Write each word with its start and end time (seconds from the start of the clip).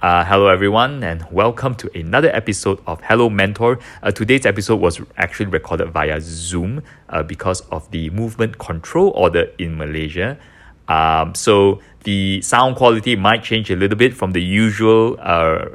Uh, 0.00 0.24
hello, 0.24 0.46
everyone, 0.46 1.02
and 1.02 1.26
welcome 1.32 1.74
to 1.74 1.90
another 1.92 2.28
episode 2.28 2.80
of 2.86 3.00
Hello 3.00 3.28
Mentor. 3.28 3.80
Uh, 4.00 4.12
today's 4.12 4.46
episode 4.46 4.76
was 4.76 5.00
actually 5.16 5.46
recorded 5.46 5.90
via 5.90 6.20
Zoom 6.20 6.84
uh, 7.08 7.24
because 7.24 7.62
of 7.72 7.90
the 7.90 8.08
movement 8.10 8.58
control 8.58 9.10
order 9.16 9.50
in 9.58 9.76
Malaysia. 9.76 10.38
Um, 10.88 11.34
so 11.34 11.80
the 12.04 12.40
sound 12.40 12.76
quality 12.76 13.16
might 13.16 13.42
change 13.42 13.70
a 13.70 13.76
little 13.76 13.98
bit 13.98 14.14
from 14.14 14.32
the 14.32 14.40
usual 14.40 15.18
uh, 15.20 15.66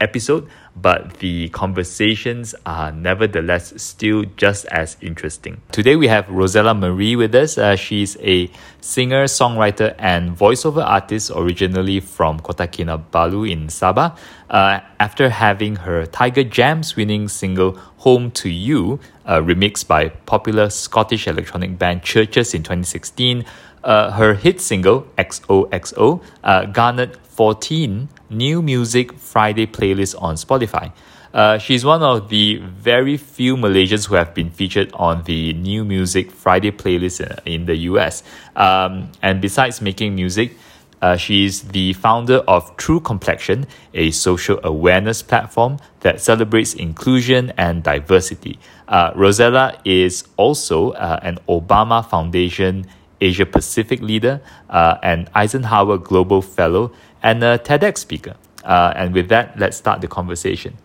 episode, 0.00 0.46
but 0.76 1.14
the 1.18 1.48
conversations 1.48 2.54
are 2.64 2.92
nevertheless 2.92 3.72
still 3.82 4.24
just 4.36 4.66
as 4.66 4.96
interesting. 5.00 5.60
Today 5.72 5.96
we 5.96 6.06
have 6.06 6.28
Rosella 6.28 6.74
Marie 6.74 7.16
with 7.16 7.34
us. 7.34 7.58
Uh, 7.58 7.74
she's 7.74 8.16
a 8.20 8.48
singer, 8.80 9.24
songwriter, 9.24 9.94
and 9.98 10.36
voiceover 10.36 10.84
artist 10.84 11.32
originally 11.34 11.98
from 11.98 12.38
Kota 12.38 12.68
Kinabalu 12.68 13.50
in 13.50 13.66
Sabah. 13.66 14.16
Uh, 14.48 14.80
after 14.98 15.28
having 15.28 15.76
her 15.76 16.06
Tiger 16.06 16.44
Jams 16.44 16.94
winning 16.94 17.28
single 17.28 17.72
Home 17.98 18.30
to 18.30 18.48
You, 18.48 18.98
uh, 19.26 19.40
remixed 19.40 19.86
by 19.86 20.08
popular 20.08 20.70
Scottish 20.70 21.28
electronic 21.28 21.78
band 21.78 22.02
CHVRCHES 22.02 22.54
in 22.54 22.62
2016, 22.62 23.44
uh, 23.84 24.10
her 24.12 24.34
hit 24.34 24.60
single 24.60 25.02
XOXO 25.16 26.22
uh, 26.44 26.64
garnered 26.66 27.16
14 27.16 28.08
new 28.30 28.62
music 28.62 29.12
Friday 29.18 29.66
playlists 29.66 30.20
on 30.20 30.34
Spotify. 30.36 30.92
Uh, 31.32 31.58
she's 31.58 31.84
one 31.84 32.02
of 32.02 32.28
the 32.28 32.56
very 32.56 33.16
few 33.16 33.56
Malaysians 33.56 34.08
who 34.08 34.16
have 34.16 34.34
been 34.34 34.50
featured 34.50 34.90
on 34.94 35.22
the 35.24 35.52
New 35.52 35.84
Music 35.84 36.32
Friday 36.32 36.72
playlist 36.72 37.20
in 37.46 37.66
the 37.66 37.76
US. 37.90 38.24
Um, 38.56 39.12
and 39.22 39.40
besides 39.40 39.80
making 39.80 40.16
music, 40.16 40.56
uh, 41.02 41.16
she's 41.16 41.62
the 41.62 41.92
founder 41.94 42.38
of 42.46 42.76
True 42.76 43.00
Complexion, 43.00 43.66
a 43.94 44.10
social 44.10 44.60
awareness 44.62 45.22
platform 45.22 45.78
that 46.00 46.20
celebrates 46.20 46.74
inclusion 46.74 47.52
and 47.56 47.82
diversity. 47.82 48.58
Uh, 48.88 49.12
Rosella 49.14 49.80
is 49.84 50.24
also 50.36 50.90
uh, 50.90 51.20
an 51.22 51.38
Obama 51.48 52.04
Foundation 52.04 52.86
Asia 53.20 53.46
Pacific 53.46 54.00
leader, 54.00 54.40
uh, 54.68 54.96
an 55.02 55.28
Eisenhower 55.34 55.98
Global 55.98 56.42
Fellow, 56.42 56.92
and 57.22 57.42
a 57.42 57.58
TEDx 57.58 57.98
speaker. 57.98 58.34
Uh, 58.64 58.92
and 58.96 59.14
with 59.14 59.28
that, 59.28 59.58
let's 59.58 59.76
start 59.76 60.00
the 60.00 60.08
conversation. 60.08 60.76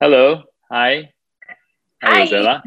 Hello. 0.00 0.42
Hi. 0.70 1.10
Hi, 2.02 2.20
Rosella. 2.20 2.62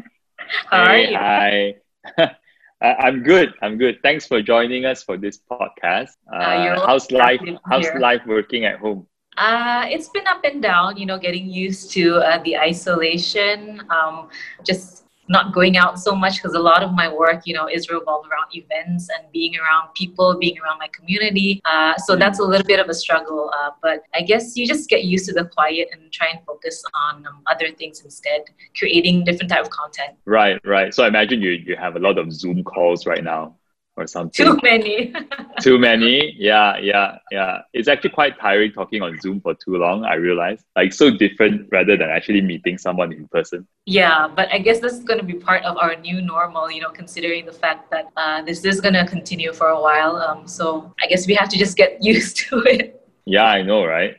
How 0.70 0.86
hey, 0.86 1.14
Hi. 1.14 1.74
I'm 2.82 3.22
good. 3.22 3.54
I'm 3.62 3.78
good. 3.78 4.02
Thanks 4.02 4.26
for 4.26 4.42
joining 4.42 4.84
us 4.84 5.02
for 5.02 5.16
this 5.16 5.38
podcast. 5.38 6.10
Uh, 6.32 6.36
uh 6.36 6.86
how's 6.86 7.10
life? 7.10 7.40
How's 7.64 7.86
here. 7.86 7.98
life 8.00 8.22
working 8.26 8.64
at 8.64 8.78
home? 8.78 9.06
Uh, 9.36 9.86
it's 9.88 10.08
been 10.10 10.26
up 10.26 10.44
and 10.44 10.60
down. 10.60 10.96
You 10.96 11.06
know, 11.06 11.18
getting 11.18 11.48
used 11.48 11.92
to 11.92 12.16
uh, 12.16 12.42
the 12.42 12.58
isolation. 12.58 13.82
Um, 13.88 14.28
just 14.64 15.01
not 15.32 15.52
going 15.52 15.76
out 15.76 15.98
so 15.98 16.14
much 16.14 16.36
because 16.36 16.54
a 16.54 16.60
lot 16.60 16.82
of 16.82 16.92
my 16.92 17.12
work, 17.12 17.42
you 17.44 17.54
know, 17.54 17.66
is 17.66 17.88
revolved 17.88 18.28
around 18.28 18.48
events 18.52 19.08
and 19.14 19.30
being 19.32 19.54
around 19.56 19.92
people, 19.94 20.38
being 20.38 20.56
around 20.60 20.78
my 20.78 20.88
community. 20.88 21.60
Uh, 21.64 21.96
so 21.96 22.14
that's 22.14 22.38
a 22.38 22.44
little 22.44 22.66
bit 22.66 22.78
of 22.78 22.88
a 22.88 22.94
struggle. 22.94 23.50
Uh, 23.58 23.70
but 23.82 24.04
I 24.14 24.20
guess 24.20 24.56
you 24.56 24.66
just 24.66 24.88
get 24.88 25.04
used 25.04 25.26
to 25.26 25.32
the 25.32 25.46
quiet 25.46 25.88
and 25.92 26.12
try 26.12 26.28
and 26.28 26.40
focus 26.46 26.84
on 26.94 27.26
um, 27.26 27.42
other 27.46 27.68
things 27.72 28.02
instead, 28.04 28.42
creating 28.76 29.24
different 29.24 29.50
type 29.50 29.64
of 29.64 29.70
content. 29.70 30.12
Right, 30.26 30.60
right. 30.64 30.94
So 30.94 31.04
I 31.04 31.08
imagine 31.08 31.40
you 31.40 31.52
you 31.52 31.76
have 31.76 31.96
a 31.96 31.98
lot 31.98 32.18
of 32.18 32.32
Zoom 32.32 32.62
calls 32.62 33.06
right 33.06 33.24
now 33.24 33.56
or 33.96 34.06
something. 34.06 34.46
Too 34.46 34.58
many. 34.62 35.12
too 35.60 35.78
many. 35.78 36.34
Yeah, 36.38 36.78
yeah, 36.78 37.18
yeah. 37.30 37.62
It's 37.72 37.88
actually 37.88 38.10
quite 38.10 38.38
tiring 38.38 38.72
talking 38.72 39.02
on 39.02 39.18
Zoom 39.20 39.40
for 39.40 39.54
too 39.54 39.76
long, 39.76 40.04
I 40.04 40.14
realize. 40.14 40.64
Like 40.76 40.92
so 40.92 41.10
different 41.10 41.68
rather 41.70 41.96
than 41.96 42.08
actually 42.08 42.40
meeting 42.40 42.78
someone 42.78 43.12
in 43.12 43.28
person. 43.28 43.66
Yeah, 43.86 44.28
but 44.34 44.50
I 44.52 44.58
guess 44.58 44.80
this 44.80 44.94
is 44.94 45.04
going 45.04 45.18
to 45.20 45.26
be 45.26 45.34
part 45.34 45.64
of 45.64 45.76
our 45.76 45.96
new 45.96 46.22
normal, 46.22 46.70
you 46.70 46.80
know, 46.80 46.90
considering 46.90 47.46
the 47.46 47.52
fact 47.52 47.90
that 47.90 48.06
uh, 48.16 48.42
this 48.42 48.64
is 48.64 48.80
going 48.80 48.94
to 48.94 49.06
continue 49.06 49.52
for 49.52 49.68
a 49.68 49.80
while. 49.80 50.16
Um, 50.16 50.46
so 50.48 50.94
I 51.02 51.06
guess 51.06 51.26
we 51.26 51.34
have 51.34 51.48
to 51.50 51.58
just 51.58 51.76
get 51.76 51.98
used 52.02 52.36
to 52.48 52.60
it. 52.60 52.98
Yeah, 53.24 53.44
I 53.44 53.62
know, 53.62 53.84
right? 53.84 54.16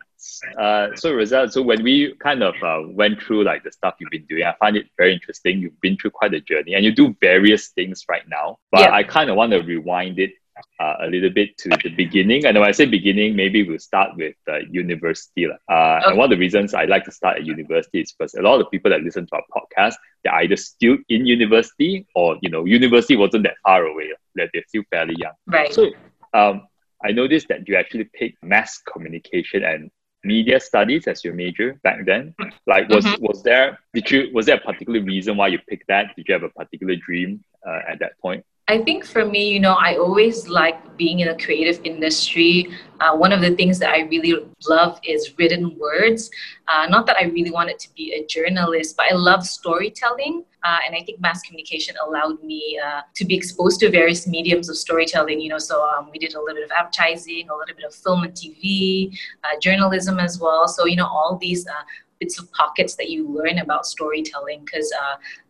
Uh, 0.57 0.95
so 0.95 1.13
Rosella, 1.13 1.49
so 1.49 1.61
when 1.61 1.83
we 1.83 2.13
kind 2.19 2.43
of 2.43 2.55
uh, 2.63 2.81
went 2.87 3.21
through 3.21 3.43
like 3.43 3.63
the 3.63 3.71
stuff 3.71 3.95
you've 3.99 4.09
been 4.09 4.25
doing, 4.25 4.43
I 4.43 4.53
find 4.59 4.75
it 4.75 4.87
very 4.97 5.13
interesting. 5.13 5.59
You've 5.59 5.79
been 5.81 5.97
through 5.97 6.11
quite 6.11 6.33
a 6.33 6.41
journey, 6.41 6.73
and 6.75 6.83
you 6.83 6.91
do 6.91 7.15
various 7.21 7.69
things 7.69 8.05
right 8.09 8.27
now. 8.27 8.59
But 8.71 8.81
yeah. 8.81 8.93
I 8.93 9.03
kind 9.03 9.29
of 9.29 9.35
want 9.35 9.51
to 9.51 9.59
rewind 9.59 10.19
it 10.19 10.31
uh, 10.79 10.95
a 11.01 11.07
little 11.07 11.29
bit 11.29 11.57
to 11.57 11.69
the 11.69 11.89
beginning. 11.89 12.45
And 12.45 12.57
when 12.57 12.67
I 12.67 12.71
say 12.71 12.85
beginning, 12.85 13.35
maybe 13.35 13.67
we'll 13.67 13.79
start 13.79 14.15
with 14.15 14.35
uh, 14.47 14.59
university. 14.69 15.47
Uh, 15.47 15.51
okay. 15.71 16.01
And 16.05 16.17
one 16.17 16.25
of 16.25 16.29
the 16.31 16.37
reasons 16.37 16.73
I 16.73 16.85
like 16.85 17.05
to 17.05 17.11
start 17.11 17.37
at 17.37 17.45
university 17.45 18.01
is 18.01 18.11
because 18.11 18.33
a 18.35 18.41
lot 18.41 18.61
of 18.61 18.69
people 18.71 18.91
that 18.91 19.01
listen 19.01 19.25
to 19.27 19.35
our 19.35 19.43
podcast, 19.55 19.95
they're 20.23 20.35
either 20.35 20.55
still 20.55 20.97
in 21.09 21.25
university 21.25 22.05
or, 22.15 22.37
you 22.41 22.49
know, 22.49 22.65
university 22.65 23.15
wasn't 23.15 23.43
that 23.43 23.55
far 23.63 23.85
away. 23.85 24.11
They're 24.35 24.49
still 24.67 24.83
fairly 24.89 25.15
young. 25.17 25.33
Right. 25.47 25.73
So 25.73 25.91
um, 26.33 26.67
I 27.03 27.11
noticed 27.11 27.47
that 27.49 27.67
you 27.67 27.75
actually 27.75 28.05
picked 28.13 28.43
mass 28.43 28.79
communication 28.79 29.63
and 29.63 29.91
media 30.23 30.59
studies 30.59 31.07
as 31.07 31.23
your 31.23 31.33
major 31.33 31.79
back 31.83 32.05
then? 32.05 32.33
Like, 32.65 32.89
was 32.89 33.05
mm-hmm. 33.05 33.25
was 33.25 33.43
there 33.43 33.79
did 33.93 34.09
you 34.09 34.29
was 34.33 34.45
there 34.45 34.57
a 34.57 34.59
particular 34.59 35.01
reason 35.01 35.37
why 35.37 35.47
you 35.47 35.59
picked 35.59 35.87
that? 35.87 36.15
Did 36.15 36.27
you 36.27 36.33
have 36.33 36.43
a 36.43 36.49
particular 36.49 36.95
dream 36.95 37.43
uh, 37.67 37.81
at 37.87 37.99
that 37.99 38.17
point? 38.19 38.45
I 38.69 38.77
think 38.77 39.05
for 39.05 39.25
me, 39.25 39.49
you 39.49 39.59
know, 39.59 39.73
I 39.73 39.97
always 39.97 40.47
like 40.47 40.95
being 40.95 41.19
in 41.19 41.27
a 41.27 41.37
creative 41.37 41.81
industry. 41.83 42.69
Uh, 43.01 43.13
one 43.13 43.33
of 43.33 43.41
the 43.41 43.53
things 43.57 43.77
that 43.79 43.89
I 43.89 44.03
really 44.03 44.35
love 44.69 45.01
is 45.03 45.37
written 45.37 45.77
words. 45.77 46.31
Uh, 46.69 46.87
not 46.87 47.05
that 47.07 47.17
I 47.17 47.25
really 47.25 47.51
wanted 47.51 47.77
to 47.79 47.93
be 47.93 48.13
a 48.13 48.25
journalist, 48.25 48.95
but 48.95 49.07
I 49.11 49.15
love 49.15 49.45
storytelling. 49.45 50.45
Uh, 50.63 50.77
and 50.87 50.95
I 50.95 51.03
think 51.03 51.19
mass 51.19 51.41
communication 51.41 51.95
allowed 52.07 52.41
me 52.41 52.79
uh, 52.81 53.01
to 53.15 53.25
be 53.25 53.35
exposed 53.35 53.81
to 53.81 53.89
various 53.89 54.27
mediums 54.27 54.69
of 54.69 54.77
storytelling. 54.77 55.41
You 55.41 55.49
know, 55.49 55.57
so 55.57 55.85
um, 55.89 56.09
we 56.09 56.17
did 56.17 56.33
a 56.33 56.39
little 56.39 56.55
bit 56.55 56.63
of 56.63 56.71
advertising, 56.71 57.49
a 57.49 57.55
little 57.57 57.75
bit 57.75 57.83
of 57.83 57.93
film 57.93 58.23
and 58.23 58.31
TV, 58.31 59.13
uh, 59.43 59.59
journalism 59.59 60.19
as 60.19 60.39
well. 60.39 60.69
So 60.69 60.85
you 60.85 60.95
know, 60.95 61.07
all 61.07 61.37
these 61.37 61.67
uh, 61.67 61.83
bits 62.21 62.39
of 62.39 62.49
pockets 62.53 62.95
that 62.95 63.09
you 63.09 63.27
learn 63.27 63.59
about 63.59 63.85
storytelling 63.85 64.63
because 64.63 64.89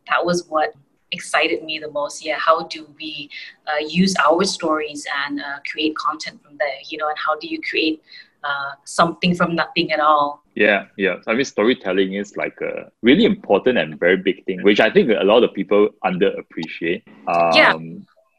that 0.08 0.26
was 0.26 0.48
what 0.48 0.74
excited 1.14 1.64
me 1.64 1.80
the 1.80 1.92
most. 1.92 2.26
Yeah, 2.26 2.38
how 2.38 2.64
do 2.64 2.88
we 3.00 3.30
uh, 3.68 3.86
use 3.88 4.14
our 4.28 4.44
stories 4.44 5.06
and 5.26 5.40
uh, 5.40 5.60
create 5.72 5.96
content 5.96 6.42
from 6.44 6.58
there? 6.58 6.80
You 6.90 6.98
know, 6.98 7.08
and 7.08 7.18
how 7.18 7.38
do 7.38 7.48
you 7.48 7.62
create 7.62 8.02
uh, 8.44 8.72
something 8.84 9.36
from 9.36 9.56
nothing 9.56 9.92
at 9.92 10.00
all? 10.00 10.44
Yeah, 10.56 10.86
yeah. 10.98 11.16
I 11.28 11.34
mean, 11.34 11.46
storytelling 11.46 12.14
is 12.14 12.36
like 12.38 12.60
a 12.62 12.92
really 13.02 13.26
important 13.26 13.78
and 13.78 14.00
very 14.00 14.18
big 14.18 14.46
thing, 14.46 14.62
which 14.64 14.80
I 14.80 14.90
think 14.90 15.10
a 15.10 15.24
lot 15.24 15.44
of 15.44 15.54
people 15.54 15.90
underappreciate. 16.04 17.04
Um, 17.28 17.52
yeah. 17.56 17.74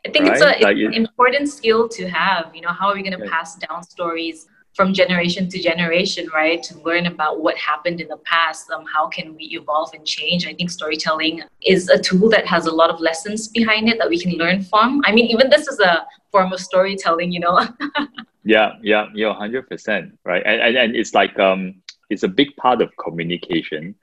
I 0.06 0.11
think 0.11 0.27
right? 0.27 0.35
it's, 0.35 0.43
a, 0.43 0.51
it's 0.51 0.62
like 0.62 0.77
an 0.77 0.93
important 0.93 1.49
skill 1.49 1.89
to 1.89 2.09
have. 2.09 2.55
You 2.55 2.61
know, 2.61 2.69
how 2.69 2.89
are 2.89 2.95
we 2.95 3.03
going 3.03 3.19
to 3.19 3.27
pass 3.27 3.56
down 3.56 3.83
stories 3.83 4.47
from 4.75 4.93
generation 4.93 5.49
to 5.49 5.59
generation, 5.61 6.29
right? 6.35 6.62
To 6.65 6.79
learn 6.81 7.07
about 7.07 7.41
what 7.41 7.57
happened 7.57 8.01
in 8.01 8.09
the 8.09 8.17
past, 8.19 8.71
um, 8.71 8.85
how 8.93 9.07
can 9.07 9.35
we 9.35 9.45
evolve 9.45 9.91
and 9.95 10.05
change? 10.05 10.47
I 10.47 10.53
think 10.53 10.71
storytelling 10.71 11.43
is 11.65 11.89
a 11.89 11.99
tool 11.99 12.29
that 12.31 12.47
has 12.47 12.67
a 12.67 12.73
lot 12.73 12.91
of 12.91 13.01
lessons 13.01 13.49
behind 13.49 13.89
it 13.89 13.99
that 13.99 14.09
we 14.09 14.21
can 14.21 14.33
learn 14.33 14.62
from. 14.62 15.01
I 15.05 15.12
mean, 15.12 15.27
even 15.27 15.49
this 15.49 15.69
is 15.69 15.79
a 15.79 16.07
form 16.33 16.53
of 16.53 16.61
storytelling, 16.61 17.31
you 17.31 17.41
know. 17.41 17.67
yeah, 18.45 18.73
yeah, 18.83 19.07
yeah, 19.15 19.33
hundred 19.33 19.69
percent, 19.69 20.19
right? 20.25 20.43
And, 20.45 20.61
and 20.61 20.77
and 20.77 20.97
it's 20.97 21.15
like 21.15 21.39
um, 21.39 21.81
it's 22.11 22.25
a 22.25 22.29
big 22.29 22.55
part 22.56 22.83
of 22.83 22.91
communication. 22.97 23.95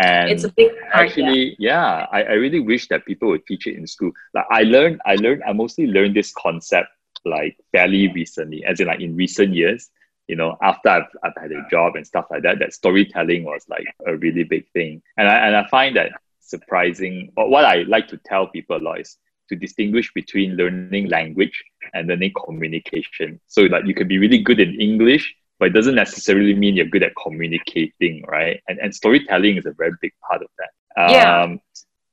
And 0.00 0.30
it's 0.30 0.44
a 0.44 0.52
big 0.52 0.70
part, 0.92 1.06
actually, 1.06 1.56
yeah, 1.58 2.06
yeah 2.06 2.06
I, 2.12 2.22
I 2.22 2.32
really 2.34 2.60
wish 2.60 2.86
that 2.88 3.04
people 3.04 3.30
would 3.30 3.44
teach 3.46 3.66
it 3.66 3.76
in 3.76 3.86
school. 3.86 4.12
Like 4.32 4.44
I 4.50 4.62
learned, 4.62 5.00
I 5.04 5.16
learned, 5.16 5.42
I 5.44 5.52
mostly 5.52 5.88
learned 5.88 6.14
this 6.14 6.32
concept 6.32 6.88
like 7.24 7.56
fairly 7.72 8.06
recently, 8.12 8.64
as 8.64 8.78
in 8.78 8.86
like 8.86 9.00
in 9.00 9.16
recent 9.16 9.54
years 9.54 9.90
you 10.28 10.36
know, 10.36 10.56
after 10.62 10.90
I've, 10.90 11.08
I've 11.24 11.32
had 11.40 11.50
a 11.52 11.66
job 11.70 11.96
and 11.96 12.06
stuff 12.06 12.26
like 12.30 12.42
that, 12.42 12.58
that 12.60 12.74
storytelling 12.74 13.44
was 13.44 13.64
like 13.68 13.86
a 14.06 14.16
really 14.16 14.44
big 14.44 14.70
thing. 14.72 15.02
And 15.16 15.26
I, 15.26 15.46
and 15.46 15.56
I 15.56 15.66
find 15.68 15.96
that 15.96 16.12
surprising. 16.40 17.32
But 17.34 17.48
what 17.48 17.64
I 17.64 17.82
like 17.88 18.08
to 18.08 18.18
tell 18.18 18.46
people 18.46 18.76
a 18.76 18.78
lot 18.78 19.00
is 19.00 19.16
to 19.48 19.56
distinguish 19.56 20.12
between 20.12 20.56
learning 20.56 21.08
language 21.08 21.64
and 21.94 22.08
learning 22.08 22.34
communication. 22.44 23.40
So 23.46 23.62
like 23.62 23.86
you 23.86 23.94
can 23.94 24.06
be 24.06 24.18
really 24.18 24.38
good 24.38 24.60
in 24.60 24.78
English, 24.78 25.34
but 25.58 25.68
it 25.68 25.74
doesn't 25.74 25.94
necessarily 25.94 26.54
mean 26.54 26.76
you're 26.76 26.86
good 26.86 27.02
at 27.02 27.12
communicating, 27.22 28.22
right? 28.28 28.60
And, 28.68 28.78
and 28.78 28.94
storytelling 28.94 29.56
is 29.56 29.66
a 29.66 29.72
very 29.72 29.92
big 30.02 30.12
part 30.28 30.42
of 30.42 30.48
that. 30.58 31.02
Um, 31.02 31.10
yeah. 31.10 31.56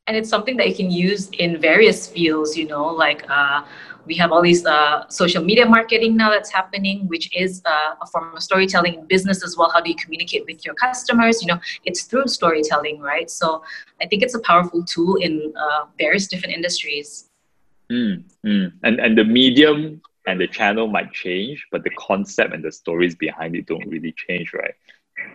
And 0.08 0.16
it's 0.16 0.30
something 0.30 0.56
that 0.58 0.70
you 0.70 0.76
can 0.76 0.92
use 0.92 1.30
in 1.30 1.60
various 1.60 2.08
fields, 2.08 2.56
you 2.56 2.68
know, 2.68 2.86
like 2.86 3.26
uh, 3.28 3.64
we 4.06 4.16
have 4.16 4.32
all 4.32 4.42
these 4.42 4.66
uh, 4.66 5.08
social 5.10 5.44
media 5.44 5.66
marketing 5.66 6.16
now 6.16 6.30
that's 6.30 6.52
happening 6.52 7.08
which 7.08 7.30
is 7.36 7.62
uh, 7.66 7.96
a 8.02 8.06
form 8.08 8.36
of 8.36 8.44
storytelling 8.44 8.96
in 8.96 9.06
business 9.06 9.44
as 9.44 9.58
well. 9.58 9.70
How 9.70 9.82
do 9.82 9.90
you 9.90 9.96
communicate 9.96 10.46
with 10.46 10.66
your 10.66 10.76
customers? 10.76 11.42
You 11.42 11.48
know 11.48 11.60
it's 11.84 12.04
through 12.04 12.28
storytelling 12.28 13.00
right? 13.00 13.30
So 13.30 13.64
i 14.02 14.06
think 14.06 14.24
it's 14.24 14.36
a 14.36 14.40
powerful 14.40 14.84
tool 14.84 15.16
in 15.16 15.54
uh, 15.58 15.86
various 15.98 16.28
different 16.28 16.54
industries. 16.54 17.30
Mm, 17.92 18.24
mm. 18.46 18.74
And, 18.84 19.00
and 19.00 19.18
the 19.18 19.24
medium 19.24 20.02
and 20.28 20.42
the 20.42 20.48
channel 20.48 20.88
might 20.88 21.12
change 21.14 21.66
but 21.72 21.84
the 21.84 21.92
concept 21.92 22.54
and 22.54 22.64
the 22.64 22.72
stories 22.72 23.16
behind 23.16 23.56
it 23.56 23.68
don't 23.68 23.88
really 23.88 24.14
change 24.28 24.54
right? 24.54 24.74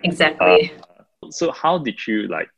Exactly. 0.02 0.72
Uh, 1.22 1.30
so 1.30 1.52
how 1.52 1.78
did 1.78 2.06
you 2.06 2.28
like 2.28 2.50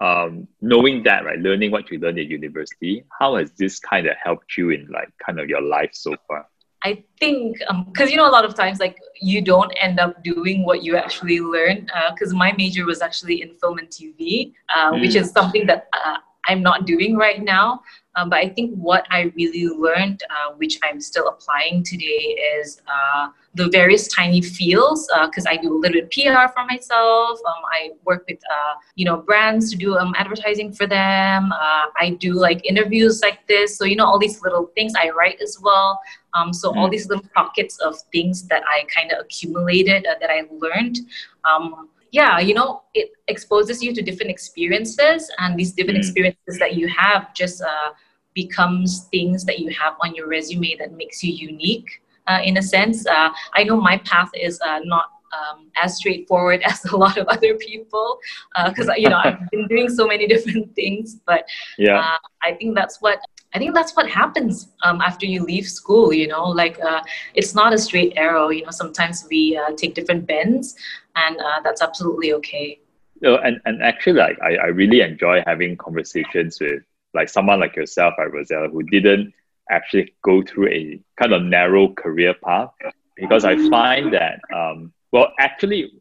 um, 0.00 0.46
knowing 0.60 1.02
that, 1.04 1.24
right, 1.24 1.38
learning 1.38 1.70
what 1.70 1.90
you 1.90 1.98
learned 1.98 2.18
at 2.18 2.26
university, 2.26 3.04
how 3.18 3.36
has 3.36 3.52
this 3.52 3.78
kind 3.78 4.06
of 4.06 4.14
helped 4.22 4.56
you 4.56 4.70
in 4.70 4.86
like 4.88 5.08
kind 5.24 5.40
of 5.40 5.48
your 5.48 5.62
life 5.62 5.90
so 5.92 6.14
far? 6.28 6.46
I 6.82 7.02
think 7.18 7.58
because 7.58 8.08
um, 8.08 8.10
you 8.10 8.16
know 8.16 8.28
a 8.28 8.30
lot 8.30 8.44
of 8.44 8.54
times 8.54 8.78
like 8.78 8.98
you 9.20 9.40
don't 9.40 9.72
end 9.80 9.98
up 9.98 10.22
doing 10.22 10.64
what 10.64 10.84
you 10.84 10.96
actually 10.96 11.40
learn 11.40 11.88
because 12.10 12.32
uh, 12.32 12.36
my 12.36 12.52
major 12.56 12.84
was 12.84 13.00
actually 13.02 13.42
in 13.42 13.54
film 13.54 13.78
and 13.78 13.88
TV, 13.88 14.52
uh, 14.68 14.92
mm. 14.92 15.00
which 15.00 15.16
is 15.16 15.30
something 15.30 15.66
that 15.66 15.88
uh, 15.92 16.18
I'm 16.46 16.62
not 16.62 16.86
doing 16.86 17.16
right 17.16 17.42
now. 17.42 17.82
Um, 18.16 18.30
but 18.30 18.38
I 18.38 18.48
think 18.48 18.74
what 18.76 19.06
I 19.10 19.30
really 19.36 19.68
learned, 19.68 20.22
uh, 20.30 20.54
which 20.56 20.78
I'm 20.82 21.00
still 21.00 21.28
applying 21.28 21.82
today, 21.82 22.36
is 22.58 22.80
uh, 22.88 23.28
the 23.54 23.68
various 23.68 24.08
tiny 24.08 24.40
fields. 24.40 25.06
Because 25.26 25.44
uh, 25.44 25.50
I 25.50 25.56
do 25.58 25.74
a 25.74 25.76
little 25.76 26.00
bit 26.00 26.10
PR 26.10 26.50
for 26.52 26.64
myself. 26.64 27.38
Um, 27.46 27.62
I 27.70 27.90
work 28.04 28.24
with 28.26 28.38
uh, 28.50 28.74
you 28.94 29.04
know 29.04 29.18
brands 29.18 29.70
to 29.72 29.76
do 29.76 29.96
um, 29.96 30.14
advertising 30.16 30.72
for 30.72 30.86
them. 30.86 31.52
Uh, 31.52 31.86
I 31.98 32.16
do 32.18 32.32
like 32.32 32.64
interviews 32.64 33.20
like 33.22 33.46
this. 33.48 33.76
So 33.76 33.84
you 33.84 33.96
know 33.96 34.06
all 34.06 34.18
these 34.18 34.40
little 34.40 34.70
things. 34.74 34.94
I 34.98 35.10
write 35.10 35.40
as 35.42 35.58
well. 35.60 36.00
Um, 36.32 36.52
so 36.54 36.70
all 36.74 36.88
mm. 36.88 36.92
these 36.92 37.08
little 37.08 37.24
pockets 37.34 37.78
of 37.80 37.96
things 38.12 38.46
that 38.48 38.62
I 38.66 38.84
kind 38.94 39.12
of 39.12 39.18
accumulated 39.20 40.06
uh, 40.06 40.14
that 40.20 40.30
I 40.30 40.44
learned. 40.50 41.00
Um, 41.44 41.88
yeah, 42.12 42.38
you 42.38 42.54
know, 42.54 42.82
it 42.94 43.10
exposes 43.28 43.82
you 43.82 43.94
to 43.94 44.02
different 44.02 44.30
experiences, 44.30 45.30
and 45.38 45.58
these 45.58 45.72
different 45.72 45.98
mm. 45.98 46.02
experiences 46.02 46.58
that 46.58 46.74
you 46.74 46.88
have 46.88 47.34
just 47.34 47.62
uh, 47.62 47.90
becomes 48.34 49.08
things 49.10 49.44
that 49.44 49.58
you 49.58 49.70
have 49.70 49.94
on 50.00 50.14
your 50.14 50.28
resume 50.28 50.76
that 50.78 50.92
makes 50.92 51.22
you 51.22 51.32
unique. 51.32 51.88
Uh, 52.26 52.40
in 52.44 52.56
a 52.56 52.62
sense, 52.62 53.06
uh, 53.06 53.30
I 53.54 53.64
know 53.64 53.80
my 53.80 53.98
path 53.98 54.30
is 54.34 54.60
uh, 54.60 54.80
not 54.84 55.06
um, 55.36 55.70
as 55.82 55.96
straightforward 55.96 56.62
as 56.64 56.84
a 56.86 56.96
lot 56.96 57.16
of 57.16 57.26
other 57.28 57.54
people 57.54 58.18
because 58.66 58.88
uh, 58.88 58.94
you 58.96 59.08
know 59.08 59.20
I've 59.22 59.38
been 59.50 59.66
doing 59.68 59.88
so 59.88 60.06
many 60.06 60.26
different 60.34 60.74
things. 60.74 61.16
But 61.26 61.44
yeah, 61.78 62.00
uh, 62.00 62.18
I 62.42 62.52
think 62.54 62.74
that's 62.76 63.00
what 63.00 63.20
I 63.54 63.58
think 63.58 63.74
that's 63.74 63.96
what 63.96 64.08
happens 64.08 64.68
um, 64.82 65.00
after 65.00 65.26
you 65.26 65.44
leave 65.44 65.66
school. 65.66 66.12
You 66.12 66.28
know, 66.28 66.44
like 66.44 66.78
uh, 66.80 67.00
it's 67.34 67.54
not 67.54 67.72
a 67.72 67.78
straight 67.78 68.14
arrow. 68.16 68.50
You 68.50 68.64
know, 68.64 68.70
sometimes 68.70 69.26
we 69.30 69.56
uh, 69.56 69.72
take 69.76 69.94
different 69.94 70.26
bends, 70.26 70.76
and 71.14 71.36
uh, 71.38 71.60
that's 71.62 71.82
absolutely 71.82 72.32
okay. 72.34 72.80
No, 73.22 73.36
and, 73.38 73.60
and 73.64 73.82
actually, 73.82 74.18
like 74.18 74.38
I, 74.42 74.56
I 74.56 74.66
really 74.66 75.00
enjoy 75.00 75.42
having 75.46 75.76
conversations 75.76 76.58
with 76.60 76.82
like 77.14 77.28
someone 77.28 77.60
like 77.60 77.74
yourself, 77.74 78.14
right, 78.18 78.30
Rosella, 78.30 78.68
who 78.68 78.82
didn't 78.82 79.32
actually 79.70 80.14
go 80.22 80.42
through 80.42 80.68
a 80.68 81.00
kind 81.18 81.32
of 81.32 81.42
narrow 81.42 81.88
career 81.94 82.34
path, 82.44 82.70
because 83.16 83.44
I 83.44 83.56
find 83.70 84.12
that 84.12 84.40
um, 84.54 84.92
well, 85.12 85.32
actually, 85.38 85.92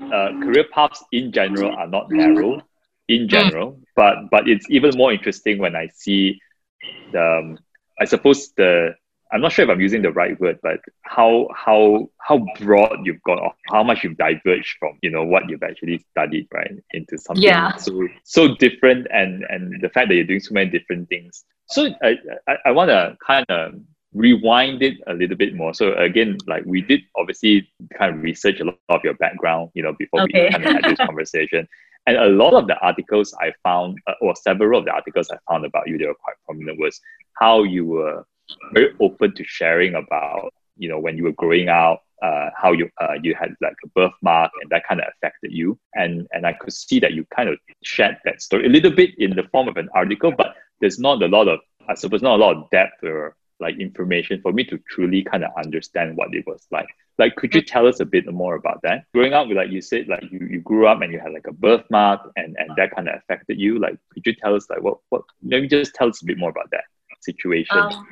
uh, 0.00 0.30
career 0.42 0.64
paths 0.72 1.04
in 1.12 1.30
general 1.30 1.74
are 1.76 1.86
not 1.86 2.10
narrow 2.10 2.62
in 3.08 3.28
general, 3.28 3.78
but 3.96 4.30
but 4.30 4.48
it's 4.48 4.66
even 4.70 4.96
more 4.96 5.12
interesting 5.12 5.58
when 5.58 5.76
I 5.76 5.88
see 5.88 6.40
um, 7.14 7.58
I 8.00 8.04
suppose 8.04 8.52
the 8.56 8.94
I'm 9.32 9.40
not 9.40 9.52
sure 9.52 9.64
if 9.64 9.70
I'm 9.70 9.80
using 9.80 10.02
the 10.02 10.12
right 10.12 10.38
word, 10.38 10.58
but 10.62 10.80
how 11.02 11.48
how 11.54 12.10
how 12.18 12.44
broad 12.60 13.00
you've 13.04 13.22
got, 13.22 13.40
or 13.40 13.52
how 13.70 13.82
much 13.82 14.04
you've 14.04 14.18
diverged 14.18 14.76
from 14.78 14.98
you 15.02 15.10
know 15.10 15.24
what 15.24 15.48
you've 15.48 15.62
actually 15.62 16.04
studied, 16.10 16.48
right, 16.52 16.70
into 16.92 17.16
something 17.16 17.42
yeah. 17.42 17.76
so 17.76 18.08
so 18.24 18.54
different, 18.56 19.06
and 19.10 19.44
and 19.48 19.80
the 19.80 19.88
fact 19.88 20.08
that 20.08 20.16
you're 20.16 20.24
doing 20.24 20.40
so 20.40 20.52
many 20.52 20.70
different 20.70 21.08
things. 21.08 21.44
So 21.68 21.88
I 22.02 22.18
I, 22.46 22.56
I 22.66 22.70
want 22.72 22.90
to 22.90 23.16
kind 23.26 23.46
of 23.48 23.74
rewind 24.12 24.82
it 24.82 24.98
a 25.06 25.14
little 25.14 25.36
bit 25.36 25.54
more. 25.54 25.72
So 25.72 25.94
again, 25.94 26.36
like 26.46 26.64
we 26.66 26.82
did 26.82 27.00
obviously 27.16 27.68
kind 27.98 28.14
of 28.14 28.22
research 28.22 28.60
a 28.60 28.64
lot 28.64 28.76
of 28.90 29.00
your 29.02 29.14
background, 29.14 29.70
you 29.72 29.82
know, 29.82 29.94
before 29.98 30.22
okay. 30.22 30.44
we 30.44 30.50
kind 30.50 30.66
of 30.66 30.72
had 30.72 30.84
this 30.84 30.98
conversation. 31.06 31.66
And 32.06 32.16
a 32.16 32.26
lot 32.26 32.54
of 32.54 32.66
the 32.66 32.78
articles 32.78 33.34
I 33.40 33.52
found, 33.62 33.98
uh, 34.06 34.14
or 34.20 34.34
several 34.34 34.78
of 34.78 34.84
the 34.84 34.92
articles 34.92 35.30
I 35.30 35.38
found 35.48 35.64
about 35.64 35.88
you 35.88 35.98
that 35.98 36.08
were 36.08 36.14
quite 36.14 36.36
prominent, 36.44 36.78
was 36.78 37.00
how 37.34 37.62
you 37.62 37.86
were 37.86 38.24
very 38.72 38.94
open 39.00 39.34
to 39.34 39.44
sharing 39.44 39.94
about, 39.94 40.52
you 40.76 40.88
know, 40.88 40.98
when 40.98 41.16
you 41.16 41.24
were 41.24 41.32
growing 41.32 41.68
up, 41.68 42.02
uh, 42.22 42.50
how 42.56 42.72
you 42.72 42.88
uh, 43.00 43.14
you 43.22 43.34
had 43.34 43.54
like 43.60 43.74
a 43.84 43.88
birthmark 43.88 44.50
and 44.62 44.70
that 44.70 44.86
kind 44.86 45.00
of 45.00 45.06
affected 45.16 45.52
you. 45.52 45.78
And 45.94 46.26
and 46.32 46.46
I 46.46 46.52
could 46.52 46.72
see 46.72 47.00
that 47.00 47.14
you 47.14 47.26
kind 47.34 47.48
of 47.48 47.58
shared 47.82 48.18
that 48.24 48.42
story 48.42 48.66
a 48.66 48.68
little 48.68 48.92
bit 48.92 49.10
in 49.18 49.34
the 49.34 49.44
form 49.44 49.68
of 49.68 49.76
an 49.76 49.88
article, 49.94 50.32
but 50.36 50.54
there's 50.80 50.98
not 50.98 51.22
a 51.22 51.26
lot 51.26 51.48
of, 51.48 51.60
I 51.88 51.94
suppose, 51.94 52.22
not 52.22 52.36
a 52.36 52.44
lot 52.44 52.56
of 52.56 52.70
depth 52.70 53.02
or 53.04 53.36
like 53.60 53.78
information 53.78 54.40
for 54.42 54.52
me 54.52 54.64
to 54.64 54.78
truly 54.88 55.22
kind 55.22 55.44
of 55.44 55.50
understand 55.56 56.16
what 56.16 56.34
it 56.34 56.44
was 56.46 56.66
like. 56.70 56.88
Like, 57.18 57.36
could 57.36 57.54
you 57.54 57.62
tell 57.62 57.86
us 57.86 58.00
a 58.00 58.04
bit 58.04 58.30
more 58.32 58.54
about 58.54 58.80
that? 58.82 59.04
Growing 59.14 59.32
up, 59.32 59.48
like 59.48 59.70
you 59.70 59.80
said, 59.80 60.08
like 60.08 60.24
you, 60.30 60.46
you 60.50 60.60
grew 60.60 60.86
up 60.86 61.02
and 61.02 61.12
you 61.12 61.20
had 61.20 61.32
like 61.32 61.46
a 61.46 61.52
birthmark 61.52 62.30
and, 62.36 62.56
and 62.58 62.70
that 62.76 62.94
kind 62.94 63.08
of 63.08 63.16
affected 63.16 63.58
you. 63.58 63.78
Like, 63.78 63.96
could 64.12 64.24
you 64.26 64.34
tell 64.34 64.54
us 64.54 64.68
like 64.70 64.82
what, 64.82 64.98
what, 65.10 65.22
maybe 65.42 65.68
just 65.68 65.94
tell 65.94 66.08
us 66.08 66.22
a 66.22 66.24
bit 66.24 66.38
more 66.38 66.50
about 66.50 66.70
that 66.70 66.84
situation? 67.20 67.76
Um, 67.76 68.06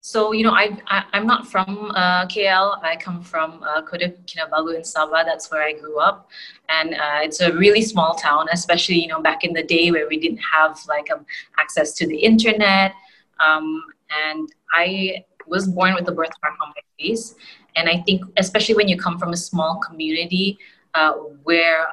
so, 0.00 0.32
you 0.32 0.44
know, 0.44 0.52
I, 0.52 0.78
I, 0.86 1.04
am 1.12 1.26
not 1.26 1.46
from 1.46 1.90
uh, 1.94 2.24
KL. 2.26 2.82
I 2.82 2.96
come 2.96 3.20
from 3.20 3.62
uh, 3.62 3.82
Kota 3.82 4.14
Kinabalu 4.26 4.76
in 4.76 4.82
Sabah. 4.82 5.24
That's 5.24 5.50
where 5.50 5.62
I 5.62 5.72
grew 5.72 5.98
up. 5.98 6.30
And 6.68 6.94
uh, 6.94 7.18
it's 7.22 7.40
a 7.40 7.52
really 7.52 7.82
small 7.82 8.14
town, 8.14 8.46
especially, 8.52 9.02
you 9.02 9.08
know, 9.08 9.20
back 9.20 9.42
in 9.42 9.52
the 9.52 9.62
day 9.62 9.90
where 9.90 10.08
we 10.08 10.18
didn't 10.18 10.40
have 10.52 10.78
like 10.88 11.10
um, 11.10 11.26
access 11.58 11.92
to 11.94 12.06
the 12.06 12.16
internet. 12.16 12.92
Um, 13.40 13.82
and 14.28 14.48
I 14.72 15.24
was 15.46 15.66
born 15.66 15.94
with 15.94 16.08
a 16.08 16.12
birthmark 16.12 16.54
on 16.62 16.68
my 16.68 16.82
face. 16.98 17.34
And 17.76 17.88
I 17.88 17.98
think, 17.98 18.22
especially 18.36 18.74
when 18.74 18.88
you 18.88 18.96
come 18.96 19.18
from 19.18 19.32
a 19.32 19.36
small 19.36 19.78
community 19.78 20.58
uh, 20.94 21.12
where 21.44 21.86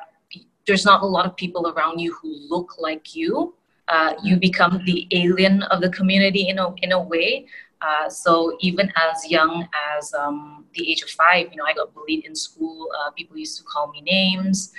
there's 0.66 0.86
not 0.86 1.04
a 1.04 1.06
lot 1.06 1.26
of 1.26 1.36
people 1.36 1.72
around 1.72 2.00
you 2.00 2.14
who 2.16 2.36
look 2.50 2.80
like 2.80 3.16
you, 3.16 3.54
uh, 3.88 4.16
you 4.24 4.36
become 4.38 4.82
the 4.86 5.08
alien 5.12 5.62
of 5.64 5.82
the 5.82 5.90
community 5.90 6.50
in 6.50 6.58
a, 6.58 6.74
in 6.82 6.92
a 6.92 7.00
way. 7.00 7.46
Uh, 7.82 8.10
so 8.10 8.58
even 8.62 8.92
as 8.96 9.30
young 9.30 9.68
as 9.96 10.12
um, 10.14 10.66
the 10.74 10.90
age 10.90 11.04
of 11.04 11.10
five, 11.10 11.48
you 11.52 11.58
know, 11.58 11.66
I 11.66 11.74
got 11.74 11.94
bullied 11.94 12.26
in 12.26 12.36
school. 12.36 12.90
Uh, 13.00 13.12
people 13.12 13.38
used 13.38 13.58
to 13.58 13.64
call 13.64 13.92
me 13.92 14.02
names. 14.02 14.74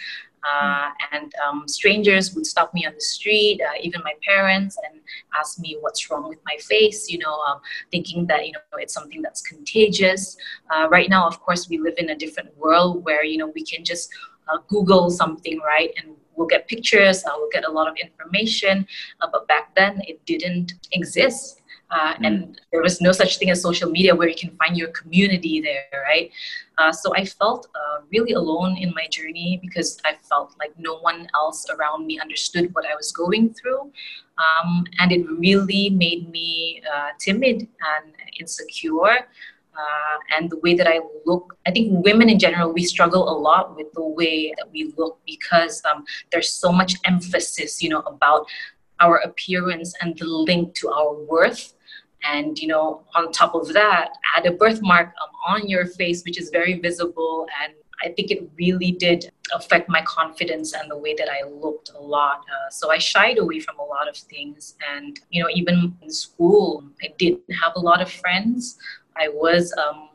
Uh, 0.45 0.91
and 1.13 1.33
um, 1.47 1.67
strangers 1.67 2.35
would 2.35 2.47
stop 2.47 2.73
me 2.73 2.87
on 2.87 2.95
the 2.95 3.01
street, 3.01 3.61
uh, 3.61 3.73
even 3.83 4.01
my 4.05 4.13
parents, 4.25 4.77
and 4.89 5.01
ask 5.39 5.59
me 5.59 5.77
what's 5.81 6.09
wrong 6.11 6.29
with 6.29 6.39
my 6.47 6.57
face, 6.61 7.09
you 7.09 7.19
know, 7.19 7.35
um, 7.49 7.61
thinking 7.91 8.27
that, 8.27 8.47
you 8.47 8.53
know, 8.53 8.61
it's 8.75 8.95
something 8.95 9.23
that's 9.23 9.43
contagious. 9.43 10.37
Uh, 10.71 10.89
right 10.89 11.11
now, 11.11 11.27
of 11.27 11.41
course, 11.41 11.69
we 11.69 11.79
live 11.79 11.95
in 11.99 12.11
a 12.11 12.17
different 12.17 12.57
world 12.57 13.05
where, 13.05 13.25
you 13.25 13.39
know, 13.39 13.49
we 13.55 13.65
can 13.65 13.85
just 13.85 14.09
uh, 14.49 14.59
Google 14.69 15.11
something, 15.11 15.59
right? 15.61 15.91
And 15.97 16.15
we'll 16.37 16.47
get 16.47 16.69
pictures, 16.69 17.25
uh, 17.25 17.31
we'll 17.37 17.51
get 17.51 17.65
a 17.67 17.71
lot 17.71 17.89
of 17.89 17.97
information. 17.97 18.87
Uh, 19.21 19.29
but 19.33 19.49
back 19.49 19.75
then, 19.75 20.01
it 20.07 20.25
didn't 20.27 20.75
exist. 20.93 21.63
Uh, 21.91 22.15
mm. 22.15 22.27
and 22.27 22.61
there 22.73 22.83
was 22.83 23.01
no 23.01 23.13
such 23.13 23.39
thing 23.39 23.51
as 23.51 23.63
social 23.63 23.91
media 23.91 24.15
where 24.15 24.29
you 24.29 24.35
can 24.35 24.51
find 24.57 24.77
your 24.77 24.89
community 24.89 25.61
there, 25.61 26.03
right? 26.03 26.31
Uh, 26.79 26.93
so 26.93 27.15
I 27.15 27.25
felt 27.25 27.69
uh, 27.75 28.03
really 28.11 28.33
alone 28.33 28.77
in 28.77 28.93
my 28.95 29.07
journey 29.09 29.59
because 29.63 29.99
I 30.05 30.17
felt 30.29 30.55
like 30.59 30.73
no 30.79 30.99
one 30.99 31.29
else 31.35 31.67
around 31.71 32.07
me 32.07 32.19
understood 32.19 32.75
what 32.75 32.85
I 32.87 32.95
was 32.97 33.13
going 33.13 33.55
through. 33.55 33.93
Um, 34.37 34.85
and 34.99 35.13
it 35.13 35.27
really 35.31 35.91
made 35.91 36.31
me 36.31 36.83
uh, 36.93 37.11
timid 37.19 37.63
and 37.63 38.15
insecure. 38.39 39.29
Uh, 39.77 40.17
and 40.35 40.49
the 40.49 40.59
way 40.61 40.75
that 40.75 40.89
I 40.89 41.01
look. 41.27 41.59
I 41.67 41.71
think 41.71 42.03
women 42.03 42.31
in 42.31 42.39
general, 42.39 42.73
we 42.73 42.83
struggle 42.83 43.29
a 43.29 43.37
lot 43.37 43.77
with 43.77 43.93
the 43.93 44.03
way 44.03 44.55
that 44.57 44.73
we 44.73 44.95
look 44.97 45.19
because 45.27 45.83
um, 45.85 46.07
there's 46.33 46.51
so 46.51 46.73
much 46.73 46.95
emphasis, 47.05 47.83
you 47.83 47.91
know, 47.91 48.01
about 48.01 48.47
our 49.01 49.19
appearance 49.19 49.93
and 50.01 50.17
the 50.19 50.25
link 50.25 50.75
to 50.77 50.89
our 50.89 51.13
worth 51.25 51.75
and 52.23 52.59
you 52.59 52.69
know 52.69 53.05
on 53.15 53.31
top 53.33 53.55
of 53.55 53.73
that 53.73 54.11
add 54.37 54.47
a 54.47 54.53
birthmark 54.53 55.09
um, 55.23 55.55
on 55.55 55.69
your 55.69 55.87
face 55.87 56.23
which 56.25 56.39
is 56.39 56.51
very 56.51 56.79
visible 56.81 57.47
and 57.63 57.75
i 58.03 58.09
think 58.09 58.31
it 58.31 58.49
really 58.59 58.93
did 58.93 59.31
affect 59.55 59.89
my 59.89 60.03
confidence 60.03 60.75
and 60.75 60.91
the 60.91 60.97
way 60.97 61.15
that 61.15 61.29
i 61.29 61.49
looked 61.49 61.91
a 61.97 62.01
lot. 62.01 62.41
Uh, 62.41 62.71
so 62.71 62.91
i 62.91 62.99
shied 62.99 63.39
away 63.39 63.61
from 63.61 63.79
a 63.79 63.85
lot 63.85 64.09
of 64.09 64.17
things. 64.17 64.75
And 64.93 65.21
you 65.31 65.43
know 65.43 65.49
even 65.53 65.97
in 66.03 66.11
school 66.11 66.85
i 67.03 67.09
didn't 67.19 67.43
have 67.63 67.73
a 67.77 67.81
lot 67.81 68.01
of 68.03 68.11
friends. 68.11 68.79
I 69.19 69.29
was 69.29 69.73
um, 69.79 70.11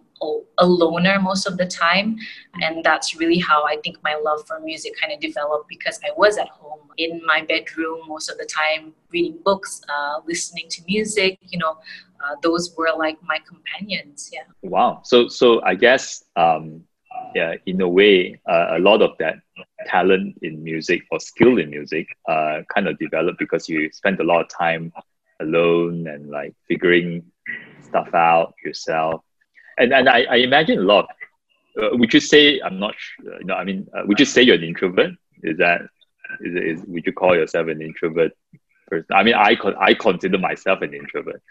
a 0.57 0.65
loner 0.65 1.19
most 1.19 1.47
of 1.47 1.57
the 1.57 1.65
time. 1.65 2.17
And 2.61 2.83
that's 2.83 3.15
really 3.15 3.39
how 3.39 3.65
I 3.65 3.77
think 3.83 3.97
my 4.03 4.15
love 4.15 4.45
for 4.47 4.59
music 4.59 4.93
kind 4.99 5.13
of 5.13 5.19
developed 5.19 5.67
because 5.67 5.99
I 6.05 6.11
was 6.17 6.37
at 6.37 6.49
home 6.49 6.89
in 6.97 7.21
my 7.25 7.41
bedroom 7.41 8.01
most 8.07 8.29
of 8.29 8.37
the 8.37 8.45
time, 8.45 8.93
reading 9.11 9.39
books, 9.43 9.81
uh, 9.89 10.19
listening 10.25 10.67
to 10.69 10.81
music, 10.87 11.39
you 11.41 11.57
know. 11.57 11.77
Uh, 12.23 12.35
those 12.43 12.75
were 12.77 12.91
like 12.95 13.17
my 13.23 13.39
companions 13.47 14.29
yeah 14.31 14.43
wow 14.61 15.01
so 15.03 15.27
so 15.27 15.59
i 15.63 15.73
guess 15.73 16.23
um 16.35 16.83
yeah 17.33 17.55
in 17.65 17.81
a 17.81 17.89
way 17.89 18.39
uh, 18.47 18.77
a 18.77 18.79
lot 18.79 19.01
of 19.01 19.17
that 19.17 19.37
talent 19.87 20.37
in 20.43 20.63
music 20.63 21.01
or 21.09 21.19
skill 21.19 21.57
in 21.57 21.71
music 21.71 22.07
uh, 22.29 22.61
kind 22.73 22.87
of 22.87 22.95
developed 22.99 23.39
because 23.39 23.67
you 23.67 23.89
spent 23.91 24.19
a 24.19 24.23
lot 24.23 24.39
of 24.39 24.47
time 24.49 24.91
alone 25.39 26.07
and 26.07 26.29
like 26.29 26.53
figuring 26.67 27.23
stuff 27.81 28.13
out 28.13 28.53
yourself 28.63 29.21
and 29.81 29.93
and 29.93 30.09
I, 30.09 30.23
I 30.23 30.35
imagine 30.37 30.79
a 30.79 30.83
lot 30.83 31.05
of 31.05 31.15
uh, 31.77 31.89
would 31.93 32.13
you 32.13 32.19
say 32.19 32.59
I'm 32.63 32.79
not? 32.79 32.95
Sure, 32.97 33.39
you 33.39 33.45
know, 33.45 33.55
I 33.55 33.63
mean, 33.63 33.87
uh, 33.95 34.03
would 34.05 34.19
you 34.19 34.25
say 34.25 34.41
you're 34.41 34.55
an 34.55 34.63
introvert? 34.63 35.11
Is 35.43 35.57
that 35.57 35.81
is, 36.41 36.79
is 36.79 36.85
would 36.87 37.05
you 37.05 37.13
call 37.13 37.35
yourself 37.35 37.67
an 37.67 37.81
introvert 37.81 38.31
person? 38.87 39.07
I 39.13 39.23
mean, 39.23 39.35
I 39.35 39.57
I 39.79 39.93
consider 39.93 40.37
myself 40.37 40.81
an 40.81 40.93
introvert, 40.93 41.41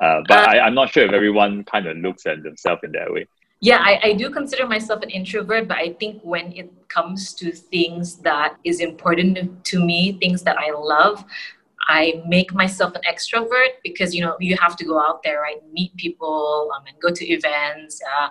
uh, 0.00 0.22
but 0.26 0.38
uh, 0.38 0.50
I, 0.52 0.60
I'm 0.66 0.74
not 0.74 0.90
sure 0.90 1.04
if 1.04 1.12
everyone 1.12 1.64
kind 1.64 1.86
of 1.86 1.96
looks 1.98 2.26
at 2.26 2.42
themselves 2.42 2.80
in 2.84 2.92
that 2.92 3.12
way. 3.12 3.26
Yeah, 3.60 3.78
I, 3.78 4.00
I 4.04 4.12
do 4.12 4.30
consider 4.30 4.68
myself 4.68 5.02
an 5.02 5.10
introvert, 5.10 5.66
but 5.66 5.78
I 5.78 5.92
think 5.94 6.22
when 6.22 6.52
it 6.52 6.70
comes 6.88 7.34
to 7.34 7.50
things 7.50 8.16
that 8.18 8.54
is 8.62 8.78
important 8.78 9.64
to 9.64 9.84
me, 9.84 10.16
things 10.20 10.44
that 10.44 10.56
I 10.58 10.70
love, 10.70 11.24
I 11.88 12.22
make 12.26 12.52
myself 12.52 12.94
an 12.94 13.00
extrovert 13.10 13.70
because 13.82 14.14
you 14.14 14.20
know 14.20 14.36
you 14.38 14.56
have 14.60 14.76
to 14.76 14.84
go 14.84 15.00
out 15.00 15.22
there, 15.22 15.40
right? 15.40 15.56
Meet 15.72 15.96
people 15.96 16.70
um, 16.76 16.84
and 16.86 16.96
go 17.00 17.10
to 17.10 17.26
events 17.26 18.00
uh, 18.18 18.28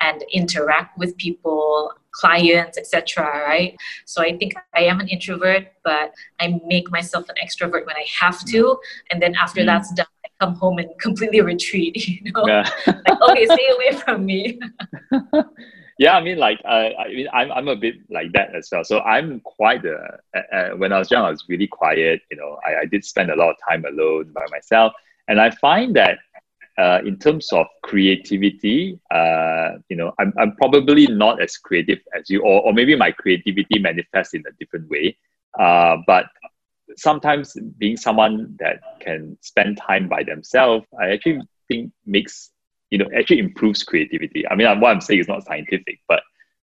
and 0.00 0.24
interact 0.32 0.98
with 0.98 1.16
people, 1.16 1.92
clients, 2.10 2.76
etc. 2.76 3.24
Right? 3.46 3.76
So 4.04 4.22
I 4.22 4.36
think 4.36 4.54
I 4.74 4.82
am 4.82 5.00
an 5.00 5.08
introvert, 5.08 5.68
but 5.84 6.12
I 6.40 6.60
make 6.66 6.90
myself 6.90 7.28
an 7.28 7.36
extrovert 7.42 7.86
when 7.86 7.96
I 7.96 8.06
have 8.20 8.44
to, 8.46 8.78
and 9.10 9.22
then 9.22 9.34
after 9.36 9.62
mm. 9.62 9.66
that's 9.66 9.92
done, 9.94 10.06
I 10.24 10.44
come 10.44 10.56
home 10.56 10.78
and 10.78 10.90
completely 11.00 11.40
retreat. 11.40 11.96
You 12.08 12.32
know, 12.32 12.46
yeah. 12.46 12.68
like 12.86 13.22
okay, 13.30 13.46
stay 13.46 13.68
away 13.74 14.00
from 14.04 14.26
me. 14.26 14.58
yeah 15.98 16.16
i 16.16 16.20
mean 16.22 16.38
like 16.38 16.60
uh, 16.64 16.90
i 16.98 17.08
mean 17.08 17.28
I'm, 17.32 17.50
I'm 17.52 17.68
a 17.68 17.76
bit 17.76 17.96
like 18.10 18.32
that 18.32 18.54
as 18.54 18.68
well. 18.70 18.84
So 18.84 19.00
i'm 19.00 19.40
quite 19.40 19.82
when 20.76 20.92
i 20.92 20.98
was 20.98 21.10
young 21.10 21.24
i 21.24 21.30
was 21.30 21.44
really 21.48 21.66
quiet 21.66 22.20
you 22.30 22.36
know 22.36 22.58
I, 22.66 22.82
I 22.82 22.84
did 22.86 23.04
spend 23.04 23.30
a 23.30 23.36
lot 23.36 23.50
of 23.50 23.56
time 23.68 23.84
alone 23.84 24.32
by 24.32 24.44
myself. 24.50 24.92
And 25.28 25.40
i 25.40 25.50
find 25.50 25.94
that 25.96 26.18
uh, 26.78 27.00
in 27.06 27.18
terms 27.18 27.50
of 27.52 27.66
creativity 27.82 29.00
uh, 29.10 29.72
you 29.88 29.96
know 29.96 30.12
I'm, 30.18 30.32
I'm 30.38 30.54
probably 30.56 31.06
not 31.06 31.40
as 31.40 31.56
creative 31.56 31.98
as 32.16 32.28
you 32.28 32.42
or, 32.42 32.62
or 32.62 32.72
maybe 32.72 32.94
my 32.96 33.10
creativity 33.12 33.78
manifests 33.78 34.34
in 34.34 34.42
a 34.46 34.52
different 34.60 34.88
way. 34.90 35.16
Uh, 35.58 35.96
but 36.06 36.26
sometimes 36.96 37.56
being 37.78 37.96
someone 37.96 38.54
that 38.58 38.80
can 39.00 39.36
spend 39.40 39.76
time 39.76 40.08
by 40.08 40.22
themselves 40.22 40.86
i 41.00 41.10
actually 41.10 41.40
think 41.68 41.92
makes 42.04 42.50
you 42.90 42.98
know 42.98 43.06
actually 43.16 43.38
improves 43.38 43.82
creativity. 43.82 44.46
I 44.48 44.54
mean, 44.54 44.80
what 44.80 44.90
I'm 44.90 45.00
saying 45.00 45.20
is 45.20 45.28
not 45.28 45.44
scientific, 45.44 46.00
but 46.08 46.22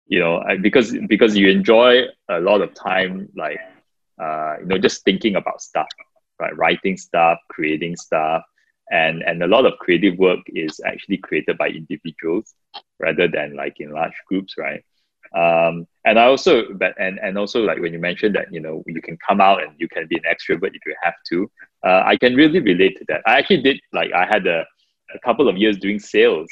you 0.07 0.19
know, 0.19 0.43
because 0.61 0.95
because 1.07 1.35
you 1.35 1.49
enjoy 1.49 2.03
a 2.29 2.39
lot 2.39 2.61
of 2.61 2.73
time, 2.73 3.29
like 3.35 3.59
uh, 4.21 4.55
you 4.59 4.65
know, 4.65 4.77
just 4.77 5.03
thinking 5.03 5.35
about 5.35 5.61
stuff, 5.61 5.87
right? 6.39 6.55
Writing 6.57 6.97
stuff, 6.97 7.37
creating 7.49 7.95
stuff, 7.97 8.43
and 8.89 9.21
and 9.23 9.43
a 9.43 9.47
lot 9.47 9.65
of 9.65 9.77
creative 9.79 10.17
work 10.17 10.39
is 10.47 10.79
actually 10.85 11.17
created 11.17 11.57
by 11.57 11.67
individuals 11.67 12.55
rather 12.99 13.27
than 13.27 13.55
like 13.55 13.79
in 13.79 13.91
large 13.91 14.15
groups, 14.27 14.55
right? 14.57 14.83
Um, 15.35 15.85
and 16.05 16.17
I 16.17 16.25
also, 16.25 16.73
but 16.73 16.93
and 16.99 17.19
and 17.19 17.37
also 17.37 17.63
like 17.63 17.79
when 17.79 17.91
you 17.91 17.99
mentioned 17.99 18.35
that 18.35 18.51
you 18.51 18.61
know 18.61 18.83
you 18.87 19.01
can 19.01 19.17
come 19.27 19.41
out 19.41 19.61
and 19.61 19.73
you 19.77 19.89
can 19.89 20.07
be 20.07 20.15
an 20.15 20.23
extrovert 20.23 20.73
if 20.73 20.81
you 20.85 20.95
have 21.01 21.15
to, 21.29 21.51
uh, 21.85 22.03
I 22.05 22.15
can 22.17 22.33
really 22.33 22.61
relate 22.61 22.97
to 22.99 23.05
that. 23.09 23.21
I 23.25 23.37
actually 23.37 23.61
did 23.61 23.79
like 23.91 24.13
I 24.13 24.25
had 24.25 24.47
a 24.47 24.65
a 25.13 25.19
couple 25.19 25.47
of 25.47 25.57
years 25.57 25.77
doing 25.77 25.99
sales. 25.99 26.49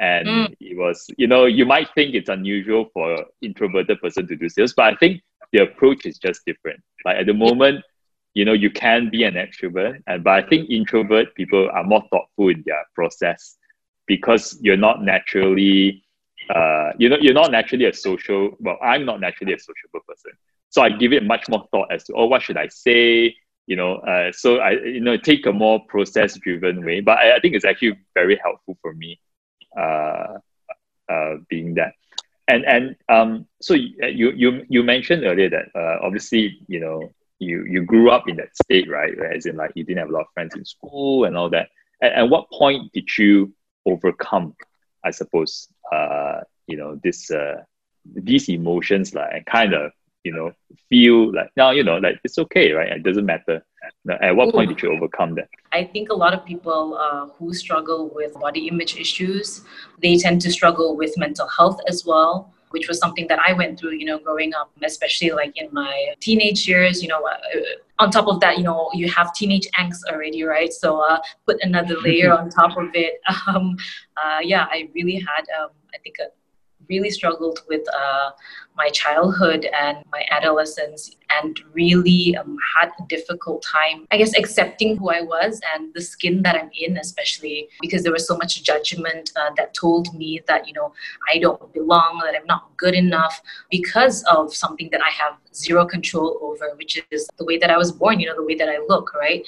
And 0.00 0.28
mm. 0.28 0.56
it 0.60 0.76
was 0.76 1.06
you 1.16 1.26
know 1.26 1.46
you 1.46 1.66
might 1.66 1.88
think 1.94 2.14
it's 2.14 2.28
unusual 2.28 2.88
for 2.92 3.14
an 3.14 3.24
introverted 3.42 4.00
person 4.00 4.28
to 4.28 4.36
do 4.36 4.48
sales 4.48 4.72
but 4.72 4.94
i 4.94 4.96
think 4.96 5.20
the 5.52 5.62
approach 5.62 6.06
is 6.06 6.18
just 6.18 6.44
different. 6.46 6.80
Like 7.04 7.16
at 7.16 7.26
the 7.26 7.34
moment 7.34 7.84
you 8.34 8.44
know 8.44 8.52
you 8.52 8.70
can 8.70 9.10
be 9.10 9.24
an 9.24 9.34
extrovert 9.34 10.00
and 10.06 10.22
but 10.22 10.32
i 10.44 10.48
think 10.48 10.70
introvert 10.70 11.34
people 11.34 11.68
are 11.72 11.84
more 11.84 12.04
thoughtful 12.10 12.48
in 12.48 12.62
their 12.66 12.84
process 12.94 13.56
because 14.06 14.58
you're 14.60 14.76
not 14.76 15.02
naturally 15.02 16.04
uh, 16.54 16.92
you 16.98 17.08
know 17.08 17.16
you're 17.20 17.34
not 17.34 17.50
naturally 17.50 17.86
a 17.86 17.92
social 17.92 18.56
well 18.60 18.78
i'm 18.82 19.04
not 19.04 19.20
naturally 19.20 19.52
a 19.52 19.58
sociable 19.58 20.00
person. 20.06 20.32
So 20.70 20.82
i 20.82 20.88
give 20.90 21.12
it 21.12 21.24
much 21.24 21.48
more 21.48 21.66
thought 21.70 21.90
as 21.90 22.04
to 22.04 22.14
oh 22.14 22.26
what 22.26 22.42
should 22.42 22.56
i 22.56 22.68
say 22.68 23.34
you 23.68 23.76
know 23.76 23.92
uh, 23.96 24.32
so 24.32 24.58
i 24.58 24.70
you 24.96 25.00
know 25.00 25.16
take 25.16 25.44
a 25.46 25.52
more 25.52 25.78
process 25.86 26.36
driven 26.38 26.84
way 26.84 27.00
but 27.00 27.18
I, 27.18 27.36
I, 27.36 27.40
think 27.40 27.54
it's 27.54 27.64
actually 27.64 27.98
very 28.14 28.36
helpful 28.42 28.76
for 28.82 28.94
me 28.94 29.20
uh, 29.76 30.38
uh, 31.08 31.36
being 31.48 31.74
that. 31.74 31.94
And 32.48 32.64
and 32.64 32.96
um, 33.08 33.46
so 33.60 33.74
you 33.74 34.32
you 34.32 34.64
you 34.68 34.82
mentioned 34.82 35.24
earlier 35.24 35.50
that 35.50 35.66
uh, 35.74 35.98
obviously 36.02 36.58
you 36.66 36.80
know 36.80 37.12
you 37.38 37.64
you 37.64 37.84
grew 37.84 38.10
up 38.10 38.28
in 38.28 38.36
that 38.36 38.56
state 38.56 38.88
right? 38.88 39.12
As 39.18 39.44
in 39.46 39.56
like 39.56 39.72
you 39.74 39.84
didn't 39.84 39.98
have 39.98 40.08
a 40.08 40.12
lot 40.12 40.22
of 40.22 40.32
friends 40.34 40.54
in 40.54 40.64
school 40.64 41.24
and 41.24 41.36
all 41.36 41.50
that. 41.50 41.68
At, 42.02 42.12
at 42.12 42.28
what 42.30 42.50
point 42.50 42.92
did 42.92 43.08
you 43.18 43.52
overcome 43.86 44.54
i 45.04 45.10
suppose 45.10 45.68
uh, 45.92 46.40
you 46.66 46.76
know 46.76 47.00
this 47.02 47.30
uh, 47.30 47.62
these 48.04 48.48
emotions 48.48 49.14
like 49.14 49.30
and 49.32 49.46
kind 49.46 49.72
of 49.72 49.92
you 50.28 50.34
know, 50.36 50.52
feel 50.90 51.34
like 51.34 51.50
now, 51.56 51.70
you 51.78 51.84
know, 51.88 51.96
like 51.96 52.16
it's 52.24 52.38
okay, 52.44 52.72
right? 52.72 52.92
It 52.92 53.02
doesn't 53.02 53.26
matter. 53.34 53.56
At 54.20 54.36
what 54.36 54.52
point 54.52 54.68
did 54.70 54.82
you 54.82 54.92
overcome 54.92 55.34
that? 55.36 55.48
I 55.72 55.84
think 55.84 56.10
a 56.10 56.18
lot 56.24 56.32
of 56.36 56.44
people 56.44 56.98
uh, 57.04 57.26
who 57.36 57.54
struggle 57.54 58.10
with 58.14 58.34
body 58.34 58.68
image 58.68 58.96
issues, 58.96 59.62
they 60.02 60.16
tend 60.16 60.42
to 60.42 60.50
struggle 60.50 60.96
with 60.96 61.12
mental 61.16 61.48
health 61.48 61.80
as 61.88 62.04
well 62.04 62.52
which 62.70 62.88
was 62.88 62.98
something 62.98 63.26
that 63.28 63.38
I 63.38 63.52
went 63.52 63.78
through, 63.78 63.92
you 63.92 64.04
know, 64.04 64.18
growing 64.18 64.54
up, 64.54 64.70
especially 64.82 65.30
like 65.30 65.56
in 65.56 65.68
my 65.72 66.14
teenage 66.20 66.68
years, 66.68 67.02
you 67.02 67.08
know, 67.08 67.24
uh, 67.26 67.36
on 67.98 68.10
top 68.10 68.26
of 68.28 68.40
that, 68.40 68.58
you 68.58 68.64
know, 68.64 68.90
you 68.94 69.08
have 69.10 69.34
teenage 69.34 69.66
angst 69.78 70.04
already, 70.10 70.42
right? 70.42 70.72
So 70.72 71.00
uh, 71.00 71.18
put 71.46 71.56
another 71.62 71.96
layer 72.00 72.32
on 72.38 72.50
top 72.50 72.76
of 72.76 72.90
it. 72.94 73.14
Um, 73.48 73.78
uh, 74.22 74.40
yeah, 74.42 74.66
I 74.70 74.90
really 74.94 75.14
had, 75.14 75.44
um, 75.58 75.70
I 75.94 75.98
think, 75.98 76.16
a 76.20 76.26
really 76.88 77.10
struggled 77.10 77.60
with 77.68 77.82
uh, 77.94 78.30
my 78.76 78.88
childhood 78.90 79.66
and 79.78 79.98
my 80.12 80.24
adolescence 80.30 81.16
and 81.30 81.60
really 81.72 82.36
um, 82.36 82.56
had 82.76 82.90
a 83.00 83.06
difficult 83.08 83.62
time, 83.62 84.06
I 84.10 84.16
guess, 84.16 84.36
accepting 84.38 84.96
who 84.96 85.10
I 85.10 85.20
was 85.20 85.60
and 85.74 85.92
the 85.94 86.00
skin 86.00 86.42
that 86.42 86.56
I'm 86.56 86.70
in, 86.78 86.96
especially 86.96 87.68
because 87.80 88.02
there 88.02 88.12
was 88.12 88.26
so 88.26 88.36
much 88.36 88.62
judgment 88.62 89.32
uh, 89.36 89.50
that 89.56 89.74
told 89.74 90.14
me 90.14 90.40
that, 90.46 90.66
you 90.66 90.72
know, 90.72 90.92
I 91.32 91.38
don't 91.38 91.72
belong, 91.72 92.22
that 92.24 92.34
I'm 92.38 92.46
not 92.46 92.70
good 92.76 92.94
enough 92.94 93.42
because 93.70 94.22
of 94.24 94.54
something 94.54 94.88
that 94.92 95.02
I 95.02 95.10
have 95.10 95.36
zero 95.54 95.84
control 95.84 96.38
over, 96.40 96.74
which 96.76 97.02
is 97.10 97.28
the 97.36 97.44
way 97.44 97.58
that 97.58 97.70
I 97.70 97.76
was 97.76 97.92
born, 97.92 98.20
you 98.20 98.26
know, 98.26 98.36
the 98.36 98.44
way 98.44 98.54
that 98.54 98.68
I 98.68 98.78
look, 98.88 99.12
right? 99.14 99.44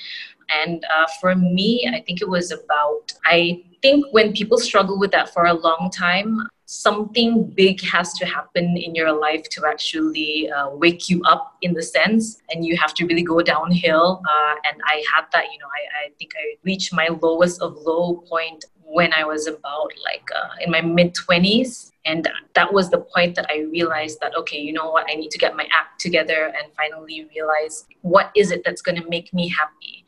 And 0.62 0.84
uh, 0.84 1.06
for 1.20 1.34
me, 1.34 1.90
I 1.92 2.00
think 2.00 2.20
it 2.20 2.28
was 2.28 2.50
about, 2.50 3.12
I 3.24 3.62
think 3.82 4.06
when 4.10 4.32
people 4.32 4.58
struggle 4.58 4.98
with 4.98 5.10
that 5.12 5.32
for 5.32 5.46
a 5.46 5.54
long 5.54 5.90
time, 5.94 6.40
something 6.66 7.44
big 7.56 7.80
has 7.82 8.12
to 8.12 8.24
happen 8.24 8.76
in 8.76 8.94
your 8.94 9.12
life 9.12 9.42
to 9.50 9.66
actually 9.66 10.48
uh, 10.52 10.70
wake 10.70 11.08
you 11.08 11.20
up 11.24 11.56
in 11.62 11.74
the 11.74 11.82
sense 11.82 12.40
and 12.50 12.64
you 12.64 12.76
have 12.76 12.94
to 12.94 13.04
really 13.06 13.24
go 13.24 13.42
downhill. 13.42 14.22
Uh, 14.24 14.54
and 14.68 14.80
i 14.86 15.02
had 15.12 15.24
that 15.32 15.44
you 15.52 15.58
know 15.58 15.66
I, 15.66 16.06
I 16.06 16.10
think 16.18 16.32
i 16.36 16.56
reached 16.64 16.92
my 16.92 17.08
lowest 17.08 17.60
of 17.60 17.76
low 17.76 18.24
point 18.28 18.64
when 18.84 19.12
i 19.14 19.24
was 19.24 19.46
about 19.46 19.90
like 20.04 20.28
uh, 20.34 20.48
in 20.64 20.70
my 20.70 20.80
mid 20.80 21.14
20s 21.14 21.90
and 22.04 22.28
that 22.54 22.72
was 22.72 22.90
the 22.90 22.98
point 22.98 23.34
that 23.36 23.46
i 23.50 23.60
realized 23.72 24.18
that 24.20 24.36
okay 24.36 24.58
you 24.58 24.72
know 24.72 24.90
what? 24.90 25.06
I 25.10 25.14
need 25.14 25.30
to 25.30 25.38
get 25.38 25.56
my 25.56 25.66
act 25.72 26.00
together 26.00 26.52
and 26.56 26.72
finally 26.76 27.28
realize 27.34 27.86
what 28.02 28.30
is 28.34 28.50
it 28.50 28.62
that's 28.64 28.82
going 28.82 29.00
to 29.02 29.08
make 29.08 29.32
me 29.34 29.48
happy 29.48 30.04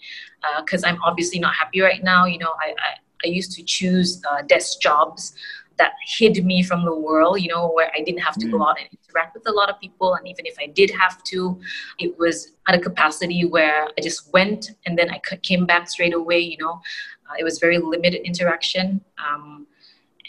because 0.60 0.84
uh, 0.84 0.88
i'm 0.88 1.02
obviously 1.02 1.38
not 1.38 1.54
happy 1.54 1.80
right 1.80 2.02
now 2.02 2.24
you 2.24 2.38
know 2.38 2.52
i, 2.60 2.70
I 2.70 2.94
I 3.24 3.28
used 3.28 3.52
to 3.52 3.62
choose 3.62 4.20
uh, 4.28 4.42
desk 4.42 4.80
jobs 4.80 5.34
that 5.78 5.92
hid 6.06 6.44
me 6.44 6.62
from 6.62 6.84
the 6.84 6.94
world, 6.94 7.40
you 7.40 7.48
know, 7.48 7.70
where 7.70 7.90
I 7.96 8.02
didn't 8.02 8.20
have 8.20 8.34
to 8.34 8.46
mm. 8.46 8.52
go 8.52 8.62
out 8.66 8.78
and 8.78 8.88
interact 8.92 9.34
with 9.34 9.48
a 9.48 9.52
lot 9.52 9.68
of 9.70 9.80
people. 9.80 10.14
And 10.14 10.28
even 10.28 10.46
if 10.46 10.56
I 10.60 10.66
did 10.66 10.90
have 10.90 11.22
to, 11.24 11.58
it 11.98 12.18
was 12.18 12.52
at 12.68 12.74
a 12.74 12.78
capacity 12.78 13.44
where 13.44 13.86
I 13.86 14.00
just 14.00 14.32
went 14.32 14.70
and 14.86 14.98
then 14.98 15.10
I 15.10 15.20
came 15.42 15.66
back 15.66 15.88
straight 15.88 16.14
away, 16.14 16.38
you 16.38 16.58
know. 16.58 16.80
Uh, 17.28 17.34
it 17.38 17.44
was 17.44 17.58
very 17.58 17.78
limited 17.78 18.22
interaction. 18.22 19.00
Um, 19.18 19.66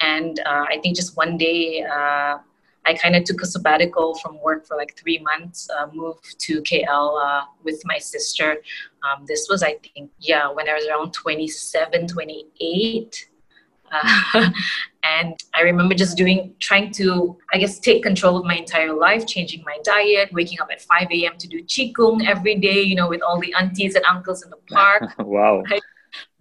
and 0.02 0.40
uh, 0.40 0.66
I 0.70 0.80
think 0.82 0.96
just 0.96 1.16
one 1.18 1.38
day, 1.38 1.84
uh, 1.84 2.38
I 2.86 2.94
kind 2.94 3.16
of 3.16 3.24
took 3.24 3.42
a 3.42 3.46
sabbatical 3.46 4.16
from 4.16 4.40
work 4.42 4.66
for 4.68 4.76
like 4.76 4.98
three 4.98 5.20
months, 5.20 5.70
uh, 5.70 5.88
moved 5.94 6.40
to 6.40 6.62
KL 6.62 7.22
uh, 7.24 7.46
with 7.64 7.82
my 7.86 7.98
sister. 7.98 8.58
Um, 9.04 9.26
this 9.26 9.48
was, 9.50 9.64
I 9.64 9.76
think, 9.76 10.12
yeah, 10.20 10.52
when 10.52 10.70
I 10.70 10.74
was 10.74 10.86
around 10.88 11.14
27, 11.14 12.08
28. 12.08 13.30
Uh, 13.92 14.50
and 15.04 15.36
I 15.56 15.62
remember 15.62 15.96
just 15.96 16.18
doing, 16.18 16.56
trying 16.60 16.92
to, 16.94 17.38
I 17.54 17.58
guess, 17.58 17.80
take 17.80 18.04
control 18.04 18.38
of 18.38 18.46
my 18.46 18.56
entire 18.56 18.94
life, 18.94 19.26
changing 19.28 19.64
my 19.66 19.78
diet, 19.84 20.30
waking 20.34 20.60
up 20.60 20.70
at 20.72 20.82
5 20.82 21.08
a.m. 21.12 21.38
to 21.38 21.48
do 21.48 21.64
qigong 21.64 22.26
every 22.28 22.56
day, 22.56 22.82
you 22.82 22.96
know, 22.96 23.08
with 23.08 23.22
all 23.22 23.40
the 23.40 23.54
aunties 23.54 23.96
and 23.96 24.04
uncles 24.06 24.44
in 24.44 24.50
the 24.50 24.58
park. 24.74 25.04
wow. 25.20 25.62
Right? 25.70 25.82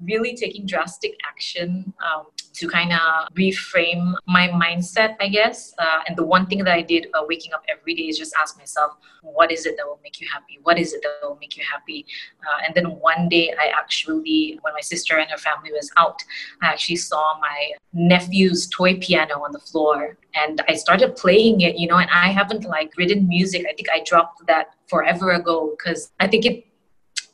Really 0.01 0.35
taking 0.35 0.67
drastic 0.67 1.17
action 1.29 1.93
um, 2.05 2.27
to 2.55 2.69
kind 2.69 2.93
of 2.93 3.29
reframe 3.35 4.15
my 4.27 4.49
mindset, 4.49 5.17
I 5.21 5.29
guess. 5.29 5.75
Uh, 5.79 6.01
and 6.07 6.17
the 6.17 6.25
one 6.25 6.47
thing 6.47 6.59
that 6.59 6.75
I 6.75 6.83
did 6.83 7.07
uh, 7.15 7.23
waking 7.27 7.53
up 7.53 7.63
every 7.69 7.95
day 7.95 8.03
is 8.05 8.19
just 8.19 8.35
ask 8.41 8.59
myself, 8.59 8.93
what 9.23 9.53
is 9.53 9.67
it 9.67 9.77
that 9.77 9.87
will 9.87 10.01
make 10.03 10.21
you 10.21 10.27
happy? 10.33 10.59
What 10.63 10.79
is 10.79 10.93
it 10.93 11.03
that 11.03 11.21
will 11.23 11.39
make 11.41 11.57
you 11.57 11.63
happy? 11.71 12.05
Uh, 12.41 12.65
and 12.67 12.75
then 12.75 12.99
one 12.99 13.29
day, 13.29 13.55
I 13.59 13.69
actually, 13.69 14.59
when 14.63 14.75
my 14.75 14.81
sister 14.81 15.19
and 15.19 15.31
her 15.31 15.39
family 15.39 15.71
was 15.73 15.91
out, 15.97 16.23
I 16.63 16.67
actually 16.67 16.97
saw 16.97 17.39
my 17.41 17.73
nephew's 17.93 18.69
toy 18.69 18.99
piano 18.99 19.43
on 19.43 19.53
the 19.53 19.61
floor 19.61 20.17
and 20.35 20.63
I 20.69 20.75
started 20.75 21.17
playing 21.17 21.61
it, 21.61 21.77
you 21.79 21.87
know, 21.87 21.99
and 21.99 22.11
I 22.11 22.29
haven't 22.29 22.65
like 22.65 22.93
written 22.97 23.29
music. 23.29 23.65
I 23.69 23.75
think 23.75 23.89
I 23.91 24.03
dropped 24.05 24.47
that 24.47 24.75
forever 24.89 25.33
ago 25.33 25.75
because 25.77 26.11
I 26.21 26.27
think 26.27 26.45
it 26.45 26.67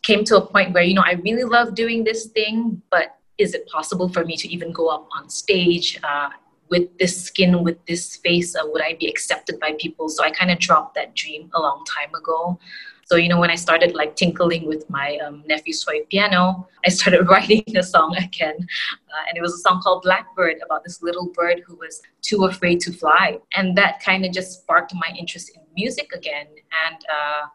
came 0.08 0.24
to 0.24 0.38
a 0.38 0.40
point 0.54 0.72
where, 0.72 0.82
you 0.82 0.94
know, 0.94 1.04
I 1.04 1.12
really 1.28 1.44
love 1.44 1.74
doing 1.74 2.02
this 2.02 2.26
thing, 2.38 2.80
but 2.90 3.18
is 3.36 3.52
it 3.52 3.68
possible 3.68 4.08
for 4.08 4.24
me 4.24 4.36
to 4.38 4.48
even 4.48 4.72
go 4.72 4.88
up 4.88 5.06
on 5.16 5.28
stage 5.28 6.00
uh, 6.02 6.30
with 6.70 6.86
this 6.98 7.14
skin, 7.22 7.62
with 7.62 7.78
this 7.84 8.16
face? 8.16 8.56
Uh, 8.56 8.62
would 8.70 8.80
I 8.80 8.94
be 8.98 9.06
accepted 9.06 9.60
by 9.60 9.74
people? 9.78 10.08
So 10.08 10.24
I 10.24 10.30
kind 10.30 10.50
of 10.50 10.58
dropped 10.58 10.94
that 10.94 11.14
dream 11.14 11.50
a 11.54 11.60
long 11.60 11.84
time 11.84 12.14
ago. 12.14 12.58
So, 13.04 13.16
you 13.16 13.28
know, 13.28 13.38
when 13.38 13.50
I 13.50 13.54
started 13.54 13.94
like 13.94 14.16
tinkling 14.16 14.66
with 14.66 14.88
my 14.88 15.18
um, 15.18 15.44
nephew's 15.46 15.84
toy 15.84 16.00
piano, 16.10 16.66
I 16.86 16.88
started 16.88 17.28
writing 17.30 17.64
a 17.76 17.82
song 17.82 18.16
again. 18.16 18.56
Uh, 19.12 19.22
and 19.28 19.36
it 19.36 19.42
was 19.42 19.52
a 19.52 19.58
song 19.58 19.82
called 19.82 20.04
Blackbird 20.04 20.56
about 20.64 20.84
this 20.84 21.02
little 21.02 21.28
bird 21.34 21.62
who 21.66 21.76
was 21.76 22.00
too 22.22 22.46
afraid 22.46 22.80
to 22.80 22.92
fly. 22.92 23.38
And 23.56 23.76
that 23.76 24.00
kind 24.02 24.24
of 24.24 24.32
just 24.32 24.62
sparked 24.62 24.94
my 24.94 25.14
interest 25.18 25.52
in 25.54 25.62
music 25.74 26.12
again. 26.14 26.46
And 26.86 26.96
uh, 27.18 27.46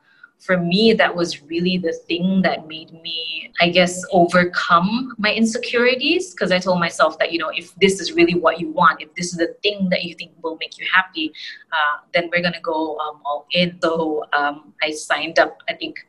for 0.43 0.57
me, 0.57 0.93
that 0.93 1.15
was 1.15 1.41
really 1.43 1.77
the 1.77 1.93
thing 1.93 2.41
that 2.41 2.67
made 2.67 2.91
me, 3.01 3.51
I 3.61 3.69
guess, 3.69 4.03
overcome 4.11 5.15
my 5.17 5.33
insecurities. 5.33 6.31
Because 6.31 6.51
I 6.51 6.59
told 6.59 6.79
myself 6.79 7.17
that, 7.19 7.31
you 7.31 7.39
know, 7.39 7.49
if 7.49 7.73
this 7.75 8.01
is 8.01 8.11
really 8.11 8.35
what 8.35 8.59
you 8.59 8.69
want, 8.69 9.01
if 9.01 9.13
this 9.15 9.27
is 9.27 9.37
the 9.37 9.55
thing 9.63 9.87
that 9.89 10.03
you 10.03 10.15
think 10.15 10.31
will 10.41 10.57
make 10.57 10.77
you 10.77 10.85
happy, 10.93 11.31
uh, 11.71 11.99
then 12.13 12.29
we're 12.29 12.41
going 12.41 12.53
to 12.53 12.61
go 12.61 12.97
um, 12.99 13.21
all 13.23 13.47
in. 13.51 13.79
So 13.81 14.25
um, 14.33 14.73
I 14.81 14.91
signed 14.91 15.39
up, 15.39 15.59
I 15.69 15.73
think. 15.73 16.05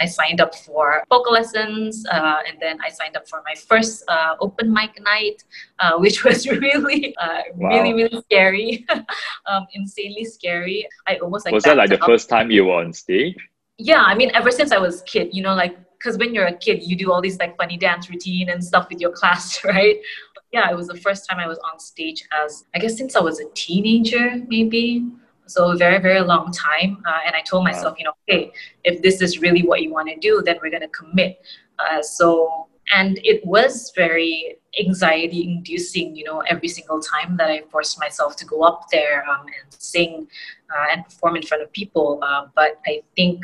I 0.00 0.06
signed 0.06 0.40
up 0.40 0.56
for 0.56 1.04
vocal 1.08 1.32
lessons, 1.32 2.04
uh, 2.10 2.38
and 2.48 2.58
then 2.60 2.78
I 2.84 2.88
signed 2.88 3.16
up 3.16 3.28
for 3.28 3.42
my 3.46 3.54
first 3.54 4.02
uh, 4.08 4.34
open 4.40 4.72
mic 4.72 5.00
night, 5.00 5.44
uh, 5.78 5.96
which 5.98 6.24
was 6.28 6.48
really, 6.48 7.14
uh, 7.18 7.42
wow. 7.54 7.68
really, 7.68 7.94
really 7.94 8.20
scary, 8.22 8.84
um, 9.46 9.66
insanely 9.72 10.24
scary. 10.24 10.88
I 11.06 11.18
almost 11.18 11.44
like 11.44 11.54
was 11.54 11.62
that 11.62 11.76
like 11.76 11.90
the 11.90 12.00
up. 12.00 12.06
first 12.06 12.28
time 12.28 12.50
you 12.50 12.64
were 12.64 12.74
on 12.74 12.92
stage? 12.92 13.36
Yeah 13.78 14.02
i 14.02 14.14
mean 14.14 14.30
ever 14.34 14.50
since 14.50 14.72
i 14.72 14.78
was 14.78 15.00
a 15.00 15.04
kid 15.04 15.28
you 15.32 15.42
know 15.42 15.54
like 15.54 15.76
because 15.98 16.18
when 16.18 16.34
you're 16.34 16.46
a 16.46 16.56
kid 16.56 16.82
you 16.82 16.96
do 16.96 17.10
all 17.10 17.20
these 17.20 17.38
like 17.38 17.56
funny 17.56 17.76
dance 17.76 18.08
routine 18.10 18.50
and 18.50 18.62
stuff 18.62 18.86
with 18.90 19.00
your 19.00 19.10
class 19.18 19.64
right? 19.64 19.96
But 20.34 20.44
yeah 20.52 20.70
it 20.70 20.76
was 20.76 20.88
the 20.88 20.96
first 20.96 21.28
time 21.28 21.38
i 21.38 21.46
was 21.46 21.58
on 21.72 21.78
stage 21.78 22.24
as 22.44 22.64
i 22.74 22.78
guess 22.78 22.96
since 22.96 23.16
i 23.16 23.20
was 23.20 23.40
a 23.40 23.48
teenager 23.54 24.36
maybe. 24.48 25.06
So 25.46 25.72
a 25.72 25.76
very 25.76 25.98
very 25.98 26.20
long 26.20 26.52
time 26.52 27.02
uh, 27.06 27.20
and 27.26 27.34
i 27.36 27.42
told 27.42 27.64
myself 27.64 27.98
you 27.98 28.04
know 28.04 28.14
hey 28.26 28.52
if 28.84 29.02
this 29.02 29.20
is 29.20 29.40
really 29.40 29.62
what 29.62 29.82
you 29.82 29.92
want 29.92 30.08
to 30.08 30.16
do 30.16 30.42
then 30.44 30.56
we're 30.62 30.70
going 30.70 30.82
to 30.82 30.88
commit. 30.88 31.38
Uh, 31.78 32.00
so 32.00 32.68
and 32.92 33.18
it 33.24 33.44
was 33.46 33.92
very 33.96 34.56
anxiety 34.78 35.42
inducing 35.44 36.14
you 36.14 36.24
know 36.24 36.40
every 36.48 36.68
single 36.68 37.00
time 37.00 37.36
that 37.36 37.50
i 37.50 37.62
forced 37.70 37.98
myself 37.98 38.36
to 38.36 38.44
go 38.44 38.62
up 38.62 38.86
there 38.90 39.24
um, 39.28 39.46
and 39.46 39.82
sing 39.82 40.26
uh, 40.74 40.86
and 40.92 41.04
perform 41.04 41.36
in 41.36 41.42
front 41.42 41.62
of 41.62 41.72
people 41.72 42.18
uh, 42.22 42.46
but 42.54 42.80
i 42.86 43.00
think 43.16 43.40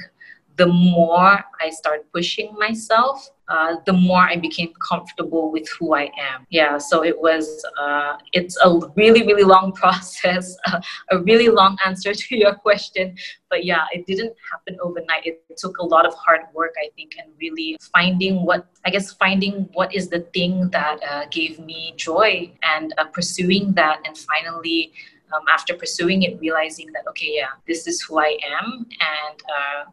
the 0.61 0.67
more 0.67 1.43
I 1.59 1.71
started 1.71 2.05
pushing 2.12 2.55
myself, 2.59 3.31
uh, 3.49 3.76
the 3.87 3.95
more 3.95 4.21
I 4.21 4.37
became 4.37 4.75
comfortable 4.87 5.50
with 5.50 5.67
who 5.71 5.95
I 5.95 6.02
am. 6.31 6.47
Yeah, 6.50 6.76
so 6.76 7.02
it 7.02 7.19
was, 7.19 7.64
uh, 7.81 8.19
it's 8.35 8.59
a 8.62 8.79
really, 8.95 9.23
really 9.26 9.43
long 9.43 9.73
process, 9.83 10.55
a 11.11 11.19
really 11.19 11.49
long 11.49 11.79
answer 11.87 12.12
to 12.12 12.37
your 12.37 12.55
question. 12.55 13.17
But 13.49 13.64
yeah, 13.64 13.87
it 13.90 14.05
didn't 14.07 14.35
happen 14.52 14.76
overnight. 14.83 15.25
It 15.25 15.40
took 15.57 15.79
a 15.79 15.87
lot 15.95 16.05
of 16.05 16.12
hard 16.12 16.43
work, 16.52 16.75
I 16.79 16.90
think, 16.95 17.12
and 17.19 17.33
really 17.40 17.79
finding 17.95 18.45
what, 18.45 18.67
I 18.85 18.90
guess, 18.90 19.14
finding 19.14 19.67
what 19.73 19.95
is 19.95 20.11
the 20.11 20.21
thing 20.35 20.69
that 20.73 20.99
uh, 21.11 21.25
gave 21.31 21.59
me 21.59 21.95
joy 21.97 22.52
and 22.62 22.93
uh, 22.99 23.05
pursuing 23.05 23.73
that 23.81 24.00
and 24.05 24.14
finally. 24.19 24.93
Um, 25.33 25.45
after 25.49 25.75
pursuing 25.75 26.25
it, 26.25 26.40
realizing 26.40 26.90
that 26.93 27.07
okay, 27.11 27.31
yeah, 27.37 27.55
this 27.64 27.87
is 27.87 28.02
who 28.02 28.19
I 28.19 28.37
am, 28.59 28.85
and 28.99 29.40
uh, 29.59 29.85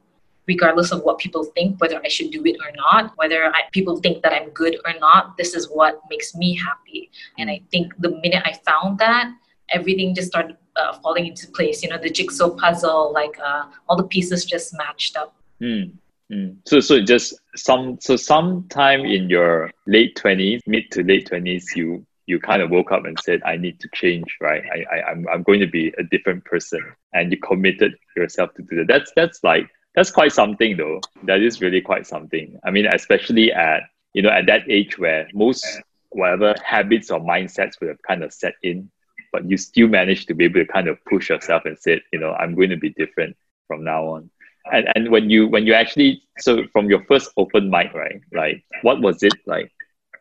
regardless 0.47 0.91
of 0.91 1.01
what 1.03 1.17
people 1.17 1.43
think, 1.43 1.79
whether 1.81 1.99
I 2.03 2.07
should 2.07 2.31
do 2.31 2.43
it 2.45 2.55
or 2.63 2.71
not, 2.75 3.13
whether 3.17 3.45
I, 3.45 3.61
people 3.71 3.97
think 3.97 4.23
that 4.23 4.33
I'm 4.33 4.49
good 4.51 4.77
or 4.85 4.93
not, 4.99 5.37
this 5.37 5.53
is 5.53 5.69
what 5.69 6.01
makes 6.09 6.35
me 6.35 6.55
happy. 6.55 7.11
And 7.37 7.49
I 7.49 7.61
think 7.71 7.93
the 7.99 8.11
minute 8.11 8.43
I 8.45 8.53
found 8.65 8.99
that, 8.99 9.33
everything 9.69 10.15
just 10.15 10.29
started 10.29 10.57
uh, 10.75 10.93
falling 10.99 11.27
into 11.27 11.47
place. 11.51 11.83
You 11.83 11.89
know, 11.89 11.97
the 11.97 12.09
jigsaw 12.09 12.49
puzzle, 12.49 13.11
like 13.13 13.37
uh, 13.43 13.65
all 13.87 13.97
the 13.97 14.03
pieces 14.03 14.45
just 14.45 14.75
matched 14.77 15.17
up. 15.17 15.35
Mm. 15.61 15.93
Mm. 16.31 16.57
So, 16.65 16.79
so 16.79 17.01
just 17.01 17.33
some, 17.55 17.97
so 18.01 18.15
sometime 18.15 19.01
in 19.01 19.29
your 19.29 19.71
late 19.85 20.15
twenties, 20.15 20.61
mid 20.67 20.91
to 20.91 21.03
late 21.03 21.27
twenties, 21.27 21.71
you 21.75 22.05
you 22.25 22.37
kind 22.39 22.61
of 22.61 22.69
woke 22.69 22.91
up 22.91 23.05
and 23.05 23.17
said, 23.21 23.41
"I 23.45 23.55
need 23.55 23.79
to 23.79 23.89
change, 23.93 24.35
right? 24.41 24.61
I, 24.69 24.95
I 24.95 25.11
I'm 25.11 25.25
I'm 25.29 25.43
going 25.43 25.61
to 25.61 25.67
be 25.67 25.93
a 25.97 26.03
different 26.03 26.43
person," 26.43 26.81
and 27.13 27.31
you 27.31 27.37
committed 27.39 27.95
yourself 28.17 28.53
to 28.55 28.61
do 28.63 28.75
that. 28.77 28.87
That's 28.87 29.11
that's 29.15 29.41
like 29.43 29.69
that's 29.97 30.11
quite 30.11 30.31
something 30.31 30.77
though. 30.77 31.01
That 31.23 31.41
is 31.41 31.59
really 31.59 31.81
quite 31.81 32.05
something. 32.05 32.59
I 32.63 32.69
mean 32.69 32.85
especially 32.85 33.51
at 33.51 33.81
you 34.13 34.21
know 34.21 34.29
at 34.29 34.45
that 34.45 34.69
age 34.69 34.99
where 34.99 35.27
most 35.33 35.65
whatever 36.09 36.53
habits 36.63 37.09
or 37.09 37.19
mindsets 37.19 37.79
would 37.79 37.89
have 37.89 38.01
kind 38.03 38.23
of 38.23 38.31
set 38.31 38.53
in 38.61 38.89
but 39.33 39.43
you 39.49 39.57
still 39.57 39.87
manage 39.87 40.25
to 40.25 40.33
be 40.33 40.45
able 40.45 40.61
to 40.61 40.65
kind 40.65 40.87
of 40.87 40.97
push 41.03 41.29
yourself 41.29 41.63
and 41.65 41.77
say 41.77 41.99
you 42.13 42.19
know 42.19 42.31
i'm 42.33 42.55
going 42.55 42.69
to 42.69 42.77
be 42.77 42.91
different 42.91 43.35
from 43.67 43.83
now 43.83 44.07
on. 44.07 44.29
And 44.71 44.87
and 44.95 45.11
when 45.11 45.29
you 45.29 45.47
when 45.47 45.65
you 45.65 45.73
actually 45.73 46.21
so 46.39 46.63
from 46.73 46.89
your 46.89 47.03
first 47.05 47.31
open 47.37 47.69
mic 47.69 47.93
right 47.93 48.21
like 48.33 48.63
what 48.81 49.01
was 49.01 49.23
it 49.23 49.33
like 49.45 49.71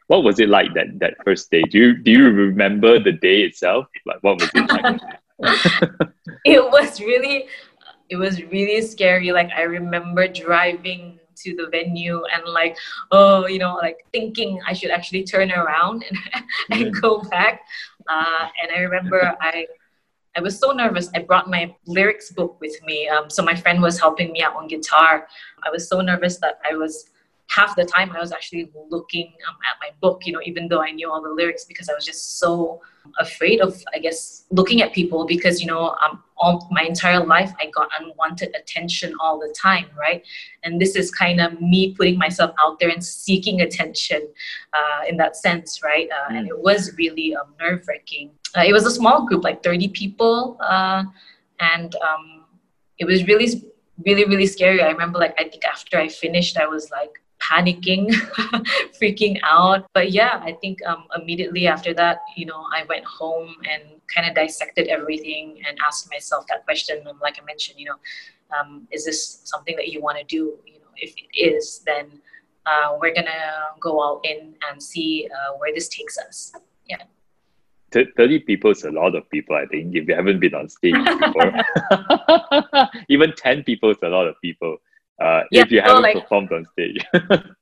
what 0.09 0.23
was 0.23 0.39
it 0.39 0.49
like 0.49 0.73
that 0.75 0.99
that 1.01 1.15
first 1.25 1.51
day? 1.51 1.63
Do 1.63 1.79
you 1.79 1.97
do 1.97 2.11
you 2.13 2.31
remember 2.31 3.01
the 3.01 3.13
day 3.13 3.43
itself? 3.43 3.87
Like 4.05 4.23
what 4.23 4.41
was 4.41 4.51
it 4.55 4.71
like? 4.71 5.01
It 6.45 6.63
was 6.63 7.01
really 7.01 7.47
it 8.09 8.17
was 8.17 8.43
really 8.45 8.83
scary. 8.83 9.33
Like 9.33 9.51
I 9.57 9.63
remember 9.63 10.29
driving 10.29 11.19
to 11.37 11.55
the 11.55 11.69
venue 11.71 12.23
and 12.33 12.45
like, 12.47 12.77
oh, 13.13 13.47
you 13.47 13.59
know, 13.59 13.75
like 13.75 14.07
thinking 14.13 14.61
I 14.67 14.73
should 14.73 14.91
actually 14.91 15.25
turn 15.25 15.53
around 15.53 16.05
and, 16.09 16.45
and 16.71 17.01
go 17.01 17.23
back. 17.23 17.63
Uh, 18.09 18.49
and 18.63 18.73
I 18.73 18.81
remember 18.81 19.37
I 19.41 19.67
I 20.37 20.43
was 20.43 20.59
so 20.59 20.71
nervous. 20.73 21.09
I 21.15 21.21
brought 21.21 21.49
my 21.49 21.75
lyrics 21.87 22.31
book 22.31 22.61
with 22.61 22.77
me. 22.85 23.09
Um, 23.09 23.31
so 23.31 23.43
my 23.43 23.55
friend 23.55 23.81
was 23.81 23.99
helping 23.99 24.33
me 24.33 24.43
out 24.43 24.55
on 24.55 24.69
guitar. 24.69 25.27
I 25.65 25.71
was 25.71 25.89
so 25.89 26.03
nervous 26.03 26.37
that 26.41 26.59
I 26.71 26.77
was 26.77 27.07
half 27.49 27.77
the 27.77 27.85
time 27.85 28.11
I 28.13 28.21
was 28.21 28.33
actually 28.33 28.71
looking 28.91 29.33
um, 29.49 29.57
at 29.71 29.79
my 29.81 29.91
book, 30.01 30.23
you 30.27 30.33
know, 30.33 30.41
even 30.45 30.69
though 30.69 30.83
I 30.83 30.91
knew 30.91 31.11
all 31.11 31.23
the 31.23 31.31
lyrics 31.31 31.65
because 31.65 31.89
I 31.89 31.95
was 31.95 32.05
just 32.05 32.39
so 32.39 32.81
afraid 33.19 33.61
of, 33.61 33.83
I 33.95 33.99
guess, 33.99 34.45
looking 34.51 34.83
at 34.83 34.93
people 34.93 35.27
because, 35.27 35.61
you 35.61 35.67
know, 35.67 35.97
um, 36.05 36.23
all 36.37 36.69
my 36.71 36.83
entire 36.83 37.25
life 37.25 37.53
I 37.61 37.71
got 37.71 37.89
unwanted 37.99 38.55
attention 38.55 39.15
all 39.21 39.39
the 39.39 39.55
time, 39.61 39.87
right? 39.99 40.23
And 40.65 40.81
this 40.81 40.97
is 40.97 41.11
kind 41.11 41.41
of 41.41 41.61
me 41.61 41.95
putting 41.95 42.19
myself 42.19 42.53
out 42.61 42.79
there 42.81 42.91
and 42.91 43.03
seeking 43.03 43.61
attention 43.61 44.29
uh, 44.73 45.05
in 45.09 45.17
that 45.19 45.37
sense, 45.37 45.83
right? 45.83 46.09
Uh. 46.11 46.35
And 46.35 46.49
it 46.49 46.59
was 46.59 46.93
really 46.99 47.35
um, 47.37 47.55
nerve 47.61 47.85
wracking. 47.89 48.33
Uh, 48.57 48.65
it 48.67 48.73
was 48.73 48.87
a 48.87 48.91
small 48.91 49.27
group, 49.27 49.45
like 49.45 49.63
30 49.63 49.89
people. 49.89 50.59
Uh, 50.61 51.05
and 51.61 51.95
um, 51.97 52.45
it 52.99 53.05
was 53.05 53.27
really 53.27 53.63
really 54.05 54.25
really 54.27 54.47
scary 54.47 54.83
i 54.83 54.91
remember 54.91 55.19
like 55.19 55.35
i 55.39 55.45
think 55.45 55.65
after 55.65 55.97
i 55.99 56.07
finished 56.07 56.59
i 56.59 56.67
was 56.67 56.91
like 56.91 57.19
panicking, 57.51 58.11
freaking 59.01 59.39
out. 59.43 59.87
But 59.93 60.13
yeah, 60.13 60.41
I 60.43 60.53
think 60.53 60.85
um, 60.87 61.05
immediately 61.15 61.67
after 61.67 61.95
that, 61.95 62.19
you 62.37 62.47
know, 62.47 62.65
I 62.75 62.85
went 62.89 63.05
home 63.05 63.55
and 63.71 64.01
kind 64.15 64.29
of 64.29 64.35
dissected 64.35 64.89
everything 64.89 65.61
and 65.67 65.79
asked 65.87 66.09
myself 66.11 66.47
that 66.49 66.65
question. 66.65 66.99
And 67.07 67.19
like 67.21 67.39
I 67.41 67.45
mentioned, 67.45 67.79
you 67.79 67.87
know, 67.87 67.97
um, 68.59 68.87
is 68.91 69.05
this 69.05 69.41
something 69.45 69.77
that 69.77 69.89
you 69.89 70.01
want 70.01 70.19
to 70.19 70.25
do? 70.25 70.59
You 70.67 70.81
know, 70.81 70.93
if 70.97 71.15
it 71.17 71.39
is, 71.39 71.83
then 71.87 72.21
uh, 72.67 72.97
we're 73.01 73.15
gonna 73.15 73.75
go 73.81 74.01
all 74.01 74.21
in 74.25 74.55
and 74.71 74.83
see 74.83 75.29
uh, 75.33 75.57
where 75.59 75.73
this 75.75 75.89
takes 75.89 76.19
us. 76.19 76.53
Yeah. 76.87 77.03
30 77.93 78.41
people 78.41 78.73
is 78.73 78.85
a 78.85 78.91
lot 78.91 79.15
of 79.15 79.29
people, 79.31 79.57
I 79.57 79.65
think, 79.67 79.95
if 79.95 80.07
you 80.09 80.15
haven't 80.15 80.41
been 80.41 80.55
on 80.55 80.69
stage 80.69 80.95
before. 80.95 81.53
Even 83.09 83.33
10 83.35 83.63
people 83.63 83.91
is 83.91 83.97
a 84.03 84.09
lot 84.09 84.27
of 84.27 84.35
people 84.43 84.77
uh, 85.21 85.43
yeah, 85.51 85.63
if 85.63 85.71
you 85.71 85.81
so 85.81 85.87
haven't 85.87 86.03
like, 86.03 86.15
performed 86.15 86.53
on 86.53 86.67
stage. 86.73 87.05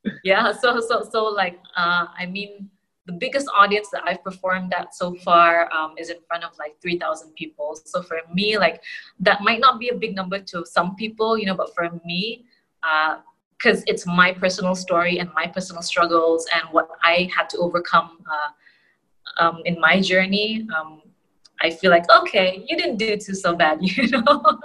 yeah, 0.25 0.53
so 0.53 0.81
so 0.81 1.07
so 1.11 1.25
like 1.25 1.59
uh, 1.77 2.07
I 2.19 2.27
mean, 2.27 2.69
the 3.07 3.13
biggest 3.13 3.47
audience 3.55 3.89
that 3.93 4.03
I've 4.05 4.25
performed 4.25 4.73
at 4.75 4.95
so 4.95 5.15
far 5.15 5.73
um, 5.73 5.95
is 5.97 6.11
in 6.11 6.17
front 6.27 6.43
of 6.43 6.51
like 6.59 6.81
three 6.83 6.99
thousand 6.99 7.33
people. 7.35 7.79
So 7.85 8.03
for 8.03 8.21
me, 8.33 8.59
like 8.59 8.83
that 9.21 9.43
might 9.43 9.61
not 9.61 9.79
be 9.79 9.91
a 9.91 9.95
big 9.95 10.17
number 10.17 10.41
to 10.41 10.65
some 10.67 10.97
people, 10.97 11.39
you 11.39 11.47
know, 11.47 11.55
but 11.55 11.75
for 11.75 11.89
me, 12.05 12.45
uh, 12.83 13.19
because 13.57 13.85
it's 13.87 14.05
my 14.05 14.33
personal 14.33 14.75
story 14.75 15.19
and 15.19 15.31
my 15.33 15.47
personal 15.47 15.81
struggles 15.83 16.47
and 16.55 16.65
what 16.73 16.89
I 17.03 17.31
had 17.35 17.49
to 17.51 17.59
overcome 17.59 18.19
uh, 18.31 19.45
um, 19.45 19.63
in 19.65 19.81
my 19.81 20.01
journey. 20.01 20.67
Um, 20.77 21.03
I 21.63 21.71
feel 21.71 21.93
like 21.93 22.05
okay, 22.11 22.65
you 22.67 22.77
didn't 22.77 22.97
do 22.97 23.17
too 23.17 23.35
so 23.35 23.55
bad, 23.55 23.79
you 23.83 24.09
know. 24.09 24.59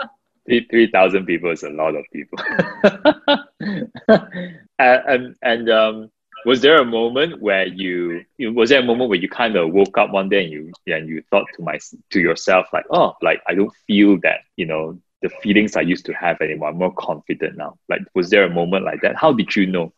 Three 0.69 0.89
thousand 0.91 1.25
people 1.25 1.51
is 1.51 1.63
a 1.63 1.69
lot 1.69 1.95
of 1.95 2.05
people. 2.12 2.39
and 4.09 4.65
and, 4.79 5.35
and 5.41 5.69
um, 5.69 6.12
was 6.45 6.62
there 6.62 6.81
a 6.81 6.85
moment 6.85 7.41
where 7.41 7.67
you, 7.67 8.23
you 8.38 8.53
was 8.53 8.69
there 8.69 8.79
a 8.79 8.85
moment 8.85 9.09
where 9.09 9.19
you 9.19 9.29
kind 9.29 9.55
of 9.55 9.71
woke 9.71 9.97
up 9.97 10.12
one 10.12 10.29
day 10.29 10.43
and 10.43 10.51
you 10.51 10.71
and 10.88 11.07
you 11.07 11.21
thought 11.29 11.45
to 11.55 11.62
my 11.62 11.77
to 12.12 12.19
yourself 12.19 12.67
like 12.71 12.85
oh 12.91 13.13
like 13.21 13.41
I 13.47 13.53
don't 13.53 13.73
feel 13.88 14.17
that 14.21 14.39
you 14.55 14.65
know 14.65 14.99
the 15.21 15.29
feelings 15.41 15.75
I 15.75 15.81
used 15.81 16.05
to 16.05 16.13
have 16.13 16.39
anymore. 16.41 16.69
I'm 16.69 16.77
more 16.77 16.93
confident 16.93 17.57
now. 17.57 17.77
Like, 17.89 18.01
was 18.15 18.29
there 18.29 18.45
a 18.45 18.49
moment 18.49 18.85
like 18.85 19.01
that? 19.01 19.15
How 19.15 19.33
did 19.33 19.55
you 19.55 19.65
know? 19.65 19.91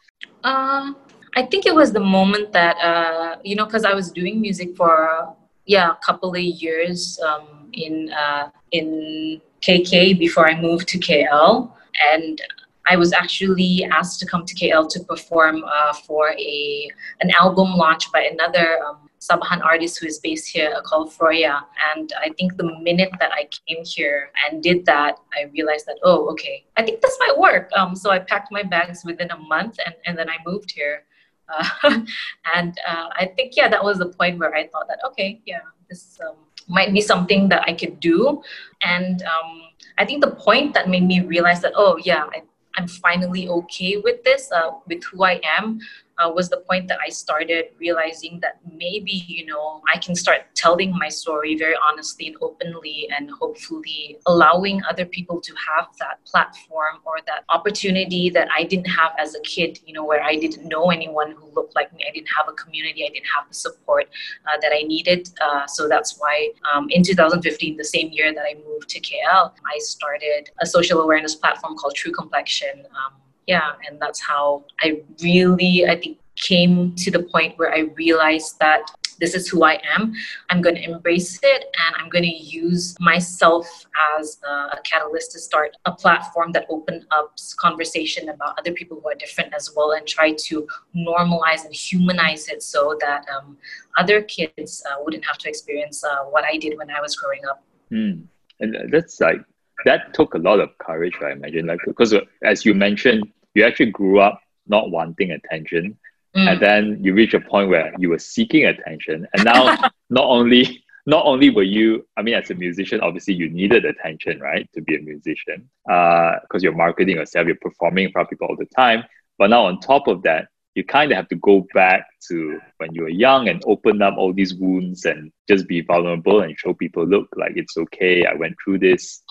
Um, 0.43 0.97
I 1.35 1.43
think 1.43 1.65
it 1.65 1.75
was 1.75 1.93
the 1.93 1.99
moment 1.99 2.51
that 2.53 2.77
uh, 2.77 3.37
you 3.43 3.55
know, 3.55 3.65
because 3.65 3.85
I 3.85 3.93
was 3.93 4.11
doing 4.11 4.41
music 4.41 4.75
for 4.75 5.35
yeah 5.65 5.91
a 5.91 6.05
couple 6.05 6.33
of 6.33 6.41
years 6.41 7.19
um, 7.25 7.69
in 7.73 8.11
uh, 8.11 8.49
in 8.71 9.41
KK 9.61 10.17
before 10.17 10.49
I 10.49 10.59
moved 10.59 10.87
to 10.89 10.99
KL, 10.99 11.71
and 12.11 12.41
I 12.87 12.95
was 12.95 13.13
actually 13.13 13.87
asked 13.91 14.19
to 14.21 14.25
come 14.25 14.45
to 14.45 14.55
KL 14.55 14.89
to 14.89 14.99
perform 15.01 15.63
uh, 15.63 15.93
for 15.93 16.31
a 16.31 16.89
an 17.21 17.31
album 17.39 17.73
launch 17.75 18.11
by 18.11 18.23
another 18.23 18.83
um, 18.83 19.09
Sabahan 19.21 19.63
artist 19.63 19.99
who 19.99 20.07
is 20.07 20.17
based 20.19 20.49
here 20.49 20.73
called 20.83 21.11
Froya. 21.13 21.63
And 21.95 22.11
I 22.19 22.29
think 22.37 22.57
the 22.57 22.75
minute 22.81 23.11
that 23.19 23.31
I 23.31 23.47
came 23.67 23.85
here 23.85 24.31
and 24.43 24.63
did 24.63 24.83
that, 24.87 25.17
I 25.37 25.43
realized 25.53 25.85
that, 25.85 25.99
oh, 26.03 26.27
okay, 26.31 26.65
I 26.75 26.83
think 26.83 27.01
this 27.01 27.15
might 27.19 27.37
work. 27.37 27.69
Um, 27.77 27.95
so 27.95 28.09
I 28.09 28.17
packed 28.17 28.51
my 28.51 28.63
bags 28.63 29.03
within 29.05 29.29
a 29.29 29.37
month 29.37 29.77
and, 29.85 29.93
and 30.07 30.17
then 30.17 30.27
I 30.27 30.37
moved 30.45 30.71
here. 30.71 31.03
Uh, 31.47 31.69
and 32.55 32.75
uh, 32.87 33.09
I 33.13 33.31
think, 33.35 33.55
yeah, 33.55 33.69
that 33.69 33.83
was 33.83 33.99
the 33.99 34.07
point 34.07 34.39
where 34.39 34.55
I 34.55 34.67
thought 34.67 34.87
that, 34.87 34.99
okay, 35.09 35.39
yeah, 35.45 35.61
this 35.87 36.19
um, 36.27 36.37
might 36.71 36.93
be 36.93 37.01
something 37.01 37.49
that 37.49 37.63
I 37.67 37.73
could 37.73 37.99
do. 37.99 38.41
And 38.81 39.21
um, 39.23 39.49
I 39.97 40.05
think 40.05 40.23
the 40.23 40.31
point 40.31 40.73
that 40.73 40.89
made 40.89 41.03
me 41.03 41.19
realize 41.19 41.61
that, 41.61 41.73
oh, 41.75 41.97
yeah, 41.97 42.23
I, 42.33 42.43
I'm 42.77 42.87
finally 42.87 43.49
okay 43.49 43.97
with 43.97 44.23
this, 44.23 44.49
uh, 44.51 44.71
with 44.87 45.03
who 45.03 45.23
I 45.23 45.41
am, 45.43 45.79
uh, 46.21 46.29
was 46.29 46.49
the 46.49 46.57
point 46.57 46.87
that 46.87 46.99
I 47.05 47.09
started 47.09 47.65
realizing 47.79 48.39
that 48.41 48.59
maybe, 48.71 49.23
you 49.27 49.45
know, 49.45 49.81
I 49.93 49.97
can 49.97 50.15
start 50.15 50.41
telling 50.55 50.91
my 50.97 51.09
story 51.09 51.55
very 51.57 51.75
honestly 51.89 52.27
and 52.27 52.37
openly 52.41 53.09
and 53.15 53.29
hopefully 53.31 54.17
allowing 54.27 54.81
other 54.89 55.05
people 55.05 55.41
to 55.41 55.53
have 55.67 55.87
that 55.99 56.23
platform 56.25 56.99
or 57.05 57.15
that 57.25 57.43
opportunity 57.49 58.29
that 58.29 58.47
I 58.55 58.63
didn't 58.63 58.85
have 58.85 59.11
as 59.17 59.35
a 59.35 59.41
kid, 59.41 59.79
you 59.85 59.93
know, 59.93 60.05
where 60.05 60.23
I 60.23 60.35
didn't 60.35 60.67
know 60.67 60.91
anyone 60.91 61.31
who 61.31 61.51
looked 61.53 61.75
like 61.75 61.93
me. 61.93 62.05
I 62.07 62.13
didn't 62.13 62.29
have 62.37 62.47
a 62.47 62.53
community. 62.53 63.05
I 63.05 63.09
didn't 63.09 63.31
have 63.35 63.47
the 63.47 63.55
support 63.55 64.09
uh, 64.47 64.57
that 64.61 64.71
I 64.73 64.83
needed. 64.83 65.29
Uh, 65.41 65.65
so 65.67 65.87
that's 65.87 66.17
why 66.19 66.51
um, 66.73 66.87
in 66.89 67.03
2015, 67.03 67.77
the 67.77 67.83
same 67.83 68.09
year 68.11 68.33
that 68.33 68.43
I 68.43 68.55
moved 68.67 68.89
to 68.89 68.99
KL, 68.99 69.51
I 69.65 69.79
started 69.79 70.49
a 70.61 70.65
social 70.65 71.01
awareness 71.01 71.35
platform 71.35 71.75
called 71.77 71.95
True 71.95 72.11
Complexion. 72.11 72.85
Um, 72.91 73.13
yeah 73.47 73.71
and 73.87 73.99
that's 73.99 74.21
how 74.21 74.63
i 74.81 75.01
really 75.21 75.85
i 75.87 75.99
think 75.99 76.17
came 76.35 76.95
to 76.95 77.11
the 77.11 77.23
point 77.23 77.57
where 77.57 77.73
i 77.73 77.79
realized 77.95 78.57
that 78.59 78.89
this 79.21 79.35
is 79.35 79.47
who 79.47 79.63
I 79.63 79.79
am. 79.95 80.13
I'm 80.49 80.61
going 80.61 80.75
to 80.75 80.83
embrace 80.83 81.39
it 81.43 81.65
and 81.85 81.95
I'm 81.97 82.09
going 82.09 82.23
to 82.23 82.35
use 82.35 82.97
myself 82.99 83.85
as 84.17 84.39
a 84.43 84.81
catalyst 84.83 85.31
to 85.33 85.39
start 85.39 85.77
a 85.85 85.91
platform 85.91 86.51
that 86.53 86.65
opens 86.69 87.05
up 87.11 87.37
conversation 87.57 88.29
about 88.29 88.57
other 88.59 88.73
people 88.73 88.99
who 88.99 89.07
are 89.09 89.15
different 89.15 89.53
as 89.53 89.71
well 89.75 89.91
and 89.91 90.05
try 90.07 90.33
to 90.33 90.67
normalize 90.95 91.63
and 91.63 91.73
humanize 91.73 92.49
it 92.49 92.63
so 92.63 92.97
that 92.99 93.23
um, 93.29 93.57
other 93.97 94.23
kids 94.23 94.83
uh, 94.89 94.95
wouldn't 95.03 95.23
have 95.23 95.37
to 95.37 95.47
experience 95.47 96.03
uh, 96.03 96.23
what 96.25 96.43
I 96.43 96.57
did 96.57 96.77
when 96.77 96.89
I 96.89 96.99
was 96.99 97.15
growing 97.15 97.45
up. 97.49 97.63
Mm. 97.91 98.23
And 98.59 98.75
that's 98.91 99.21
like, 99.21 99.41
that 99.85 100.13
took 100.13 100.33
a 100.33 100.37
lot 100.37 100.59
of 100.59 100.77
courage, 100.77 101.13
I 101.21 101.31
imagine. 101.31 101.65
Like, 101.65 101.79
because 101.85 102.13
as 102.43 102.65
you 102.65 102.73
mentioned, 102.73 103.31
you 103.53 103.65
actually 103.65 103.91
grew 103.91 104.19
up 104.19 104.41
not 104.67 104.91
wanting 104.91 105.31
attention 105.31 105.97
mm. 106.35 106.49
and 106.49 106.59
then 106.61 106.97
you 107.03 107.13
reach 107.13 107.33
a 107.33 107.39
point 107.39 107.69
where 107.69 107.93
you 107.97 108.09
were 108.09 108.19
seeking 108.19 108.65
attention 108.65 109.27
and 109.33 109.43
now 109.43 109.77
not 110.09 110.25
only 110.25 110.83
not 111.05 111.25
only 111.25 111.49
were 111.49 111.63
you 111.63 112.05
i 112.17 112.21
mean 112.21 112.35
as 112.35 112.49
a 112.51 112.55
musician 112.55 113.01
obviously 113.01 113.33
you 113.33 113.49
needed 113.49 113.85
attention 113.85 114.39
right 114.39 114.69
to 114.73 114.81
be 114.81 114.95
a 114.95 115.01
musician 115.01 115.69
because 115.85 116.41
uh, 116.55 116.59
you're 116.61 116.75
marketing 116.75 117.17
yourself 117.17 117.47
you're 117.47 117.55
performing 117.55 118.05
in 118.05 118.11
front 118.11 118.25
of 118.25 118.29
people 118.29 118.47
all 118.47 118.55
the 118.55 118.65
time 118.75 119.03
but 119.37 119.49
now 119.49 119.65
on 119.65 119.79
top 119.79 120.07
of 120.07 120.21
that 120.23 120.47
you 120.75 120.85
kind 120.85 121.11
of 121.11 121.17
have 121.17 121.27
to 121.27 121.35
go 121.35 121.67
back 121.73 122.05
to 122.29 122.57
when 122.77 122.93
you 122.93 123.01
were 123.01 123.09
young 123.09 123.49
and 123.49 123.61
open 123.65 124.01
up 124.01 124.15
all 124.17 124.31
these 124.31 124.53
wounds 124.53 125.03
and 125.03 125.29
just 125.49 125.67
be 125.67 125.81
vulnerable 125.81 126.41
and 126.41 126.57
show 126.57 126.73
people 126.73 127.05
look 127.05 127.27
like 127.35 127.53
it's 127.55 127.77
okay 127.77 128.25
i 128.25 128.33
went 128.33 128.55
through 128.63 128.79
this 128.79 129.23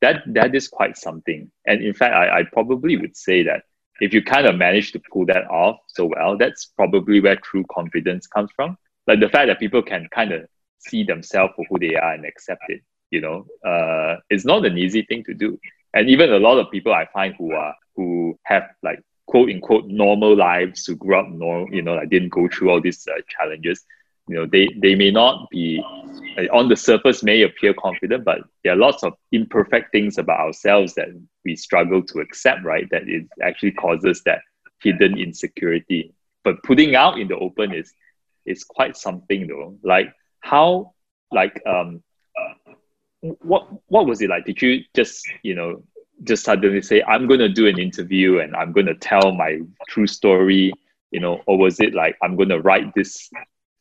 that 0.00 0.22
that 0.26 0.54
is 0.54 0.68
quite 0.68 0.96
something. 0.96 1.50
And 1.66 1.82
in 1.82 1.94
fact, 1.94 2.14
I, 2.14 2.40
I 2.40 2.42
probably 2.52 2.96
would 2.96 3.16
say 3.16 3.42
that 3.44 3.64
if 4.00 4.14
you 4.14 4.22
kind 4.22 4.46
of 4.46 4.56
manage 4.56 4.92
to 4.92 5.00
pull 5.12 5.26
that 5.26 5.50
off 5.50 5.78
so 5.88 6.06
well, 6.06 6.36
that's 6.36 6.66
probably 6.66 7.20
where 7.20 7.36
true 7.36 7.64
confidence 7.70 8.26
comes 8.26 8.50
from. 8.54 8.76
Like 9.06 9.20
the 9.20 9.28
fact 9.28 9.48
that 9.48 9.58
people 9.58 9.82
can 9.82 10.08
kind 10.12 10.32
of 10.32 10.46
see 10.78 11.02
themselves 11.02 11.52
for 11.56 11.64
who 11.68 11.78
they 11.78 11.96
are 11.96 12.12
and 12.12 12.24
accept 12.24 12.62
it, 12.68 12.82
you 13.10 13.20
know, 13.20 13.46
uh, 13.68 14.16
it's 14.30 14.44
not 14.44 14.64
an 14.64 14.78
easy 14.78 15.02
thing 15.02 15.24
to 15.24 15.34
do. 15.34 15.58
And 15.94 16.08
even 16.08 16.32
a 16.32 16.38
lot 16.38 16.58
of 16.58 16.70
people 16.70 16.92
I 16.92 17.06
find 17.12 17.34
who 17.36 17.52
are 17.52 17.74
who 17.96 18.38
have 18.44 18.64
like 18.82 19.02
quote 19.26 19.50
unquote 19.50 19.86
normal 19.86 20.36
lives, 20.36 20.86
who 20.86 20.94
grew 20.94 21.18
up 21.18 21.28
normal, 21.28 21.74
you 21.74 21.82
know, 21.82 21.94
like 21.94 22.10
didn't 22.10 22.28
go 22.28 22.48
through 22.48 22.70
all 22.70 22.80
these 22.80 23.06
uh, 23.08 23.20
challenges, 23.28 23.84
you 24.28 24.36
know 24.36 24.46
they 24.46 24.68
they 24.80 24.94
may 24.94 25.10
not 25.10 25.48
be 25.50 25.82
on 26.52 26.68
the 26.68 26.76
surface 26.76 27.22
may 27.22 27.42
appear 27.42 27.74
confident 27.74 28.24
but 28.24 28.38
there 28.62 28.72
are 28.72 28.76
lots 28.76 29.02
of 29.02 29.14
imperfect 29.32 29.90
things 29.90 30.18
about 30.18 30.38
ourselves 30.38 30.94
that 30.94 31.08
we 31.44 31.56
struggle 31.56 32.02
to 32.02 32.20
accept 32.20 32.64
right? 32.64 32.88
That 32.90 33.08
it 33.08 33.26
actually 33.42 33.72
causes 33.72 34.22
that 34.24 34.40
hidden 34.82 35.18
insecurity. 35.18 36.12
But 36.44 36.62
putting 36.62 36.94
out 36.94 37.18
in 37.18 37.28
the 37.28 37.36
open 37.36 37.72
is 37.72 37.92
is 38.44 38.64
quite 38.64 38.96
something 38.96 39.46
though. 39.46 39.78
Like 39.82 40.12
how 40.40 40.94
like 41.32 41.60
um 41.66 42.02
what 43.20 43.66
what 43.86 44.06
was 44.06 44.20
it 44.20 44.30
like? 44.30 44.44
Did 44.44 44.62
you 44.62 44.84
just 44.94 45.26
you 45.42 45.54
know 45.54 45.82
just 46.24 46.42
suddenly 46.44 46.82
say 46.82 47.00
i'm 47.02 47.28
going 47.28 47.38
to 47.38 47.48
do 47.48 47.68
an 47.68 47.78
interview 47.78 48.40
and 48.40 48.56
i'm 48.56 48.72
going 48.72 48.86
to 48.86 48.94
tell 48.96 49.30
my 49.30 49.60
true 49.88 50.06
story 50.08 50.72
you 51.12 51.20
know 51.20 51.40
or 51.46 51.56
was 51.56 51.78
it 51.78 51.94
like 51.94 52.16
i'm 52.24 52.34
going 52.34 52.48
to 52.48 52.60
write 52.60 52.92
this 52.96 53.30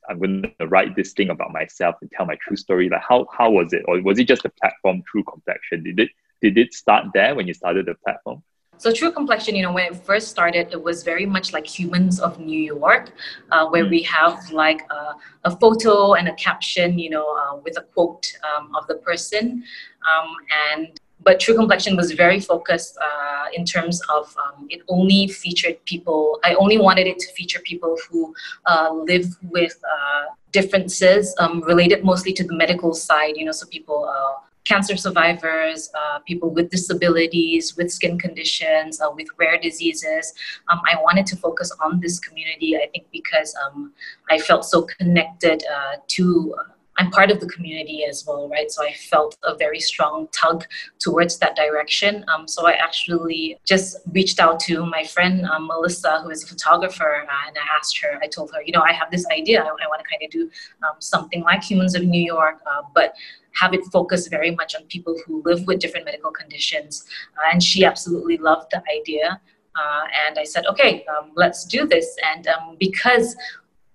I'm 0.09 0.19
going 0.19 0.53
to 0.59 0.67
write 0.67 0.95
this 0.95 1.13
thing 1.13 1.29
about 1.29 1.51
myself 1.51 1.95
and 2.01 2.11
tell 2.11 2.25
my 2.25 2.37
true 2.41 2.57
story. 2.57 2.89
Like 2.89 3.01
how 3.07 3.27
how 3.37 3.51
was 3.51 3.73
it, 3.73 3.83
or 3.87 4.01
was 4.01 4.19
it 4.19 4.27
just 4.27 4.45
a 4.45 4.49
platform 4.49 5.03
True 5.09 5.23
Complexion? 5.23 5.83
Did 5.83 5.99
it 5.99 6.09
did 6.41 6.57
it 6.57 6.73
start 6.73 7.05
there 7.13 7.35
when 7.35 7.47
you 7.47 7.53
started 7.53 7.85
the 7.85 7.95
platform? 7.95 8.43
So 8.79 8.93
True 8.93 9.11
Complexion, 9.11 9.55
you 9.55 9.63
know, 9.63 9.71
when 9.71 9.91
it 9.91 9.95
first 9.95 10.27
started, 10.27 10.67
it 10.71 10.81
was 10.81 11.01
very 11.01 11.25
much 11.25 11.51
like 11.51 11.65
Humans 11.65 12.19
of 12.19 12.39
New 12.39 12.59
York, 12.59 13.11
uh, 13.51 13.65
where 13.67 13.85
mm. 13.85 13.89
we 13.89 14.03
have 14.03 14.51
like 14.51 14.81
a, 14.91 15.15
a, 15.45 15.57
photo 15.57 16.13
and 16.13 16.27
a 16.27 16.33
caption, 16.35 16.99
you 16.99 17.09
know, 17.09 17.25
uh, 17.35 17.55
with 17.55 17.75
a 17.79 17.81
quote 17.81 18.31
um, 18.47 18.75
of 18.75 18.85
the 18.85 18.95
person, 18.95 19.63
um, 20.05 20.27
and 20.69 20.99
but 21.21 21.39
True 21.39 21.55
Complexion 21.55 21.95
was 21.95 22.11
very 22.11 22.39
focused 22.39 22.97
uh, 22.97 23.45
in 23.53 23.65
terms 23.65 24.01
of 24.09 24.35
um, 24.37 24.67
it 24.69 24.81
only 24.87 25.27
featured 25.27 25.83
people. 25.85 26.39
I 26.43 26.53
only 26.55 26.77
wanted 26.77 27.07
it 27.07 27.19
to 27.19 27.33
feature 27.33 27.59
people 27.59 27.97
who 28.09 28.33
uh, 28.65 28.91
live 28.93 29.25
with 29.41 29.77
uh, 29.83 30.25
differences 30.51 31.35
um, 31.39 31.61
related 31.61 32.03
mostly 32.03 32.33
to 32.33 32.43
the 32.43 32.55
medical 32.55 32.93
side. 32.93 33.35
You 33.35 33.45
know, 33.45 33.51
so 33.51 33.65
people 33.67 34.05
uh, 34.05 34.41
cancer 34.63 34.97
survivors, 34.97 35.89
uh, 35.95 36.19
people 36.19 36.49
with 36.49 36.69
disabilities, 36.69 37.75
with 37.77 37.91
skin 37.91 38.19
conditions, 38.19 39.01
uh, 39.01 39.09
with 39.13 39.27
rare 39.37 39.57
diseases. 39.59 40.33
Um, 40.69 40.81
I 40.85 41.01
wanted 41.01 41.25
to 41.27 41.35
focus 41.37 41.71
on 41.83 41.99
this 41.99 42.19
community, 42.19 42.75
I 42.75 42.87
think, 42.91 43.07
because 43.11 43.55
um, 43.65 43.93
I 44.29 44.37
felt 44.39 44.65
so 44.65 44.83
connected 44.83 45.63
to 46.07 46.55
I'm 46.97 47.11
part 47.11 47.29
of 47.31 47.39
the 47.39 47.47
community 47.47 48.05
as 48.05 48.25
well, 48.27 48.49
right? 48.49 48.71
So 48.71 48.83
I 48.83 48.93
felt 48.93 49.37
a 49.43 49.55
very 49.55 49.79
strong 49.79 50.27
tug 50.31 50.65
towards 50.99 51.37
that 51.39 51.55
direction. 51.55 52.25
Um, 52.27 52.47
so 52.47 52.67
I 52.67 52.73
actually 52.73 53.57
just 53.65 53.97
reached 54.11 54.39
out 54.39 54.59
to 54.61 54.85
my 54.85 55.03
friend 55.03 55.45
um, 55.45 55.67
Melissa, 55.67 56.21
who 56.21 56.29
is 56.29 56.43
a 56.43 56.47
photographer, 56.47 57.25
uh, 57.29 57.47
and 57.47 57.57
I 57.57 57.77
asked 57.77 57.99
her, 58.01 58.19
I 58.21 58.27
told 58.27 58.51
her, 58.53 58.61
you 58.63 58.71
know, 58.71 58.83
I 58.87 58.93
have 58.93 59.11
this 59.11 59.25
idea. 59.31 59.61
I, 59.61 59.67
I 59.67 59.87
want 59.87 60.01
to 60.03 60.09
kind 60.09 60.23
of 60.23 60.31
do 60.31 60.49
um, 60.83 60.95
something 60.99 61.43
like 61.43 61.63
Humans 61.63 61.95
of 61.95 62.03
New 62.03 62.21
York, 62.21 62.59
uh, 62.65 62.81
but 62.93 63.13
have 63.53 63.73
it 63.73 63.83
focus 63.91 64.27
very 64.27 64.51
much 64.51 64.75
on 64.75 64.83
people 64.83 65.15
who 65.25 65.41
live 65.43 65.65
with 65.65 65.79
different 65.79 66.05
medical 66.05 66.31
conditions. 66.31 67.05
Uh, 67.37 67.49
and 67.51 67.61
she 67.61 67.85
absolutely 67.85 68.37
loved 68.37 68.67
the 68.71 68.81
idea. 68.95 69.39
Uh, 69.75 70.05
and 70.27 70.39
I 70.39 70.43
said, 70.43 70.65
okay, 70.67 71.05
um, 71.05 71.31
let's 71.35 71.65
do 71.65 71.85
this. 71.87 72.15
And 72.33 72.47
um, 72.47 72.77
because 72.79 73.35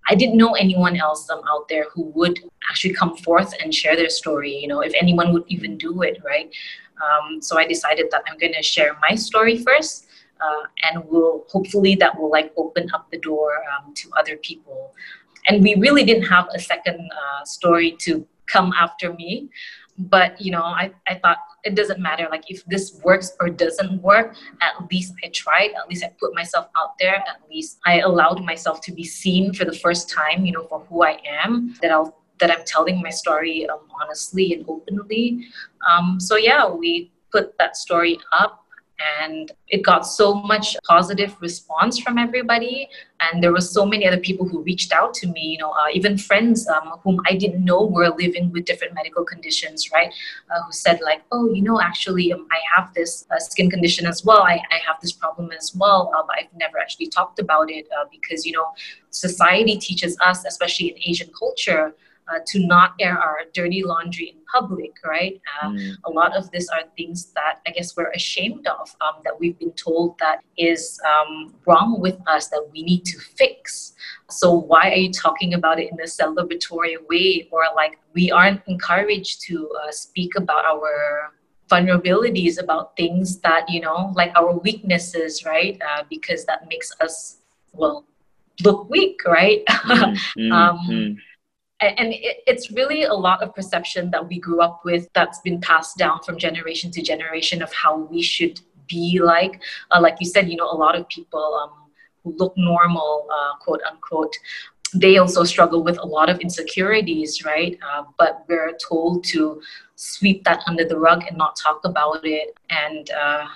I 0.09 0.15
didn't 0.15 0.37
know 0.37 0.55
anyone 0.55 0.97
else 0.97 1.31
um, 1.31 1.43
out 1.49 1.69
there 1.69 1.87
who 1.95 2.07
would 2.15 2.39
actually 2.71 2.95
come 2.95 3.17
forth 3.17 3.55
and 3.63 3.75
share 3.75 3.97
their 3.97 4.11
story, 4.11 4.55
you 4.57 4.69
know, 4.69 4.81
if 4.81 4.93
anyone 5.01 5.33
would 5.33 5.45
even 5.49 5.79
do 5.79 6.03
it, 6.03 6.19
right? 6.25 6.51
Um, 7.03 7.41
so 7.41 7.59
I 7.59 7.67
decided 7.67 8.07
that 8.11 8.23
I'm 8.29 8.39
going 8.39 8.55
to 8.55 8.63
share 8.63 8.97
my 9.09 9.15
story 9.17 9.57
first. 9.59 10.07
uh, 10.43 10.63
and 10.83 11.05
will 11.09 11.45
hopefully 11.49 11.95
that 11.97 12.19
will 12.19 12.31
like 12.31 12.53
open 12.57 12.89
up 12.95 13.11
the 13.11 13.19
door 13.19 13.63
um, 13.73 13.95
to 13.95 14.11
other 14.19 14.37
people. 14.37 14.93
And 15.49 15.63
we 15.63 15.75
really 15.77 16.05
didn't 16.05 16.25
have 16.25 16.49
a 16.55 16.59
second 16.59 17.01
uh, 17.01 17.45
story 17.45 17.97
to 18.01 18.27
come 18.47 18.73
after 18.79 19.13
me, 19.13 19.49
but 19.99 20.41
you 20.41 20.53
know, 20.53 20.63
I, 20.63 20.93
I 21.09 21.15
thought 21.17 21.39
it 21.65 21.75
doesn't 21.75 22.01
matter. 22.01 22.27
Like 22.31 22.51
if 22.51 22.65
this 22.67 23.01
works 23.05 23.33
or 23.41 23.49
doesn't 23.49 24.03
work, 24.03 24.35
at 24.61 24.75
least 24.91 25.15
I 25.25 25.29
tried. 25.29 25.71
At 25.79 25.89
least 25.89 26.05
I 26.05 26.13
put 26.19 26.35
myself 26.35 26.67
out 26.77 26.99
there. 26.99 27.17
At 27.17 27.41
least 27.51 27.79
I 27.87 28.01
allowed 28.01 28.43
myself 28.45 28.81
to 28.83 28.93
be 28.93 29.05
seen 29.05 29.53
for 29.55 29.65
the 29.65 29.73
first 29.73 30.11
time. 30.11 30.45
You 30.45 30.53
know, 30.53 30.67
for 30.67 30.81
who 30.89 31.05
I 31.05 31.19
am. 31.45 31.75
That 31.83 31.91
I'll 31.91 32.19
that 32.39 32.51
I'm 32.51 32.65
telling 32.65 33.01
my 33.01 33.11
story 33.11 33.69
um, 33.69 33.81
honestly 34.03 34.53
and 34.55 34.65
openly. 34.69 35.47
Um, 35.89 36.19
so 36.19 36.37
yeah, 36.37 36.69
we 36.69 37.13
put 37.31 37.57
that 37.59 37.77
story 37.77 38.19
up 38.33 38.62
and 39.21 39.53
it 39.69 39.83
got 39.83 40.07
so 40.07 40.35
much 40.35 40.77
positive 40.87 41.37
response 41.41 41.99
from 41.99 42.19
everybody. 42.19 42.89
And 43.21 43.43
there 43.43 43.53
were 43.53 43.61
so 43.61 43.87
many 43.87 44.07
other 44.07 44.19
people 44.19 44.49
who 44.49 44.63
reached 44.63 44.93
out 44.93 45.15
to 45.15 45.27
me 45.29 45.43
you 45.53 45.59
know 45.59 45.71
uh, 45.71 45.87
even 45.93 46.17
friends 46.19 46.67
um, 46.69 46.99
whom 47.03 47.21
i 47.31 47.35
didn't 47.35 47.65
know 47.65 47.85
were 47.85 48.11
living 48.11 48.51
with 48.53 48.65
different 48.65 48.95
medical 48.95 49.25
conditions 49.25 49.91
right? 49.93 50.13
Uh, 50.51 50.63
who 50.65 50.73
said 50.73 51.01
like 51.05 51.23
oh 51.33 51.53
you 51.53 51.63
know 51.63 51.81
actually 51.81 52.33
um, 52.33 52.47
i 52.51 52.61
have 52.75 52.93
this 52.95 53.27
uh, 53.31 53.39
skin 53.39 53.71
condition 53.71 54.07
as 54.07 54.25
well. 54.25 54.43
I, 54.43 54.61
I 54.71 54.79
have 54.87 54.97
this 55.01 55.13
problem 55.13 55.51
as 55.53 55.75
well 55.75 56.13
uh, 56.17 56.23
but 56.27 56.37
i've 56.39 56.55
never 56.57 56.79
actually 56.79 57.09
talked 57.09 57.39
about 57.39 57.71
it 57.71 57.87
uh, 57.97 58.05
because 58.11 58.47
you 58.47 58.53
know 58.53 58.67
society 59.11 59.77
teaches 59.79 60.17
us 60.21 60.45
especially 60.45 60.89
in 60.89 60.97
asian 61.11 61.31
culture 61.39 61.95
uh, 62.29 62.39
to 62.47 62.67
not 62.67 62.95
air 63.01 63.19
our 63.19 63.39
dirty 63.53 63.83
laundry 63.85 64.37
public, 64.53 64.93
right? 65.05 65.41
Uh, 65.63 65.69
mm. 65.69 65.95
A 66.05 66.11
lot 66.11 66.37
of 66.37 66.51
this 66.51 66.69
are 66.69 66.83
things 66.97 67.33
that 67.35 67.61
I 67.67 67.71
guess 67.71 67.97
we're 67.97 68.11
ashamed 68.11 68.67
of, 68.67 68.95
um, 69.01 69.23
that 69.25 69.39
we've 69.39 69.59
been 69.59 69.73
told 69.73 70.19
that 70.19 70.41
is 70.57 71.01
um, 71.07 71.55
wrong 71.67 72.01
with 72.01 72.19
us, 72.27 72.49
that 72.49 72.69
we 72.73 72.83
need 72.83 73.05
to 73.07 73.19
fix. 73.19 73.95
So 74.31 74.53
why 74.53 74.91
are 74.91 74.97
you 74.97 75.13
talking 75.13 75.55
about 75.55 75.81
it 75.81 75.91
in 75.91 76.01
a 76.01 76.05
celebratory 76.05 76.97
way, 77.09 77.49
or 77.51 77.63
like 77.75 77.99
we 78.13 78.31
aren't 78.31 78.63
encouraged 78.67 79.43
to 79.49 79.71
uh, 79.83 79.91
speak 79.91 80.37
about 80.37 80.65
our 80.65 81.33
vulnerabilities, 81.71 82.61
about 82.61 82.97
things 82.97 83.39
that 83.41 83.69
you 83.69 83.81
know, 83.81 84.13
like 84.15 84.33
our 84.37 84.59
weaknesses, 84.59 85.45
right? 85.45 85.81
Uh, 85.89 86.05
because 86.11 86.45
that 86.45 86.69
makes 86.69 86.93
us 87.01 87.39
well 87.73 88.05
look 88.65 88.89
weak, 88.91 89.21
right? 89.27 89.63
Mm, 90.39 90.53
um, 90.53 90.79
mm, 90.89 91.17
and 91.83 92.15
it's 92.47 92.71
really 92.71 93.05
a 93.05 93.15
lot 93.15 93.43
of 93.43 93.55
perception 93.55 94.11
that 94.11 94.27
we 94.27 94.39
grew 94.39 94.61
up 94.61 94.83
with 94.85 95.09
that's 95.15 95.41
been 95.41 95.61
passed 95.61 95.97
down 95.97 96.23
from 96.23 96.39
generation 96.39 96.91
to 96.93 97.03
generation 97.03 97.63
of 97.63 97.73
how 97.73 97.97
we 97.97 98.23
should 98.23 98.61
be 98.89 99.21
like. 99.23 99.61
Uh, 99.91 100.01
like 100.01 100.17
you 100.21 100.27
said 100.27 100.49
you 100.49 100.57
know 100.57 100.71
a 100.71 100.79
lot 100.85 100.95
of 100.95 101.09
people 101.09 101.61
um, 101.63 101.91
who 102.23 102.37
look 102.37 102.55
normal 102.57 103.27
uh, 103.33 103.57
quote 103.59 103.81
unquote 103.91 104.35
they 104.95 105.17
also 105.17 105.43
struggle 105.43 105.83
with 105.83 105.99
a 105.99 106.07
lot 106.07 106.29
of 106.29 106.39
insecurities 106.41 107.45
right? 107.45 107.79
Uh, 107.91 108.05
but 108.19 108.45
we're 108.49 108.73
told 108.89 109.25
to 109.25 109.61
sweep 109.97 110.45
that 110.45 110.63
under 110.67 110.85
the 110.85 110.99
rug 110.99 111.25
and 111.29 111.37
not 111.39 111.57
talk 111.57 111.81
about 111.85 112.21
it. 112.25 112.55
And 112.69 113.11
uh, 113.11 113.47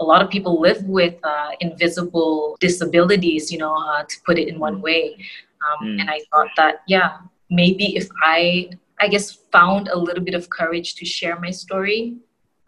a 0.00 0.04
lot 0.04 0.22
of 0.22 0.30
people 0.30 0.60
live 0.60 0.82
with 0.84 1.14
uh, 1.22 1.50
invisible 1.60 2.56
disabilities 2.60 3.52
you 3.52 3.58
know 3.58 3.74
uh, 3.74 4.02
to 4.02 4.16
put 4.26 4.38
it 4.38 4.48
in 4.48 4.58
one 4.58 4.80
way. 4.82 5.16
Um, 5.60 5.88
mm. 5.88 6.00
and 6.00 6.08
i 6.08 6.20
thought 6.30 6.48
that 6.56 6.80
yeah 6.88 7.18
maybe 7.50 7.96
if 7.96 8.08
I, 8.22 8.70
I 9.00 9.08
guess, 9.08 9.32
found 9.52 9.88
a 9.88 9.98
little 9.98 10.24
bit 10.24 10.34
of 10.34 10.48
courage 10.48 10.94
to 10.96 11.04
share 11.04 11.38
my 11.38 11.50
story, 11.50 12.16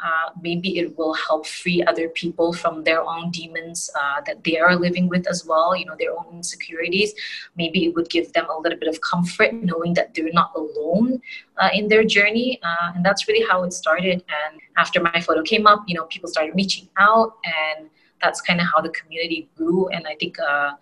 uh, 0.02 0.30
maybe 0.40 0.78
it 0.78 0.98
will 0.98 1.14
help 1.14 1.46
free 1.46 1.82
other 1.84 2.08
people 2.08 2.52
from 2.52 2.82
their 2.82 3.02
own 3.02 3.30
demons 3.30 3.88
uh, 3.94 4.20
that 4.26 4.42
they 4.42 4.58
are 4.58 4.74
living 4.74 5.08
with 5.08 5.28
as 5.28 5.46
well, 5.46 5.76
you 5.76 5.84
know, 5.84 5.94
their 5.96 6.10
own 6.10 6.26
insecurities. 6.32 7.14
Maybe 7.56 7.84
it 7.84 7.94
would 7.94 8.10
give 8.10 8.32
them 8.32 8.46
a 8.50 8.58
little 8.58 8.78
bit 8.78 8.88
of 8.88 9.00
comfort 9.00 9.52
knowing 9.54 9.94
that 9.94 10.12
they're 10.12 10.32
not 10.32 10.50
alone 10.56 11.22
uh, 11.56 11.68
in 11.72 11.86
their 11.86 12.02
journey. 12.02 12.60
Uh, 12.64 12.92
and 12.96 13.04
that's 13.04 13.28
really 13.28 13.46
how 13.48 13.62
it 13.62 13.72
started. 13.72 14.24
And 14.42 14.60
after 14.76 15.00
my 15.00 15.20
photo 15.20 15.42
came 15.42 15.68
up, 15.68 15.84
you 15.86 15.94
know, 15.94 16.04
people 16.06 16.28
started 16.28 16.54
reaching 16.56 16.88
out, 16.98 17.36
and 17.44 17.88
that's 18.20 18.40
kind 18.40 18.60
of 18.60 18.66
how 18.74 18.80
the 18.80 18.90
community 18.90 19.48
grew. 19.56 19.88
And 19.88 20.06
I 20.08 20.16
think 20.16 20.36
uh, 20.40 20.72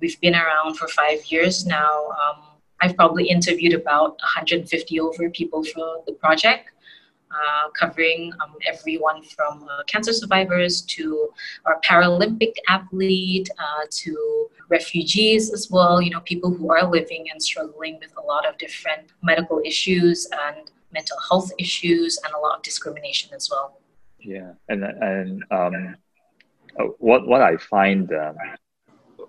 we've 0.00 0.18
been 0.20 0.34
around 0.34 0.76
for 0.76 0.88
five 0.88 1.22
years 1.26 1.66
now. 1.66 2.08
Um, 2.12 2.53
I've 2.84 2.96
probably 2.96 3.24
interviewed 3.24 3.72
about 3.72 4.10
150 4.20 5.00
over 5.00 5.30
people 5.30 5.64
for 5.64 6.02
the 6.06 6.12
project, 6.12 6.68
uh, 7.30 7.70
covering 7.70 8.30
um, 8.42 8.56
everyone 8.66 9.22
from 9.22 9.66
uh, 9.70 9.84
cancer 9.86 10.12
survivors 10.12 10.82
to 10.82 11.30
our 11.64 11.80
Paralympic 11.80 12.52
athlete 12.68 13.48
uh, 13.58 13.86
to 13.88 14.48
refugees 14.68 15.50
as 15.50 15.70
well. 15.70 16.02
You 16.02 16.10
know, 16.10 16.20
people 16.20 16.52
who 16.54 16.70
are 16.70 16.86
living 16.86 17.24
and 17.32 17.42
struggling 17.42 17.98
with 18.00 18.12
a 18.18 18.20
lot 18.20 18.46
of 18.46 18.58
different 18.58 19.08
medical 19.22 19.62
issues 19.64 20.28
and 20.46 20.70
mental 20.92 21.16
health 21.26 21.50
issues 21.58 22.18
and 22.22 22.34
a 22.34 22.38
lot 22.38 22.58
of 22.58 22.62
discrimination 22.62 23.30
as 23.34 23.48
well. 23.50 23.78
Yeah, 24.20 24.52
and 24.68 24.84
and 24.84 25.42
um, 25.50 25.96
uh, 26.78 26.84
what 26.98 27.26
what 27.26 27.40
I 27.40 27.56
find 27.56 28.12
um, 28.12 28.36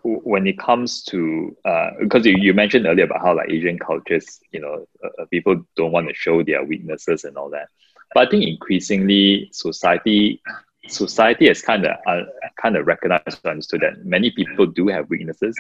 when 0.06 0.46
it 0.46 0.60
comes 0.60 1.04
to 1.04 1.56
because 2.00 2.26
uh, 2.26 2.30
you, 2.30 2.38
you 2.38 2.54
mentioned 2.54 2.86
earlier 2.86 3.06
about 3.06 3.22
how 3.22 3.36
like 3.36 3.50
Asian 3.50 3.80
cultures, 3.80 4.40
you 4.52 4.60
know, 4.60 4.88
uh, 5.04 5.24
uh, 5.24 5.26
people 5.32 5.66
don't 5.76 5.92
want 5.92 6.08
to 6.08 6.14
show 6.14 6.44
their 6.44 6.64
weaknesses 6.64 7.24
and 7.24 7.38
all 7.38 7.50
that. 7.50 7.70
But 8.14 8.28
I 8.28 8.30
think 8.30 8.46
increasingly 8.46 9.50
society 9.52 10.42
society 10.88 11.48
has 11.48 11.62
kind 11.64 11.86
of 11.86 11.98
uh, 12.08 12.22
kind 12.62 12.78
of 12.78 12.86
recognized 12.86 13.40
and 13.44 13.52
understood 13.52 13.82
that 13.82 14.06
many 14.06 14.30
people 14.32 14.68
do 14.68 14.88
have 14.90 15.10
weaknesses, 15.10 15.58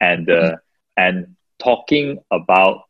and 0.00 0.30
uh, 0.30 0.56
and 0.96 1.34
talking 1.58 2.18
about 2.30 2.82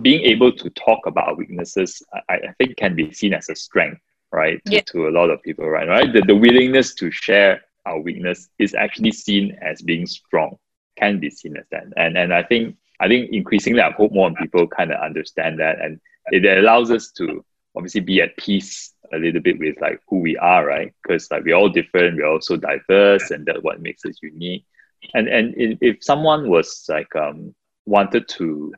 being 0.00 0.22
able 0.22 0.50
to 0.52 0.70
talk 0.70 1.06
about 1.06 1.36
weaknesses, 1.36 2.02
I, 2.28 2.34
I 2.34 2.54
think 2.58 2.76
can 2.76 2.96
be 2.96 3.12
seen 3.12 3.34
as 3.34 3.50
a 3.50 3.54
strength, 3.54 4.00
right? 4.32 4.62
To, 4.66 4.70
to 4.92 5.08
a 5.08 5.10
lot 5.10 5.28
of 5.28 5.42
people, 5.42 5.68
right? 5.68 5.86
Right? 5.86 6.10
The, 6.10 6.22
the 6.22 6.36
willingness 6.36 6.94
to 6.96 7.10
share 7.10 7.60
our 7.86 8.00
weakness 8.00 8.48
is 8.58 8.74
actually 8.74 9.12
seen 9.12 9.58
as 9.60 9.82
being 9.82 10.06
strong, 10.06 10.56
can 10.96 11.18
be 11.18 11.30
seen 11.30 11.56
as 11.56 11.64
that. 11.70 11.84
And 11.96 12.16
and 12.16 12.32
I 12.32 12.42
think 12.42 12.76
I 13.00 13.08
think 13.08 13.30
increasingly 13.32 13.80
I 13.80 13.90
hope 13.90 14.12
more 14.12 14.32
people 14.32 14.66
kind 14.66 14.92
of 14.92 15.00
understand 15.00 15.60
that 15.60 15.80
and 15.80 16.00
it 16.30 16.44
allows 16.44 16.90
us 16.90 17.10
to 17.12 17.44
obviously 17.74 18.00
be 18.00 18.20
at 18.20 18.36
peace 18.36 18.92
a 19.12 19.18
little 19.18 19.40
bit 19.40 19.58
with 19.58 19.80
like 19.80 20.00
who 20.08 20.20
we 20.20 20.36
are, 20.36 20.66
right? 20.66 20.92
Because 21.02 21.30
like 21.30 21.44
we're 21.44 21.54
all 21.54 21.68
different, 21.68 22.16
we're 22.16 22.26
also 22.26 22.56
diverse, 22.56 23.30
and 23.30 23.44
that's 23.46 23.62
what 23.62 23.80
makes 23.80 24.04
us 24.04 24.16
unique. 24.22 24.64
And 25.14 25.28
and 25.28 25.54
if 25.56 26.02
someone 26.02 26.48
was 26.48 26.84
like 26.88 27.14
um 27.16 27.54
wanted 27.86 28.28
to, 28.28 28.72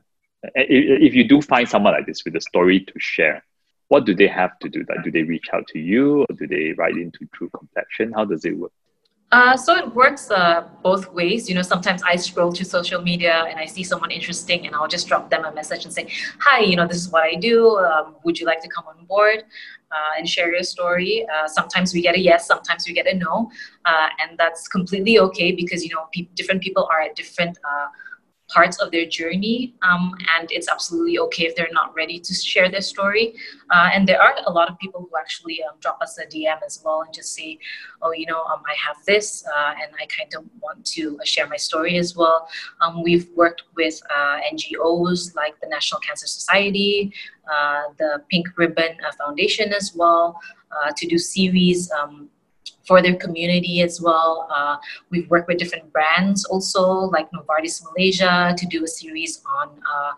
if 0.55 1.13
you 1.13 1.27
do 1.27 1.41
find 1.41 1.69
someone 1.69 1.93
like 1.93 2.07
this 2.07 2.25
with 2.25 2.35
a 2.35 2.41
story 2.41 2.79
to 2.79 2.93
share, 2.97 3.43
what 3.89 4.05
do 4.05 4.15
they 4.15 4.27
have 4.27 4.57
to 4.59 4.69
do? 4.69 4.83
Like, 4.89 5.03
do 5.03 5.11
they 5.11 5.23
reach 5.23 5.47
out 5.53 5.67
to 5.67 5.79
you, 5.79 6.21
or 6.21 6.35
do 6.35 6.47
they 6.47 6.73
write 6.77 6.97
into 6.97 7.27
True 7.33 7.49
Complexion? 7.55 8.11
How 8.13 8.25
does 8.25 8.43
it 8.45 8.57
work? 8.57 8.71
Uh, 9.35 9.57
so 9.57 9.75
it 9.75 9.93
works 9.93 10.31
uh, 10.31 10.65
both 10.81 11.11
ways. 11.11 11.49
You 11.49 11.55
know, 11.55 11.61
sometimes 11.61 12.01
I 12.03 12.15
scroll 12.15 12.53
to 12.53 12.63
social 12.63 13.01
media 13.01 13.43
and 13.49 13.59
I 13.59 13.65
see 13.65 13.83
someone 13.83 14.09
interesting, 14.09 14.65
and 14.65 14.73
I'll 14.73 14.87
just 14.87 15.09
drop 15.09 15.29
them 15.29 15.43
a 15.43 15.51
message 15.51 15.83
and 15.83 15.93
say, 15.93 16.07
"Hi, 16.39 16.59
you 16.61 16.77
know, 16.77 16.87
this 16.87 16.99
is 17.03 17.09
what 17.09 17.23
I 17.23 17.35
do. 17.35 17.77
Um, 17.79 18.15
would 18.23 18.39
you 18.39 18.45
like 18.45 18.61
to 18.61 18.69
come 18.69 18.85
on 18.87 19.03
board 19.03 19.39
uh, 19.91 20.11
and 20.17 20.29
share 20.35 20.53
your 20.53 20.63
story?" 20.63 21.27
Uh, 21.33 21.49
sometimes 21.49 21.93
we 21.93 22.01
get 22.01 22.15
a 22.15 22.21
yes, 22.29 22.47
sometimes 22.47 22.87
we 22.87 22.93
get 22.93 23.07
a 23.07 23.13
no, 23.13 23.51
uh, 23.83 24.07
and 24.21 24.37
that's 24.37 24.69
completely 24.69 25.19
okay 25.19 25.51
because 25.51 25.83
you 25.83 25.93
know, 25.93 26.05
pe- 26.13 26.29
different 26.35 26.61
people 26.61 26.87
are 26.89 27.01
at 27.01 27.17
different 27.17 27.57
uh, 27.69 27.87
parts 28.55 28.77
of 28.79 28.89
their 28.91 29.05
journey 29.05 29.75
um, 29.81 30.15
and 30.37 30.49
it's 30.49 30.69
absolutely 30.69 31.19
okay 31.19 31.43
if 31.43 31.55
they're 31.57 31.75
not 31.81 31.93
ready 31.93 32.17
to 32.17 32.33
share 32.33 32.69
their 32.71 32.85
story. 32.93 33.35
Uh, 33.69 33.89
and 33.93 34.07
there 34.07 34.21
are 34.21 34.33
a 34.45 34.51
lot 34.51 34.69
of 34.69 34.79
people 34.79 35.01
who 35.01 35.17
actually 35.19 35.61
um, 35.63 35.75
drop 35.81 35.97
us 36.01 36.17
a 36.23 36.25
dm 36.33 36.59
as 36.65 36.81
well 36.83 37.01
and 37.01 37.13
just 37.13 37.33
say 37.33 37.57
oh 38.01 38.11
you 38.11 38.25
know 38.25 38.41
um, 38.51 38.61
i 38.73 38.75
have 38.85 38.97
this 39.05 39.43
uh, 39.55 39.73
and 39.81 39.89
i 40.01 40.05
kind 40.17 40.31
of 40.37 40.43
want 40.61 40.85
to 40.85 41.17
uh, 41.19 41.25
share 41.25 41.47
my 41.47 41.57
story 41.57 41.97
as 41.97 42.15
well. 42.15 42.47
Um, 42.81 43.03
we've 43.03 43.27
worked 43.35 43.63
with 43.75 43.99
uh, 44.15 44.37
ngos 44.53 45.35
like 45.35 45.59
the 45.61 45.67
national 45.67 45.99
cancer 46.07 46.27
society 46.27 47.13
uh, 47.53 47.83
the 47.97 48.23
pink 48.29 48.47
ribbon 48.57 48.93
uh, 49.05 49.11
foundation 49.21 49.73
as 49.73 49.93
well 49.95 50.39
to 50.97 51.07
do 51.07 51.17
series 51.17 51.89
um, 51.91 52.29
for 52.85 53.01
their 53.01 53.15
community 53.15 53.81
as 53.81 54.01
well. 54.01 54.47
Uh, 54.51 54.77
we've 55.09 55.29
worked 55.29 55.47
with 55.47 55.57
different 55.57 55.91
brands 55.91 56.45
also, 56.45 56.83
like 56.85 57.29
Novartis 57.31 57.83
Malaysia, 57.83 58.55
to 58.57 58.65
do 58.67 58.83
a 58.83 58.87
series 58.87 59.41
on 59.59 59.69
uh, 59.69 60.11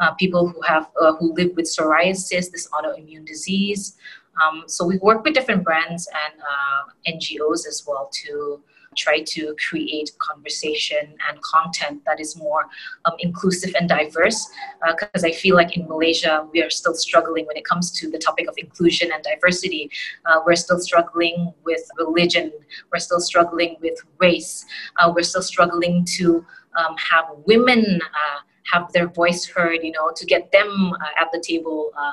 uh, 0.00 0.12
people 0.14 0.48
who 0.48 0.60
have 0.62 0.90
uh, 1.00 1.14
who 1.16 1.32
live 1.34 1.54
with 1.56 1.66
psoriasis, 1.66 2.50
this 2.50 2.68
autoimmune 2.68 3.24
disease. 3.24 3.96
Um, 4.40 4.64
so 4.66 4.84
we 4.84 4.98
work 4.98 5.24
with 5.24 5.34
different 5.34 5.62
brands 5.62 6.08
and 6.08 6.40
uh, 6.40 7.16
NGOs 7.16 7.66
as 7.66 7.84
well 7.86 8.08
to 8.24 8.60
try 8.96 9.20
to 9.20 9.54
create 9.68 10.10
conversation 10.18 11.14
and 11.28 11.42
content 11.42 12.02
that 12.06 12.20
is 12.20 12.36
more 12.36 12.66
um, 13.04 13.14
inclusive 13.18 13.74
and 13.78 13.88
diverse. 13.88 14.48
Because 14.86 15.24
uh, 15.24 15.28
I 15.28 15.32
feel 15.32 15.56
like 15.56 15.76
in 15.76 15.86
Malaysia, 15.88 16.46
we 16.52 16.62
are 16.62 16.70
still 16.70 16.94
struggling 16.94 17.46
when 17.46 17.56
it 17.56 17.64
comes 17.64 17.90
to 17.92 18.10
the 18.10 18.18
topic 18.18 18.48
of 18.48 18.54
inclusion 18.58 19.10
and 19.12 19.22
diversity. 19.22 19.90
Uh, 20.26 20.40
we're 20.44 20.56
still 20.56 20.78
struggling 20.78 21.52
with 21.64 21.82
religion, 21.98 22.52
we're 22.92 22.98
still 22.98 23.20
struggling 23.20 23.76
with 23.80 23.98
race, 24.18 24.64
uh, 24.98 25.12
we're 25.14 25.22
still 25.22 25.42
struggling 25.42 26.04
to 26.04 26.44
um, 26.76 26.96
have 26.96 27.24
women 27.46 28.00
uh, 28.02 28.40
have 28.72 28.92
their 28.92 29.08
voice 29.08 29.44
heard, 29.46 29.80
you 29.82 29.92
know, 29.92 30.10
to 30.14 30.26
get 30.26 30.50
them 30.52 30.92
uh, 30.94 31.20
at 31.20 31.28
the 31.32 31.40
table. 31.40 31.90
Uh, 31.96 32.12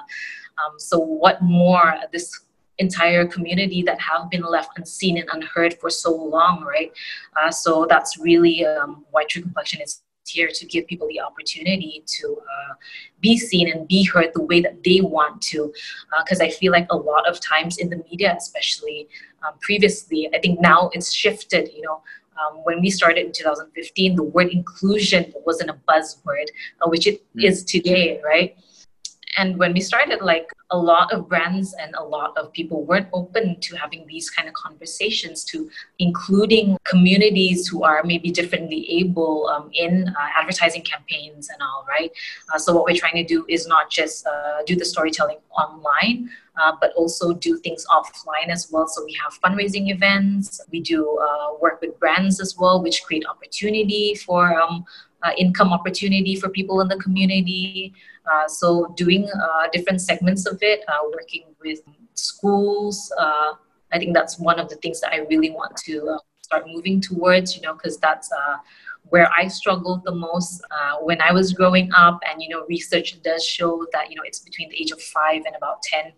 um, 0.63 0.77
so, 0.77 0.99
what 0.99 1.41
more 1.41 1.95
this 2.11 2.41
entire 2.79 3.25
community 3.27 3.83
that 3.83 3.99
have 3.99 4.29
been 4.29 4.41
left 4.41 4.77
unseen 4.77 5.17
and 5.17 5.29
unheard 5.31 5.73
for 5.75 5.89
so 5.89 6.13
long, 6.13 6.63
right? 6.63 6.91
Uh, 7.35 7.51
so 7.51 7.85
that's 7.87 8.17
really 8.17 8.65
um, 8.65 9.05
why 9.11 9.25
True 9.25 9.41
Complexion 9.41 9.81
is 9.81 10.01
here 10.25 10.49
to 10.53 10.65
give 10.65 10.87
people 10.87 11.07
the 11.07 11.19
opportunity 11.19 12.03
to 12.05 12.37
uh, 12.39 12.73
be 13.19 13.37
seen 13.37 13.69
and 13.69 13.87
be 13.87 14.03
heard 14.03 14.31
the 14.33 14.43
way 14.43 14.61
that 14.61 14.83
they 14.83 15.01
want 15.01 15.41
to. 15.41 15.73
Because 16.23 16.39
uh, 16.39 16.45
I 16.45 16.49
feel 16.49 16.71
like 16.71 16.87
a 16.89 16.97
lot 16.97 17.27
of 17.27 17.39
times 17.39 17.77
in 17.77 17.89
the 17.89 17.97
media, 18.09 18.35
especially 18.37 19.07
um, 19.45 19.55
previously, 19.61 20.29
I 20.33 20.39
think 20.39 20.59
now 20.59 20.89
it's 20.93 21.13
shifted, 21.13 21.69
you 21.75 21.81
know. 21.81 22.01
Um, 22.39 22.59
when 22.63 22.79
we 22.79 22.89
started 22.89 23.25
in 23.25 23.33
2015, 23.33 24.15
the 24.15 24.23
word 24.23 24.47
inclusion 24.47 25.33
wasn't 25.45 25.71
a 25.71 25.77
buzzword, 25.89 26.45
uh, 26.81 26.87
which 26.87 27.05
it 27.05 27.21
mm. 27.35 27.43
is 27.43 27.65
today, 27.65 28.21
right? 28.23 28.55
And 29.37 29.57
when 29.57 29.73
we 29.73 29.81
started 29.81 30.21
like 30.21 30.49
a 30.71 30.77
lot 30.77 31.11
of 31.13 31.27
brands 31.27 31.75
and 31.79 31.93
a 31.95 32.03
lot 32.03 32.37
of 32.37 32.51
people 32.51 32.83
weren't 32.83 33.07
open 33.13 33.59
to 33.59 33.75
having 33.75 34.05
these 34.07 34.29
kind 34.29 34.47
of 34.47 34.53
conversations 34.53 35.43
to 35.45 35.69
including 35.99 36.77
communities 36.83 37.67
who 37.67 37.83
are 37.83 38.03
maybe 38.03 38.31
differently 38.31 38.89
able 38.89 39.47
um, 39.47 39.69
in 39.73 40.07
uh, 40.09 40.27
advertising 40.37 40.81
campaigns 40.81 41.49
and 41.49 41.61
all 41.61 41.85
right? 41.87 42.11
Uh, 42.53 42.57
so 42.57 42.73
what 42.73 42.85
we're 42.85 42.95
trying 42.95 43.15
to 43.15 43.23
do 43.23 43.45
is 43.49 43.67
not 43.67 43.89
just 43.89 44.25
uh, 44.27 44.61
do 44.65 44.75
the 44.75 44.85
storytelling 44.85 45.37
online 45.57 46.29
uh, 46.59 46.73
but 46.79 46.91
also 46.93 47.33
do 47.33 47.57
things 47.57 47.85
offline 47.89 48.49
as 48.49 48.69
well. 48.71 48.87
So 48.87 49.05
we 49.05 49.17
have 49.23 49.39
fundraising 49.41 49.89
events. 49.89 50.59
We 50.71 50.81
do 50.81 51.17
uh, 51.17 51.53
work 51.61 51.81
with 51.81 51.97
brands 51.99 52.39
as 52.39 52.57
well 52.57 52.81
which 52.81 53.03
create 53.03 53.25
opportunity 53.27 54.15
for 54.15 54.59
um, 54.59 54.85
uh, 55.23 55.31
income 55.37 55.73
opportunity 55.73 56.35
for 56.35 56.49
people 56.49 56.81
in 56.81 56.87
the 56.87 56.97
community. 56.97 57.93
Uh, 58.31 58.47
so 58.47 58.93
doing 58.95 59.29
uh, 59.29 59.67
different 59.73 60.01
segments 60.01 60.45
of 60.45 60.57
it, 60.61 60.81
uh, 60.87 60.99
working 61.13 61.43
with 61.61 61.81
schools. 62.13 63.11
Uh, 63.17 63.53
I 63.91 63.97
think 63.97 64.13
that's 64.13 64.37
one 64.37 64.59
of 64.59 64.69
the 64.69 64.75
things 64.75 65.01
that 65.01 65.13
I 65.13 65.19
really 65.29 65.49
want 65.49 65.75
to 65.77 66.07
uh, 66.07 66.17
start 66.41 66.65
moving 66.67 67.01
towards. 67.01 67.55
You 67.55 67.63
know, 67.63 67.73
because 67.73 67.97
that's 67.97 68.29
where 69.03 69.29
I 69.35 69.47
struggled 69.47 70.03
the 70.03 70.13
most 70.13 70.61
when 71.01 71.19
I 71.21 71.31
was 71.31 71.53
growing 71.53 71.91
up. 71.93 72.19
And 72.29 72.41
you 72.41 72.49
know, 72.49 72.65
research 72.67 73.19
does 73.23 73.43
show 73.43 73.87
that 73.91 74.11
you 74.11 74.15
know 74.15 74.21
it's 74.23 74.39
between 74.39 74.69
the 74.69 74.79
age 74.79 74.91
of 74.91 75.01
five 75.01 75.41
and 75.45 75.55
about 75.55 75.81
10, 75.81 76.11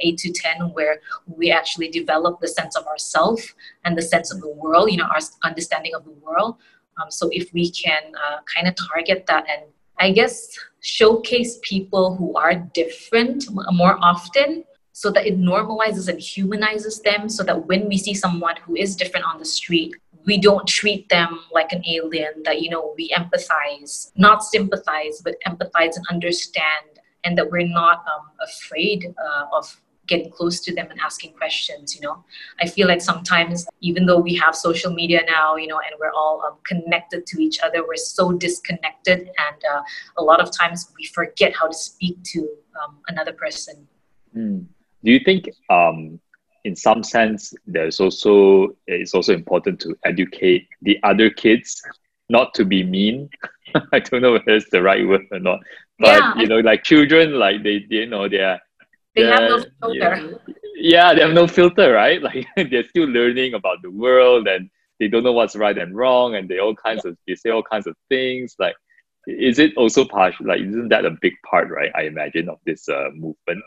eight 0.00 0.18
to 0.18 0.32
ten, 0.32 0.72
where 0.72 1.00
we 1.26 1.50
actually 1.50 1.88
develop 1.88 2.40
the 2.40 2.48
sense 2.48 2.76
of 2.76 2.86
ourself 2.86 3.40
and 3.84 3.98
the 3.98 4.02
sense 4.02 4.32
of 4.32 4.40
the 4.40 4.50
world. 4.50 4.92
You 4.92 4.98
know, 4.98 5.06
our 5.06 5.20
understanding 5.42 5.94
of 5.94 6.04
the 6.04 6.12
world. 6.12 6.58
Um, 6.98 7.10
so 7.10 7.28
if 7.32 7.52
we 7.52 7.70
can 7.70 8.02
uh, 8.26 8.38
kind 8.54 8.68
of 8.68 8.74
target 8.88 9.26
that 9.26 9.46
and 9.48 9.62
I 9.98 10.12
guess 10.12 10.48
showcase 10.80 11.58
people 11.62 12.14
who 12.16 12.36
are 12.36 12.54
different 12.54 13.44
more 13.72 13.98
often 14.00 14.64
so 14.92 15.10
that 15.10 15.26
it 15.26 15.38
normalizes 15.38 16.08
and 16.08 16.20
humanizes 16.20 17.00
them 17.00 17.28
so 17.28 17.42
that 17.44 17.66
when 17.66 17.88
we 17.88 17.98
see 17.98 18.14
someone 18.14 18.56
who 18.64 18.76
is 18.76 18.96
different 18.96 19.26
on 19.26 19.38
the 19.38 19.44
street 19.44 19.94
we 20.26 20.38
don't 20.38 20.66
treat 20.66 21.08
them 21.08 21.40
like 21.52 21.72
an 21.72 21.82
alien 21.86 22.32
that 22.44 22.60
you 22.60 22.68
know 22.68 22.94
we 22.96 23.08
empathize 23.10 24.10
not 24.16 24.42
sympathize 24.42 25.22
but 25.22 25.36
empathize 25.46 25.96
and 25.96 26.06
understand 26.10 26.86
and 27.24 27.36
that 27.38 27.50
we're 27.50 27.66
not 27.66 28.04
um, 28.12 28.26
afraid 28.40 29.14
uh, 29.18 29.46
of 29.52 29.80
getting 30.06 30.30
close 30.30 30.60
to 30.60 30.74
them 30.74 30.88
and 30.90 31.00
asking 31.00 31.32
questions 31.32 31.94
you 31.94 32.00
know 32.00 32.24
i 32.60 32.66
feel 32.66 32.86
like 32.88 33.00
sometimes 33.00 33.66
even 33.80 34.06
though 34.06 34.18
we 34.18 34.34
have 34.34 34.54
social 34.54 34.92
media 34.92 35.22
now 35.26 35.56
you 35.56 35.66
know 35.66 35.78
and 35.78 35.94
we're 36.00 36.12
all 36.12 36.42
um, 36.46 36.56
connected 36.64 37.26
to 37.26 37.42
each 37.42 37.58
other 37.60 37.86
we're 37.86 37.96
so 37.96 38.32
disconnected 38.32 39.18
and 39.18 39.64
uh, 39.72 39.82
a 40.18 40.22
lot 40.22 40.40
of 40.40 40.50
times 40.56 40.92
we 40.98 41.04
forget 41.06 41.54
how 41.54 41.66
to 41.66 41.74
speak 41.74 42.22
to 42.22 42.40
um, 42.82 42.96
another 43.08 43.32
person 43.32 43.86
mm. 44.36 44.64
do 45.04 45.10
you 45.10 45.20
think 45.20 45.48
um, 45.70 46.20
in 46.64 46.74
some 46.74 47.02
sense 47.02 47.54
there's 47.66 48.00
also 48.00 48.76
it's 48.86 49.14
also 49.14 49.32
important 49.32 49.80
to 49.80 49.96
educate 50.04 50.68
the 50.82 50.98
other 51.02 51.30
kids 51.30 51.82
not 52.28 52.52
to 52.54 52.64
be 52.64 52.82
mean 52.82 53.28
i 53.92 53.98
don't 53.98 54.22
know 54.22 54.34
if 54.34 54.42
it's 54.46 54.68
the 54.70 54.82
right 54.82 55.06
word 55.06 55.22
or 55.30 55.38
not 55.38 55.60
but 55.98 56.20
yeah. 56.20 56.34
you 56.36 56.46
know 56.46 56.58
like 56.58 56.82
children 56.82 57.38
like 57.38 57.62
they, 57.62 57.78
they 57.90 57.96
you 57.96 58.06
know 58.06 58.28
they're 58.28 58.60
they 59.16 59.26
have 59.26 59.50
no 59.50 59.64
filter. 59.80 60.16
Yeah. 60.16 60.52
yeah, 60.76 61.14
they 61.14 61.22
have 61.22 61.32
no 61.32 61.46
filter, 61.46 61.92
right? 61.92 62.22
Like 62.26 62.46
they're 62.70 62.88
still 62.88 63.08
learning 63.08 63.54
about 63.54 63.82
the 63.82 63.90
world 63.90 64.46
and 64.46 64.70
they 65.00 65.08
don't 65.08 65.24
know 65.24 65.32
what's 65.32 65.56
right 65.56 65.76
and 65.76 65.96
wrong 65.96 66.36
and 66.36 66.48
they 66.48 66.58
all 66.58 66.74
kinds 66.74 67.02
yeah. 67.04 67.12
of 67.12 67.18
they 67.26 67.34
say 67.34 67.50
all 67.50 67.62
kinds 67.62 67.86
of 67.86 67.94
things. 68.08 68.54
Like 68.58 68.76
is 69.26 69.58
it 69.58 69.76
also 69.76 70.04
part 70.04 70.34
like 70.40 70.60
isn't 70.60 70.88
that 70.88 71.04
a 71.04 71.16
big 71.20 71.34
part, 71.48 71.70
right? 71.70 71.90
I 71.94 72.02
imagine 72.02 72.48
of 72.48 72.58
this 72.66 72.88
uh, 72.88 73.08
movement. 73.14 73.62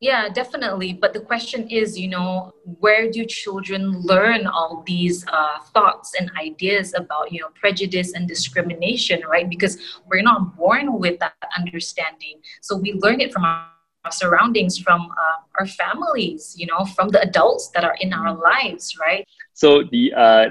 Yeah, 0.00 0.28
definitely. 0.28 0.92
But 0.92 1.12
the 1.12 1.20
question 1.20 1.68
is, 1.68 1.98
you 1.98 2.06
know, 2.06 2.52
where 2.78 3.10
do 3.10 3.24
children 3.24 4.00
learn 4.02 4.46
all 4.46 4.84
these 4.86 5.26
uh, 5.26 5.58
thoughts 5.74 6.14
and 6.18 6.30
ideas 6.40 6.94
about, 6.94 7.32
you 7.32 7.40
know, 7.40 7.48
prejudice 7.58 8.12
and 8.12 8.28
discrimination, 8.28 9.22
right? 9.28 9.50
Because 9.50 9.76
we're 10.06 10.22
not 10.22 10.56
born 10.56 11.00
with 11.00 11.18
that 11.18 11.34
understanding. 11.58 12.38
So 12.60 12.76
we 12.76 12.92
learn 12.92 13.20
it 13.20 13.32
from 13.32 13.44
our 13.44 13.66
surroundings 14.12 14.78
from 14.78 15.10
uh, 15.10 15.38
our 15.58 15.66
families 15.66 16.54
you 16.56 16.66
know 16.66 16.84
from 16.84 17.08
the 17.08 17.20
adults 17.20 17.70
that 17.74 17.84
are 17.84 17.96
in 18.00 18.12
our 18.12 18.36
lives 18.36 18.96
right? 19.00 19.26
So 19.54 19.82
the 19.90 20.12
uh, 20.14 20.46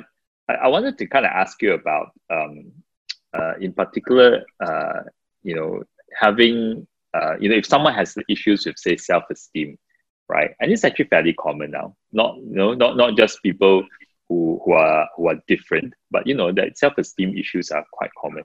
I, 0.49 0.53
I 0.53 0.67
wanted 0.67 0.97
to 0.97 1.07
kind 1.07 1.25
of 1.25 1.31
ask 1.31 1.61
you 1.61 1.73
about 1.73 2.11
um, 2.29 2.71
uh, 3.33 3.53
in 3.59 3.73
particular 3.73 4.43
uh, 4.63 5.01
you 5.43 5.55
know 5.55 5.83
having 6.19 6.87
uh, 7.13 7.35
you 7.39 7.49
know 7.49 7.55
if 7.55 7.65
someone 7.65 7.93
has 7.93 8.17
issues 8.29 8.65
with 8.65 8.77
say 8.77 8.97
self-esteem 8.97 9.77
right? 10.29 10.51
And 10.59 10.71
it's 10.71 10.83
actually 10.83 11.05
fairly 11.05 11.33
common 11.33 11.71
now. 11.71 11.95
Not 12.11 12.37
you 12.37 12.55
know 12.55 12.73
not 12.73 12.97
not 12.97 13.17
just 13.17 13.43
people 13.43 13.83
who, 14.29 14.59
who 14.63 14.73
are 14.73 15.07
who 15.15 15.29
are 15.29 15.35
different 15.47 15.93
but 16.11 16.27
you 16.27 16.35
know 16.35 16.51
that 16.51 16.77
self-esteem 16.77 17.37
issues 17.37 17.71
are 17.71 17.85
quite 17.91 18.11
common. 18.19 18.43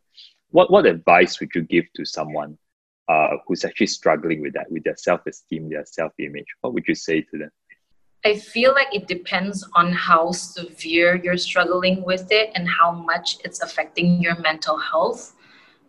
What 0.51 0.71
what 0.71 0.87
advice 0.87 1.41
would 1.41 1.51
you 1.55 1.63
give 1.63 1.85
to 1.97 2.05
someone 2.05 2.59
uh, 3.09 3.37
who's 3.47 3.65
actually 3.65 3.87
struggling 3.87 4.41
with 4.41 4.55
that, 4.55 4.71
with 4.71 4.85
their 4.85 4.97
self 4.97 5.27
esteem, 5.27 5.69
their 5.69 5.85
self 5.85 6.13
image? 6.19 6.47
What 6.61 6.75
would 6.75 6.85
you 6.87 6.95
say 6.95 7.23
to 7.23 7.39
them? 7.39 7.51
I 8.25 8.37
feel 8.37 8.73
like 8.73 8.95
it 8.95 9.09
depends 9.09 9.69
on 9.75 9.93
how 9.93 10.31
severe 10.31 11.17
you're 11.17 11.37
struggling 11.37 12.05
with 12.05 12.31
it 12.31 12.53
and 12.55 12.69
how 12.69 12.93
much 12.93 13.39
it's 13.45 13.61
affecting 13.63 14.23
your 14.23 14.39
mental 14.39 14.79
health. 14.79 15.35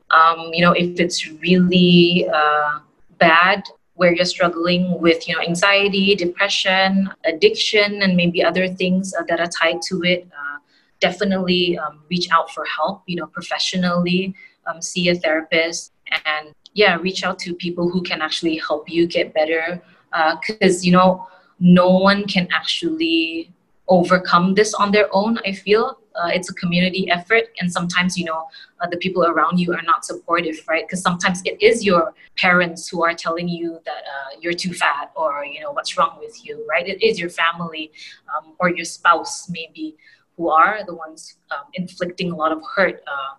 Um, 0.10 0.52
you 0.52 0.64
know, 0.64 0.72
if 0.72 1.00
it's 1.00 1.28
really 1.28 2.28
uh, 2.34 2.80
bad, 3.20 3.64
where 3.96 4.14
you're 4.14 4.26
struggling 4.26 5.00
with, 5.00 5.28
you 5.28 5.36
know, 5.36 5.42
anxiety, 5.42 6.16
depression, 6.16 7.10
addiction, 7.26 8.02
and 8.02 8.16
maybe 8.16 8.44
other 8.44 8.68
things 8.68 9.14
uh, 9.14 9.24
that 9.28 9.40
are 9.40 9.48
tied 9.48 9.82
to 9.84 10.02
it, 10.04 10.28
uh, 10.32 10.58
definitely 11.00 11.78
um, 11.78 12.02
reach 12.10 12.28
out 12.32 12.50
for 12.52 12.66
help. 12.66 13.04
You 13.06 13.18
know, 13.18 13.28
professionally, 13.28 14.34
um, 14.66 14.82
see 14.82 15.10
a 15.10 15.16
therapist, 15.16 15.92
and 16.26 16.54
yeah 16.74 16.98
reach 16.98 17.24
out 17.24 17.40
to 17.40 17.54
people 17.54 17.90
who 17.90 18.02
can 18.02 18.22
actually 18.22 18.58
help 18.58 18.90
you 18.90 19.08
get 19.08 19.34
better 19.34 19.82
because 20.12 20.78
uh, 20.78 20.86
you 20.86 20.92
know 20.92 21.28
no 21.60 21.90
one 21.90 22.26
can 22.26 22.48
actually 22.52 23.52
overcome 23.88 24.54
this 24.54 24.74
on 24.74 24.92
their 24.92 25.08
own 25.12 25.40
i 25.46 25.52
feel. 25.52 26.00
Uh, 26.16 26.28
it's 26.28 26.48
a 26.48 26.54
community 26.54 27.10
effort 27.10 27.46
and 27.60 27.72
sometimes 27.72 28.16
you 28.16 28.24
know 28.24 28.48
uh, 28.82 28.88
the 28.88 28.98
people 28.98 29.26
around 29.26 29.60
you 29.60 29.74
are 29.74 29.82
not 29.82 30.06
supportive 30.06 30.58
right? 30.70 30.86
Because 30.86 31.02
sometimes 31.02 31.42
it 31.44 31.60
is 31.60 31.84
your 31.84 32.14
parents 32.38 32.88
who 32.88 33.04
are 33.04 33.16
telling 33.16 33.48
you 33.50 33.80
that 33.84 34.04
uh, 34.14 34.38
you're 34.40 34.54
too 34.54 34.74
fat 34.74 35.12
or 35.16 35.44
you 35.44 35.60
know 35.60 35.72
what's 35.72 35.98
wrong 35.98 36.18
with 36.20 36.46
you 36.46 36.64
right? 36.70 36.88
It 36.88 37.02
is 37.02 37.20
your 37.20 37.32
family 37.32 37.92
um, 38.32 38.54
or 38.60 38.70
your 38.70 38.86
spouse 38.86 39.50
maybe 39.50 39.96
who 40.38 40.50
are 40.50 40.84
the 40.86 40.94
ones 40.94 41.38
um, 41.50 41.66
inflicting 41.74 42.32
a 42.32 42.36
lot 42.36 42.52
of 42.52 42.62
hurt 42.76 43.02
uh, 43.08 43.34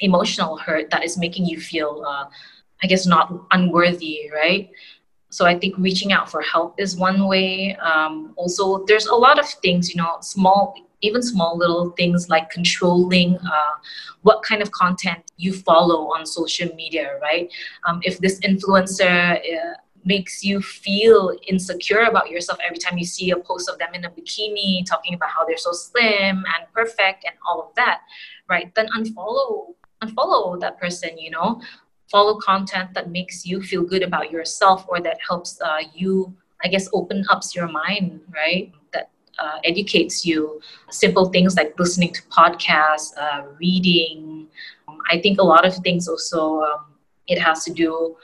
emotional 0.00 0.56
hurt 0.56 0.90
that 0.90 1.04
is 1.04 1.18
making 1.18 1.46
you 1.46 1.60
feel, 1.60 2.04
uh, 2.06 2.26
I 2.82 2.86
guess, 2.86 3.06
not 3.06 3.32
unworthy, 3.52 4.30
right? 4.32 4.70
So 5.30 5.46
I 5.46 5.58
think 5.58 5.76
reaching 5.78 6.12
out 6.12 6.30
for 6.30 6.42
help 6.42 6.80
is 6.80 6.96
one 6.96 7.28
way. 7.28 7.76
Um, 7.76 8.32
also, 8.36 8.84
there's 8.86 9.06
a 9.06 9.14
lot 9.14 9.38
of 9.38 9.46
things, 9.46 9.88
you 9.88 9.96
know, 9.96 10.16
small, 10.20 10.74
even 11.02 11.22
small 11.22 11.56
little 11.56 11.90
things 11.90 12.28
like 12.28 12.50
controlling 12.50 13.36
uh, 13.36 13.74
what 14.22 14.42
kind 14.42 14.60
of 14.60 14.70
content 14.72 15.20
you 15.36 15.52
follow 15.52 16.12
on 16.12 16.26
social 16.26 16.74
media, 16.74 17.18
right? 17.22 17.50
Um, 17.86 18.00
if 18.02 18.18
this 18.18 18.40
influencer 18.40 19.38
uh, 19.38 19.74
makes 20.04 20.42
you 20.42 20.60
feel 20.60 21.36
insecure 21.46 22.02
about 22.02 22.30
yourself 22.30 22.58
every 22.64 22.78
time 22.78 22.98
you 22.98 23.04
see 23.04 23.30
a 23.30 23.36
post 23.36 23.68
of 23.68 23.78
them 23.78 23.94
in 23.94 24.04
a 24.04 24.10
bikini 24.10 24.84
talking 24.86 25.14
about 25.14 25.28
how 25.30 25.44
they're 25.44 25.58
so 25.58 25.72
slim 25.72 26.44
and 26.54 26.72
perfect 26.72 27.24
and 27.24 27.34
all 27.46 27.62
of 27.62 27.74
that 27.74 28.00
right 28.48 28.74
then 28.74 28.88
unfollow 28.96 29.74
unfollow 30.02 30.58
that 30.60 30.78
person 30.78 31.16
you 31.18 31.30
know 31.30 31.60
follow 32.10 32.38
content 32.38 32.92
that 32.94 33.10
makes 33.10 33.46
you 33.46 33.62
feel 33.62 33.82
good 33.82 34.02
about 34.02 34.30
yourself 34.30 34.84
or 34.88 35.00
that 35.00 35.18
helps 35.26 35.60
uh, 35.60 35.78
you 35.94 36.32
i 36.64 36.68
guess 36.68 36.88
open 36.92 37.24
up 37.30 37.42
your 37.54 37.68
mind 37.68 38.20
right 38.34 38.72
that 38.92 39.10
uh, 39.38 39.58
educates 39.64 40.24
you 40.26 40.60
simple 40.90 41.26
things 41.26 41.56
like 41.56 41.78
listening 41.78 42.12
to 42.12 42.22
podcasts 42.22 43.16
uh, 43.18 43.42
reading 43.58 44.46
i 45.10 45.18
think 45.20 45.38
a 45.38 45.44
lot 45.44 45.64
of 45.66 45.74
things 45.76 46.08
also 46.08 46.60
um, 46.62 46.84
it 47.26 47.38
has 47.38 47.64
to 47.64 47.72
do 47.72 48.16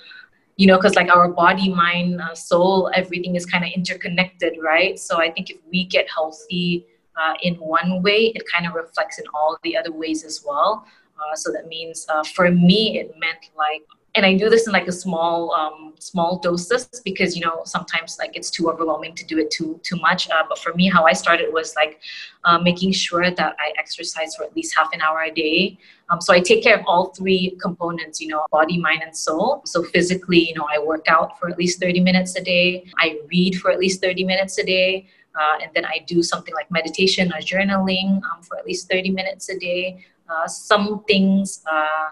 you 0.56 0.66
know, 0.66 0.76
because 0.76 0.94
like 0.94 1.14
our 1.14 1.28
body, 1.28 1.68
mind, 1.68 2.20
uh, 2.20 2.34
soul, 2.34 2.90
everything 2.94 3.36
is 3.36 3.44
kind 3.44 3.62
of 3.64 3.70
interconnected, 3.74 4.54
right? 4.62 4.98
So 4.98 5.20
I 5.20 5.30
think 5.30 5.50
if 5.50 5.58
we 5.70 5.84
get 5.84 6.06
healthy 6.08 6.86
uh, 7.16 7.34
in 7.42 7.54
one 7.56 8.02
way, 8.02 8.32
it 8.34 8.42
kind 8.50 8.66
of 8.66 8.74
reflects 8.74 9.18
in 9.18 9.26
all 9.34 9.58
the 9.62 9.76
other 9.76 9.92
ways 9.92 10.24
as 10.24 10.42
well. 10.46 10.86
Uh, 11.18 11.34
so 11.34 11.52
that 11.52 11.66
means 11.66 12.06
uh, 12.08 12.22
for 12.22 12.50
me, 12.50 12.98
it 12.98 13.14
meant 13.18 13.50
like 13.56 13.82
and 14.16 14.24
I 14.24 14.34
do 14.34 14.48
this 14.48 14.66
in 14.66 14.72
like 14.72 14.88
a 14.88 14.92
small 14.92 15.52
um, 15.52 15.94
small 15.98 16.38
doses 16.38 16.88
because 17.04 17.36
you 17.36 17.44
know 17.44 17.60
sometimes 17.64 18.16
like 18.18 18.34
it's 18.34 18.50
too 18.50 18.70
overwhelming 18.70 19.14
to 19.14 19.26
do 19.26 19.38
it 19.38 19.50
too 19.50 19.78
too 19.82 19.96
much. 19.96 20.28
Uh, 20.30 20.42
but 20.48 20.58
for 20.58 20.72
me, 20.72 20.88
how 20.88 21.04
I 21.04 21.12
started 21.12 21.52
was 21.52 21.74
like 21.76 22.00
uh, 22.44 22.58
making 22.58 22.92
sure 22.92 23.30
that 23.30 23.56
I 23.58 23.72
exercise 23.78 24.34
for 24.34 24.44
at 24.44 24.56
least 24.56 24.74
half 24.76 24.88
an 24.94 25.02
hour 25.02 25.20
a 25.20 25.30
day. 25.30 25.78
Um, 26.08 26.20
so 26.22 26.32
I 26.32 26.40
take 26.40 26.62
care 26.62 26.78
of 26.78 26.84
all 26.86 27.08
three 27.08 27.58
components, 27.60 28.20
you 28.20 28.28
know, 28.28 28.46
body, 28.50 28.78
mind, 28.78 29.02
and 29.04 29.14
soul. 29.14 29.60
So 29.66 29.82
physically, 29.82 30.48
you 30.48 30.54
know, 30.54 30.66
I 30.72 30.78
work 30.78 31.04
out 31.08 31.38
for 31.38 31.50
at 31.50 31.58
least 31.58 31.80
30 31.80 32.00
minutes 32.00 32.36
a 32.36 32.42
day. 32.42 32.86
I 32.98 33.18
read 33.30 33.56
for 33.56 33.70
at 33.70 33.78
least 33.78 34.00
30 34.00 34.24
minutes 34.24 34.56
a 34.58 34.64
day. 34.64 35.08
Uh, 35.38 35.58
and 35.62 35.70
then 35.74 35.84
I 35.84 36.02
do 36.06 36.22
something 36.22 36.54
like 36.54 36.70
meditation 36.70 37.30
or 37.32 37.40
journaling 37.40 38.22
um, 38.32 38.42
for 38.42 38.56
at 38.56 38.64
least 38.64 38.88
30 38.90 39.10
minutes 39.10 39.50
a 39.50 39.58
day. 39.58 40.02
Uh, 40.28 40.46
some 40.46 41.04
things 41.04 41.62
uh, 41.70 42.10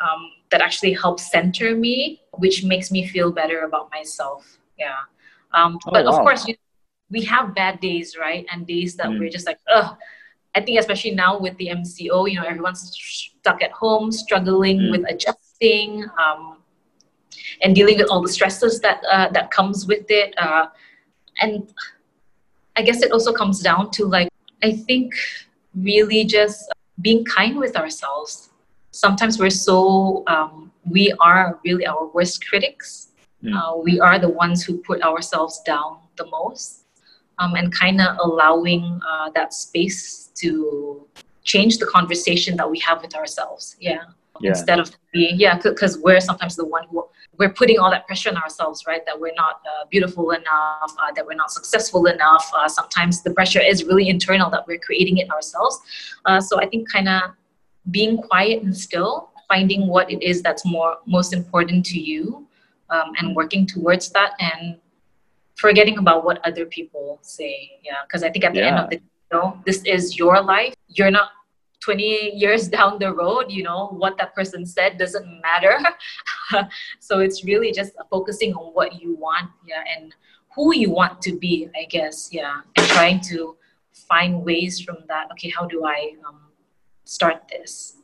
um, 0.00 0.30
that 0.50 0.60
actually 0.60 0.92
help 0.92 1.20
center 1.20 1.74
me, 1.74 2.22
which 2.32 2.64
makes 2.64 2.90
me 2.90 3.06
feel 3.06 3.30
better 3.30 3.60
about 3.60 3.90
myself. 3.90 4.58
Yeah. 4.78 4.96
Um, 5.52 5.78
oh, 5.86 5.90
but 5.92 6.04
wow. 6.04 6.12
of 6.12 6.18
course, 6.18 6.46
you, 6.48 6.54
we 7.10 7.22
have 7.24 7.54
bad 7.54 7.80
days, 7.80 8.16
right? 8.18 8.46
And 8.52 8.66
days 8.66 8.96
that 8.96 9.06
mm. 9.06 9.18
we're 9.18 9.30
just 9.30 9.46
like, 9.46 9.58
ugh. 9.72 9.96
I 10.54 10.62
think 10.62 10.78
especially 10.80 11.10
now 11.10 11.38
with 11.38 11.54
the 11.58 11.68
MCO, 11.68 12.30
you 12.30 12.40
know, 12.40 12.46
everyone's 12.46 12.90
stuck 12.90 13.62
at 13.62 13.72
home, 13.72 14.10
struggling 14.10 14.78
mm. 14.78 14.90
with 14.90 15.04
adjusting, 15.06 16.06
um, 16.18 16.56
and 17.62 17.74
dealing 17.74 17.98
with 17.98 18.08
all 18.08 18.22
the 18.22 18.28
stresses 18.28 18.80
that 18.80 19.02
uh, 19.10 19.28
that 19.30 19.50
comes 19.50 19.86
with 19.86 20.06
it. 20.08 20.34
Uh, 20.38 20.68
and 21.42 21.72
I 22.76 22.82
guess 22.82 23.02
it 23.02 23.12
also 23.12 23.34
comes 23.34 23.60
down 23.60 23.90
to 23.92 24.06
like 24.06 24.30
I 24.62 24.72
think 24.72 25.14
really 25.74 26.24
just 26.24 26.72
being 27.00 27.24
kind 27.24 27.56
with 27.56 27.76
ourselves 27.76 28.50
sometimes 28.90 29.38
we're 29.38 29.50
so 29.50 30.24
um, 30.26 30.72
we 30.90 31.12
are 31.20 31.60
really 31.64 31.86
our 31.86 32.06
worst 32.08 32.46
critics 32.48 33.08
mm. 33.42 33.54
uh, 33.54 33.76
we 33.76 34.00
are 34.00 34.18
the 34.18 34.28
ones 34.28 34.64
who 34.64 34.78
put 34.78 35.02
ourselves 35.02 35.60
down 35.66 35.98
the 36.16 36.26
most 36.26 36.84
um, 37.38 37.54
and 37.54 37.72
kind 37.72 38.00
of 38.00 38.16
allowing 38.24 39.00
uh, 39.10 39.30
that 39.30 39.52
space 39.52 40.30
to 40.34 41.06
change 41.44 41.78
the 41.78 41.86
conversation 41.86 42.56
that 42.56 42.68
we 42.68 42.78
have 42.80 43.02
with 43.02 43.14
ourselves 43.14 43.76
yeah, 43.80 43.98
yeah. 44.40 44.50
instead 44.50 44.78
of 44.78 44.90
being 45.12 45.36
yeah 45.38 45.58
because 45.58 45.98
we're 45.98 46.20
sometimes 46.20 46.56
the 46.56 46.64
one 46.64 46.84
who 46.90 47.06
we're 47.38 47.52
putting 47.52 47.78
all 47.78 47.90
that 47.90 48.06
pressure 48.06 48.30
on 48.30 48.36
ourselves 48.36 48.84
right 48.86 49.04
that 49.06 49.18
we're 49.18 49.34
not 49.34 49.60
uh, 49.66 49.84
beautiful 49.90 50.30
enough 50.30 50.92
uh, 50.98 51.12
that 51.14 51.26
we're 51.26 51.34
not 51.34 51.50
successful 51.50 52.06
enough 52.06 52.50
uh, 52.54 52.68
sometimes 52.68 53.22
the 53.22 53.30
pressure 53.30 53.60
is 53.60 53.84
really 53.84 54.08
internal 54.08 54.50
that 54.50 54.66
we're 54.66 54.78
creating 54.78 55.18
it 55.18 55.30
ourselves 55.30 55.80
uh, 56.26 56.40
so 56.40 56.60
i 56.60 56.66
think 56.66 56.90
kind 56.90 57.08
of 57.08 57.22
being 57.90 58.18
quiet 58.18 58.62
and 58.62 58.76
still, 58.76 59.30
finding 59.48 59.86
what 59.86 60.10
it 60.10 60.22
is 60.22 60.42
that's 60.42 60.64
more 60.64 60.98
most 61.06 61.32
important 61.32 61.84
to 61.86 62.00
you, 62.00 62.46
um, 62.90 63.12
and 63.18 63.34
working 63.36 63.66
towards 63.66 64.10
that, 64.10 64.32
and 64.40 64.76
forgetting 65.54 65.98
about 65.98 66.24
what 66.24 66.44
other 66.44 66.66
people 66.66 67.18
say. 67.22 67.78
Yeah, 67.84 68.02
because 68.06 68.22
I 68.22 68.30
think 68.30 68.44
at 68.44 68.54
the 68.54 68.60
yeah. 68.60 68.66
end 68.68 68.78
of 68.78 68.90
the 68.90 68.96
day, 68.96 69.02
you 69.32 69.38
know, 69.38 69.62
this 69.64 69.82
is 69.84 70.18
your 70.18 70.40
life. 70.42 70.74
You're 70.88 71.10
not 71.10 71.30
20 71.86 72.32
years 72.34 72.68
down 72.76 72.98
the 72.98 73.10
road, 73.12 73.46
you 73.48 73.62
know, 73.62 73.88
what 73.88 74.18
that 74.18 74.34
person 74.34 74.66
said 74.66 74.98
doesn't 74.98 75.40
matter. 75.40 75.78
so 77.00 77.20
it's 77.20 77.44
really 77.44 77.72
just 77.72 77.92
focusing 78.10 78.52
on 78.54 78.74
what 78.74 79.00
you 79.00 79.16
want, 79.16 79.48
yeah, 79.66 79.84
and 79.96 80.14
who 80.54 80.74
you 80.74 80.90
want 80.90 81.22
to 81.22 81.38
be, 81.38 81.68
I 81.80 81.84
guess, 81.84 82.28
yeah, 82.32 82.60
and 82.76 82.86
trying 82.88 83.20
to 83.32 83.56
find 83.92 84.44
ways 84.44 84.80
from 84.80 84.98
that. 85.08 85.30
Okay, 85.32 85.50
how 85.56 85.66
do 85.66 85.84
I 85.86 86.12
um, 86.26 86.46
start 87.06 87.44
this. 87.48 87.96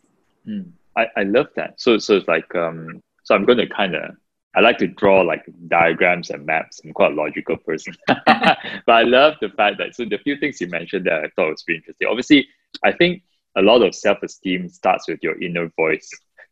Mm, 0.49 0.70
I, 0.97 1.07
I 1.16 1.22
love 1.24 1.49
that. 1.57 1.80
So 1.80 1.99
so 1.99 2.16
it's 2.16 2.28
like 2.28 2.55
um 2.55 3.03
so 3.24 3.35
I'm 3.35 3.45
going 3.45 3.59
to 3.59 3.68
kind 3.68 3.95
of 3.95 4.16
I 4.55 4.61
like 4.61 4.78
to 4.78 4.87
draw 4.87 5.20
like 5.22 5.45
diagrams 5.68 6.30
and 6.30 6.45
maps. 6.45 6.80
I'm 6.85 6.93
quite 6.93 7.12
a 7.12 7.14
logical 7.14 7.57
person, 7.57 7.95
but 8.07 8.59
I 8.89 9.03
love 9.03 9.35
the 9.41 9.49
fact 9.51 9.78
that 9.78 9.95
so 9.95 10.05
the 10.05 10.18
few 10.18 10.37
things 10.37 10.61
you 10.61 10.68
mentioned 10.68 11.07
that 11.07 11.24
I 11.24 11.28
thought 11.37 11.51
was 11.51 11.64
very 11.66 11.78
interesting. 11.78 12.09
Obviously, 12.09 12.49
I 12.85 12.93
think 12.93 13.22
a 13.57 13.62
lot 13.62 13.82
of 13.82 13.94
self 13.94 14.22
esteem 14.22 14.68
starts 14.68 15.09
with 15.09 15.20
your 15.22 15.40
inner 15.42 15.70
voice, 15.76 16.09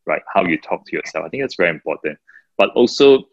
right? 0.06 0.22
How 0.32 0.44
you 0.44 0.58
talk 0.58 0.84
to 0.86 0.96
yourself. 0.96 1.24
I 1.24 1.28
think 1.28 1.42
that's 1.42 1.56
very 1.56 1.70
important. 1.70 2.18
But 2.58 2.70
also, 2.70 3.24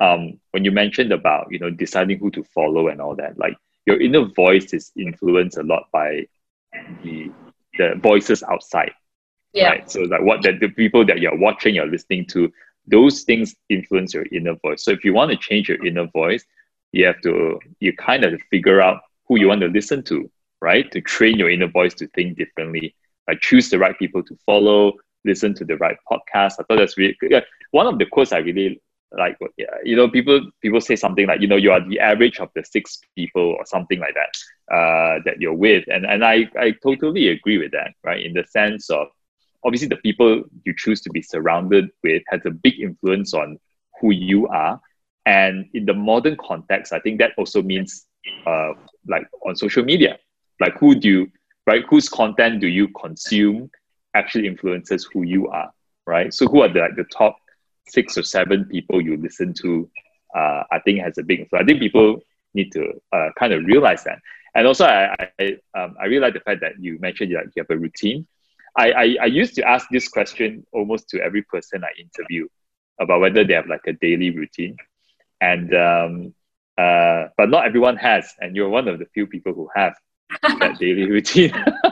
um, 0.00 0.38
when 0.50 0.64
you 0.64 0.70
mentioned 0.70 1.12
about 1.12 1.50
you 1.50 1.58
know 1.58 1.70
deciding 1.70 2.18
who 2.18 2.30
to 2.32 2.44
follow 2.44 2.88
and 2.88 3.00
all 3.00 3.16
that, 3.16 3.38
like 3.38 3.56
your 3.86 4.00
inner 4.00 4.24
voice 4.24 4.72
is 4.74 4.92
influenced 4.96 5.56
a 5.56 5.62
lot 5.62 5.84
by 5.92 6.26
the 7.02 7.30
the 7.78 7.94
voices 8.02 8.42
outside. 8.42 8.92
Yeah. 9.52 9.68
Right. 9.68 9.90
So 9.90 10.00
like 10.02 10.22
what 10.22 10.42
that 10.42 10.60
the 10.60 10.68
people 10.68 11.04
that 11.06 11.20
you're 11.20 11.38
watching, 11.38 11.74
you're 11.74 11.86
listening 11.86 12.26
to, 12.26 12.52
those 12.86 13.22
things 13.22 13.54
influence 13.68 14.14
your 14.14 14.26
inner 14.30 14.54
voice. 14.56 14.84
So 14.84 14.90
if 14.90 15.04
you 15.04 15.14
want 15.14 15.30
to 15.30 15.36
change 15.36 15.68
your 15.68 15.84
inner 15.84 16.06
voice, 16.06 16.44
you 16.92 17.06
have 17.06 17.20
to 17.22 17.58
you 17.80 17.94
kind 17.96 18.24
of 18.24 18.40
figure 18.50 18.80
out 18.80 19.00
who 19.26 19.38
you 19.38 19.48
want 19.48 19.60
to 19.62 19.68
listen 19.68 20.02
to, 20.04 20.30
right? 20.60 20.90
To 20.92 21.00
train 21.00 21.38
your 21.38 21.50
inner 21.50 21.68
voice 21.68 21.94
to 21.94 22.06
think 22.08 22.36
differently. 22.36 22.94
Like 23.28 23.40
choose 23.40 23.70
the 23.70 23.78
right 23.78 23.98
people 23.98 24.22
to 24.22 24.36
follow, 24.46 24.92
listen 25.24 25.54
to 25.54 25.64
the 25.64 25.76
right 25.76 25.96
podcast. 26.10 26.54
I 26.58 26.64
thought 26.64 26.78
that's 26.78 26.96
really 26.98 27.16
good. 27.20 27.44
One 27.72 27.86
of 27.86 27.98
the 27.98 28.06
quotes 28.06 28.32
I 28.32 28.38
really 28.38 28.80
like 29.16 29.38
you 29.84 29.96
know 29.96 30.08
people 30.08 30.40
people 30.60 30.80
say 30.80 30.96
something 30.96 31.26
like 31.26 31.40
you 31.40 31.46
know 31.46 31.56
you 31.56 31.70
are 31.70 31.86
the 31.88 32.00
average 32.00 32.40
of 32.40 32.50
the 32.54 32.64
six 32.64 33.00
people 33.14 33.54
or 33.58 33.64
something 33.64 34.00
like 34.00 34.14
that 34.14 34.74
uh, 34.74 35.20
that 35.24 35.40
you're 35.40 35.54
with 35.54 35.84
and 35.88 36.04
and 36.04 36.24
I 36.24 36.48
I 36.58 36.74
totally 36.82 37.28
agree 37.28 37.58
with 37.58 37.72
that 37.72 37.92
right 38.02 38.24
in 38.24 38.32
the 38.32 38.44
sense 38.48 38.90
of 38.90 39.08
obviously 39.64 39.88
the 39.88 39.96
people 39.96 40.42
you 40.64 40.74
choose 40.76 41.00
to 41.02 41.10
be 41.10 41.22
surrounded 41.22 41.88
with 42.02 42.22
has 42.28 42.40
a 42.46 42.50
big 42.50 42.80
influence 42.80 43.32
on 43.32 43.58
who 44.00 44.12
you 44.12 44.48
are 44.48 44.80
and 45.24 45.66
in 45.72 45.86
the 45.86 45.94
modern 45.94 46.36
context 46.36 46.92
I 46.92 46.98
think 46.98 47.18
that 47.20 47.32
also 47.38 47.62
means 47.62 48.06
uh, 48.46 48.72
like 49.06 49.28
on 49.46 49.54
social 49.54 49.84
media 49.84 50.18
like 50.60 50.74
who 50.78 50.94
do 50.96 51.08
you 51.08 51.32
right 51.66 51.84
whose 51.88 52.08
content 52.08 52.60
do 52.60 52.66
you 52.66 52.88
consume 52.88 53.70
actually 54.14 54.46
influences 54.46 55.08
who 55.12 55.22
you 55.22 55.48
are 55.48 55.70
right 56.06 56.32
so 56.32 56.46
who 56.46 56.62
are 56.62 56.68
the 56.68 56.80
like 56.80 56.96
the 56.96 57.04
top 57.04 57.36
six 57.88 58.18
or 58.18 58.22
seven 58.22 58.64
people 58.64 59.00
you 59.00 59.16
listen 59.16 59.54
to, 59.54 59.88
uh, 60.34 60.62
I 60.70 60.80
think 60.84 61.00
has 61.00 61.18
a 61.18 61.22
big 61.22 61.40
influence. 61.40 61.64
I 61.64 61.66
think 61.66 61.80
people 61.80 62.20
need 62.54 62.72
to 62.72 62.92
uh, 63.12 63.28
kind 63.38 63.52
of 63.52 63.64
realize 63.64 64.04
that. 64.04 64.18
And 64.54 64.66
also, 64.66 64.86
I 64.86 65.30
I, 65.38 65.56
um, 65.78 65.96
I 66.00 66.06
realize 66.06 66.32
the 66.32 66.40
fact 66.40 66.60
that 66.60 66.72
you 66.80 66.98
mentioned 66.98 67.34
that 67.34 67.46
you 67.54 67.62
have 67.62 67.70
a 67.70 67.78
routine. 67.78 68.26
I, 68.78 68.92
I, 68.92 69.16
I 69.22 69.26
used 69.26 69.54
to 69.54 69.62
ask 69.66 69.86
this 69.90 70.08
question 70.08 70.66
almost 70.72 71.08
to 71.10 71.20
every 71.20 71.42
person 71.42 71.82
I 71.82 71.88
interview 71.98 72.46
about 73.00 73.20
whether 73.20 73.42
they 73.44 73.54
have 73.54 73.66
like 73.66 73.86
a 73.86 73.92
daily 73.94 74.30
routine, 74.30 74.76
and 75.40 75.74
um, 75.74 76.34
uh, 76.78 77.28
but 77.36 77.48
not 77.50 77.66
everyone 77.66 77.96
has, 77.96 78.32
and 78.40 78.56
you're 78.56 78.68
one 78.68 78.88
of 78.88 78.98
the 78.98 79.06
few 79.14 79.26
people 79.26 79.54
who 79.54 79.68
have 79.74 79.94
that 80.42 80.78
daily 80.78 81.10
routine. 81.10 81.52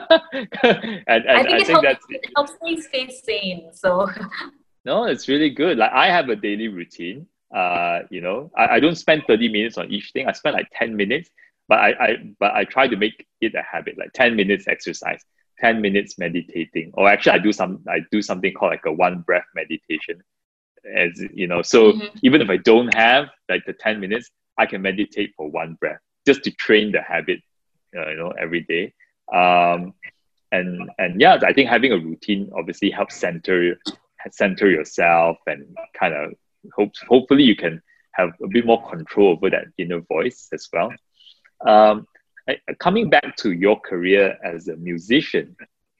and, 0.63 1.05
and 1.07 1.29
I 1.29 1.43
think, 1.43 1.55
I 1.55 1.65
think 1.65 1.85
helps, 1.85 2.07
it 2.09 2.27
helps 2.37 2.53
me 2.63 2.81
stay 2.81 3.09
sane. 3.11 3.71
So 3.73 4.09
No, 4.85 5.05
it's 5.05 5.29
really 5.29 5.51
good. 5.51 5.79
Like 5.79 5.93
I 5.93 6.09
have 6.09 6.29
a 6.29 6.37
daily 6.37 6.69
routine. 6.69 7.27
Uh, 7.55 8.01
you 8.11 8.21
know, 8.21 8.51
I, 8.57 8.77
I 8.77 8.81
don't 8.81 8.97
spend 8.97 9.25
30 9.27 9.49
minutes 9.49 9.79
on 9.79 9.91
each 9.91 10.11
thing. 10.13 10.29
I 10.29 10.33
spend 10.33 10.55
like 10.55 10.69
10 10.75 10.95
minutes, 10.95 11.31
but 11.69 11.79
I, 11.79 11.89
I 11.91 12.17
but 12.39 12.53
I 12.55 12.65
try 12.65 12.89
to 12.89 12.97
make 12.97 13.27
it 13.41 13.55
a 13.55 13.63
habit, 13.63 13.97
like 13.97 14.13
10 14.13 14.37
minutes 14.37 14.67
exercise, 14.69 15.23
10 15.61 15.81
minutes 15.81 16.19
meditating. 16.19 16.91
Or 16.95 17.09
actually 17.09 17.33
I 17.33 17.39
do 17.39 17.53
some 17.53 17.83
I 17.89 18.01
do 18.11 18.21
something 18.21 18.53
called 18.53 18.73
like 18.73 18.87
a 18.87 18.93
one 18.93 19.21
breath 19.21 19.47
meditation. 19.55 20.23
As 20.95 21.19
you 21.33 21.47
know, 21.47 21.63
so 21.63 21.93
mm-hmm. 21.93 22.19
even 22.23 22.43
if 22.43 22.51
I 22.51 22.59
don't 22.59 22.93
have 22.95 23.29
like 23.49 23.65
the 23.65 23.73
10 23.73 24.01
minutes, 24.01 24.31
I 24.59 24.67
can 24.67 24.83
meditate 24.83 25.33
for 25.35 25.49
one 25.49 25.79
breath 25.81 26.01
just 26.27 26.45
to 26.45 26.51
train 26.51 26.93
the 26.93 27.01
habit, 27.01 27.41
uh, 27.97 28.11
you 28.11 28.17
know, 28.17 28.33
every 28.41 28.63
day. 28.63 28.93
Um, 29.33 29.95
and 30.53 30.91
and 30.99 31.21
yeah, 31.21 31.39
I 31.45 31.53
think 31.53 31.69
having 31.69 31.93
a 31.93 31.99
routine 31.99 32.51
obviously 32.57 32.91
helps 32.91 33.17
center 33.17 33.77
center 34.31 34.71
yourself 34.71 35.37
and 35.47 35.77
kind 35.99 36.15
of 36.15 36.33
hope 36.75 36.93
hopefully 37.09 37.43
you 37.43 37.57
can 37.57 37.83
have 38.13 38.31
a 38.43 38.49
bit 38.49 38.65
more 38.65 38.89
control 38.89 39.33
over 39.33 39.51
that 39.51 39.67
inner 39.77 40.01
voice 40.01 40.49
as 40.53 40.69
well. 40.73 40.93
Um, 41.67 42.07
I, 42.49 42.59
coming 42.79 43.11
back 43.11 43.37
to 43.39 43.53
your 43.53 43.81
career 43.81 44.39
as 44.45 44.69
a 44.69 44.77
musician, 44.77 45.57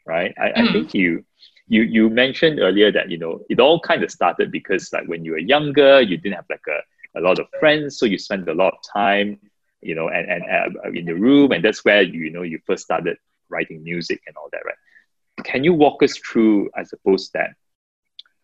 right? 0.07 0.35
I, 0.39 0.49
mm. 0.49 0.69
I 0.69 0.73
think 0.73 0.95
you 0.95 1.25
you 1.67 1.83
you 1.83 2.11
mentioned 2.11 2.61
earlier 2.61 2.93
that 2.93 3.11
you 3.11 3.19
know 3.19 3.41
it 3.49 3.61
all 3.61 3.81
kind 3.81 4.03
of 4.03 4.11
started 4.11 4.51
because 4.51 4.93
like 4.93 5.09
when 5.09 5.25
you 5.25 5.33
were 5.33 5.39
younger, 5.39 6.01
you 6.01 6.17
didn't 6.17 6.37
have 6.37 6.47
like 6.51 6.67
a, 6.69 7.19
a 7.19 7.21
lot 7.21 7.39
of 7.39 7.47
friends, 7.59 7.99
so 7.99 8.07
you 8.07 8.19
spent 8.19 8.49
a 8.49 8.55
lot 8.55 8.75
of 8.75 8.79
time, 8.93 9.39
you 9.85 9.95
know, 9.95 10.09
and 10.09 10.29
and 10.31 10.43
uh, 10.45 10.91
in 10.91 11.05
the 11.05 11.15
room, 11.15 11.53
and 11.53 11.63
that's 11.63 11.85
where 11.85 12.03
you, 12.03 12.31
know 12.31 12.43
you 12.43 12.59
first 12.67 12.85
started 12.85 13.19
writing 13.51 13.85
music 13.85 14.23
and 14.27 14.37
all 14.37 14.49
that, 14.53 14.65
right? 14.65 15.45
Can 15.45 15.63
you 15.63 15.75
walk 15.75 16.03
us 16.03 16.17
through, 16.17 16.71
I 16.75 16.85
suppose, 16.85 17.31
that 17.35 17.51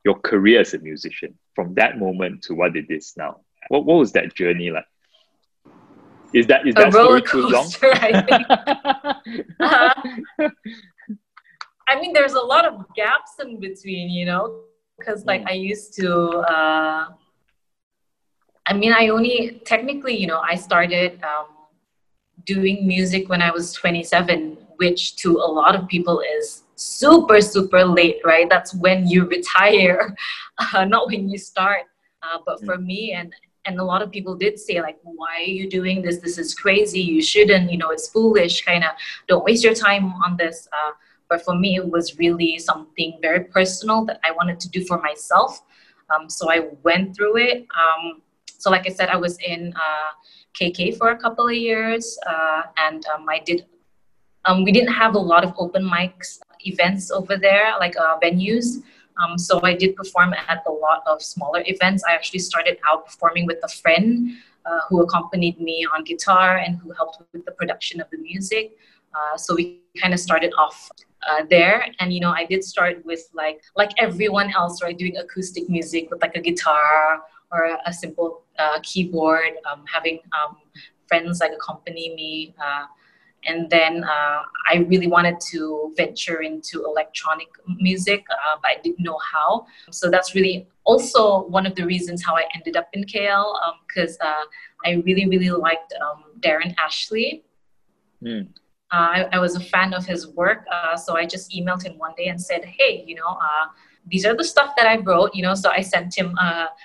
your 0.05 0.19
career 0.19 0.61
as 0.61 0.75
a 0.75 0.79
musician 0.79 1.39
from 1.55 1.75
that 1.75 1.99
moment 1.99 2.43
to 2.45 2.55
what 2.55 2.77
it 2.77 2.91
is 2.91 3.15
now? 3.17 3.41
What 3.69 3.87
what 3.87 3.97
was 3.97 4.13
that 4.13 4.35
journey 4.35 4.71
like? 4.71 4.85
Is 6.33 6.47
that 6.47 6.67
is 6.67 6.75
that 6.75 6.93
story 6.93 7.23
too 7.23 7.49
long? 7.49 7.71
I 7.83 8.23
think. 8.23 8.47
uh, 9.61 9.95
I 11.89 12.01
mean, 12.01 12.13
there's 12.13 12.35
a 12.35 12.41
lot 12.41 12.67
of 12.67 12.85
gaps 12.95 13.33
in 13.43 13.59
between, 13.59 14.11
you 14.11 14.27
know, 14.27 14.61
because 14.99 15.25
like 15.25 15.43
mm. 15.43 15.51
I 15.51 15.55
used 15.55 15.95
to. 15.95 16.39
Uh, 16.41 17.07
I 18.71 18.73
mean, 18.73 18.93
I 18.93 19.09
only 19.09 19.61
technically, 19.65 20.17
you 20.17 20.29
know, 20.29 20.41
I 20.49 20.55
started 20.55 21.21
um, 21.25 21.47
doing 22.45 22.87
music 22.87 23.29
when 23.29 23.43
I 23.43 23.51
was 23.51 23.73
27, 23.73 24.57
which 24.77 25.17
to 25.17 25.39
a 25.39 25.51
lot 25.59 25.75
of 25.75 25.89
people 25.89 26.23
is 26.39 26.63
super 26.77 27.41
super 27.41 27.85
late, 27.85 28.21
right? 28.25 28.49
That's 28.49 28.73
when 28.73 29.09
you 29.09 29.25
retire, 29.37 30.15
uh, 30.59 30.85
not 30.85 31.09
when 31.09 31.29
you 31.29 31.37
start. 31.37 31.83
Uh, 32.23 32.39
but 32.47 32.65
for 32.65 32.77
mm. 32.77 32.85
me 32.85 33.13
and 33.13 33.35
and 33.67 33.79
a 33.81 33.85
lot 33.85 34.03
of 34.03 34.11
people 34.11 34.35
did 34.35 34.59
say 34.59 34.81
like 34.81 34.99
why 35.03 35.37
are 35.37 35.55
you 35.61 35.69
doing 35.69 36.03
this 36.03 36.19
this 36.19 36.39
is 36.39 36.55
crazy 36.55 37.01
you 37.01 37.23
shouldn't 37.23 37.71
you 37.71 37.79
know 37.79 37.91
it's 37.91 38.09
foolish 38.09 38.63
kind 38.63 38.85
of 38.85 38.91
don't 39.27 39.45
waste 39.45 39.65
your 39.65 39.75
time 39.75 40.13
on 40.25 40.37
this 40.37 40.69
uh, 40.73 40.93
but 41.29 41.43
for 41.45 41.55
me 41.55 41.77
it 41.77 41.89
was 41.89 42.19
really 42.19 42.59
something 42.59 43.19
very 43.23 43.45
personal 43.45 44.05
that 44.05 44.21
i 44.25 44.31
wanted 44.33 44.61
to 44.61 44.69
do 44.69 44.85
for 44.85 45.01
myself 45.01 45.63
um, 46.15 46.29
so 46.29 46.51
i 46.51 46.69
went 46.83 47.17
through 47.17 47.37
it 47.37 47.67
um, 47.75 48.21
so 48.61 48.71
like 48.71 48.87
i 48.87 48.93
said 48.99 49.09
i 49.09 49.17
was 49.17 49.39
in 49.39 49.73
uh, 49.87 50.11
kk 50.59 50.97
for 50.97 51.11
a 51.11 51.19
couple 51.25 51.47
of 51.47 51.55
years 51.55 52.19
uh, 52.27 52.63
and 52.77 53.07
um, 53.15 53.29
i 53.29 53.39
did 53.39 53.67
um, 54.47 54.65
we 54.65 54.73
didn't 54.73 54.93
have 54.93 55.15
a 55.15 55.19
lot 55.33 55.45
of 55.45 55.53
open 55.59 55.83
mics 55.85 56.39
events 56.67 57.11
over 57.11 57.37
there 57.37 57.73
like 57.79 57.97
uh, 57.97 58.19
venues 58.23 58.83
um, 59.21 59.39
so 59.39 59.61
I 59.63 59.75
did 59.75 59.97
perform 59.97 60.33
at 60.33 60.63
a 60.67 60.73
lot 60.73 61.03
of 61.07 61.23
smaller 61.23 61.63
events. 61.67 62.03
I 62.09 62.13
actually 62.13 62.39
started 62.39 62.79
out 62.89 63.07
performing 63.07 63.47
with 63.47 63.59
a 63.63 63.69
friend 63.69 64.31
uh, 64.65 64.81
who 64.89 65.03
accompanied 65.03 65.61
me 65.61 65.87
on 65.95 66.05
guitar 66.05 66.59
and 66.59 66.79
who 66.79 66.93
helped 66.93 67.23
with 67.33 67.45
the 67.45 67.53
production 67.53 68.01
of 68.01 68.09
the 68.11 68.19
music. 68.19 68.77
Uh, 69.15 69.37
so 69.37 69.55
we 69.55 69.81
kind 70.01 70.15
of 70.15 70.21
started 70.21 70.53
off 70.57 70.91
uh, 71.29 71.45
there, 71.51 71.85
and 71.99 72.13
you 72.13 72.21
know, 72.21 72.31
I 72.31 72.45
did 72.45 72.63
start 72.65 73.05
with 73.05 73.29
like 73.35 73.61
like 73.77 73.91
everyone 73.99 74.53
else, 74.53 74.83
right, 74.83 74.97
doing 74.97 75.17
acoustic 75.17 75.69
music 75.69 76.11
with 76.11 76.23
like 76.23 76.37
a 76.37 76.41
guitar 76.41 77.23
or 77.53 77.79
a 77.87 77.93
simple 77.93 78.43
uh, 78.59 78.79
keyboard, 78.83 79.53
um, 79.71 79.85
having 79.93 80.21
um, 80.33 80.57
friends 81.07 81.41
like 81.41 81.53
accompany 81.53 82.15
me. 82.15 82.55
Uh, 82.63 82.87
and 83.47 83.71
then 83.71 84.05
uh, 84.05 84.43
I 84.71 84.87
really 84.89 85.07
wanted 85.07 85.41
to 85.53 85.93
venture 85.97 86.43
into 86.43 86.85
electronic 86.85 87.49
music, 87.67 88.25
uh, 88.31 88.57
but 88.63 88.71
I 88.71 88.81
didn't 88.83 89.01
know 89.01 89.19
how. 89.33 89.67
So 89.91 90.11
that's 90.11 90.35
really 90.35 90.69
also 90.85 91.47
one 91.47 91.67
of 91.67 91.75
the 91.75 91.87
reasons 91.87 92.23
how 92.23 92.37
I 92.37 92.45
ended 92.55 92.77
up 92.77 92.89
in 92.93 93.05
KL 93.05 93.55
because 93.87 94.19
um, 94.21 94.29
uh, 94.29 94.89
I 94.89 95.03
really, 95.07 95.27
really 95.27 95.51
liked 95.51 95.95
um, 96.03 96.25
Darren 96.41 96.75
Ashley. 96.79 97.45
Mm. 98.23 98.49
I, 98.93 99.29
I, 99.33 99.39
was 99.39 99.55
a 99.55 99.61
fan 99.61 99.95
of 99.95 100.05
his 100.05 100.27
work, 100.27 100.67
uh, 100.71 100.97
so 100.97 101.17
I 101.17 101.25
just 101.25 101.53
emailed 101.53 101.85
him 101.85 101.97
one 101.97 102.13
day 102.17 102.27
and 102.27 102.41
said, 102.41 102.65
"Hey, 102.65 103.05
you 103.07 103.15
know, 103.15 103.39
uh, 103.41 103.67
these 104.07 104.25
are 104.27 104.35
the 104.35 104.45
stuff 104.45 104.75
that 104.77 104.87
I 104.87 104.99
wrote." 104.99 105.35
You 105.35 105.43
know, 105.43 105.55
so 105.55 105.71
I 105.71 105.81
sent 105.81 106.17
him 106.17 106.37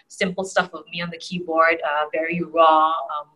simple 0.08 0.44
stuff 0.44 0.74
of 0.74 0.86
me 0.92 1.02
on 1.02 1.10
the 1.10 1.18
keyboard, 1.18 1.82
very 2.12 2.42
raw. 2.42 2.88
Um, 2.90 3.30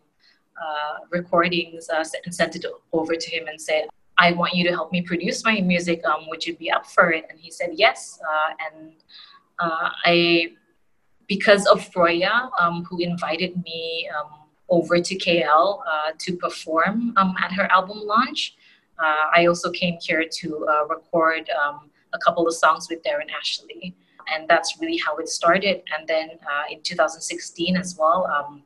uh, 0.60 0.98
recordings 1.08 1.88
uh, 1.88 2.04
and 2.26 2.34
sent 2.34 2.54
it 2.54 2.66
over 2.92 3.16
to 3.16 3.30
him 3.30 3.48
and 3.48 3.58
said, 3.58 3.88
I 4.18 4.32
want 4.32 4.52
you 4.52 4.62
to 4.64 4.70
help 4.70 4.92
me 4.92 5.00
produce 5.00 5.42
my 5.42 5.58
music. 5.62 6.04
Um, 6.04 6.28
would 6.28 6.44
you 6.44 6.54
be 6.54 6.70
up 6.70 6.84
for 6.84 7.10
it? 7.12 7.24
And 7.30 7.40
he 7.40 7.50
said 7.50 7.70
yes. 7.72 8.20
Uh, 8.20 8.50
and 8.66 8.92
uh, 9.58 9.88
I, 10.04 10.52
because 11.28 11.66
of 11.66 11.80
Froya, 11.90 12.50
um, 12.60 12.84
who 12.84 12.98
invited 12.98 13.62
me 13.64 14.10
um, 14.14 14.40
over 14.68 15.00
to 15.00 15.16
KL 15.16 15.80
uh, 15.90 16.12
to 16.18 16.36
perform 16.36 17.14
um, 17.16 17.34
at 17.42 17.52
her 17.52 17.64
album 17.72 18.02
launch, 18.04 18.56
I 18.98 19.46
also 19.46 19.70
came 19.70 19.96
here 19.98 20.26
to 20.40 20.66
record 20.90 21.48
um, 21.48 21.89
a 22.12 22.18
couple 22.18 22.46
of 22.46 22.54
songs 22.54 22.88
with 22.90 23.02
Darren 23.02 23.30
Ashley. 23.36 23.94
And 24.32 24.48
that's 24.48 24.78
really 24.80 24.98
how 24.98 25.16
it 25.16 25.28
started. 25.28 25.82
And 25.96 26.06
then 26.06 26.30
in 26.70 26.82
2016 26.82 27.76
as 27.76 27.96
well, 27.98 28.26
um, 28.26 28.62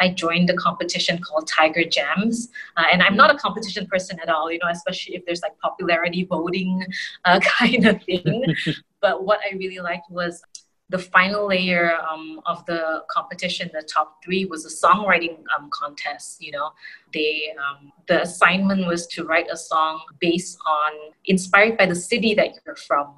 I 0.00 0.08
joined 0.08 0.48
the 0.48 0.56
competition 0.56 1.18
called 1.18 1.46
Tiger 1.46 1.84
Jams. 1.84 2.48
Uh, 2.76 2.84
and 2.92 3.02
I'm 3.02 3.16
not 3.16 3.32
a 3.34 3.38
competition 3.38 3.86
person 3.86 4.18
at 4.20 4.28
all, 4.28 4.50
you 4.50 4.58
know, 4.58 4.70
especially 4.70 5.14
if 5.14 5.24
there's 5.26 5.42
like 5.42 5.58
popularity 5.58 6.24
voting 6.30 6.84
uh, 7.24 7.40
kind 7.40 7.86
of 7.86 8.02
thing. 8.02 8.44
but 9.00 9.24
what 9.24 9.40
I 9.48 9.54
really 9.56 9.78
liked 9.80 10.10
was 10.10 10.42
the 10.88 10.98
final 10.98 11.48
layer 11.48 11.96
um, 12.10 12.40
of 12.44 12.64
the 12.66 13.02
competition, 13.10 13.70
the 13.72 13.82
top 13.82 14.22
three, 14.22 14.44
was 14.44 14.66
a 14.66 14.86
songwriting 14.86 15.38
um, 15.56 15.70
contest. 15.72 16.42
You 16.42 16.52
know, 16.52 16.70
they 17.12 17.54
um, 17.58 17.92
the 18.08 18.22
assignment 18.22 18.86
was 18.86 19.06
to 19.08 19.24
write 19.24 19.46
a 19.50 19.56
song 19.56 20.02
based 20.20 20.58
on 20.66 20.92
inspired 21.26 21.76
by 21.78 21.86
the 21.86 21.94
city 21.94 22.34
that 22.34 22.50
you're 22.64 22.76
from. 22.76 23.14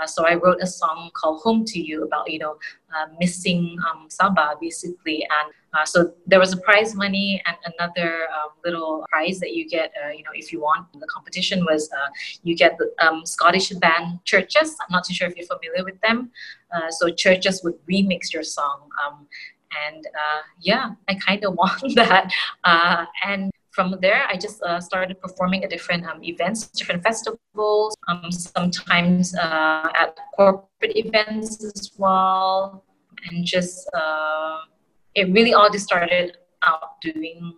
Uh, 0.00 0.06
so 0.06 0.26
I 0.26 0.34
wrote 0.34 0.58
a 0.62 0.66
song 0.66 1.10
called 1.14 1.40
"Home 1.42 1.64
to 1.66 1.80
You" 1.80 2.04
about 2.04 2.30
you 2.30 2.38
know 2.38 2.56
uh, 2.94 3.06
missing 3.18 3.78
um, 3.88 4.08
Sabah 4.08 4.60
basically, 4.60 5.22
and 5.22 5.52
uh, 5.74 5.84
so 5.84 6.12
there 6.26 6.38
was 6.38 6.52
a 6.52 6.56
prize 6.58 6.94
money 6.94 7.42
and 7.46 7.56
another 7.74 8.28
um, 8.36 8.50
little 8.64 9.04
prize 9.10 9.38
that 9.40 9.54
you 9.54 9.68
get. 9.68 9.92
Uh, 10.04 10.10
you 10.10 10.22
know, 10.22 10.30
if 10.34 10.52
you 10.52 10.60
want. 10.60 10.86
the 10.92 11.06
competition 11.06 11.64
was 11.64 11.90
uh, 11.92 12.08
you 12.42 12.54
get 12.56 12.78
the 12.78 12.90
um, 13.04 13.26
Scottish 13.26 13.70
band 13.70 14.20
CHVRCHES. 14.24 14.70
I'm 14.80 14.90
not 14.90 15.04
too 15.04 15.14
sure 15.14 15.28
if 15.28 15.36
you're 15.36 15.46
familiar 15.46 15.84
with 15.84 16.00
them. 16.00 16.30
Uh, 16.74 16.90
so 16.90 17.08
CHVRCHES 17.08 17.64
would 17.64 17.78
remix 17.90 18.32
your 18.32 18.42
song. 18.42 18.88
Um, 19.04 19.26
and 19.84 20.06
yeah, 20.60 20.92
I 21.08 21.14
kind 21.14 21.44
of 21.44 21.54
want 21.60 21.94
that. 21.94 22.32
and 23.24 23.50
from 23.76 23.94
there, 24.00 24.24
I 24.26 24.38
just 24.38 24.62
uh, 24.62 24.80
started 24.80 25.20
performing 25.20 25.62
at 25.62 25.68
different 25.68 26.06
um, 26.06 26.24
events, 26.24 26.68
different 26.68 27.02
festivals, 27.02 27.94
um, 28.08 28.32
sometimes 28.32 29.36
uh, 29.36 29.88
at 29.94 30.18
corporate 30.34 30.96
events 30.96 31.62
as 31.62 31.92
well, 31.98 32.84
and 33.26 33.44
just 33.44 33.86
uh, 33.92 34.60
it 35.14 35.30
really 35.30 35.52
all 35.52 35.68
just 35.68 35.84
started 35.84 36.38
out 36.62 37.02
doing, 37.02 37.52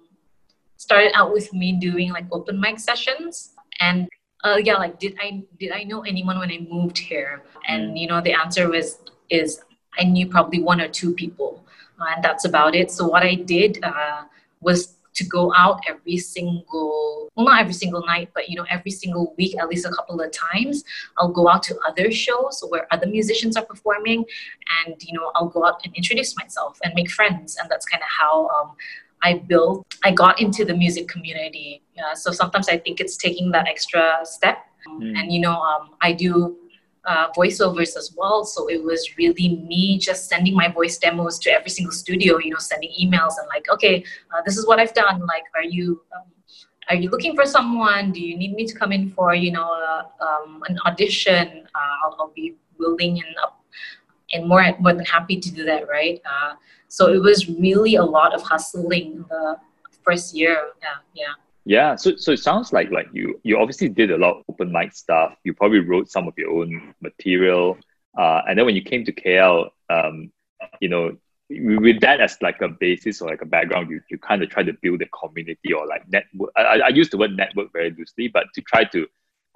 started 0.76 1.12
out 1.14 1.32
with 1.32 1.52
me 1.52 1.78
doing 1.78 2.10
like 2.10 2.26
open 2.32 2.58
mic 2.58 2.80
sessions, 2.80 3.54
and 3.78 4.08
uh, 4.42 4.58
yeah, 4.60 4.74
like 4.74 4.98
did 4.98 5.14
I 5.22 5.44
did 5.60 5.70
I 5.70 5.84
know 5.84 6.02
anyone 6.02 6.40
when 6.40 6.50
I 6.50 6.66
moved 6.68 6.98
here? 6.98 7.44
And 7.68 7.92
mm. 7.92 8.00
you 8.00 8.08
know, 8.08 8.20
the 8.20 8.34
answer 8.34 8.68
was 8.68 8.98
is 9.30 9.60
I 9.96 10.02
knew 10.02 10.26
probably 10.26 10.60
one 10.60 10.80
or 10.80 10.88
two 10.88 11.14
people, 11.14 11.64
and 12.00 12.22
that's 12.22 12.44
about 12.44 12.74
it. 12.74 12.90
So 12.90 13.06
what 13.06 13.22
I 13.22 13.34
did 13.34 13.82
uh, 13.82 14.24
was 14.60 14.98
to 15.14 15.24
go 15.24 15.52
out 15.54 15.80
every 15.88 16.16
single 16.16 17.28
well 17.34 17.46
not 17.46 17.60
every 17.60 17.72
single 17.72 18.04
night 18.06 18.28
but 18.34 18.48
you 18.48 18.54
know 18.54 18.64
every 18.70 18.90
single 18.90 19.34
week 19.36 19.58
at 19.58 19.68
least 19.68 19.84
a 19.84 19.90
couple 19.90 20.20
of 20.20 20.30
times 20.30 20.84
i'll 21.16 21.34
go 21.40 21.48
out 21.48 21.60
to 21.60 21.76
other 21.88 22.08
shows 22.12 22.62
where 22.68 22.86
other 22.92 23.06
musicians 23.06 23.56
are 23.56 23.64
performing 23.64 24.24
and 24.84 24.94
you 25.02 25.12
know 25.12 25.32
i'll 25.34 25.48
go 25.48 25.64
out 25.64 25.80
and 25.84 25.92
introduce 25.96 26.36
myself 26.36 26.78
and 26.84 26.94
make 26.94 27.10
friends 27.10 27.56
and 27.56 27.68
that's 27.68 27.84
kind 27.86 28.02
of 28.02 28.08
how 28.08 28.46
um, 28.48 28.76
I 29.20 29.34
built, 29.34 29.84
I 30.04 30.12
got 30.12 30.40
into 30.40 30.64
the 30.64 30.74
music 30.74 31.08
community. 31.08 31.82
Uh, 31.98 32.14
so 32.14 32.30
sometimes 32.30 32.68
I 32.68 32.78
think 32.78 33.00
it's 33.00 33.16
taking 33.16 33.50
that 33.50 33.66
extra 33.66 34.20
step. 34.22 34.58
Mm. 34.86 35.18
And, 35.18 35.32
you 35.32 35.40
know, 35.40 35.60
um, 35.60 35.90
I 36.00 36.12
do 36.12 36.56
uh, 37.04 37.28
voiceovers 37.32 37.96
as 37.96 38.14
well. 38.16 38.44
So 38.44 38.68
it 38.68 38.82
was 38.82 39.16
really 39.16 39.56
me 39.68 39.98
just 39.98 40.28
sending 40.28 40.54
my 40.54 40.68
voice 40.68 40.98
demos 40.98 41.38
to 41.40 41.50
every 41.50 41.70
single 41.70 41.92
studio, 41.92 42.38
you 42.38 42.50
know, 42.50 42.58
sending 42.58 42.90
emails 43.00 43.34
and 43.38 43.48
like, 43.48 43.66
okay, 43.70 44.04
uh, 44.32 44.42
this 44.44 44.56
is 44.56 44.66
what 44.66 44.78
I've 44.78 44.94
done. 44.94 45.20
Like, 45.26 45.44
are 45.54 45.64
you, 45.64 46.02
um, 46.14 46.24
are 46.88 46.96
you 46.96 47.10
looking 47.10 47.34
for 47.34 47.44
someone? 47.44 48.12
Do 48.12 48.20
you 48.20 48.36
need 48.36 48.54
me 48.54 48.66
to 48.66 48.74
come 48.74 48.92
in 48.92 49.10
for, 49.10 49.34
you 49.34 49.52
know, 49.52 49.70
uh, 49.70 50.24
um, 50.24 50.62
an 50.68 50.78
audition? 50.86 51.66
Uh, 51.74 51.94
I'll, 52.04 52.16
I'll, 52.20 52.32
be 52.34 52.54
willing 52.78 53.22
and 53.24 53.36
up 53.42 53.64
and 54.32 54.46
more, 54.46 54.64
more 54.78 54.94
than 54.94 55.04
happy 55.04 55.38
to 55.40 55.50
do 55.50 55.64
that, 55.64 55.88
right? 55.88 56.20
Uh, 56.24 56.54
so 56.88 57.12
it 57.12 57.18
was 57.18 57.48
really 57.48 57.96
a 57.96 58.04
lot 58.04 58.34
of 58.34 58.42
hustling 58.42 59.24
the 59.28 59.56
first 60.04 60.34
year. 60.34 60.70
Yeah, 60.80 60.96
yeah. 61.14 61.32
Yeah, 61.68 61.96
so 61.96 62.16
so 62.16 62.32
it 62.32 62.38
sounds 62.38 62.72
like 62.72 62.90
like 62.90 63.08
you 63.12 63.38
you 63.42 63.58
obviously 63.58 63.90
did 63.90 64.10
a 64.10 64.16
lot 64.16 64.38
of 64.38 64.44
open 64.48 64.72
mic 64.72 64.94
stuff. 64.94 65.36
You 65.44 65.52
probably 65.52 65.80
wrote 65.80 66.10
some 66.10 66.26
of 66.26 66.32
your 66.38 66.50
own 66.50 66.94
material, 67.02 67.76
uh, 68.16 68.40
and 68.48 68.58
then 68.58 68.64
when 68.64 68.74
you 68.74 68.80
came 68.80 69.04
to 69.04 69.12
KL, 69.12 69.68
um, 69.90 70.32
you 70.80 70.88
know, 70.88 71.18
with 71.50 72.00
that 72.00 72.22
as 72.22 72.38
like 72.40 72.62
a 72.62 72.68
basis 72.68 73.20
or 73.20 73.28
like 73.28 73.42
a 73.42 73.44
background, 73.44 73.90
you, 73.90 74.00
you 74.10 74.16
kind 74.16 74.42
of 74.42 74.48
try 74.48 74.62
to 74.62 74.72
build 74.80 75.02
a 75.02 75.08
community 75.08 75.74
or 75.74 75.86
like 75.86 76.08
network. 76.08 76.50
I, 76.56 76.80
I 76.86 76.88
use 76.88 77.10
the 77.10 77.18
word 77.18 77.36
network 77.36 77.70
very 77.70 77.90
loosely, 77.90 78.28
but 78.28 78.46
to 78.54 78.62
try 78.62 78.84
to, 78.84 79.06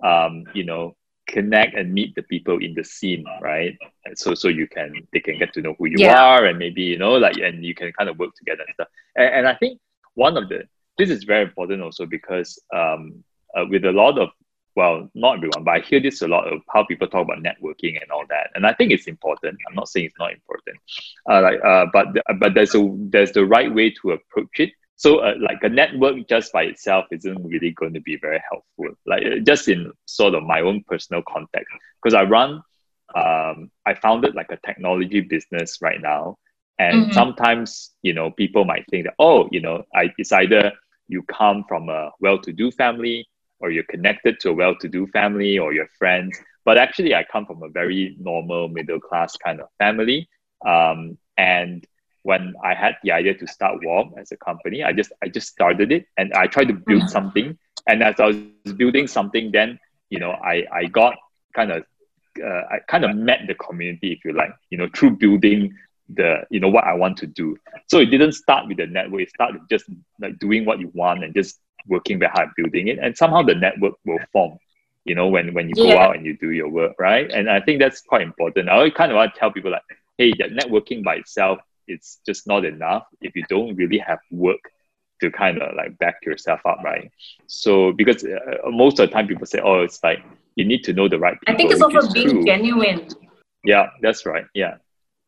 um, 0.04 0.44
you 0.52 0.64
know, 0.64 0.94
connect 1.28 1.74
and 1.78 1.94
meet 1.94 2.14
the 2.14 2.24
people 2.24 2.58
in 2.58 2.74
the 2.74 2.84
scene, 2.84 3.24
right? 3.40 3.74
So 4.16 4.34
so 4.34 4.48
you 4.48 4.66
can 4.66 4.92
they 5.14 5.20
can 5.20 5.38
get 5.38 5.54
to 5.54 5.62
know 5.62 5.74
who 5.78 5.86
you 5.86 5.96
yeah. 5.96 6.22
are 6.22 6.44
and 6.44 6.58
maybe 6.58 6.82
you 6.82 6.98
know 6.98 7.14
like 7.14 7.38
and 7.38 7.64
you 7.64 7.74
can 7.74 7.90
kind 7.92 8.10
of 8.10 8.18
work 8.18 8.34
together 8.34 8.64
and 8.66 8.74
stuff. 8.74 8.88
And, 9.16 9.34
and 9.36 9.48
I 9.48 9.54
think 9.54 9.80
one 10.12 10.36
of 10.36 10.50
the 10.50 10.64
this 10.98 11.10
is 11.10 11.24
very 11.24 11.42
important 11.42 11.82
also 11.82 12.06
because 12.06 12.58
um, 12.74 13.24
uh, 13.56 13.64
with 13.68 13.84
a 13.84 13.92
lot 13.92 14.18
of 14.18 14.30
well, 14.74 15.10
not 15.14 15.36
everyone, 15.36 15.64
but 15.64 15.70
I 15.72 15.80
hear 15.80 16.00
this 16.00 16.22
a 16.22 16.28
lot 16.28 16.50
of 16.50 16.60
how 16.72 16.84
people 16.84 17.06
talk 17.06 17.26
about 17.26 17.42
networking 17.42 18.00
and 18.00 18.10
all 18.10 18.24
that, 18.28 18.50
and 18.54 18.66
I 18.66 18.72
think 18.72 18.90
it's 18.90 19.06
important. 19.06 19.58
I'm 19.68 19.74
not 19.74 19.88
saying 19.88 20.06
it's 20.06 20.18
not 20.18 20.32
important, 20.32 20.78
uh, 21.30 21.42
like, 21.42 21.62
uh, 21.62 21.86
but 21.92 22.06
but 22.38 22.54
there's 22.54 22.74
a 22.74 22.88
there's 23.10 23.32
the 23.32 23.44
right 23.44 23.72
way 23.72 23.90
to 23.90 24.12
approach 24.12 24.60
it. 24.60 24.70
So, 24.96 25.18
uh, 25.18 25.34
like 25.40 25.58
a 25.62 25.68
network 25.68 26.28
just 26.28 26.52
by 26.52 26.62
itself 26.64 27.06
isn't 27.10 27.44
really 27.44 27.72
going 27.72 27.92
to 27.94 28.00
be 28.00 28.16
very 28.16 28.42
helpful. 28.48 28.96
Like 29.04 29.24
uh, 29.26 29.40
just 29.44 29.68
in 29.68 29.92
sort 30.06 30.34
of 30.34 30.42
my 30.44 30.60
own 30.60 30.84
personal 30.86 31.22
context, 31.22 31.68
because 32.02 32.14
I 32.14 32.22
run, 32.22 32.62
um, 33.14 33.70
I 33.84 33.94
founded 33.94 34.34
like 34.34 34.50
a 34.50 34.58
technology 34.64 35.20
business 35.20 35.78
right 35.82 36.00
now, 36.00 36.38
and 36.78 37.04
mm-hmm. 37.04 37.12
sometimes 37.12 37.90
you 38.02 38.12
know 38.12 38.30
people 38.30 38.64
might 38.64 38.84
think 38.90 39.04
that 39.04 39.14
oh 39.18 39.48
you 39.50 39.60
know 39.60 39.84
I 39.94 40.10
it's 40.18 40.32
either 40.32 40.72
you 41.08 41.22
come 41.24 41.64
from 41.68 41.88
a 41.88 42.10
well-to-do 42.20 42.70
family 42.72 43.28
or 43.60 43.70
you're 43.70 43.84
connected 43.84 44.40
to 44.40 44.50
a 44.50 44.52
well-to-do 44.52 45.06
family 45.08 45.58
or 45.58 45.72
your 45.72 45.86
friends 45.98 46.38
but 46.64 46.78
actually 46.78 47.14
i 47.14 47.24
come 47.24 47.46
from 47.46 47.62
a 47.62 47.68
very 47.68 48.16
normal 48.18 48.68
middle 48.68 49.00
class 49.00 49.36
kind 49.36 49.60
of 49.60 49.68
family 49.78 50.28
um, 50.66 51.16
and 51.36 51.86
when 52.22 52.54
i 52.64 52.74
had 52.74 52.96
the 53.02 53.12
idea 53.12 53.34
to 53.34 53.46
start 53.46 53.78
warm 53.84 54.12
as 54.16 54.32
a 54.32 54.36
company 54.36 54.82
i 54.82 54.92
just 54.92 55.12
i 55.22 55.28
just 55.28 55.48
started 55.48 55.92
it 55.92 56.06
and 56.16 56.32
i 56.34 56.46
tried 56.46 56.68
to 56.68 56.74
build 56.74 57.02
mm-hmm. 57.02 57.08
something 57.08 57.58
and 57.88 58.02
as 58.02 58.18
i 58.20 58.26
was 58.26 58.74
building 58.74 59.06
something 59.06 59.50
then 59.52 59.78
you 60.10 60.18
know 60.18 60.30
i 60.30 60.64
i 60.72 60.84
got 60.86 61.14
kind 61.54 61.70
of 61.72 61.84
uh, 62.42 62.62
i 62.70 62.78
kind 62.88 63.04
of 63.04 63.14
met 63.14 63.40
the 63.46 63.54
community 63.54 64.12
if 64.12 64.24
you 64.24 64.32
like 64.32 64.54
you 64.70 64.78
know 64.78 64.88
through 64.94 65.10
building 65.10 65.74
the 66.14 66.44
you 66.50 66.60
know 66.60 66.68
what 66.68 66.84
i 66.84 66.94
want 66.94 67.16
to 67.18 67.26
do. 67.26 67.56
So 67.86 67.98
it 67.98 68.06
didn't 68.06 68.32
start 68.32 68.68
with 68.68 68.76
the 68.78 68.86
network. 68.86 69.22
It 69.22 69.30
started 69.30 69.62
just 69.70 69.84
like 70.20 70.38
doing 70.38 70.64
what 70.64 70.80
you 70.80 70.90
want 70.94 71.24
and 71.24 71.34
just 71.34 71.58
working 71.86 72.18
very 72.18 72.30
hard 72.30 72.50
building 72.56 72.88
it. 72.88 72.98
And 72.98 73.16
somehow 73.16 73.42
the 73.42 73.54
network 73.54 73.94
will 74.04 74.20
form 74.32 74.58
you 75.04 75.14
know 75.14 75.26
when 75.26 75.52
when 75.54 75.68
you 75.68 75.74
yeah. 75.76 75.94
go 75.94 75.98
out 75.98 76.16
and 76.16 76.24
you 76.24 76.36
do 76.36 76.50
your 76.50 76.68
work 76.68 76.94
right? 76.98 77.30
And 77.30 77.50
i 77.50 77.60
think 77.60 77.80
that's 77.80 78.00
quite 78.02 78.22
important. 78.22 78.68
I 78.68 78.90
kind 78.90 79.10
of 79.10 79.16
want 79.16 79.34
to 79.34 79.40
tell 79.40 79.52
people 79.52 79.70
like 79.70 79.82
hey 80.18 80.32
that 80.38 80.50
networking 80.50 81.02
by 81.02 81.16
itself 81.16 81.58
it's 81.88 82.20
just 82.24 82.46
not 82.46 82.64
enough 82.64 83.04
if 83.20 83.34
you 83.34 83.44
don't 83.48 83.74
really 83.74 83.98
have 83.98 84.20
work 84.30 84.60
to 85.20 85.30
kind 85.30 85.60
of 85.60 85.74
like 85.76 85.98
back 85.98 86.16
yourself 86.24 86.60
up 86.64 86.78
right? 86.84 87.10
So 87.46 87.92
because 87.92 88.24
uh, 88.24 88.70
most 88.70 88.98
of 89.00 89.08
the 89.08 89.12
time 89.12 89.26
people 89.26 89.46
say 89.46 89.60
oh 89.60 89.80
it's 89.82 90.02
like 90.02 90.22
you 90.54 90.64
need 90.64 90.84
to 90.84 90.92
know 90.92 91.08
the 91.08 91.18
right 91.18 91.40
people, 91.40 91.54
i 91.54 91.56
think 91.56 91.72
it's 91.72 91.82
also 91.82 92.12
being 92.12 92.30
true. 92.30 92.44
genuine. 92.44 93.08
Yeah 93.64 93.90
that's 94.02 94.26
right. 94.26 94.46
Yeah 94.54 94.76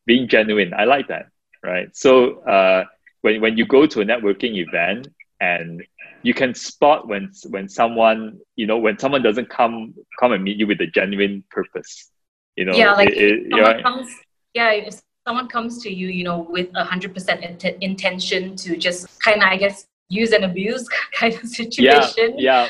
being 0.05 0.27
genuine. 0.27 0.73
I 0.73 0.85
like 0.85 1.07
that 1.09 1.27
right? 1.65 1.95
So 1.95 2.39
uh, 2.41 2.85
when, 3.21 3.41
when 3.41 3.57
you 3.57 3.65
go 3.65 3.85
to 3.87 4.01
a 4.01 4.05
networking 4.05 4.55
event 4.55 5.07
and 5.41 5.83
you 6.21 6.33
can 6.33 6.53
spot 6.55 7.07
when 7.07 7.31
when 7.49 7.67
someone 7.67 8.39
you 8.55 8.65
know 8.65 8.77
when 8.77 8.97
someone 8.97 9.21
doesn't 9.21 9.49
come 9.49 9.93
come 10.19 10.31
and 10.31 10.43
meet 10.43 10.57
you 10.57 10.65
with 10.65 10.79
a 10.81 10.87
genuine 10.87 11.43
purpose 11.51 12.09
you 12.55 12.65
know 12.65 12.73
yeah 12.73 12.93
like 12.93 13.09
it, 13.09 13.43
it, 13.51 13.83
comes, 13.83 14.09
yeah 14.53 14.71
if 14.71 15.01
someone 15.27 15.47
comes 15.47 15.83
to 15.83 15.93
you 15.93 16.07
you 16.07 16.23
know 16.23 16.47
with 16.49 16.69
a 16.75 16.83
hundred 16.85 17.13
percent 17.13 17.63
intention 17.81 18.55
to 18.55 18.77
just 18.77 19.19
kind 19.19 19.43
of 19.43 19.49
i 19.49 19.57
guess 19.57 19.85
use 20.07 20.31
and 20.31 20.45
abuse 20.45 20.87
kind 21.13 21.33
of 21.35 21.41
situation 21.41 22.39
yeah 22.39 22.69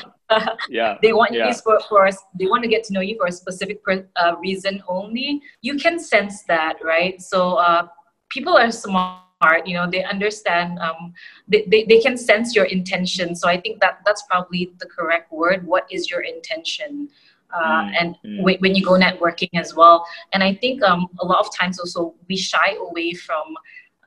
yeah 0.68 0.96
they 1.02 1.12
want 1.12 1.32
yeah. 1.32 1.48
you 1.48 1.54
for, 1.54 1.78
for 1.88 2.06
us. 2.06 2.18
they 2.38 2.46
want 2.46 2.62
to 2.62 2.68
get 2.68 2.84
to 2.84 2.92
know 2.92 3.00
you 3.00 3.16
for 3.16 3.26
a 3.26 3.32
specific 3.32 3.80
uh, 4.16 4.34
reason 4.40 4.82
only 4.88 5.40
you 5.62 5.76
can 5.76 5.98
sense 5.98 6.42
that 6.44 6.76
right 6.82 7.20
so 7.22 7.54
uh, 7.54 7.86
people 8.28 8.56
are 8.56 8.70
smart 8.70 9.22
you 9.64 9.74
know 9.74 9.88
they 9.90 10.02
understand 10.04 10.78
um, 10.78 11.12
they, 11.48 11.64
they, 11.70 11.84
they 11.84 12.00
can 12.00 12.16
sense 12.16 12.54
your 12.54 12.64
intention 12.66 13.34
so 13.34 13.48
i 13.48 13.60
think 13.60 13.80
that 13.80 14.00
that's 14.04 14.22
probably 14.22 14.72
the 14.78 14.86
correct 14.86 15.30
word 15.32 15.66
what 15.66 15.86
is 15.90 16.10
your 16.10 16.20
intention 16.20 17.08
uh, 17.54 17.82
mm, 17.82 17.94
and 18.00 18.16
mm. 18.24 18.38
W- 18.38 18.58
when 18.58 18.74
you 18.74 18.84
go 18.84 18.92
networking 18.92 19.50
as 19.54 19.74
well 19.74 20.04
and 20.32 20.42
i 20.42 20.52
think 20.54 20.82
um, 20.82 21.06
a 21.20 21.24
lot 21.24 21.38
of 21.38 21.54
times 21.54 21.78
also 21.78 22.14
we 22.28 22.36
shy 22.36 22.76
away 22.88 23.12
from 23.12 23.54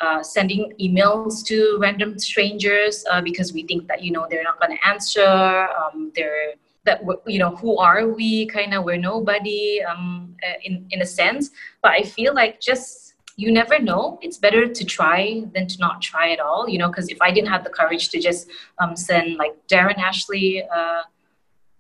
uh, 0.02 0.24
sending 0.24 0.74
emails 0.80 1.46
to 1.46 1.78
random 1.80 2.18
strangers 2.18 3.06
uh, 3.12 3.22
because 3.22 3.54
we 3.54 3.64
think 3.64 3.88
that 3.88 4.04
you 4.04 4.12
know 4.12 4.28
they're 4.30 4.44
not 4.44 4.60
going 4.60 4.76
to 4.76 4.88
answer 4.88 5.68
um, 5.80 6.12
they're 6.16 6.54
that 6.86 7.02
you 7.28 7.40
know 7.40 7.56
who 7.58 7.78
are 7.78 8.08
we 8.08 8.46
kind 8.48 8.74
of 8.74 8.84
we're 8.86 8.98
nobody 8.98 9.82
um, 9.84 10.36
uh, 10.48 10.54
in 10.64 10.86
in 10.92 11.02
a 11.02 11.06
sense 11.06 11.52
but 11.82 11.92
i 11.92 12.02
feel 12.02 12.34
like 12.34 12.60
just 12.62 13.10
you 13.40 13.54
never 13.54 13.80
know. 13.80 14.20
It's 14.22 14.38
better 14.38 14.68
to 14.68 14.84
try 14.84 15.44
than 15.54 15.66
to 15.68 15.80
not 15.80 16.02
try 16.02 16.32
at 16.34 16.42
all, 16.42 16.68
you 16.68 16.78
know, 16.78 16.90
because 16.90 17.08
if 17.08 17.22
I 17.22 17.32
didn't 17.32 17.48
have 17.48 17.64
the 17.64 17.70
courage 17.70 18.10
to 18.10 18.20
just 18.20 18.50
um, 18.80 18.98
send 18.98 19.38
like 19.38 19.56
Darren 19.70 19.98
Ashley 19.98 20.62
uh, 20.64 21.04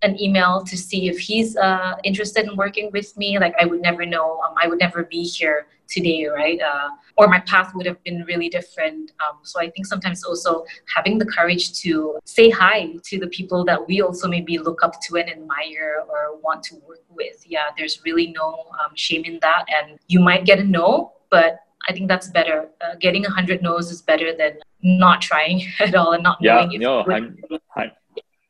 an 0.01 0.19
email 0.21 0.63
to 0.63 0.77
see 0.77 1.09
if 1.09 1.19
he's 1.19 1.57
uh, 1.57 1.95
interested 2.03 2.45
in 2.47 2.55
working 2.55 2.89
with 2.93 3.15
me, 3.17 3.37
like 3.37 3.53
I 3.59 3.65
would 3.65 3.81
never 3.81 4.05
know. 4.05 4.39
Um, 4.47 4.55
I 4.61 4.67
would 4.67 4.79
never 4.79 5.03
be 5.03 5.23
here 5.23 5.67
today, 5.87 6.27
right? 6.27 6.59
Uh, 6.61 6.89
or 7.17 7.27
my 7.27 7.39
path 7.41 7.73
would 7.75 7.85
have 7.85 8.01
been 8.03 8.23
really 8.23 8.47
different. 8.47 9.11
Um, 9.19 9.39
so 9.43 9.59
I 9.59 9.69
think 9.71 9.87
sometimes 9.87 10.23
also 10.23 10.65
having 10.95 11.17
the 11.17 11.25
courage 11.25 11.73
to 11.81 12.17
say 12.25 12.49
hi 12.49 12.93
to 13.05 13.19
the 13.19 13.27
people 13.27 13.65
that 13.65 13.87
we 13.87 14.01
also 14.01 14.27
maybe 14.27 14.57
look 14.57 14.83
up 14.83 15.01
to 15.07 15.17
and 15.17 15.29
admire 15.29 16.03
or 16.07 16.39
want 16.41 16.63
to 16.63 16.75
work 16.87 17.03
with. 17.09 17.43
Yeah, 17.45 17.71
there's 17.77 18.01
really 18.05 18.27
no 18.27 18.65
um, 18.83 18.95
shame 18.95 19.25
in 19.25 19.39
that. 19.41 19.65
And 19.67 19.99
you 20.07 20.19
might 20.19 20.45
get 20.45 20.59
a 20.59 20.63
no, 20.63 21.13
but 21.29 21.59
I 21.87 21.93
think 21.93 22.07
that's 22.07 22.29
better. 22.29 22.69
Uh, 22.81 22.95
getting 22.99 23.25
a 23.25 23.29
hundred 23.29 23.61
no's 23.61 23.91
is 23.91 24.01
better 24.01 24.35
than 24.35 24.59
not 24.81 25.21
trying 25.21 25.63
at 25.79 25.95
all 25.95 26.13
and 26.13 26.23
not 26.23 26.37
yeah, 26.39 26.55
knowing 26.55 26.73
if 26.73 26.81
no, 26.81 27.03
I'm, 27.03 27.37
I'm, 27.75 27.91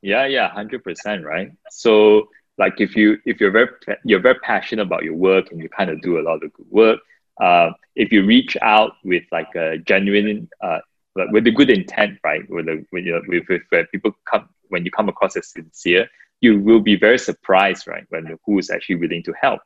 yeah, 0.02 0.26
yeah, 0.26 0.50
hundred 0.50 0.84
percent, 0.84 1.26
right? 1.26 1.52
So, 1.70 2.30
like, 2.58 2.80
if 2.80 2.96
you 2.96 3.18
if 3.26 3.40
you're 3.40 3.52
very 3.52 3.70
you're 4.04 4.22
very 4.22 4.40
passionate 4.40 4.84
about 4.84 5.04
your 5.04 5.16
work 5.16 5.52
and 5.52 5.62
you 5.62 5.70
kind 5.70 5.90
of 5.90 6.02
do 6.02 6.20
a 6.20 6.24
lot 6.24 6.44
of 6.44 6.54
good 6.54 6.70
work, 6.70 7.00
uh, 7.42 7.72
if 7.96 8.12
you 8.12 8.26
reach 8.26 8.58
out 8.62 8.94
with 9.04 9.24
like 9.32 9.54
a 9.56 9.78
genuine, 9.78 10.50
uh, 10.62 10.80
with 11.16 11.48
a 11.48 11.52
good 11.52 11.70
intent, 11.70 12.20
right? 12.24 12.50
With 12.50 12.68
a 12.68 12.86
with, 12.92 13.06
you 13.06 13.14
know, 13.14 13.22
with, 13.28 13.44
with 13.50 13.92
people 13.92 14.12
come 14.30 14.50
when 14.70 14.86
you 14.86 14.92
come 14.92 15.10
across 15.10 15.36
as 15.36 15.52
sincere, 15.52 16.08
you 16.42 16.62
will 16.62 16.80
be 16.80 16.96
very 16.96 17.18
surprised, 17.18 17.88
right? 17.88 18.06
When 18.10 18.38
who 18.46 18.60
is 18.60 18.70
actually 18.70 18.96
willing 18.96 19.24
to 19.24 19.34
help 19.42 19.62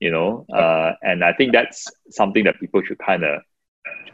you 0.00 0.10
know 0.10 0.44
uh, 0.52 0.92
and 1.02 1.22
i 1.22 1.32
think 1.32 1.52
that's 1.52 1.86
something 2.10 2.44
that 2.44 2.58
people 2.58 2.82
should 2.82 2.98
kind 2.98 3.22
of 3.22 3.40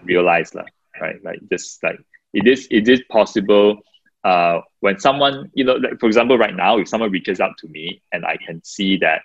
realize 0.05 0.55
like, 0.55 0.73
right 1.01 1.23
like 1.25 1.41
just 1.51 1.83
like 1.83 1.99
it 2.35 2.47
is 2.47 2.69
it 2.71 2.89
is 2.89 3.01
possible 3.09 3.79
uh, 4.27 4.61
when 4.81 4.99
someone 4.99 5.51
you 5.55 5.65
know 5.65 5.75
like 5.75 5.99
for 6.01 6.07
example 6.07 6.37
right 6.37 6.57
now 6.57 6.79
if 6.79 6.89
someone 6.89 7.11
reaches 7.11 7.41
out 7.41 7.57
to 7.59 7.69
me 7.69 8.03
and 8.13 8.25
i 8.25 8.37
can 8.37 8.63
see 8.65 8.97
that 8.97 9.23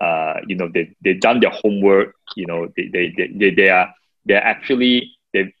uh, 0.00 0.40
you 0.46 0.56
know 0.56 0.68
they, 0.74 0.94
they've 1.02 1.20
done 1.20 1.40
their 1.40 1.54
homework 1.62 2.14
you 2.36 2.46
know 2.46 2.68
they, 2.76 2.88
they, 2.88 3.14
they, 3.16 3.28
they, 3.28 3.50
they 3.50 3.68
are 3.68 3.88
they're 4.26 4.44
actually 4.44 5.12
they 5.32 5.52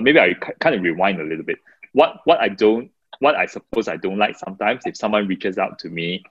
maybe 0.00 0.18
i 0.18 0.34
kind 0.64 0.74
of 0.74 0.82
rewind 0.82 1.20
a 1.20 1.24
little 1.24 1.44
bit 1.44 1.58
what 1.92 2.20
what 2.24 2.40
i 2.40 2.48
don't 2.48 2.90
what 3.20 3.36
i 3.36 3.46
suppose 3.46 3.86
i 3.86 3.96
don't 3.96 4.18
like 4.18 4.36
sometimes 4.36 4.82
if 4.86 4.96
someone 4.96 5.28
reaches 5.28 5.58
out 5.58 5.78
to 5.78 5.88
me 5.88 6.24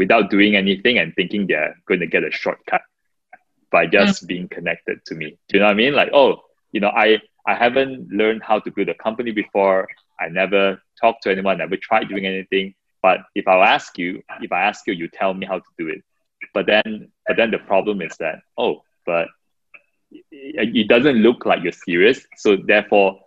without 0.00 0.30
doing 0.30 0.56
anything 0.56 0.98
and 0.98 1.14
thinking 1.14 1.46
they're 1.46 1.76
going 1.86 2.00
to 2.00 2.06
get 2.06 2.24
a 2.24 2.30
shortcut 2.30 2.80
by 3.70 3.86
just 3.86 4.24
mm. 4.24 4.28
being 4.28 4.48
connected 4.48 5.04
to 5.06 5.14
me. 5.14 5.36
Do 5.48 5.56
you 5.56 5.60
know 5.60 5.66
what 5.66 5.72
I 5.72 5.82
mean? 5.82 5.94
Like, 5.94 6.10
oh, 6.14 6.42
you 6.72 6.80
know, 6.80 6.88
I 6.88 7.20
I 7.46 7.54
haven't 7.54 8.10
learned 8.10 8.42
how 8.42 8.60
to 8.60 8.70
build 8.70 8.88
a 8.88 8.94
company 8.94 9.32
before. 9.32 9.88
I 10.20 10.28
never 10.28 10.80
talked 11.00 11.22
to 11.24 11.30
anyone, 11.30 11.58
never 11.58 11.76
tried 11.76 12.08
doing 12.08 12.26
anything. 12.26 12.74
But 13.02 13.20
if 13.34 13.48
I 13.48 13.56
ask 13.66 13.98
you, 13.98 14.22
if 14.40 14.52
I 14.52 14.62
ask 14.62 14.86
you, 14.86 14.92
you 14.92 15.08
tell 15.08 15.32
me 15.34 15.46
how 15.46 15.58
to 15.58 15.70
do 15.78 15.88
it. 15.88 16.02
But 16.52 16.66
then, 16.66 17.10
but 17.26 17.36
then 17.36 17.50
the 17.50 17.58
problem 17.58 18.02
is 18.02 18.16
that 18.18 18.40
oh, 18.58 18.82
but 19.06 19.28
it 20.10 20.88
doesn't 20.88 21.16
look 21.16 21.46
like 21.46 21.62
you're 21.62 21.72
serious. 21.72 22.26
So 22.36 22.56
therefore, 22.56 23.20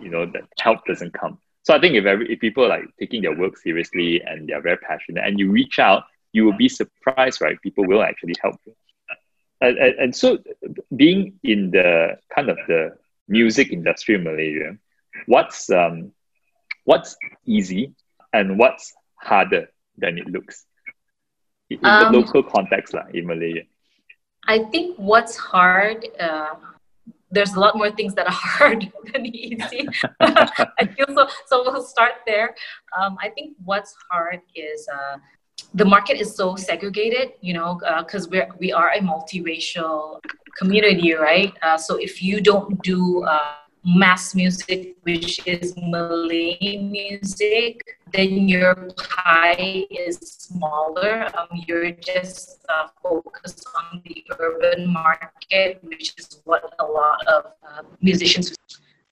you 0.00 0.10
know, 0.10 0.26
that 0.26 0.44
help 0.58 0.84
doesn't 0.84 1.12
come. 1.14 1.38
So 1.62 1.74
I 1.74 1.80
think 1.80 1.94
if 1.94 2.04
every, 2.04 2.32
if 2.32 2.40
people 2.40 2.64
are 2.64 2.68
like 2.68 2.84
taking 2.98 3.22
their 3.22 3.36
work 3.36 3.56
seriously 3.56 4.20
and 4.22 4.48
they're 4.48 4.60
very 4.60 4.78
passionate, 4.78 5.24
and 5.24 5.38
you 5.38 5.50
reach 5.50 5.78
out, 5.78 6.04
you 6.32 6.44
will 6.44 6.56
be 6.56 6.68
surprised, 6.68 7.40
right? 7.40 7.60
People 7.62 7.86
will 7.86 8.02
actually 8.02 8.34
help 8.42 8.56
you 8.66 8.74
and, 9.62 9.78
and 9.78 10.16
so 10.16 10.38
being 10.94 11.38
in 11.42 11.70
the 11.70 12.18
kind 12.34 12.50
of 12.50 12.58
the 12.66 12.96
music 13.28 13.72
industry 13.72 14.16
in 14.16 14.24
Malaysia, 14.24 14.76
what's 15.26 15.70
um, 15.70 16.12
what's 16.84 17.16
easy 17.46 17.92
and 18.32 18.58
what's 18.58 18.92
harder 19.16 19.68
than 19.98 20.18
it 20.18 20.26
looks 20.26 20.66
in 21.70 21.78
um, 21.84 22.12
the 22.12 22.18
local 22.18 22.42
context 22.42 22.94
like, 22.94 23.14
in 23.14 23.26
Malaysia? 23.26 23.62
I 24.46 24.64
think 24.64 24.96
what's 24.98 25.36
hard, 25.36 26.06
uh, 26.18 26.54
there's 27.30 27.54
a 27.54 27.60
lot 27.60 27.76
more 27.76 27.90
things 27.90 28.14
that 28.14 28.26
are 28.26 28.32
hard 28.58 28.92
than 29.12 29.26
easy. 29.26 29.88
I 30.20 30.86
feel 30.96 31.06
so. 31.14 31.28
So 31.46 31.62
we'll 31.62 31.82
start 31.82 32.12
there. 32.26 32.54
Um, 32.98 33.16
I 33.20 33.28
think 33.28 33.56
what's 33.64 33.94
hard 34.10 34.40
is 34.54 34.86
uh, 34.92 35.18
the 35.74 35.84
market 35.84 36.20
is 36.20 36.34
so 36.34 36.56
segregated. 36.56 37.32
You 37.40 37.54
know, 37.54 37.80
because 37.98 38.26
uh, 38.26 38.30
we're 38.32 38.48
we 38.58 38.72
are 38.72 38.90
a 38.90 39.00
multiracial 39.00 40.20
community, 40.58 41.14
right? 41.14 41.54
Uh, 41.62 41.78
so 41.78 41.96
if 41.96 42.22
you 42.22 42.40
don't 42.40 42.82
do 42.82 43.24
uh, 43.24 43.54
mass 43.84 44.34
music, 44.34 44.96
which 45.02 45.46
is 45.46 45.74
Malay 45.76 46.78
music, 46.78 47.98
then 48.12 48.48
your 48.48 48.74
pie 48.96 49.86
is 49.90 50.18
smaller. 50.18 51.28
Um, 51.36 51.48
you're 51.66 51.90
just 51.90 52.64
uh, 52.68 52.88
focused 53.02 53.66
on 53.76 54.02
the 54.04 54.24
urban 54.38 54.92
market, 54.92 55.80
which 55.82 56.14
is 56.18 56.40
what 56.44 56.74
a 56.78 56.84
lot 56.84 57.26
of 57.26 57.46
uh, 57.66 57.82
musicians. 58.00 58.54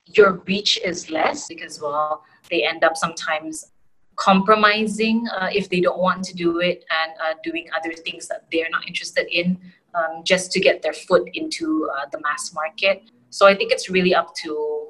Your 0.05 0.41
reach 0.45 0.79
is 0.83 1.09
less 1.09 1.47
because, 1.47 1.81
well, 1.81 2.23
they 2.49 2.63
end 2.65 2.83
up 2.83 2.95
sometimes 2.95 3.71
compromising 4.15 5.27
uh, 5.35 5.49
if 5.51 5.69
they 5.69 5.81
don't 5.81 5.99
want 5.99 6.23
to 6.23 6.35
do 6.35 6.59
it 6.59 6.85
and 7.01 7.11
uh, 7.23 7.33
doing 7.43 7.67
other 7.77 7.93
things 7.93 8.27
that 8.27 8.45
they're 8.51 8.69
not 8.69 8.87
interested 8.87 9.27
in 9.31 9.59
um, 9.95 10.21
just 10.23 10.51
to 10.51 10.59
get 10.59 10.81
their 10.81 10.93
foot 10.93 11.27
into 11.33 11.89
uh, 11.97 12.05
the 12.11 12.19
mass 12.21 12.53
market. 12.53 13.09
So 13.31 13.47
I 13.47 13.55
think 13.55 13.71
it's 13.71 13.89
really 13.89 14.13
up 14.13 14.35
to, 14.43 14.89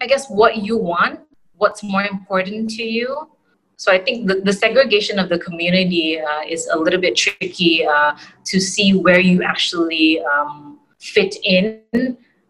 I 0.00 0.06
guess, 0.06 0.28
what 0.28 0.56
you 0.56 0.76
want, 0.76 1.20
what's 1.56 1.82
more 1.82 2.04
important 2.04 2.70
to 2.70 2.82
you. 2.82 3.30
So 3.76 3.92
I 3.92 3.98
think 3.98 4.26
the, 4.26 4.40
the 4.40 4.52
segregation 4.52 5.18
of 5.18 5.28
the 5.28 5.38
community 5.38 6.18
uh, 6.18 6.42
is 6.48 6.66
a 6.66 6.78
little 6.78 7.00
bit 7.00 7.14
tricky 7.14 7.86
uh, 7.86 8.16
to 8.44 8.58
see 8.58 8.94
where 8.94 9.20
you 9.20 9.42
actually 9.42 10.20
um, 10.22 10.80
fit 10.98 11.36
in. 11.44 11.82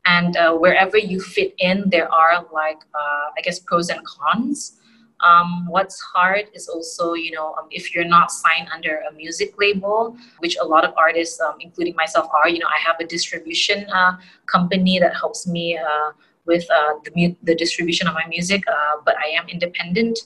And 0.06 0.36
uh, 0.36 0.54
wherever 0.54 0.96
you 0.96 1.20
fit 1.20 1.54
in, 1.58 1.90
there 1.90 2.08
are 2.12 2.46
like, 2.52 2.78
uh, 2.94 3.26
I 3.36 3.40
guess, 3.42 3.58
pros 3.58 3.90
and 3.90 4.00
cons. 4.06 4.78
Um, 5.20 5.66
what's 5.68 6.00
hard 6.00 6.44
is 6.52 6.68
also, 6.68 7.14
you 7.14 7.32
know, 7.32 7.54
um, 7.58 7.68
if 7.70 7.94
you're 7.94 8.04
not 8.04 8.30
signed 8.30 8.68
under 8.72 9.02
a 9.08 9.12
music 9.12 9.54
label, 9.58 10.16
which 10.40 10.56
a 10.60 10.64
lot 10.64 10.84
of 10.84 10.92
artists, 10.96 11.40
um, 11.40 11.54
including 11.60 11.94
myself, 11.94 12.28
are. 12.32 12.48
You 12.48 12.58
know, 12.58 12.66
I 12.68 12.78
have 12.86 12.96
a 13.00 13.06
distribution 13.06 13.86
uh, 13.90 14.16
company 14.46 14.98
that 14.98 15.14
helps 15.14 15.46
me 15.46 15.78
uh, 15.78 16.10
with 16.44 16.64
uh, 16.70 16.94
the 17.04 17.12
mu- 17.16 17.36
the 17.42 17.54
distribution 17.54 18.08
of 18.08 18.14
my 18.14 18.26
music, 18.28 18.62
uh, 18.68 18.96
but 19.04 19.16
I 19.18 19.28
am 19.28 19.48
independent, 19.48 20.18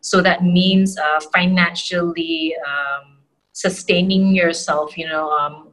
so 0.00 0.22
that 0.22 0.42
means 0.42 0.98
uh, 0.98 1.20
financially 1.34 2.54
um, 2.66 3.18
sustaining 3.52 4.34
yourself. 4.34 4.96
You 4.96 5.08
know, 5.08 5.30
um, 5.30 5.68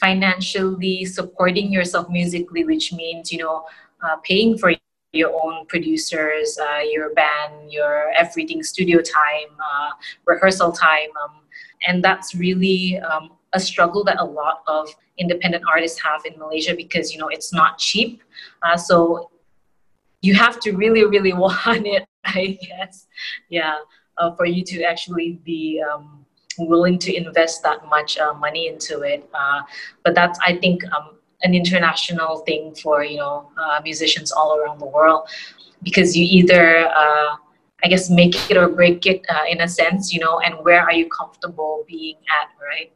financially 0.00 1.04
supporting 1.04 1.72
yourself 1.72 2.08
musically, 2.10 2.64
which 2.64 2.92
means 2.92 3.30
you 3.30 3.38
know 3.38 3.64
uh, 4.02 4.16
paying 4.24 4.58
for 4.58 4.72
your 5.12 5.32
own 5.42 5.66
producers, 5.66 6.58
uh, 6.58 6.80
your 6.90 7.12
band, 7.14 7.72
your 7.72 8.10
everything 8.16 8.62
studio 8.62 9.00
time, 9.00 9.50
uh, 9.58 9.90
rehearsal 10.26 10.72
time. 10.72 11.08
Um, 11.22 11.40
and 11.86 12.04
that's 12.04 12.34
really 12.34 12.98
um, 13.00 13.30
a 13.52 13.60
struggle 13.60 14.04
that 14.04 14.20
a 14.20 14.24
lot 14.24 14.62
of 14.66 14.88
independent 15.18 15.64
artists 15.68 16.00
have 16.00 16.24
in 16.24 16.38
Malaysia 16.38 16.74
because, 16.74 17.12
you 17.12 17.18
know, 17.18 17.28
it's 17.28 17.52
not 17.52 17.78
cheap. 17.78 18.22
Uh, 18.62 18.76
so 18.76 19.30
you 20.22 20.34
have 20.34 20.60
to 20.60 20.72
really, 20.72 21.04
really 21.04 21.32
want 21.44 21.86
it, 21.86 22.06
I 22.24 22.58
guess. 22.62 23.06
Yeah, 23.48 23.76
uh, 24.18 24.34
for 24.36 24.46
you 24.46 24.62
to 24.64 24.82
actually 24.84 25.40
be 25.44 25.82
um, 25.82 26.24
willing 26.58 26.98
to 26.98 27.14
invest 27.14 27.62
that 27.62 27.86
much 27.88 28.18
uh, 28.18 28.34
money 28.34 28.68
into 28.68 29.00
it. 29.00 29.28
Uh, 29.34 29.62
but 30.04 30.14
that's, 30.14 30.38
I 30.46 30.56
think, 30.56 30.84
um, 30.92 31.16
an 31.42 31.54
international 31.54 32.38
thing 32.40 32.74
for 32.74 33.04
you 33.04 33.16
know 33.16 33.48
uh, 33.56 33.80
musicians 33.82 34.32
all 34.32 34.58
around 34.58 34.78
the 34.78 34.86
world 34.86 35.28
because 35.82 36.16
you 36.16 36.26
either 36.28 36.86
uh, 36.88 37.36
I 37.82 37.88
guess 37.88 38.10
make 38.10 38.50
it 38.50 38.56
or 38.56 38.68
break 38.68 39.06
it 39.06 39.24
uh, 39.28 39.44
in 39.48 39.60
a 39.62 39.68
sense, 39.68 40.12
you 40.12 40.20
know, 40.20 40.40
and 40.40 40.54
where 40.62 40.82
are 40.82 40.92
you 40.92 41.08
comfortable 41.08 41.84
being 41.88 42.16
at, 42.40 42.48
right? 42.62 42.92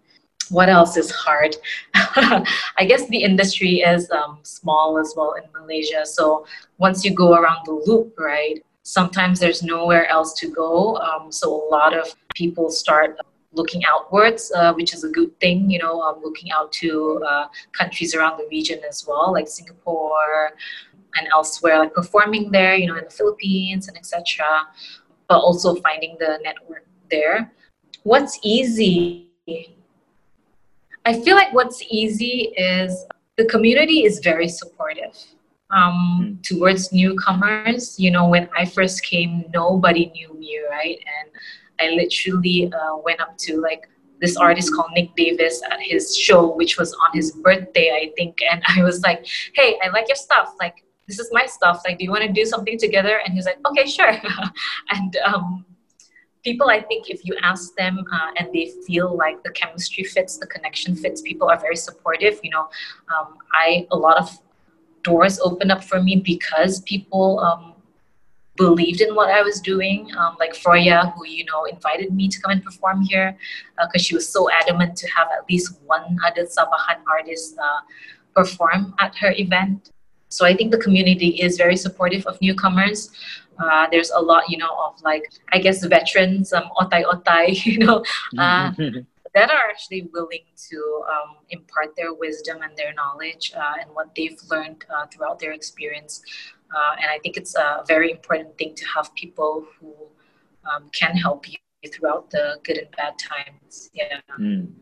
What 0.51 0.69
else 0.69 0.97
is 0.97 1.11
hard? 1.11 1.57
I 1.95 2.85
guess 2.87 3.09
the 3.09 3.23
industry 3.23 3.81
is 3.81 4.11
um, 4.11 4.41
small 4.43 4.99
as 4.99 5.15
well 5.17 5.35
in 5.35 5.45
Malaysia. 5.59 6.05
So 6.05 6.47
once 6.79 7.05
you 7.05 7.15
go 7.15 7.35
around 7.35 7.65
the 7.65 7.83
loop, 7.87 8.15
right, 8.19 8.63
sometimes 8.83 9.41
there's 9.41 9.63
nowhere 9.63 10.07
else 10.09 10.35
to 10.41 10.51
go. 10.51 10.99
Um, 10.99 11.33
so 11.33 11.51
a 11.51 11.69
lot 11.71 11.97
of 11.97 12.15
people 12.35 12.71
start 12.71 13.19
looking 13.55 13.83
outwards, 13.85 14.53
uh, 14.55 14.73
which 14.75 14.95
is 14.95 15.05
a 15.05 15.09
good 15.09 15.39
thing, 15.41 15.71
you 15.71 15.79
know, 15.79 16.01
um, 16.03 16.21
looking 16.23 16.51
out 16.53 16.73
to 16.73 17.23
uh, 17.27 17.47
countries 17.73 18.15
around 18.15 18.39
the 18.39 18.47
region 18.51 18.81
as 18.89 19.07
well, 19.07 19.33
like 19.33 19.49
Singapore 19.49 20.53
and 21.17 21.29
elsewhere, 21.33 21.79
like 21.79 21.95
performing 21.95 22.51
there, 22.51 22.75
you 22.75 22.87
know, 22.87 22.97
in 22.97 23.05
the 23.05 23.11
Philippines 23.11 23.89
and 23.89 23.97
etc. 23.97 24.45
But 25.29 25.39
also 25.39 25.77
finding 25.77 26.17
the 26.19 26.39
network 26.43 26.87
there. 27.11 27.53
What's 28.03 28.39
easy? 28.43 29.31
I 31.07 31.21
feel 31.21 31.37
like 31.37 31.53
what's 31.53 31.83
easy 31.89 32.53
is 32.57 33.05
the 33.37 33.45
community 33.47 34.05
is 34.05 34.21
very 34.21 34.49
supportive 34.49 35.17
um, 35.71 36.37
hmm. 36.37 36.41
towards 36.43 36.93
newcomers. 36.93 37.99
You 37.99 38.11
know, 38.11 38.29
when 38.29 38.49
I 38.57 38.65
first 38.65 39.05
came, 39.05 39.45
nobody 39.53 40.11
knew 40.15 40.35
me, 40.39 40.61
right? 40.71 40.99
And 41.21 41.31
I 41.81 41.91
literally 41.91 42.73
uh, 42.73 42.97
went 42.99 43.21
up 43.21 43.37
to 43.39 43.61
like 43.61 43.89
this 44.21 44.37
artist 44.37 44.73
called 44.75 44.91
Nick 44.95 45.15
Davis 45.17 45.63
at 45.71 45.81
his 45.81 46.17
show, 46.17 46.55
which 46.55 46.79
was 46.79 46.95
on 46.95 47.11
his 47.13 47.33
birthday, 47.33 47.91
I 47.91 48.13
think. 48.17 48.39
And 48.51 48.63
I 48.77 48.83
was 48.83 49.03
like, 49.03 49.27
hey, 49.55 49.79
I 49.85 49.89
like 49.91 50.09
your 50.09 50.17
stuff. 50.17 50.55
Like, 50.59 50.85
this 51.07 51.19
is 51.19 51.29
my 51.33 51.47
stuff. 51.47 51.83
Like, 51.87 51.99
do 51.99 52.05
you 52.05 52.11
want 52.11 52.23
to 52.23 52.33
do 52.33 52.47
something 52.47 52.79
together? 52.79 53.21
And 53.25 53.35
he's 53.35 53.45
like, 53.45 53.59
okay, 53.67 53.87
sure. 53.87 54.13
and 54.91 55.17
um, 55.25 55.67
people, 56.43 56.71
I 56.71 56.81
think, 56.81 57.11
if 57.11 57.25
you 57.25 57.37
ask 57.43 57.75
them 57.77 58.03
uh, 58.13 58.31
and 58.39 58.53
they 58.53 58.73
feel 58.87 59.15
like 59.15 59.43
the 59.43 59.51
chemistry 59.51 60.05
fits, 60.05 60.39
the 60.39 60.47
connection 60.47 60.97
fits, 60.97 61.21
people 61.21 61.51
are 61.51 61.59
very 61.59 61.77
supportive. 61.77 62.41
You 62.43 62.51
know, 62.51 62.69
um, 63.15 63.37
I 63.53 63.87
a 63.91 63.97
lot 63.97 64.17
of 64.17 64.31
doors 65.03 65.39
open 65.41 65.71
up 65.71 65.85
for 65.85 66.03
me 66.03 66.17
because 66.17 66.81
people 66.83 67.41
um, 67.41 67.74
believed 68.57 69.01
in 69.01 69.15
what 69.15 69.31
I 69.31 69.43
was 69.43 69.61
doing. 69.61 70.11
Um, 70.17 70.37
like 70.39 70.55
Froya, 70.55 71.13
who 71.15 71.27
you 71.27 71.45
know 71.45 71.65
invited 71.65 72.15
me 72.15 72.29
to 72.29 72.41
come 72.41 72.53
and 72.53 72.65
perform 72.65 73.03
here, 73.03 73.37
because 73.77 74.03
uh, 74.03 74.05
she 74.05 74.15
was 74.15 74.29
so 74.29 74.51
adamant 74.51 74.97
to 74.97 75.09
have 75.09 75.29
at 75.37 75.49
least 75.49 75.79
one 75.85 76.19
other 76.25 76.45
Sabahan 76.45 77.03
artist 77.09 77.57
uh, 77.59 77.81
perform 78.35 78.95
at 79.01 79.15
her 79.17 79.33
event. 79.37 79.91
So 80.29 80.45
I 80.45 80.55
think 80.55 80.73
the 80.73 80.79
community 80.79 81.29
is 81.41 81.57
very 81.57 81.77
supportive 81.77 82.27
of 82.27 82.41
newcomers. 82.41 83.11
Uh, 83.57 83.87
there's 83.91 84.11
a 84.11 84.21
lot, 84.21 84.49
you 84.49 84.59
know, 84.59 84.75
of 84.85 85.01
like 85.03 85.25
I 85.53 85.59
guess 85.59 85.85
veterans, 85.85 86.53
um, 86.53 86.71
otai 86.77 87.05
otai, 87.05 87.65
you 87.73 87.79
know, 87.79 88.05
uh, 88.39 88.73
that 89.35 89.51
are 89.51 89.69
actually 89.69 90.09
willing 90.13 90.47
to 90.71 91.05
um, 91.13 91.37
impart 91.51 91.95
their 91.97 92.15
wisdom 92.15 92.63
and 92.63 92.77
their 92.77 92.95
knowledge 92.95 93.53
uh, 93.57 93.75
and 93.81 93.91
what 93.93 94.15
they've 94.15 94.39
learned 94.51 94.85
uh, 94.95 95.07
throughout 95.07 95.39
their 95.41 95.53
experience 95.53 96.23
uh, 96.75 96.93
and 97.01 97.11
I 97.11 97.19
think 97.23 97.37
it's 97.37 97.55
a 97.57 97.85
very 97.87 98.11
important 98.11 98.57
thing 98.59 98.75
to 98.75 98.85
have 98.95 99.15
people 99.15 99.67
who 99.79 99.95
um, 100.71 100.91
can 100.93 101.17
help 101.17 101.49
you 101.49 101.59
throughout 101.93 102.31
the 102.31 102.59
good 102.65 102.79
and 102.79 102.91
bad 102.97 103.15
times. 103.19 103.91
Yeah. 103.93 104.21
Mm. 104.39 104.73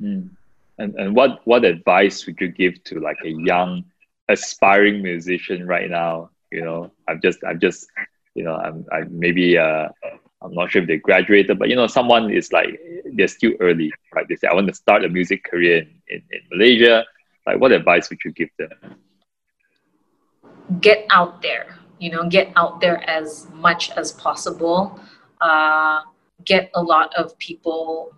Mm. 0.00 0.30
And, 0.78 0.94
and 0.96 1.14
what, 1.14 1.40
what 1.46 1.64
advice 1.64 2.26
would 2.26 2.40
you 2.40 2.48
give 2.48 2.82
to 2.84 3.00
like 3.00 3.18
a 3.24 3.30
young 3.30 3.84
aspiring 4.28 5.02
musician 5.02 5.66
right 5.66 5.90
now? 5.90 6.30
You 6.50 6.64
know, 6.64 6.92
I've 7.08 7.22
just, 7.22 7.44
I've 7.44 7.60
just, 7.60 7.86
you 8.34 8.44
know, 8.44 8.56
I'm, 8.56 8.84
I 8.92 9.04
maybe, 9.08 9.58
uh, 9.58 9.88
I'm 10.42 10.54
not 10.54 10.70
sure 10.70 10.82
if 10.82 10.88
they 10.88 10.98
graduated, 10.98 11.58
but 11.58 11.68
you 11.68 11.76
know, 11.76 11.86
someone 11.86 12.30
is 12.30 12.52
like, 12.52 12.78
they're 13.14 13.28
still 13.28 13.52
early, 13.60 13.92
right? 14.14 14.26
They 14.28 14.36
say, 14.36 14.48
I 14.48 14.54
want 14.54 14.68
to 14.68 14.74
start 14.74 15.04
a 15.04 15.08
music 15.08 15.44
career 15.44 15.78
in, 15.78 16.02
in, 16.08 16.22
in 16.30 16.40
Malaysia. 16.50 17.04
Like, 17.46 17.60
what 17.60 17.72
advice 17.72 18.10
would 18.10 18.18
you 18.24 18.32
give 18.32 18.50
them? 18.58 18.70
Get 20.80 21.06
out 21.10 21.42
there 21.42 21.76
you 21.98 22.10
know 22.10 22.28
get 22.28 22.52
out 22.56 22.80
there 22.80 23.08
as 23.08 23.48
much 23.52 23.90
as 23.92 24.12
possible. 24.12 24.98
Uh, 25.40 26.00
get 26.44 26.70
a 26.74 26.82
lot 26.82 27.14
of 27.14 27.36
people 27.38 28.12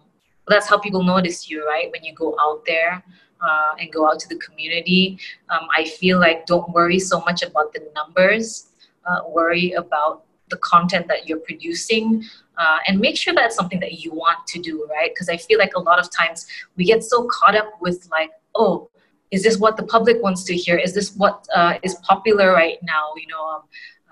that's 0.46 0.66
how 0.66 0.78
people 0.78 1.02
notice 1.02 1.50
you 1.50 1.66
right? 1.66 1.90
When 1.92 2.04
you 2.04 2.14
go 2.14 2.36
out 2.40 2.64
there 2.66 3.02
uh, 3.40 3.74
and 3.78 3.92
go 3.92 4.08
out 4.08 4.18
to 4.20 4.28
the 4.28 4.36
community. 4.36 5.18
Um, 5.50 5.68
i 5.76 5.84
feel 5.84 6.18
like 6.18 6.46
don't 6.46 6.70
worry 6.72 6.98
so 6.98 7.20
much 7.20 7.42
about 7.42 7.72
the 7.72 7.88
numbers. 7.94 8.66
Uh, 9.06 9.20
worry 9.28 9.72
about 9.72 10.24
the 10.50 10.56
content 10.58 11.06
that 11.08 11.28
you're 11.28 11.38
producing. 11.40 12.24
Uh, 12.56 12.78
and 12.88 12.98
make 12.98 13.16
sure 13.16 13.32
that's 13.34 13.54
something 13.54 13.78
that 13.78 14.00
you 14.00 14.12
want 14.12 14.44
to 14.46 14.58
do 14.60 14.86
right? 14.90 15.10
Because 15.14 15.28
i 15.28 15.36
feel 15.36 15.58
like 15.58 15.74
a 15.76 15.80
lot 15.80 15.98
of 15.98 16.10
times 16.10 16.46
we 16.76 16.84
get 16.84 17.04
so 17.04 17.28
caught 17.30 17.54
up 17.54 17.70
with 17.80 18.08
like 18.10 18.30
oh 18.54 18.90
is 19.30 19.42
this 19.42 19.58
what 19.58 19.76
the 19.76 19.82
public 19.82 20.22
wants 20.22 20.44
to 20.44 20.54
hear 20.54 20.76
is 20.76 20.94
this 20.94 21.14
what 21.16 21.46
uh, 21.54 21.74
is 21.82 21.94
popular 21.96 22.52
right 22.52 22.78
now 22.82 23.12
you 23.16 23.26
know 23.26 23.44
um, 23.46 23.62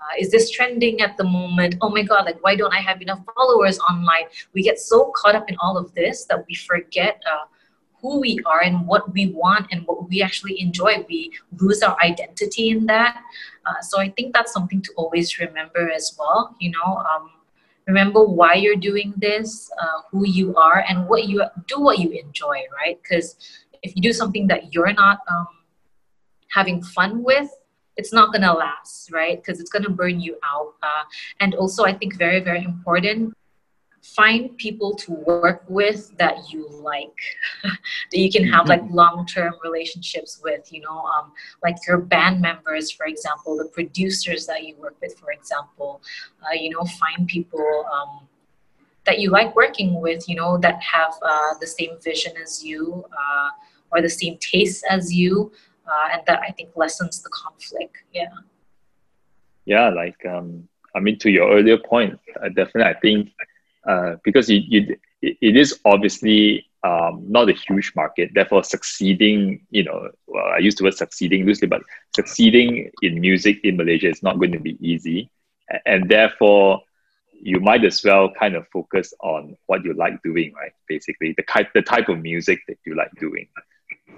uh, 0.01 0.13
is 0.19 0.31
this 0.31 0.49
trending 0.51 1.01
at 1.01 1.17
the 1.17 1.23
moment 1.23 1.75
oh 1.81 1.89
my 1.89 2.03
god 2.03 2.25
like 2.25 2.41
why 2.43 2.55
don't 2.55 2.73
i 2.73 2.79
have 2.79 3.01
enough 3.01 3.19
followers 3.35 3.79
online 3.79 4.25
we 4.53 4.61
get 4.61 4.79
so 4.79 5.11
caught 5.15 5.35
up 5.35 5.49
in 5.49 5.55
all 5.59 5.77
of 5.77 5.93
this 5.95 6.25
that 6.25 6.45
we 6.47 6.55
forget 6.55 7.21
uh, 7.31 7.45
who 8.01 8.19
we 8.19 8.39
are 8.45 8.61
and 8.61 8.87
what 8.87 9.11
we 9.13 9.27
want 9.27 9.67
and 9.71 9.85
what 9.85 10.07
we 10.09 10.21
actually 10.21 10.61
enjoy. 10.61 11.05
We 11.09 11.31
lose 11.59 11.81
our 11.81 11.97
identity 12.01 12.69
in 12.69 12.85
that. 12.85 13.21
Uh, 13.65 13.81
so 13.81 13.99
I 13.99 14.09
think 14.09 14.33
that's 14.33 14.53
something 14.53 14.81
to 14.81 14.91
always 14.95 15.39
remember 15.39 15.89
as 15.91 16.15
well. 16.17 16.55
You 16.59 16.71
know, 16.71 16.97
um, 16.97 17.31
remember 17.87 18.23
why 18.23 18.53
you're 18.53 18.75
doing 18.75 19.13
this, 19.17 19.71
uh, 19.81 20.01
who 20.11 20.27
you 20.27 20.55
are, 20.55 20.85
and 20.87 21.07
what 21.07 21.27
you 21.27 21.43
do, 21.67 21.81
what 21.81 21.99
you 21.99 22.11
enjoy, 22.11 22.63
right? 22.75 22.99
Because 23.01 23.35
if 23.83 23.95
you 23.95 24.01
do 24.01 24.13
something 24.13 24.47
that 24.47 24.73
you're 24.73 24.93
not 24.93 25.19
um, 25.29 25.47
having 26.49 26.81
fun 26.81 27.23
with, 27.23 27.49
it's 27.95 28.13
not 28.13 28.31
gonna 28.31 28.53
last, 28.53 29.11
right? 29.11 29.37
Because 29.43 29.59
it's 29.59 29.71
gonna 29.71 29.89
burn 29.89 30.19
you 30.19 30.37
out. 30.43 30.73
Uh, 30.83 31.03
and 31.39 31.55
also, 31.55 31.83
I 31.83 31.93
think 31.93 32.17
very, 32.17 32.39
very 32.39 32.63
important 32.63 33.33
find 34.15 34.57
people 34.57 34.95
to 34.95 35.11
work 35.11 35.63
with 35.67 36.15
that 36.17 36.51
you 36.51 36.69
like 36.69 37.19
that 37.63 38.17
you 38.17 38.31
can 38.31 38.47
have 38.47 38.67
like 38.67 38.81
mm-hmm. 38.81 38.95
long-term 38.95 39.53
relationships 39.63 40.39
with 40.43 40.71
you 40.71 40.81
know 40.81 40.99
um, 40.99 41.31
like 41.63 41.75
your 41.87 41.97
band 41.97 42.39
members 42.39 42.91
for 42.91 43.05
example 43.05 43.57
the 43.57 43.65
producers 43.65 44.45
that 44.45 44.63
you 44.63 44.75
work 44.77 44.95
with 45.01 45.17
for 45.19 45.31
example 45.31 46.01
uh, 46.43 46.53
you 46.53 46.69
know 46.69 46.83
find 46.99 47.27
people 47.27 47.85
um, 47.93 48.27
that 49.05 49.19
you 49.19 49.29
like 49.29 49.55
working 49.55 49.99
with 49.99 50.27
you 50.29 50.35
know 50.35 50.57
that 50.57 50.81
have 50.81 51.13
uh, 51.21 51.53
the 51.59 51.67
same 51.67 51.99
vision 52.01 52.33
as 52.41 52.63
you 52.63 53.03
uh, 53.11 53.49
or 53.91 54.01
the 54.01 54.09
same 54.09 54.37
tastes 54.39 54.83
as 54.89 55.13
you 55.13 55.51
uh, 55.87 56.09
and 56.13 56.21
that 56.27 56.39
i 56.41 56.51
think 56.51 56.69
lessens 56.75 57.21
the 57.21 57.29
conflict 57.29 57.97
yeah 58.13 58.25
yeah 59.65 59.89
like 59.89 60.25
um, 60.25 60.67
i 60.95 60.99
mean 60.99 61.17
to 61.17 61.29
your 61.29 61.51
earlier 61.51 61.77
point 61.77 62.19
I 62.41 62.49
definitely 62.49 62.83
i 62.83 62.93
think 62.93 63.31
uh, 63.87 64.17
because 64.23 64.49
you, 64.49 64.97
it 65.21 65.55
is 65.55 65.79
obviously 65.85 66.67
um, 66.83 67.23
not 67.27 67.49
a 67.49 67.53
huge 67.53 67.93
market. 67.95 68.31
Therefore, 68.33 68.63
succeeding, 68.63 69.65
you 69.71 69.83
know, 69.83 70.09
well, 70.27 70.45
I 70.45 70.59
use 70.59 70.75
the 70.75 70.83
word 70.83 70.93
succeeding 70.93 71.45
loosely, 71.45 71.67
but 71.67 71.81
succeeding 72.15 72.91
in 73.01 73.19
music 73.19 73.59
in 73.63 73.77
Malaysia 73.77 74.09
is 74.09 74.21
not 74.21 74.37
going 74.39 74.51
to 74.51 74.59
be 74.59 74.77
easy. 74.79 75.29
And 75.85 76.09
therefore, 76.09 76.81
you 77.31 77.59
might 77.59 77.83
as 77.83 78.03
well 78.03 78.31
kind 78.31 78.55
of 78.55 78.67
focus 78.69 79.13
on 79.21 79.57
what 79.67 79.83
you 79.83 79.93
like 79.93 80.21
doing, 80.23 80.53
right? 80.53 80.71
Basically, 80.87 81.33
the 81.35 81.43
type, 81.43 81.69
the 81.73 81.81
type 81.81 82.09
of 82.09 82.19
music 82.19 82.59
that 82.67 82.77
you 82.85 82.95
like 82.95 83.11
doing. 83.19 83.47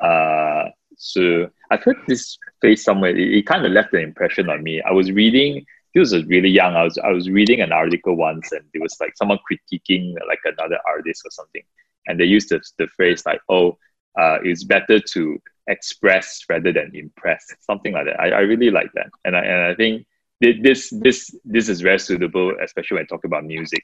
Uh, 0.01 0.69
so 0.97 1.49
I've 1.71 1.83
heard 1.83 1.97
this 2.07 2.37
phrase 2.61 2.83
somewhere. 2.83 3.15
It, 3.15 3.33
it 3.33 3.45
kind 3.45 3.65
of 3.65 3.71
left 3.71 3.93
an 3.93 4.01
impression 4.01 4.49
on 4.49 4.63
me. 4.63 4.81
I 4.81 4.91
was 4.91 5.11
reading 5.11 5.65
he 5.93 5.99
was 5.99 6.13
really 6.25 6.49
young. 6.49 6.75
I 6.75 6.83
was 6.83 6.97
I 6.97 7.11
was 7.11 7.29
reading 7.29 7.61
an 7.61 7.71
article 7.71 8.15
once, 8.15 8.51
and 8.51 8.63
it 8.73 8.81
was 8.81 8.95
like 8.99 9.13
someone 9.15 9.39
critiquing 9.49 10.13
like 10.27 10.39
another 10.45 10.77
artist 10.87 11.23
or 11.25 11.31
something, 11.31 11.63
and 12.07 12.19
they 12.19 12.25
used 12.25 12.49
the, 12.49 12.61
the 12.77 12.87
phrase 12.87 13.25
like, 13.25 13.41
"Oh, 13.49 13.77
uh, 14.19 14.37
it's 14.43 14.63
better 14.63 14.99
to 14.99 15.41
express 15.67 16.41
rather 16.47 16.71
than 16.71 16.91
impress," 16.93 17.45
something 17.61 17.93
like 17.93 18.05
that. 18.05 18.19
I, 18.19 18.29
I 18.29 18.39
really 18.41 18.69
like 18.69 18.91
that, 18.93 19.09
and 19.25 19.35
I 19.35 19.43
and 19.43 19.63
I 19.63 19.75
think 19.75 20.05
this 20.41 20.89
this 20.91 21.35
this 21.43 21.69
is 21.69 21.81
very 21.81 21.99
suitable, 21.99 22.53
especially 22.61 22.95
when 22.95 23.05
I 23.05 23.07
talk 23.07 23.25
about 23.25 23.45
music, 23.45 23.83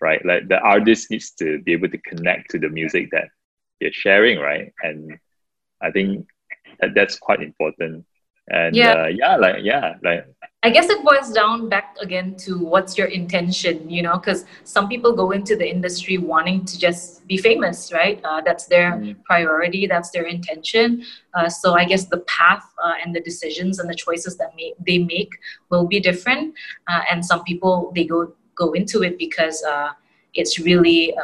right? 0.00 0.24
Like 0.24 0.48
the 0.48 0.58
artist 0.58 1.10
needs 1.10 1.32
to 1.32 1.58
be 1.60 1.72
able 1.74 1.90
to 1.90 1.98
connect 1.98 2.50
to 2.52 2.58
the 2.58 2.70
music 2.70 3.10
that 3.10 3.28
you're 3.78 3.92
sharing, 3.92 4.38
right? 4.38 4.72
And 4.82 5.18
I 5.82 5.90
think 5.90 6.26
that 6.80 6.94
that's 6.94 7.18
quite 7.18 7.42
important. 7.42 8.04
And 8.48 8.74
yeah, 8.74 9.04
uh, 9.04 9.06
yeah 9.06 9.36
like 9.36 9.56
yeah 9.62 9.94
like 10.02 10.26
i 10.64 10.68
guess 10.68 10.90
it 10.90 11.04
boils 11.04 11.30
down 11.30 11.68
back 11.68 11.94
again 12.00 12.34
to 12.34 12.58
what's 12.58 12.98
your 12.98 13.06
intention 13.06 13.88
you 13.88 14.02
know 14.02 14.18
because 14.18 14.46
some 14.64 14.88
people 14.88 15.12
go 15.14 15.30
into 15.30 15.54
the 15.54 15.68
industry 15.68 16.18
wanting 16.18 16.64
to 16.64 16.76
just 16.76 17.24
be 17.28 17.36
famous 17.36 17.92
right? 17.92 18.20
Uh, 18.24 18.40
that's 18.40 18.66
their 18.66 18.92
mm. 18.94 19.14
priority 19.22 19.86
that's 19.86 20.10
their 20.10 20.24
intention. 20.24 21.04
Uh, 21.34 21.48
so 21.48 21.74
i 21.74 21.84
guess 21.84 22.06
the 22.06 22.18
path 22.36 22.64
uh, 22.82 22.94
and 23.04 23.14
the 23.14 23.20
decisions 23.20 23.78
and 23.78 23.88
the 23.88 23.94
choices 23.94 24.36
that 24.38 24.50
may, 24.56 24.74
they 24.84 24.98
make 24.98 25.30
will 25.70 25.86
be 25.86 26.00
different. 26.00 26.52
Uh, 26.88 27.02
and 27.08 27.24
some 27.24 27.44
people 27.44 27.92
they 27.94 28.04
go 28.04 28.32
go 28.56 28.72
into 28.72 29.04
it 29.04 29.18
because 29.18 29.62
uh, 29.62 29.90
it's 30.34 30.58
really 30.58 31.14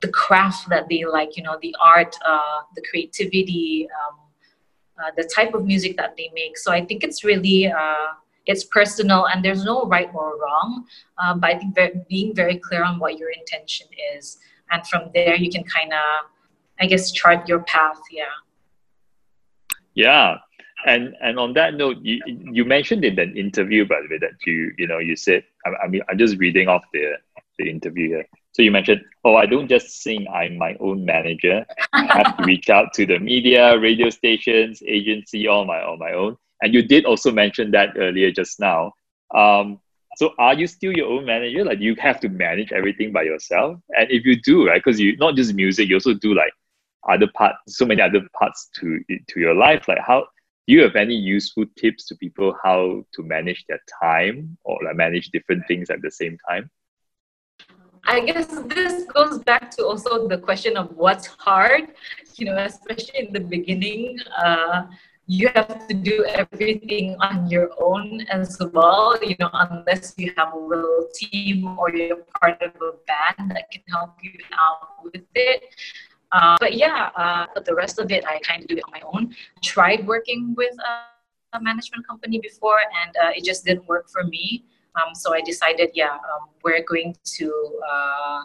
the 0.00 0.08
craft 0.08 0.68
that 0.68 0.88
they 0.88 1.04
like 1.04 1.36
you 1.36 1.42
know 1.42 1.58
the 1.60 1.74
art 1.80 2.14
the 2.74 2.82
creativity 2.88 3.88
um, 3.90 4.18
uh, 4.98 5.10
the 5.16 5.22
type 5.34 5.54
of 5.54 5.64
music 5.64 5.96
that 5.96 6.16
they 6.16 6.30
make. 6.34 6.58
So 6.58 6.72
I 6.72 6.84
think 6.84 7.04
it's 7.04 7.22
really 7.22 7.68
uh, 7.68 8.08
it's 8.46 8.64
personal 8.64 9.26
and 9.28 9.44
there's 9.44 9.64
no 9.64 9.84
right 9.84 10.10
or 10.12 10.40
wrong. 10.40 10.86
Um, 11.18 11.38
but 11.38 11.50
I 11.50 11.58
think 11.58 11.74
very, 11.74 12.00
being 12.08 12.34
very 12.34 12.58
clear 12.58 12.82
on 12.82 12.98
what 12.98 13.18
your 13.18 13.30
intention 13.30 13.86
is, 14.16 14.38
and 14.72 14.84
from 14.86 15.10
there 15.14 15.36
you 15.36 15.50
can 15.50 15.64
kind 15.64 15.92
of, 15.92 16.26
I 16.80 16.86
guess, 16.86 17.12
chart 17.12 17.48
your 17.48 17.60
path. 17.60 18.00
Yeah. 18.10 18.24
Yeah, 19.94 20.38
and 20.86 21.14
and 21.20 21.38
on 21.38 21.54
that 21.54 21.74
note, 21.74 21.98
you 22.02 22.20
you 22.26 22.64
mentioned 22.64 23.04
in 23.04 23.18
an 23.18 23.36
interview, 23.36 23.84
by 23.84 24.00
the 24.02 24.08
way, 24.08 24.18
that 24.18 24.34
you 24.46 24.72
you 24.78 24.86
know 24.86 24.98
you 24.98 25.16
said 25.16 25.44
I, 25.66 25.84
I 25.84 25.88
mean 25.88 26.02
I'm 26.08 26.18
just 26.18 26.38
reading 26.38 26.68
off 26.68 26.82
the 26.92 27.14
the 27.58 27.68
interview 27.68 28.08
here. 28.08 28.26
So 28.58 28.64
you 28.64 28.72
mentioned, 28.72 29.02
oh, 29.24 29.36
I 29.36 29.46
don't 29.46 29.68
just 29.68 30.02
sing, 30.02 30.26
I'm 30.34 30.58
my 30.58 30.74
own 30.80 31.04
manager. 31.04 31.64
I 31.92 32.06
have 32.06 32.36
to 32.38 32.42
reach 32.42 32.68
out 32.68 32.92
to 32.94 33.06
the 33.06 33.20
media, 33.20 33.78
radio 33.78 34.10
stations, 34.10 34.82
agency, 34.84 35.46
all 35.46 35.64
my 35.64 35.80
on 35.80 36.00
my 36.00 36.10
own. 36.10 36.36
And 36.60 36.74
you 36.74 36.82
did 36.82 37.04
also 37.04 37.30
mention 37.30 37.70
that 37.70 37.90
earlier 37.96 38.32
just 38.32 38.58
now. 38.58 38.94
Um, 39.32 39.78
so 40.16 40.34
are 40.40 40.54
you 40.54 40.66
still 40.66 40.92
your 40.92 41.06
own 41.06 41.24
manager? 41.24 41.64
Like 41.64 41.78
you 41.78 41.94
have 42.00 42.18
to 42.18 42.28
manage 42.28 42.72
everything 42.72 43.12
by 43.12 43.22
yourself? 43.22 43.78
And 43.96 44.10
if 44.10 44.24
you 44.24 44.40
do, 44.40 44.66
right, 44.66 44.82
because 44.82 44.98
you 44.98 45.16
not 45.18 45.36
just 45.36 45.54
music, 45.54 45.88
you 45.88 45.94
also 45.94 46.14
do 46.14 46.34
like 46.34 46.52
other 47.08 47.28
parts, 47.28 47.58
so 47.68 47.86
many 47.86 48.02
other 48.02 48.26
parts 48.36 48.70
to 48.80 48.98
to 49.28 49.38
your 49.38 49.54
life. 49.54 49.86
Like 49.86 50.00
how 50.04 50.26
do 50.66 50.74
you 50.74 50.82
have 50.82 50.96
any 50.96 51.14
useful 51.14 51.64
tips 51.78 52.06
to 52.06 52.16
people 52.16 52.56
how 52.64 53.04
to 53.14 53.22
manage 53.22 53.64
their 53.68 53.80
time 54.02 54.58
or 54.64 54.80
like 54.84 54.96
manage 54.96 55.30
different 55.30 55.62
things 55.68 55.90
at 55.90 56.02
the 56.02 56.10
same 56.10 56.36
time? 56.48 56.68
I 58.08 58.20
guess 58.20 58.46
this 58.64 59.04
goes 59.04 59.38
back 59.44 59.70
to 59.72 59.84
also 59.84 60.26
the 60.26 60.38
question 60.38 60.78
of 60.78 60.96
what's 60.96 61.26
hard, 61.26 61.92
you 62.36 62.46
know, 62.46 62.56
especially 62.56 63.26
in 63.28 63.32
the 63.34 63.40
beginning. 63.40 64.18
Uh, 64.42 64.86
you 65.26 65.50
have 65.54 65.86
to 65.86 65.92
do 65.92 66.24
everything 66.24 67.16
on 67.20 67.50
your 67.50 67.68
own 67.78 68.22
as 68.30 68.56
well, 68.72 69.22
you 69.22 69.36
know, 69.38 69.50
unless 69.52 70.14
you 70.16 70.32
have 70.38 70.54
a 70.54 70.58
little 70.58 71.06
team 71.14 71.78
or 71.78 71.94
you're 71.94 72.24
part 72.40 72.62
of 72.62 72.72
a 72.80 72.92
band 73.06 73.50
that 73.50 73.70
can 73.70 73.82
help 73.88 74.14
you 74.22 74.32
out 74.58 75.04
with 75.04 75.26
it. 75.34 75.64
Uh, 76.32 76.56
but 76.60 76.72
yeah, 76.72 77.10
uh, 77.14 77.44
the 77.60 77.74
rest 77.74 77.98
of 77.98 78.10
it, 78.10 78.24
I 78.26 78.38
kind 78.38 78.62
of 78.62 78.68
do 78.68 78.78
it 78.78 78.84
on 78.84 78.90
my 78.90 79.02
own. 79.12 79.36
Tried 79.62 80.06
working 80.06 80.54
with 80.56 80.74
a, 80.80 81.60
management 81.62 82.06
company 82.06 82.38
before, 82.38 82.78
and 83.02 83.16
uh, 83.24 83.30
it 83.34 83.42
just 83.42 83.64
didn't 83.64 83.88
work 83.88 84.06
for 84.10 84.22
me. 84.22 84.64
Um, 84.98 85.14
so 85.14 85.34
I 85.34 85.40
decided, 85.40 85.90
yeah, 85.94 86.12
um, 86.12 86.48
we're 86.64 86.82
going 86.82 87.16
to, 87.36 87.80
uh, 87.88 88.40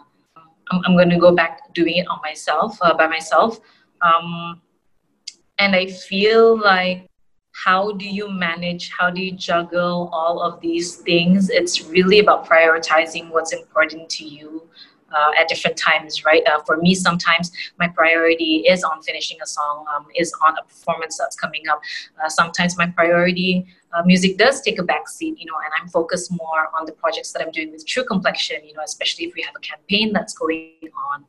I'm, 0.70 0.80
I'm, 0.86 0.92
going 0.94 1.10
to 1.10 1.18
go 1.18 1.32
back 1.32 1.74
doing 1.74 1.96
it 1.96 2.06
on 2.08 2.20
myself, 2.22 2.78
uh, 2.80 2.94
by 2.94 3.06
myself. 3.06 3.60
Um, 4.00 4.60
and 5.58 5.74
I 5.74 5.86
feel 5.86 6.58
like, 6.58 7.08
how 7.52 7.92
do 7.92 8.04
you 8.04 8.28
manage, 8.28 8.90
how 8.90 9.10
do 9.10 9.22
you 9.22 9.30
juggle 9.30 10.10
all 10.12 10.40
of 10.40 10.60
these 10.60 10.96
things? 10.96 11.50
It's 11.50 11.84
really 11.84 12.18
about 12.18 12.46
prioritizing 12.46 13.30
what's 13.30 13.52
important 13.52 14.10
to 14.10 14.24
you 14.24 14.68
uh, 15.14 15.30
at 15.38 15.48
different 15.48 15.76
times, 15.76 16.24
right? 16.24 16.42
Uh, 16.46 16.60
for 16.66 16.76
me, 16.76 16.94
sometimes 16.94 17.52
my 17.78 17.88
priority 17.88 18.64
is 18.68 18.84
on 18.84 19.02
finishing 19.02 19.38
a 19.42 19.46
song, 19.46 19.84
um, 19.94 20.06
is 20.16 20.32
on 20.46 20.56
a 20.58 20.62
performance 20.62 21.18
that's 21.18 21.36
coming 21.36 21.62
up. 21.68 21.80
Uh, 22.22 22.28
sometimes 22.28 22.76
my 22.76 22.86
priority, 22.86 23.66
uh, 23.92 24.02
music 24.04 24.36
does 24.36 24.60
take 24.60 24.78
a 24.78 24.82
backseat, 24.82 25.38
you 25.38 25.46
know, 25.46 25.58
and 25.64 25.72
I'm 25.80 25.88
focused 25.88 26.30
more 26.32 26.68
on 26.78 26.84
the 26.86 26.92
projects 26.92 27.32
that 27.32 27.42
I'm 27.42 27.52
doing 27.52 27.70
with 27.70 27.86
True 27.86 28.04
Complexion, 28.04 28.64
you 28.66 28.74
know, 28.74 28.82
especially 28.84 29.26
if 29.26 29.34
we 29.34 29.42
have 29.42 29.54
a 29.56 29.60
campaign 29.60 30.12
that's 30.12 30.34
going 30.34 30.90
on. 31.12 31.24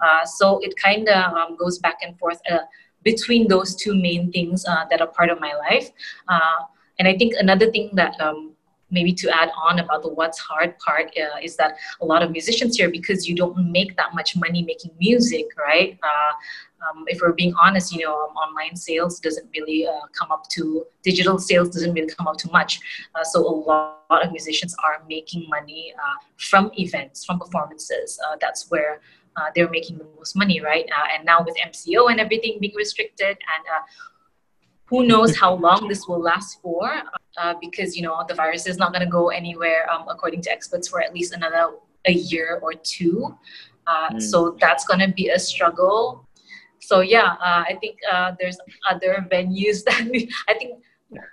Uh, 0.00 0.24
so 0.24 0.58
it 0.60 0.74
kind 0.76 1.08
of 1.08 1.32
um, 1.34 1.56
goes 1.56 1.78
back 1.78 1.98
and 2.02 2.18
forth 2.18 2.40
uh, 2.50 2.58
between 3.04 3.48
those 3.48 3.74
two 3.74 3.94
main 3.94 4.30
things 4.32 4.64
that 4.64 5.00
are 5.00 5.06
part 5.06 5.30
of 5.30 5.40
my 5.40 5.54
life. 5.54 5.90
and 6.98 7.08
I 7.08 7.16
think 7.16 7.32
another 7.38 7.70
thing 7.70 7.90
that 7.94 8.20
um, 8.20 8.49
maybe 8.90 9.12
to 9.12 9.30
add 9.34 9.50
on 9.56 9.78
about 9.78 10.02
the 10.02 10.08
what's 10.08 10.38
hard 10.38 10.78
part 10.78 11.10
uh, 11.16 11.38
is 11.42 11.56
that 11.56 11.76
a 12.00 12.04
lot 12.04 12.22
of 12.22 12.30
musicians 12.30 12.76
here 12.76 12.90
because 12.90 13.28
you 13.28 13.34
don't 13.34 13.70
make 13.70 13.96
that 13.96 14.14
much 14.14 14.36
money 14.36 14.62
making 14.62 14.90
music 14.98 15.46
right? 15.56 15.98
Uh, 16.02 16.32
um, 16.86 17.04
if 17.08 17.20
we're 17.20 17.32
being 17.32 17.54
honest 17.60 17.92
you 17.92 18.04
know 18.04 18.14
um, 18.14 18.34
online 18.36 18.74
sales 18.76 19.20
doesn't 19.20 19.48
really 19.56 19.86
uh, 19.86 20.06
come 20.18 20.30
up 20.30 20.48
to 20.48 20.84
digital 21.02 21.38
sales 21.38 21.68
doesn't 21.70 21.92
really 21.92 22.12
come 22.14 22.26
up 22.26 22.36
to 22.38 22.50
much. 22.50 22.80
Uh, 23.14 23.24
so 23.24 23.40
a 23.40 23.54
lot, 23.68 24.04
lot, 24.10 24.24
of 24.24 24.32
musicians 24.32 24.74
are 24.84 25.02
making 25.08 25.48
money 25.48 25.92
uh, 25.96 26.16
from 26.36 26.70
events 26.78 27.24
from 27.24 27.38
performances. 27.38 28.18
Uh, 28.26 28.36
that's 28.40 28.70
where 28.70 29.00
they're 29.54 29.70
making 29.70 29.96
the 29.96 30.06
most 30.18 30.36
money 30.36 30.60
right? 30.60 30.84
And 31.16 31.24
now 31.24 31.42
with 31.42 31.56
mco 31.56 32.10
and 32.10 32.20
everything 32.20 32.58
being 32.60 32.74
restricted 32.76 33.38
and 33.54 33.64
who 34.90 35.06
knows 35.06 35.36
how 35.36 35.54
long 35.54 35.88
this 35.88 36.06
will 36.06 36.20
last 36.20 36.60
for 36.60 36.90
uh, 37.38 37.54
because 37.60 37.96
you 37.96 38.02
know 38.02 38.22
the 38.28 38.34
virus 38.34 38.66
is 38.66 38.76
not 38.76 38.92
going 38.92 39.04
to 39.04 39.10
go 39.10 39.30
anywhere 39.30 39.90
um, 39.90 40.04
according 40.08 40.42
to 40.42 40.50
experts 40.50 40.88
for 40.88 41.00
at 41.00 41.14
least 41.14 41.32
another 41.32 41.70
a 42.06 42.12
year 42.12 42.60
or 42.62 42.74
two 42.74 43.34
uh, 43.86 44.10
mm. 44.10 44.20
so 44.20 44.56
that's 44.60 44.84
going 44.84 45.00
to 45.00 45.08
be 45.08 45.28
a 45.28 45.38
struggle 45.38 46.26
so 46.80 47.00
yeah, 47.00 47.36
uh, 47.40 47.62
I 47.68 47.76
think 47.80 47.98
uh, 48.10 48.32
there's 48.40 48.58
other 48.88 49.24
venues 49.30 49.84
that 49.86 50.08
we, 50.10 50.28
I 50.48 50.54
think 50.54 50.82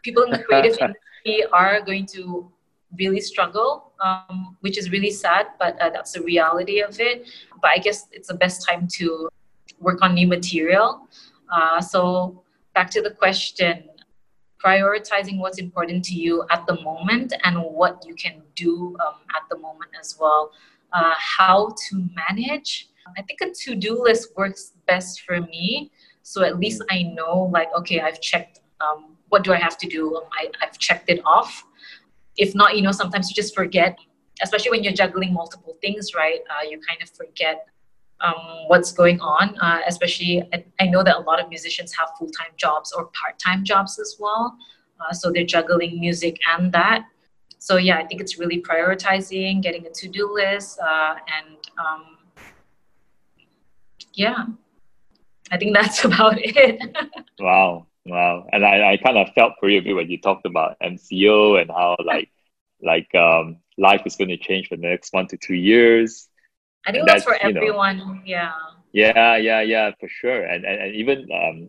people 0.04 0.24
in 0.24 0.32
the 0.32 0.40
creative 0.40 0.78
industry 0.82 1.46
are 1.52 1.82
going 1.82 2.06
to 2.14 2.52
really 2.98 3.20
struggle, 3.20 3.92
um, 4.04 4.58
which 4.62 4.78
is 4.78 4.92
really 4.92 5.12
sad, 5.12 5.48
but 5.60 5.80
uh, 5.82 5.90
that's 5.90 6.12
the 6.12 6.22
reality 6.22 6.80
of 6.82 7.00
it. 7.00 7.28
But 7.62 7.72
I 7.72 7.78
guess 7.80 8.08
it's 8.12 8.28
the 8.28 8.36
best 8.36 8.68
time 8.68 8.88
to 9.00 9.30
work 9.80 10.02
on 10.02 10.14
new 10.14 10.28
material. 10.28 11.08
Uh, 11.52 11.82
so 11.82 12.44
back 12.78 12.90
to 12.92 13.02
the 13.02 13.14
question, 13.24 13.74
prioritizing 14.64 15.38
what's 15.40 15.60
important 15.68 16.06
to 16.06 16.16
you 16.16 16.46
at 16.52 16.62
the 16.68 16.76
moment 16.82 17.34
and 17.44 17.56
what 17.80 17.94
you 18.08 18.16
can 18.16 18.36
do 18.56 18.96
um, 19.06 19.16
at 19.38 19.44
the 19.50 19.58
moment 19.58 19.92
as 20.00 20.18
well. 20.20 20.52
Uh, 20.94 21.14
how 21.18 21.74
to 21.90 22.08
manage. 22.22 22.90
I 23.18 23.22
think 23.24 23.40
a 23.42 23.50
to-do 23.62 23.94
list 24.08 24.26
works 24.38 24.74
best 24.86 25.22
for 25.22 25.42
me. 25.42 25.92
So 26.24 26.44
at 26.44 26.60
least 26.60 26.84
I 26.90 27.04
know, 27.18 27.50
like, 27.54 27.70
okay, 27.80 28.00
I've 28.02 28.22
checked. 28.22 28.60
Um, 28.82 29.18
what 29.30 29.44
do 29.44 29.54
I 29.54 29.58
have 29.58 29.78
to 29.80 29.88
do? 29.88 30.22
I, 30.40 30.50
I've 30.62 30.78
checked 30.78 31.10
it 31.10 31.20
off 31.26 31.66
if 32.38 32.54
not, 32.54 32.76
you 32.76 32.82
know, 32.82 32.92
sometimes 32.92 33.30
you 33.30 33.36
just 33.36 33.56
forget, 33.56 33.98
especially 34.42 34.72
when 34.72 34.84
you're 34.84 34.94
juggling 34.94 35.34
multiple 35.34 35.76
things, 35.82 36.14
right? 36.16 36.40
Uh, 36.50 36.70
you 36.70 36.80
kind 36.88 37.02
of 37.02 37.10
forget 37.10 37.66
um, 38.22 38.66
what's 38.68 38.92
going 38.92 39.20
on. 39.20 39.58
Uh, 39.60 39.82
especially, 39.88 40.44
I, 40.54 40.66
I, 40.80 40.88
know 40.88 41.04
that 41.04 41.18
a 41.18 41.20
lot 41.20 41.40
of 41.40 41.50
musicians 41.50 41.94
have 41.96 42.10
full 42.18 42.30
time 42.30 42.52
jobs 42.58 42.92
or 42.92 43.06
part 43.08 43.38
time 43.40 43.64
jobs 43.64 44.00
as 44.00 44.16
well. 44.20 44.58
Uh, 45.00 45.14
so 45.14 45.32
they're 45.32 45.46
juggling 45.46 46.00
music 46.00 46.40
and 46.52 46.72
that. 46.72 47.06
So, 47.60 47.78
yeah, 47.78 47.98
I 47.98 48.06
think 48.06 48.22
it's 48.22 48.40
really 48.40 48.62
prioritizing, 48.62 49.62
getting 49.62 49.86
a 49.86 49.90
to 49.90 50.08
do 50.08 50.32
list, 50.34 50.80
uh, 50.80 51.16
and 51.38 51.58
um, 51.80 52.18
yeah, 54.14 54.46
I 55.52 55.58
think 55.58 55.76
that's 55.76 56.04
about 56.10 56.38
it. 56.38 56.82
wow. 57.40 57.88
Wow, 58.10 58.48
and 58.54 58.66
I, 58.66 58.94
I 58.94 58.98
kind 58.98 59.18
of 59.18 59.28
felt 59.36 59.54
for 59.60 59.68
you 59.68 59.80
a 59.80 59.82
bit 59.82 59.94
when 59.94 60.10
you 60.10 60.18
talked 60.18 60.46
about 60.46 60.78
MCO 60.82 61.62
and 61.62 61.70
how 61.70 61.98
like 62.06 62.30
like 62.82 63.14
um, 63.16 63.58
life 63.78 64.04
is 64.06 64.16
going 64.16 64.30
to 64.30 64.38
change 64.38 64.70
for 64.70 64.78
the 64.78 64.88
next 64.88 65.14
one 65.14 65.28
to 65.28 65.38
two 65.38 65.56
years. 65.56 66.30
I 66.86 66.92
think 66.92 67.08
that's, 67.08 67.26
that's, 67.26 67.40
for 67.40 67.46
everyone. 67.46 67.98
Know, 67.98 68.20
yeah. 68.26 68.52
Yeah, 68.94 69.36
yeah, 69.38 69.62
yeah, 69.62 69.92
for 70.00 70.08
sure, 70.08 70.44
and 70.44 70.66
and, 70.66 70.82
and 70.82 70.96
even 70.96 71.28
um, 71.32 71.68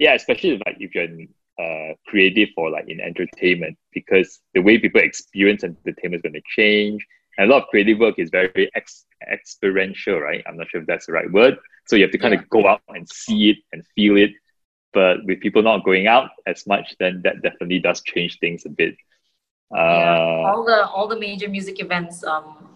yeah, 0.00 0.14
especially 0.14 0.60
like 0.66 0.76
if 0.80 0.94
you're 0.94 1.04
in, 1.04 1.28
uh, 1.60 1.94
creative 2.06 2.48
or 2.56 2.70
like 2.70 2.88
in 2.88 3.00
entertainment, 3.00 3.76
because 3.92 4.40
the 4.54 4.60
way 4.60 4.78
people 4.78 5.00
experience 5.00 5.62
entertainment 5.62 6.16
is 6.16 6.22
going 6.22 6.32
to 6.32 6.42
change. 6.48 7.06
And 7.36 7.50
a 7.50 7.52
lot 7.52 7.64
of 7.64 7.68
creative 7.68 7.98
work 7.98 8.14
is 8.18 8.30
very 8.30 8.70
ex- 8.76 9.06
experiential, 9.30 10.20
right? 10.20 10.42
I'm 10.46 10.56
not 10.56 10.68
sure 10.70 10.80
if 10.80 10.86
that's 10.86 11.06
the 11.06 11.12
right 11.12 11.30
word. 11.30 11.58
So 11.86 11.96
you 11.96 12.02
have 12.02 12.12
to 12.12 12.18
kind 12.18 12.32
yeah. 12.32 12.40
of 12.40 12.48
go 12.48 12.66
out 12.66 12.80
and 12.88 13.08
see 13.08 13.50
it 13.50 13.56
and 13.72 13.84
feel 13.96 14.16
it 14.16 14.30
but 14.94 15.24
with 15.26 15.40
people 15.40 15.60
not 15.60 15.84
going 15.84 16.06
out 16.06 16.30
as 16.46 16.66
much, 16.66 16.94
then 16.98 17.20
that 17.24 17.42
definitely 17.42 17.80
does 17.80 18.00
change 18.02 18.38
things 18.38 18.64
a 18.64 18.70
bit. 18.70 18.94
Uh, 19.76 19.80
yeah, 19.80 20.18
all 20.46 20.64
the 20.64 20.86
all 20.86 21.08
the 21.08 21.18
major 21.18 21.48
music 21.48 21.80
events 21.80 22.22
um, 22.24 22.73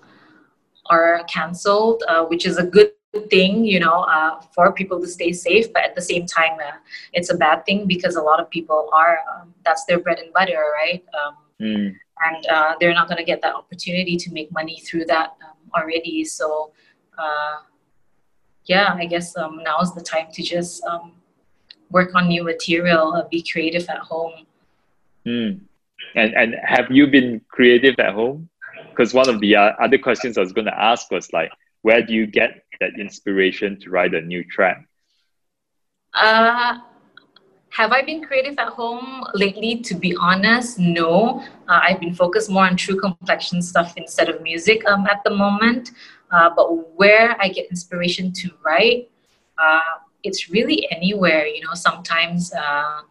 are 0.89 1.25
cancelled, 1.25 2.03
uh, 2.09 2.25
which 2.25 2.47
is 2.47 2.57
a 2.59 2.65
good 2.65 2.93
thing, 3.31 3.65
you 3.65 3.81
know, 3.81 4.01
uh, 4.03 4.41
for 4.55 4.73
people 4.73 5.01
to 5.01 5.09
stay 5.09 5.33
safe. 5.33 5.73
But 5.73 5.85
at 5.85 5.95
the 5.95 6.03
same 6.03 6.27
time, 6.27 6.59
uh, 6.65 6.77
it's 7.13 7.31
a 7.31 7.37
bad 7.37 7.65
thing 7.65 7.87
because 7.87 8.17
a 8.17 8.23
lot 8.23 8.41
of 8.41 8.51
people 8.51 8.91
are 8.93 9.19
um, 9.33 9.55
that's 9.65 9.85
their 9.87 9.99
bread 9.99 10.19
and 10.19 10.33
butter, 10.33 10.63
right? 10.75 11.05
Um, 11.19 11.37
mm. 11.61 11.95
And 12.21 12.47
uh, 12.47 12.75
they're 12.81 12.95
not 12.95 13.09
going 13.09 13.19
to 13.19 13.25
get 13.25 13.41
that 13.43 13.55
opportunity 13.55 14.17
to 14.17 14.33
make 14.33 14.51
money 14.53 14.81
through 14.81 15.05
that 15.07 15.37
um, 15.45 15.57
already. 15.81 16.25
So, 16.25 16.73
uh, 17.17 17.59
yeah, 18.65 18.95
I 18.95 19.07
guess 19.07 19.37
um, 19.37 19.63
now 19.63 19.79
is 19.81 19.95
the 19.95 20.03
time 20.03 20.27
to 20.33 20.43
just 20.43 20.85
um, 20.85 21.13
work 21.91 22.15
on 22.15 22.29
new 22.29 22.45
material, 22.45 23.15
uh, 23.15 23.29
be 23.29 23.43
creative 23.43 23.89
at 23.89 23.99
home. 23.99 24.47
Mm. 25.27 25.61
And 26.15 26.35
and 26.35 26.55
have 26.65 26.91
you 26.91 27.07
been 27.07 27.41
creative 27.49 27.95
at 27.99 28.15
home? 28.15 28.49
Because 28.99 29.15
one 29.15 29.29
of 29.29 29.39
the 29.41 29.55
uh, 29.55 29.73
other 29.81 29.97
questions 29.97 30.37
I 30.37 30.41
was 30.41 30.53
going 30.53 30.65
to 30.65 30.77
ask 30.77 31.09
was 31.13 31.33
like, 31.33 31.53
where 31.83 32.03
do 32.03 32.13
you 32.13 32.27
get 32.27 32.65
that 32.81 32.99
inspiration 32.99 33.79
to 33.83 33.91
write 33.91 34.13
a 34.13 34.21
new 34.21 34.43
track? 34.43 34.85
Uh, 36.15 36.79
have 37.71 37.93
I 37.93 38.03
been 38.03 38.25
creative 38.25 38.59
at 38.59 38.71
home 38.71 39.23
lately? 39.35 39.77
To 39.83 39.95
be 39.95 40.17
honest, 40.17 40.81
no. 40.81 41.45
Uh, 41.69 41.81
I've 41.81 42.01
been 42.01 42.13
focused 42.13 42.51
more 42.51 42.65
on 42.65 42.75
true 42.75 42.99
complexion 42.99 43.63
stuff 43.63 43.95
instead 43.97 44.29
of 44.29 44.43
music 44.43 44.85
um, 44.89 45.07
at 45.07 45.23
the 45.25 45.31
moment. 45.31 45.93
Uh, 46.33 46.51
but 46.57 46.99
where 46.99 47.41
I 47.41 47.51
get 47.51 47.71
inspiration 47.71 48.33
to 48.33 48.51
write, 48.65 49.11
uh, 49.59 50.01
it's 50.25 50.51
really 50.51 50.91
anywhere 50.91 51.47
you 51.47 51.61
know 51.61 51.75
sometimes 51.75 52.53
uh, 52.53 53.03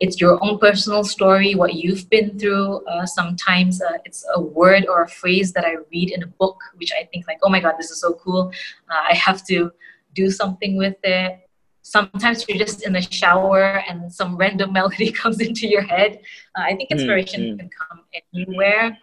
it's 0.00 0.20
your 0.20 0.38
own 0.44 0.58
personal 0.58 1.04
story 1.04 1.54
what 1.54 1.74
you've 1.74 2.08
been 2.10 2.38
through 2.38 2.84
uh, 2.86 3.06
sometimes 3.06 3.80
uh, 3.80 3.98
it's 4.04 4.24
a 4.34 4.40
word 4.40 4.86
or 4.88 5.02
a 5.02 5.08
phrase 5.08 5.52
that 5.52 5.64
i 5.64 5.76
read 5.90 6.10
in 6.10 6.22
a 6.22 6.26
book 6.26 6.58
which 6.76 6.92
i 6.92 7.04
think 7.12 7.26
like 7.26 7.38
oh 7.42 7.48
my 7.48 7.60
god 7.60 7.74
this 7.78 7.90
is 7.90 8.00
so 8.00 8.12
cool 8.14 8.52
uh, 8.90 9.04
i 9.08 9.14
have 9.14 9.44
to 9.44 9.70
do 10.14 10.30
something 10.30 10.76
with 10.76 10.96
it 11.04 11.48
sometimes 11.82 12.44
you're 12.48 12.58
just 12.58 12.84
in 12.84 12.92
the 12.92 13.00
shower 13.00 13.82
and 13.88 14.12
some 14.12 14.36
random 14.36 14.72
melody 14.78 15.10
comes 15.10 15.40
into 15.40 15.66
your 15.66 15.82
head 15.82 16.20
uh, 16.58 16.62
i 16.62 16.74
think 16.74 16.90
inspiration 16.90 17.42
mm-hmm. 17.42 17.58
can 17.58 17.70
come 17.70 18.00
anywhere 18.34 18.98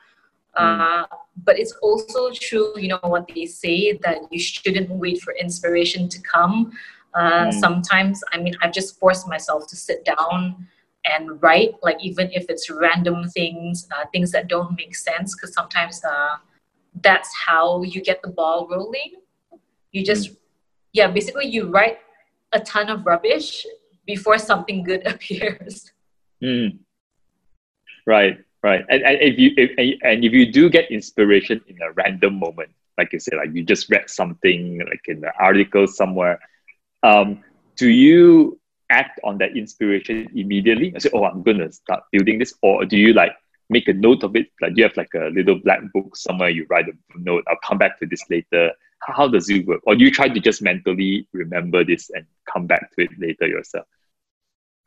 uh, 0.55 1.05
but 1.43 1.57
it's 1.57 1.71
also 1.81 2.29
true, 2.31 2.73
you 2.77 2.87
know, 2.87 2.99
what 3.01 3.27
they 3.33 3.45
say 3.45 3.97
that 4.03 4.19
you 4.31 4.39
shouldn't 4.39 4.89
wait 4.89 5.19
for 5.21 5.33
inspiration 5.33 6.07
to 6.09 6.21
come. 6.21 6.71
Uh, 7.15 7.47
mm. 7.47 7.53
Sometimes, 7.53 8.23
I 8.31 8.37
mean, 8.37 8.53
I've 8.61 8.71
just 8.71 8.99
forced 8.99 9.27
myself 9.27 9.67
to 9.69 9.75
sit 9.75 10.05
down 10.05 10.67
and 11.05 11.41
write, 11.41 11.75
like 11.81 11.97
even 12.01 12.29
if 12.31 12.45
it's 12.49 12.69
random 12.69 13.27
things, 13.29 13.87
uh, 13.91 14.05
things 14.11 14.31
that 14.31 14.47
don't 14.47 14.75
make 14.77 14.95
sense, 14.95 15.35
because 15.35 15.53
sometimes 15.53 16.03
uh, 16.03 16.37
that's 17.01 17.29
how 17.45 17.83
you 17.83 18.01
get 18.01 18.21
the 18.21 18.29
ball 18.29 18.67
rolling. 18.69 19.13
You 19.91 20.03
just, 20.03 20.31
mm. 20.31 20.37
yeah, 20.93 21.07
basically 21.07 21.47
you 21.47 21.69
write 21.69 21.97
a 22.51 22.59
ton 22.59 22.89
of 22.89 23.05
rubbish 23.05 23.65
before 24.05 24.37
something 24.37 24.83
good 24.83 25.05
appears. 25.13 25.91
Mm. 26.41 26.79
Right, 28.05 28.37
right. 28.61 28.85
And, 28.89 29.03
and 29.03 29.17
if 29.21 29.37
you 29.37 29.51
if, 29.57 29.71
and 30.03 30.23
if 30.23 30.33
you 30.33 30.51
do 30.51 30.69
get 30.69 30.91
inspiration 30.91 31.61
in 31.67 31.81
a 31.81 31.91
random 31.93 32.39
moment, 32.39 32.71
like 32.97 33.13
you 33.13 33.19
said, 33.19 33.35
like 33.37 33.53
you 33.53 33.63
just 33.63 33.89
read 33.89 34.09
something 34.09 34.79
like 34.79 35.01
in 35.07 35.23
an 35.23 35.31
article 35.39 35.87
somewhere, 35.87 36.39
um, 37.01 37.43
do 37.75 37.89
you 37.89 38.59
act 38.93 39.19
on 39.23 39.37
that 39.39 39.57
inspiration 39.57 40.29
immediately? 40.35 40.93
I 40.95 40.99
say, 40.99 41.09
oh, 41.13 41.25
I'm 41.25 41.43
gonna 41.43 41.71
start 41.71 42.03
building 42.11 42.39
this, 42.39 42.53
or 42.61 42.85
do 42.85 42.97
you 42.97 43.13
like 43.13 43.33
make 43.69 43.87
a 43.87 43.93
note 43.93 44.23
of 44.23 44.35
it? 44.35 44.47
Like, 44.61 44.75
do 44.75 44.81
you 44.81 44.87
have 44.87 44.97
like 44.97 45.13
a 45.15 45.29
little 45.29 45.55
black 45.55 45.81
book 45.93 46.15
somewhere 46.15 46.49
you 46.49 46.65
write 46.69 46.87
a 46.87 46.93
note? 47.17 47.43
I'll 47.47 47.67
come 47.67 47.77
back 47.77 47.99
to 47.99 48.05
this 48.05 48.23
later. 48.29 48.71
How 49.01 49.27
does 49.27 49.49
it 49.49 49.65
work? 49.67 49.81
Or 49.85 49.95
do 49.95 50.03
you 50.03 50.11
try 50.11 50.29
to 50.29 50.39
just 50.39 50.61
mentally 50.61 51.27
remember 51.33 51.83
this 51.83 52.09
and 52.11 52.25
come 52.51 52.67
back 52.67 52.91
to 52.95 53.03
it 53.03 53.09
later 53.19 53.47
yourself? 53.47 53.85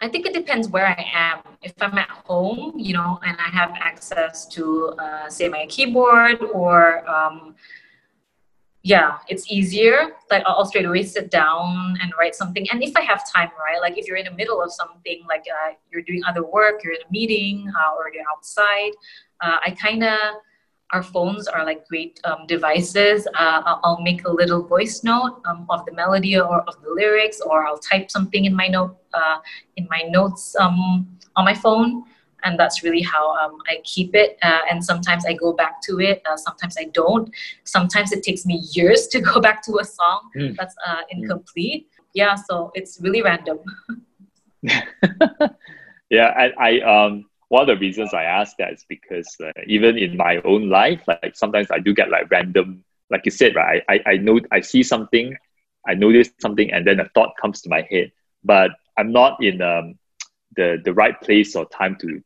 I 0.01 0.09
think 0.09 0.27
it 0.27 0.35
depends 0.35 0.69
where 0.69 0.87
I 0.87 1.07
am. 1.15 1.41
If 1.63 1.73
I'm 1.81 1.97
at 1.97 2.11
home, 2.11 2.75
you 2.77 2.93
know, 2.93 3.19
and 3.27 3.37
I 3.39 3.49
have 3.49 3.73
access 3.79 4.47
to, 4.49 4.95
uh, 4.99 5.29
say, 5.31 5.49
my 5.49 5.67
keyboard 5.67 6.43
or 6.53 7.09
um, 7.09 7.55
yeah, 8.87 9.19
it's 9.27 9.51
easier. 9.51 10.13
Like 10.31 10.45
I'll 10.47 10.65
straight 10.65 10.87
away 10.87 11.03
sit 11.03 11.29
down 11.29 11.99
and 12.01 12.13
write 12.17 12.37
something. 12.37 12.65
And 12.71 12.85
if 12.85 12.97
I 12.97 13.01
have 13.01 13.21
time, 13.29 13.51
right? 13.59 13.81
Like 13.81 13.99
if 13.99 14.07
you're 14.07 14.17
in 14.17 14.27
the 14.27 14.39
middle 14.41 14.63
of 14.63 14.71
something, 14.71 15.25
like 15.29 15.45
uh, 15.51 15.73
you're 15.91 16.03
doing 16.03 16.23
other 16.25 16.45
work, 16.47 16.85
you're 16.85 16.93
in 16.93 17.01
a 17.01 17.11
meeting, 17.11 17.69
uh, 17.77 17.97
or 17.97 18.13
you're 18.15 18.23
outside, 18.33 18.93
uh, 19.41 19.59
I 19.67 19.73
kind 19.73 20.05
of 20.05 20.19
our 20.93 21.03
phones 21.03 21.49
are 21.49 21.65
like 21.65 21.85
great 21.89 22.21
um, 22.23 22.47
devices. 22.47 23.27
Uh, 23.35 23.77
I'll 23.83 24.03
make 24.03 24.25
a 24.25 24.31
little 24.31 24.63
voice 24.63 25.03
note 25.03 25.43
um, 25.47 25.67
of 25.69 25.85
the 25.85 25.93
melody 25.93 26.39
or 26.39 26.61
of 26.61 26.81
the 26.85 26.91
lyrics, 26.91 27.41
or 27.41 27.67
I'll 27.67 27.79
type 27.79 28.09
something 28.09 28.45
in 28.45 28.55
my 28.55 28.69
note 28.69 28.97
uh, 29.13 29.39
in 29.77 29.89
my 29.91 30.03
notes 30.03 30.55
um, 30.61 31.19
on 31.35 31.45
my 31.45 31.55
phone 31.55 32.05
and 32.47 32.59
that's 32.59 32.83
really 32.83 33.03
how 33.03 33.35
um, 33.37 33.59
I 33.69 33.81
keep 33.83 34.15
it. 34.15 34.39
Uh, 34.43 34.61
and 34.71 34.83
sometimes 34.83 35.27
I 35.27 35.35
go 35.35 35.53
back 35.53 35.83
to 35.83 36.01
it, 36.01 36.23
uh, 36.31 36.37
sometimes 36.37 36.77
I 36.79 36.85
don't. 36.85 37.29
Sometimes 37.65 38.13
it 38.13 38.23
takes 38.23 38.47
me 38.47 38.63
years 38.73 39.09
to 39.09 39.21
go 39.21 39.41
back 39.47 39.63
to 39.65 39.79
a 39.81 39.85
song 39.85 40.31
mm. 40.35 40.57
that's 40.57 40.77
uh, 40.87 41.03
incomplete. 41.11 41.89
Mm. 41.91 42.05
Yeah, 42.15 42.35
so 42.37 42.71
it's 42.75 42.99
really 43.01 43.21
random. 43.21 43.59
yeah, 46.11 46.33
I, 46.37 46.53
I 46.59 46.81
um 46.81 47.27
one 47.49 47.63
of 47.63 47.69
the 47.69 47.77
reasons 47.77 48.15
I 48.15 48.25
ask 48.25 48.57
that 48.59 48.73
is 48.73 48.85
because 48.89 49.29
uh, 49.45 49.53
even 49.67 49.99
in 49.99 50.17
my 50.17 50.41
own 50.45 50.69
life, 50.69 51.03
like 51.07 51.37
sometimes 51.37 51.69
I 51.71 51.79
do 51.79 51.95
get 51.95 52.11
like 52.11 52.31
random, 52.31 52.85
like 53.11 53.23
you 53.25 53.31
said, 53.31 53.55
right? 53.55 53.83
I, 53.89 54.01
I 54.05 54.17
know 54.17 54.41
I 54.51 54.61
see 54.61 54.83
something, 54.83 55.37
I 55.87 55.95
notice 55.95 56.31
something, 56.41 56.73
and 56.73 56.85
then 56.87 56.99
a 56.99 57.09
thought 57.15 57.35
comes 57.41 57.61
to 57.63 57.69
my 57.69 57.87
head, 57.89 58.11
but 58.43 58.73
I'm 58.97 59.13
not 59.13 59.43
in 59.43 59.63
um, 59.63 59.99
the 60.57 60.81
the 60.85 60.93
right 60.93 61.21
place 61.21 61.55
or 61.55 61.67
time 61.67 61.97
to 62.01 62.21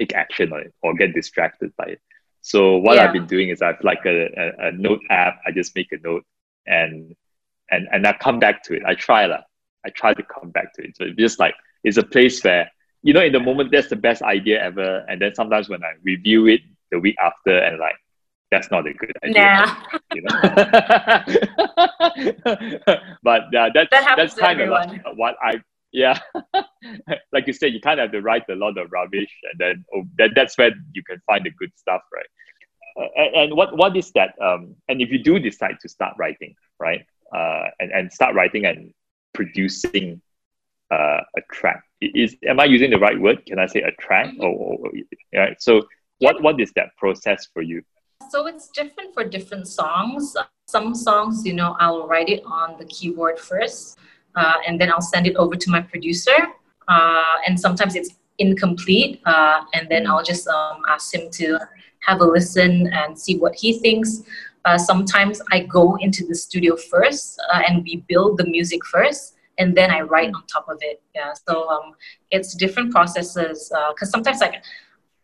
take 0.00 0.14
action 0.14 0.52
on 0.52 0.60
it 0.60 0.74
or 0.82 0.94
get 0.94 1.14
distracted 1.14 1.72
by 1.76 1.84
it. 1.84 2.00
So 2.40 2.78
what 2.78 2.96
yeah. 2.96 3.04
I've 3.04 3.12
been 3.12 3.26
doing 3.26 3.50
is 3.50 3.60
I've 3.60 3.82
like 3.82 4.04
a, 4.06 4.26
a, 4.36 4.68
a, 4.68 4.72
note 4.72 5.02
app. 5.10 5.40
I 5.46 5.50
just 5.52 5.76
make 5.76 5.92
a 5.92 5.98
note 6.02 6.24
and 6.66 7.14
and 7.70 7.86
and 7.92 8.06
I 8.06 8.14
come 8.14 8.38
back 8.38 8.62
to 8.64 8.74
it. 8.74 8.82
I 8.86 8.94
try 8.94 9.26
lah. 9.26 9.42
I 9.84 9.90
try 9.90 10.14
to 10.14 10.22
come 10.22 10.50
back 10.50 10.72
to 10.74 10.82
it. 10.82 10.96
So 10.96 11.04
it's 11.04 11.16
just 11.16 11.38
like 11.38 11.54
it's 11.84 11.98
a 11.98 12.02
place 12.02 12.42
where 12.42 12.70
you 13.02 13.12
know 13.12 13.22
in 13.22 13.32
the 13.32 13.40
moment 13.40 13.70
that's 13.72 13.88
the 13.88 13.96
best 13.96 14.22
idea 14.22 14.62
ever, 14.62 15.04
and 15.08 15.20
then 15.20 15.34
sometimes 15.34 15.68
when 15.68 15.84
I 15.84 15.92
review 16.02 16.46
it 16.46 16.62
the 16.90 16.98
week 16.98 17.16
after 17.22 17.56
and 17.58 17.78
like 17.78 17.96
that's 18.50 18.70
not 18.70 18.86
a 18.86 18.94
good 18.94 19.12
idea. 19.24 19.42
Nah. 19.42 19.76
You 20.12 20.22
know? 20.22 20.40
but 23.22 23.42
uh, 23.54 23.70
that's 23.72 23.90
That 23.90 24.14
that's 24.16 24.34
kind 24.34 24.60
of 24.60 24.70
like 24.70 25.04
what 25.14 25.36
I 25.40 25.62
yeah. 25.92 26.18
like 27.32 27.46
you 27.46 27.52
said, 27.52 27.72
you 27.72 27.80
kind 27.80 28.00
of 28.00 28.04
have 28.04 28.12
to 28.12 28.22
write 28.22 28.48
a 28.48 28.54
lot 28.54 28.78
of 28.78 28.90
rubbish, 28.92 29.30
and 29.50 29.58
then 29.58 29.84
oh, 29.94 30.04
that 30.18 30.30
that's 30.34 30.56
where 30.56 30.72
you 30.92 31.02
can 31.02 31.20
find 31.26 31.44
the 31.44 31.50
good 31.50 31.72
stuff, 31.76 32.02
right? 32.12 32.26
Uh, 33.00 33.08
and, 33.16 33.34
and 33.34 33.56
what 33.56 33.76
what 33.76 33.96
is 33.96 34.10
that? 34.12 34.34
Um, 34.40 34.74
and 34.88 35.00
if 35.00 35.10
you 35.10 35.22
do 35.22 35.38
decide 35.38 35.76
to 35.80 35.88
start 35.88 36.14
writing, 36.18 36.54
right, 36.78 37.04
uh, 37.34 37.68
and 37.78 37.90
and 37.92 38.12
start 38.12 38.34
writing 38.34 38.66
and 38.66 38.92
producing 39.34 40.20
uh, 40.90 41.20
a 41.36 41.40
track, 41.52 41.82
is 42.00 42.36
am 42.46 42.60
I 42.60 42.64
using 42.64 42.90
the 42.90 42.98
right 42.98 43.20
word? 43.20 43.44
Can 43.46 43.58
I 43.58 43.66
say 43.66 43.82
a 43.82 43.92
track? 43.92 44.34
Or, 44.38 44.48
or 44.48 44.78
or- 44.78 44.92
right? 45.34 45.60
So 45.60 45.82
what 46.18 46.42
what 46.42 46.60
is 46.60 46.72
that 46.76 46.96
process 46.96 47.48
for 47.52 47.62
you? 47.62 47.82
So 48.30 48.46
it's 48.46 48.68
different 48.68 49.14
for 49.14 49.24
different 49.24 49.66
songs. 49.66 50.36
Some 50.68 50.94
songs, 50.94 51.44
you 51.44 51.52
know, 51.52 51.76
I'll 51.80 52.06
write 52.06 52.28
it 52.28 52.42
on 52.44 52.78
the 52.78 52.84
keyboard 52.84 53.40
first, 53.40 53.98
uh, 54.36 54.54
and 54.66 54.80
then 54.80 54.90
I'll 54.90 55.00
send 55.00 55.26
it 55.26 55.36
over 55.36 55.56
to 55.56 55.70
my 55.70 55.80
producer. 55.80 56.36
Uh, 56.88 57.34
and 57.46 57.58
sometimes 57.58 57.94
it's 57.94 58.10
incomplete, 58.38 59.20
uh, 59.26 59.62
and 59.74 59.88
then 59.88 60.06
I'll 60.06 60.22
just 60.22 60.48
um, 60.48 60.82
ask 60.88 61.14
him 61.14 61.30
to 61.32 61.58
have 62.00 62.20
a 62.20 62.24
listen 62.24 62.88
and 62.92 63.18
see 63.18 63.38
what 63.38 63.54
he 63.54 63.78
thinks. 63.78 64.22
Uh, 64.64 64.76
sometimes 64.76 65.40
I 65.52 65.60
go 65.60 65.96
into 65.96 66.26
the 66.26 66.34
studio 66.34 66.76
first, 66.76 67.40
uh, 67.52 67.62
and 67.68 67.84
we 67.84 68.04
build 68.08 68.38
the 68.38 68.46
music 68.46 68.84
first, 68.86 69.36
and 69.58 69.76
then 69.76 69.90
I 69.90 70.00
write 70.00 70.32
on 70.34 70.42
top 70.46 70.68
of 70.68 70.78
it. 70.80 71.02
Yeah, 71.14 71.32
so 71.48 71.68
um, 71.68 71.94
it's 72.30 72.54
different 72.54 72.92
processes 72.92 73.70
because 73.94 74.10
sometimes 74.10 74.40
like 74.40 74.62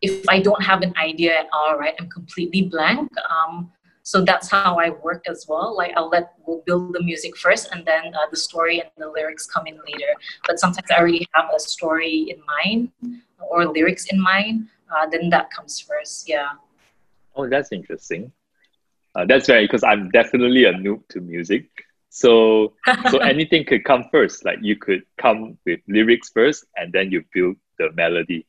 if 0.03 0.29
I 0.29 0.41
don't 0.41 0.63
have 0.63 0.83
an 0.83 0.95
idea 0.99 1.39
at 1.39 1.47
all, 1.53 1.77
right, 1.79 1.95
I'm 1.99 2.09
completely 2.09 2.63
blank. 2.63 3.11
Um, 3.31 3.73
so 4.07 4.25
that's 4.25 4.49
how 4.49 4.79
I 4.79 4.91
work 4.91 5.25
as 5.27 5.47
well. 5.49 5.77
Like 5.77 5.93
I'll 5.97 6.09
let 6.09 6.35
we'll 6.47 6.63
build 6.65 6.95
the 6.95 7.03
music 7.03 7.37
first, 7.37 7.73
and 7.73 7.85
then 7.85 8.15
uh, 8.15 8.31
the 8.31 8.37
story 8.37 8.79
and 8.79 8.89
the 8.97 9.11
lyrics 9.11 9.47
come 9.47 9.67
in 9.67 9.75
later. 9.75 10.13
But 10.47 10.61
sometimes 10.61 10.87
I 10.93 11.01
already 11.01 11.27
have 11.35 11.47
a 11.53 11.59
story 11.59 12.31
in 12.31 12.39
mind 12.47 12.93
or 13.51 13.67
lyrics 13.67 14.07
in 14.07 14.21
mind. 14.21 14.69
Uh, 14.89 15.09
then 15.11 15.29
that 15.31 15.51
comes 15.51 15.81
first. 15.81 16.29
Yeah. 16.29 16.51
Oh, 17.35 17.49
that's 17.49 17.73
interesting. 17.73 18.31
Uh, 19.17 19.25
that's 19.25 19.49
very 19.49 19.65
because 19.67 19.83
I'm 19.83 20.09
definitely 20.11 20.67
a 20.67 20.73
noob 20.73 21.09
to 21.09 21.21
music. 21.21 21.67
So 22.09 22.75
so 23.11 23.19
anything 23.33 23.65
could 23.65 23.83
come 23.85 24.05
first. 24.13 24.45
Like 24.45 24.61
you 24.63 24.77
could 24.77 25.03
come 25.19 25.59
with 25.67 25.81
lyrics 25.89 26.31
first, 26.31 26.65
and 26.77 26.93
then 26.93 27.11
you 27.11 27.25
build 27.35 27.57
the 27.77 27.91
melody 27.95 28.47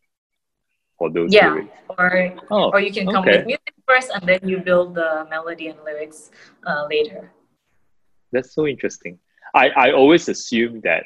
for 0.98 1.10
those 1.10 1.34
Yeah. 1.34 1.54
lyrics. 1.54 1.74
Or 1.98 2.34
Oh, 2.52 2.72
or 2.72 2.80
you 2.80 2.91
can 2.91 3.06
come 3.08 3.24
okay. 3.24 3.38
with 3.38 3.45
music 3.45 3.74
first, 3.88 4.12
and 4.14 4.24
then 4.28 4.41
you 4.43 4.60
build 4.60 4.95
the 4.95 5.26
melody 5.30 5.68
and 5.68 5.80
lyrics 5.86 6.32
uh, 6.66 6.86
later. 6.89 7.32
That's 8.32 8.54
so 8.54 8.68
interesting. 8.68 9.20
I, 9.56 9.70
I 9.70 9.91
always 9.91 10.28
assume 10.28 10.82
that 10.82 11.06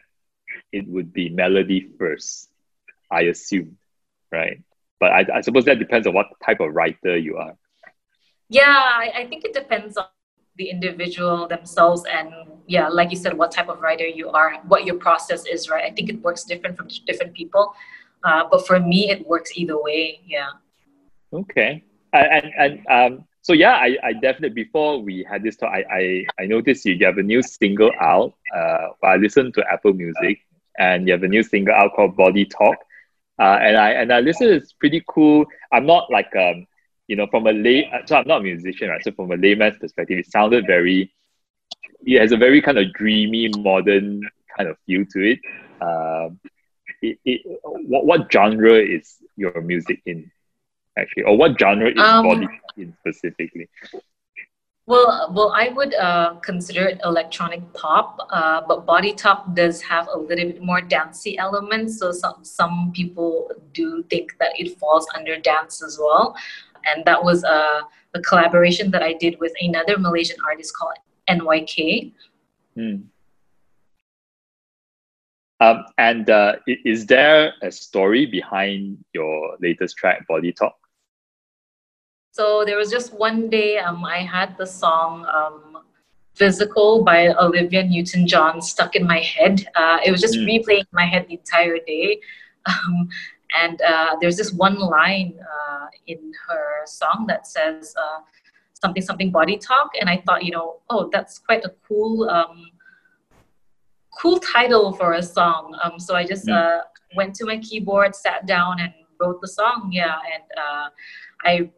it 0.72 0.88
would 0.88 1.14
be 1.14 1.30
melody 1.30 1.90
first. 2.00 2.50
I 3.12 3.22
assume, 3.30 3.78
right? 4.32 4.62
But 5.00 5.12
I, 5.12 5.26
I 5.36 5.42
suppose 5.42 5.66
that 5.66 5.80
depends 5.80 6.08
on 6.08 6.14
what 6.14 6.28
type 6.46 6.60
of 6.60 6.74
writer 6.74 7.18
you 7.18 7.38
are. 7.38 7.56
Yeah, 8.50 8.64
I, 8.68 9.12
I 9.24 9.28
think 9.28 9.46
it 9.46 9.54
depends 9.54 9.98
on 9.98 10.06
the 10.58 10.70
individual 10.70 11.48
themselves 11.48 12.04
and 12.12 12.34
yeah, 12.68 12.88
like 12.88 13.12
you 13.12 13.18
said, 13.18 13.34
what 13.38 13.52
type 13.52 13.70
of 13.70 13.82
writer 13.82 14.06
you 14.06 14.30
are, 14.30 14.56
what 14.68 14.86
your 14.86 14.96
process 14.96 15.46
is, 15.46 15.70
right? 15.70 15.84
I 15.84 15.92
think 15.92 16.10
it 16.10 16.22
works 16.22 16.44
different 16.44 16.78
from 16.78 16.88
different 17.06 17.34
people. 17.34 17.74
Uh, 18.24 18.44
but 18.52 18.66
for 18.68 18.80
me, 18.80 19.10
it 19.10 19.26
works 19.28 19.52
either 19.56 19.82
way. 19.82 20.20
Yeah. 20.26 20.50
Okay. 21.34 21.84
And 22.14 22.52
and, 22.58 22.88
um 22.90 23.26
so 23.44 23.54
yeah, 23.54 23.72
I, 23.74 23.98
I 24.04 24.14
definitely 24.14 24.64
before 24.64 25.02
we 25.02 25.26
had 25.28 25.42
this 25.42 25.58
talk, 25.58 25.72
I, 25.74 25.84
I, 25.92 26.26
I 26.44 26.46
noticed 26.46 26.86
you 26.86 27.04
have 27.06 27.18
a 27.18 27.24
new 27.24 27.42
single 27.42 27.92
out. 28.00 28.34
Uh 28.56 28.88
I 29.04 29.16
listened 29.16 29.54
to 29.56 29.66
Apple 29.72 29.94
Music 29.94 30.40
and 30.78 31.08
you 31.08 31.14
have 31.14 31.24
a 31.24 31.28
new 31.28 31.44
single 31.44 31.74
out 31.74 31.94
called 31.96 32.16
Body 32.16 32.46
Talk. 32.46 32.78
Uh, 33.40 33.58
and 33.62 33.78
I 33.78 33.92
and 33.92 34.14
I 34.14 34.20
listened, 34.20 34.52
it's 34.52 34.74
pretty 34.74 35.04
cool. 35.08 35.46
I'm 35.72 35.86
not 35.88 36.12
like 36.12 36.36
um, 36.36 36.68
you 37.08 37.16
know, 37.16 37.28
from 37.28 37.48
a 37.48 37.52
lay 37.52 37.92
so 38.06 38.18
I'm 38.18 38.28
not 38.28 38.42
a 38.42 38.44
musician, 38.44 38.90
right? 38.90 39.04
So 39.04 39.12
from 39.12 39.32
a 39.32 39.36
layman's 39.36 39.78
perspective, 39.80 40.20
it 40.20 40.32
sounded 40.32 40.68
very 40.68 41.12
it 42.04 42.20
has 42.20 42.32
a 42.32 42.38
very 42.38 42.62
kind 42.62 42.78
of 42.78 42.94
dreamy 42.94 43.50
modern 43.58 44.22
kind 44.56 44.70
of 44.70 44.78
feel 44.86 45.06
to 45.14 45.32
it. 45.32 45.40
Um 45.82 46.40
it, 47.02 47.20
it 47.26 47.42
what, 47.64 48.06
what 48.06 48.32
genre 48.32 48.74
is 48.74 49.18
your 49.36 49.60
music 49.62 50.02
in 50.06 50.32
actually 50.98 51.24
or 51.24 51.38
what 51.38 51.60
genre 51.60 51.90
is 51.90 52.00
Um, 52.00 52.26
body 52.26 52.48
in 52.78 52.96
specifically 53.00 53.68
Well, 54.88 55.32
well, 55.32 55.52
I 55.56 55.70
would 55.70 55.94
uh, 55.94 56.36
consider 56.42 56.88
it 56.88 57.00
electronic 57.06 57.62
pop, 57.74 58.28
uh, 58.30 58.62
but 58.68 58.86
Body 58.86 59.14
Talk 59.14 59.54
does 59.54 59.82
have 59.84 60.08
a 60.14 60.18
little 60.18 60.48
bit 60.52 60.62
more 60.62 60.82
dancey 60.82 61.38
elements. 61.38 62.00
So 62.00 62.12
some 62.12 62.44
some 62.44 62.92
people 62.94 63.52
do 63.74 64.04
think 64.10 64.36
that 64.40 64.52
it 64.58 64.78
falls 64.80 65.08
under 65.16 65.38
dance 65.38 65.84
as 65.84 66.00
well, 66.02 66.36
and 66.84 67.06
that 67.06 67.24
was 67.24 67.44
a, 67.44 67.82
a 68.16 68.22
collaboration 68.22 68.92
that 68.92 69.04
I 69.04 69.14
did 69.14 69.40
with 69.40 69.54
another 69.62 69.98
Malaysian 69.98 70.38
artist 70.50 70.76
called 70.76 70.98
NYK. 71.30 72.12
Hmm. 72.76 72.96
Um, 75.62 75.86
and 75.98 76.30
uh, 76.30 76.56
is 76.68 77.06
there 77.08 77.54
a 77.62 77.72
story 77.72 78.26
behind 78.26 78.98
your 79.14 79.58
latest 79.62 79.98
track 79.98 80.28
body 80.28 80.52
talk 80.52 80.76
So 82.32 82.64
there 82.66 82.78
was 82.78 82.90
just 82.90 83.14
one 83.14 83.50
day 83.50 83.78
um, 83.78 84.06
I 84.06 84.20
had 84.20 84.58
the 84.58 84.66
song 84.66 85.26
um, 85.28 85.84
Physical 86.34 87.04
by 87.04 87.28
Olivia 87.28 87.84
Newton 87.84 88.26
John 88.26 88.62
stuck 88.62 88.96
in 88.96 89.06
my 89.06 89.20
head. 89.20 89.68
Uh, 89.76 90.00
it 90.06 90.12
was 90.12 90.22
just 90.22 90.36
Mm. 90.40 90.48
replaying 90.48 90.88
in 90.92 90.96
my 91.02 91.06
head 91.06 91.28
the 91.28 91.36
entire 91.36 91.80
day. 91.86 92.20
Um, 92.72 93.10
and 93.60 93.82
uh, 93.82 94.16
there's 94.22 94.38
this 94.38 94.54
one 94.54 94.78
line 94.80 95.34
uh, 95.42 95.88
in 96.08 96.32
her 96.48 96.86
song 96.86 97.26
that 97.28 97.48
says 97.48 97.96
uh, 97.98 98.20
something, 98.82 99.02
something 99.02 99.32
body 99.32 99.58
talk. 99.58 99.90
And 100.00 100.08
I 100.10 100.18
thought, 100.26 100.46
you 100.46 100.52
know, 100.52 100.80
oh, 100.90 101.10
that's 101.12 101.40
quite 101.40 101.66
a 101.66 101.74
cool. 101.88 102.30
Cool 104.20 104.40
title 104.40 104.94
for 104.94 105.14
a 105.14 105.24
song 105.24 105.78
um, 105.84 106.00
so 106.00 106.16
i 106.16 106.24
just 106.26 106.48
Mm. 106.48 106.54
uh, 106.54 106.82
went 107.16 107.34
to 107.36 107.46
my 107.46 107.58
keyboard 107.58 108.16
sat 108.16 108.46
down 108.46 108.80
and 108.80 108.94
wrote 109.20 109.40
the 109.42 109.48
song 109.48 109.90
yeah 109.92 110.18
and 110.34 110.44
uh, 110.58 110.88
i 111.46 111.70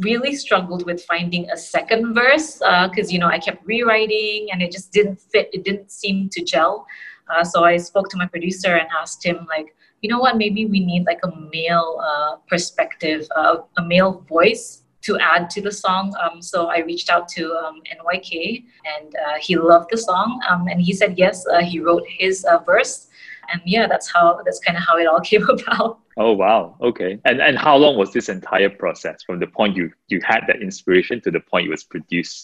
really 0.00 0.34
struggled 0.34 0.84
with 0.86 1.02
finding 1.04 1.50
a 1.50 1.56
second 1.56 2.14
verse 2.14 2.58
because 2.88 3.12
you 3.12 3.18
know 3.18 3.26
I 3.26 3.38
kept 3.38 3.66
rewriting 3.66 4.48
and 4.52 4.62
it 4.62 4.70
just 4.70 4.92
didn't 4.92 5.20
fit. 5.20 5.48
It 5.52 5.64
didn't 5.64 5.90
seem 5.90 6.28
to 6.30 6.44
gel. 6.44 6.86
Uh, 7.28 7.44
so 7.44 7.64
I 7.64 7.76
spoke 7.76 8.08
to 8.10 8.16
my 8.16 8.26
producer 8.26 8.76
and 8.76 8.88
asked 9.00 9.24
him 9.24 9.46
like, 9.48 9.74
you 10.00 10.08
know 10.08 10.20
what? 10.20 10.36
Maybe 10.36 10.66
we 10.66 10.80
need 10.80 11.04
like 11.04 11.20
a 11.24 11.32
male 11.52 12.00
uh, 12.02 12.36
perspective, 12.48 13.26
uh, 13.34 13.56
a 13.76 13.82
male 13.82 14.24
voice 14.28 14.84
to 15.08 15.18
add 15.32 15.50
to 15.54 15.60
the 15.66 15.72
song. 15.84 16.04
Um, 16.22 16.36
so 16.50 16.58
I 16.76 16.78
reached 16.90 17.08
out 17.14 17.26
to 17.36 17.42
um, 17.64 17.76
NYK 17.96 18.64
and 18.94 19.08
uh, 19.26 19.36
he 19.46 19.56
loved 19.56 19.88
the 19.92 19.98
song 20.10 20.40
um, 20.50 20.62
and 20.70 20.78
he 20.80 20.92
said 21.00 21.12
yes. 21.24 21.36
Uh, 21.46 21.60
he 21.72 21.76
wrote 21.80 22.04
his 22.22 22.44
uh, 22.44 22.58
verse 22.72 22.94
and 23.50 23.60
yeah, 23.64 23.86
that's 23.92 24.08
how 24.14 24.24
that's 24.44 24.60
kind 24.66 24.76
of 24.78 24.84
how 24.88 24.96
it 25.02 25.06
all 25.06 25.20
came 25.30 25.46
about. 25.56 25.90
oh 26.24 26.32
wow 26.44 26.60
okay 26.88 27.12
and 27.28 27.36
and 27.48 27.56
how 27.66 27.76
long 27.84 27.94
was 28.02 28.10
this 28.12 28.28
entire 28.28 28.68
process 28.82 29.16
from 29.26 29.38
the 29.42 29.46
point 29.58 29.72
you 29.78 29.86
you 30.12 30.18
had 30.32 30.42
that 30.48 30.58
inspiration 30.68 31.16
to 31.24 31.30
the 31.36 31.42
point 31.50 31.64
it 31.68 31.70
was 31.70 31.84
produced 31.94 32.40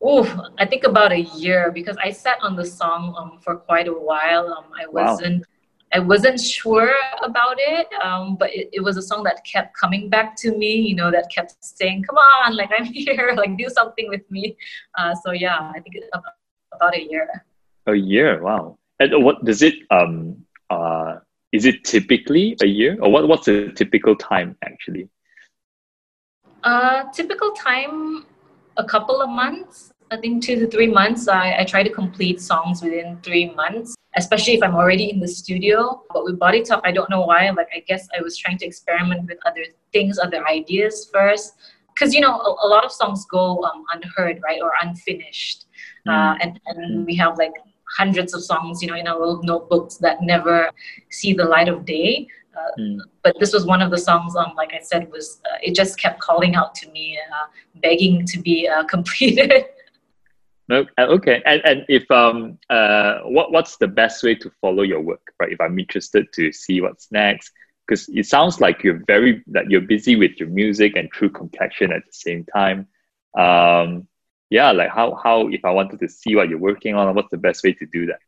Oh, 0.00 0.22
I 0.62 0.64
think 0.70 0.84
about 0.92 1.10
a 1.10 1.22
year 1.44 1.72
because 1.78 1.96
I 2.08 2.10
sat 2.24 2.38
on 2.46 2.54
the 2.60 2.64
song 2.80 3.02
um, 3.18 3.30
for 3.44 3.54
quite 3.56 3.88
a 3.88 3.98
while. 4.10 4.46
Um, 4.56 4.66
I 4.82 4.86
wasn't 4.98 5.40
Wow. 5.40 5.57
I 5.92 5.98
wasn't 6.00 6.40
sure 6.40 6.94
about 7.22 7.56
it, 7.58 7.88
um, 8.02 8.36
but 8.36 8.54
it, 8.54 8.68
it 8.72 8.80
was 8.80 8.96
a 8.96 9.02
song 9.02 9.22
that 9.24 9.44
kept 9.44 9.74
coming 9.76 10.08
back 10.10 10.36
to 10.36 10.56
me. 10.56 10.76
You 10.76 10.94
know, 10.94 11.10
that 11.10 11.30
kept 11.34 11.56
saying, 11.60 12.04
"Come 12.04 12.16
on, 12.16 12.56
like 12.56 12.70
I'm 12.76 12.84
here, 13.00 13.32
like 13.36 13.56
do 13.56 13.68
something 13.68 14.08
with 14.08 14.30
me." 14.30 14.56
Uh, 14.98 15.14
so 15.14 15.32
yeah, 15.32 15.72
I 15.74 15.80
think 15.80 15.96
about, 16.12 16.34
about 16.74 16.94
a 16.96 17.02
year. 17.02 17.28
a 17.86 17.94
year 17.94 18.42
wow 18.42 18.76
and 19.00 19.24
what 19.24 19.42
does 19.48 19.62
it 19.62 19.74
um 19.90 20.36
uh 20.68 21.16
is 21.52 21.64
it 21.64 21.84
typically 21.84 22.56
a 22.62 22.66
year 22.66 22.98
or 23.00 23.08
what 23.10 23.26
what's 23.30 23.46
the 23.46 23.72
typical 23.80 24.14
time 24.16 24.56
actually 24.70 25.08
Uh, 26.64 27.04
typical 27.12 27.52
time, 27.52 28.26
a 28.76 28.84
couple 28.84 29.22
of 29.22 29.30
months. 29.30 29.90
I 30.10 30.16
think 30.16 30.42
two 30.42 30.56
to 30.60 30.66
three 30.66 30.88
months. 30.88 31.28
I, 31.28 31.56
I 31.60 31.64
try 31.64 31.82
to 31.82 31.90
complete 31.90 32.40
songs 32.40 32.82
within 32.82 33.18
three 33.22 33.54
months, 33.54 33.94
especially 34.16 34.54
if 34.54 34.62
I'm 34.62 34.74
already 34.74 35.10
in 35.10 35.20
the 35.20 35.28
studio. 35.28 36.02
But 36.12 36.24
with 36.24 36.38
Body 36.38 36.62
Talk, 36.62 36.82
I 36.84 36.92
don't 36.92 37.10
know 37.10 37.22
why. 37.22 37.50
Like, 37.50 37.68
I 37.74 37.80
guess 37.86 38.08
I 38.16 38.22
was 38.22 38.36
trying 38.36 38.58
to 38.58 38.66
experiment 38.66 39.28
with 39.28 39.38
other 39.46 39.64
things, 39.92 40.18
other 40.18 40.46
ideas 40.48 41.10
first. 41.12 41.54
Because, 41.94 42.14
you 42.14 42.20
know, 42.20 42.32
a, 42.32 42.66
a 42.66 42.68
lot 42.68 42.84
of 42.84 42.92
songs 42.92 43.26
go 43.26 43.62
um, 43.64 43.84
unheard, 43.92 44.40
right, 44.44 44.60
or 44.62 44.72
unfinished. 44.82 45.66
Uh, 46.08 46.34
and, 46.40 46.60
and 46.66 47.04
we 47.04 47.14
have 47.16 47.38
like 47.38 47.52
hundreds 47.96 48.34
of 48.34 48.42
songs, 48.42 48.82
you 48.82 48.88
know, 48.88 48.94
in 48.94 49.06
our 49.06 49.18
little 49.18 49.42
notebooks 49.42 49.96
that 49.96 50.22
never 50.22 50.70
see 51.10 51.32
the 51.32 51.44
light 51.44 51.68
of 51.68 51.84
day. 51.84 52.28
Uh, 52.56 52.80
mm. 52.80 52.98
But 53.22 53.36
this 53.38 53.52
was 53.52 53.66
one 53.66 53.82
of 53.82 53.90
the 53.90 53.98
songs, 53.98 54.34
um, 54.36 54.52
like 54.56 54.72
I 54.72 54.80
said, 54.80 55.10
was 55.10 55.40
uh, 55.46 55.58
it 55.62 55.74
just 55.74 55.98
kept 56.00 56.20
calling 56.20 56.54
out 56.54 56.74
to 56.76 56.90
me, 56.90 57.18
uh, 57.18 57.46
begging 57.76 58.26
to 58.26 58.38
be 58.40 58.68
uh, 58.68 58.84
completed. 58.94 59.66
Uh, 60.70 60.84
okay, 60.98 61.42
and 61.46 61.62
and 61.64 61.84
if 61.88 62.10
um 62.10 62.58
uh 62.68 63.20
what 63.20 63.52
what's 63.52 63.76
the 63.78 63.88
best 63.88 64.22
way 64.22 64.34
to 64.34 64.50
follow 64.60 64.82
your 64.82 65.00
work, 65.00 65.32
right? 65.40 65.52
If 65.52 65.60
I'm 65.60 65.78
interested 65.78 66.26
to 66.34 66.52
see 66.52 66.80
what's 66.80 67.10
next, 67.10 67.52
because 67.86 68.08
it 68.08 68.26
sounds 68.26 68.60
like 68.60 68.84
you're 68.84 69.02
very 69.06 69.42
that 69.48 69.70
you're 69.70 69.80
busy 69.80 70.16
with 70.16 70.38
your 70.38 70.48
music 70.48 70.96
and 70.96 71.10
true 71.10 71.30
complexion 71.30 71.90
at 71.92 72.04
the 72.04 72.12
same 72.12 72.44
time. 72.44 72.86
Um, 73.36 74.08
yeah, 74.50 74.72
like 74.72 74.90
how 74.90 75.14
how 75.22 75.48
if 75.48 75.64
I 75.64 75.70
wanted 75.70 76.00
to 76.00 76.08
see 76.08 76.36
what 76.36 76.48
you're 76.50 76.58
working 76.58 76.94
on, 76.94 77.14
what's 77.14 77.30
the 77.30 77.38
best 77.38 77.64
way 77.64 77.72
to 77.72 77.86
do 77.86 78.06
that? 78.06 78.20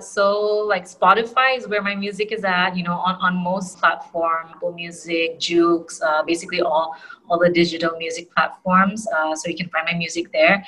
So 0.00 0.64
like 0.66 0.84
Spotify 0.84 1.58
is 1.58 1.68
where 1.68 1.82
my 1.82 1.94
music 1.94 2.32
is 2.32 2.42
at, 2.44 2.76
you 2.76 2.82
know, 2.82 2.94
on, 2.94 3.16
on 3.16 3.36
most 3.36 3.78
platforms, 3.78 4.50
Apple 4.50 4.72
Music, 4.72 5.38
Joox, 5.38 6.00
uh, 6.02 6.22
basically 6.22 6.62
all 6.62 6.96
all 7.28 7.38
the 7.38 7.50
digital 7.50 7.96
music 7.98 8.32
platforms. 8.34 9.06
Uh, 9.08 9.34
so 9.34 9.48
you 9.48 9.56
can 9.56 9.68
find 9.68 9.86
my 9.90 9.96
music 9.96 10.32
there. 10.32 10.64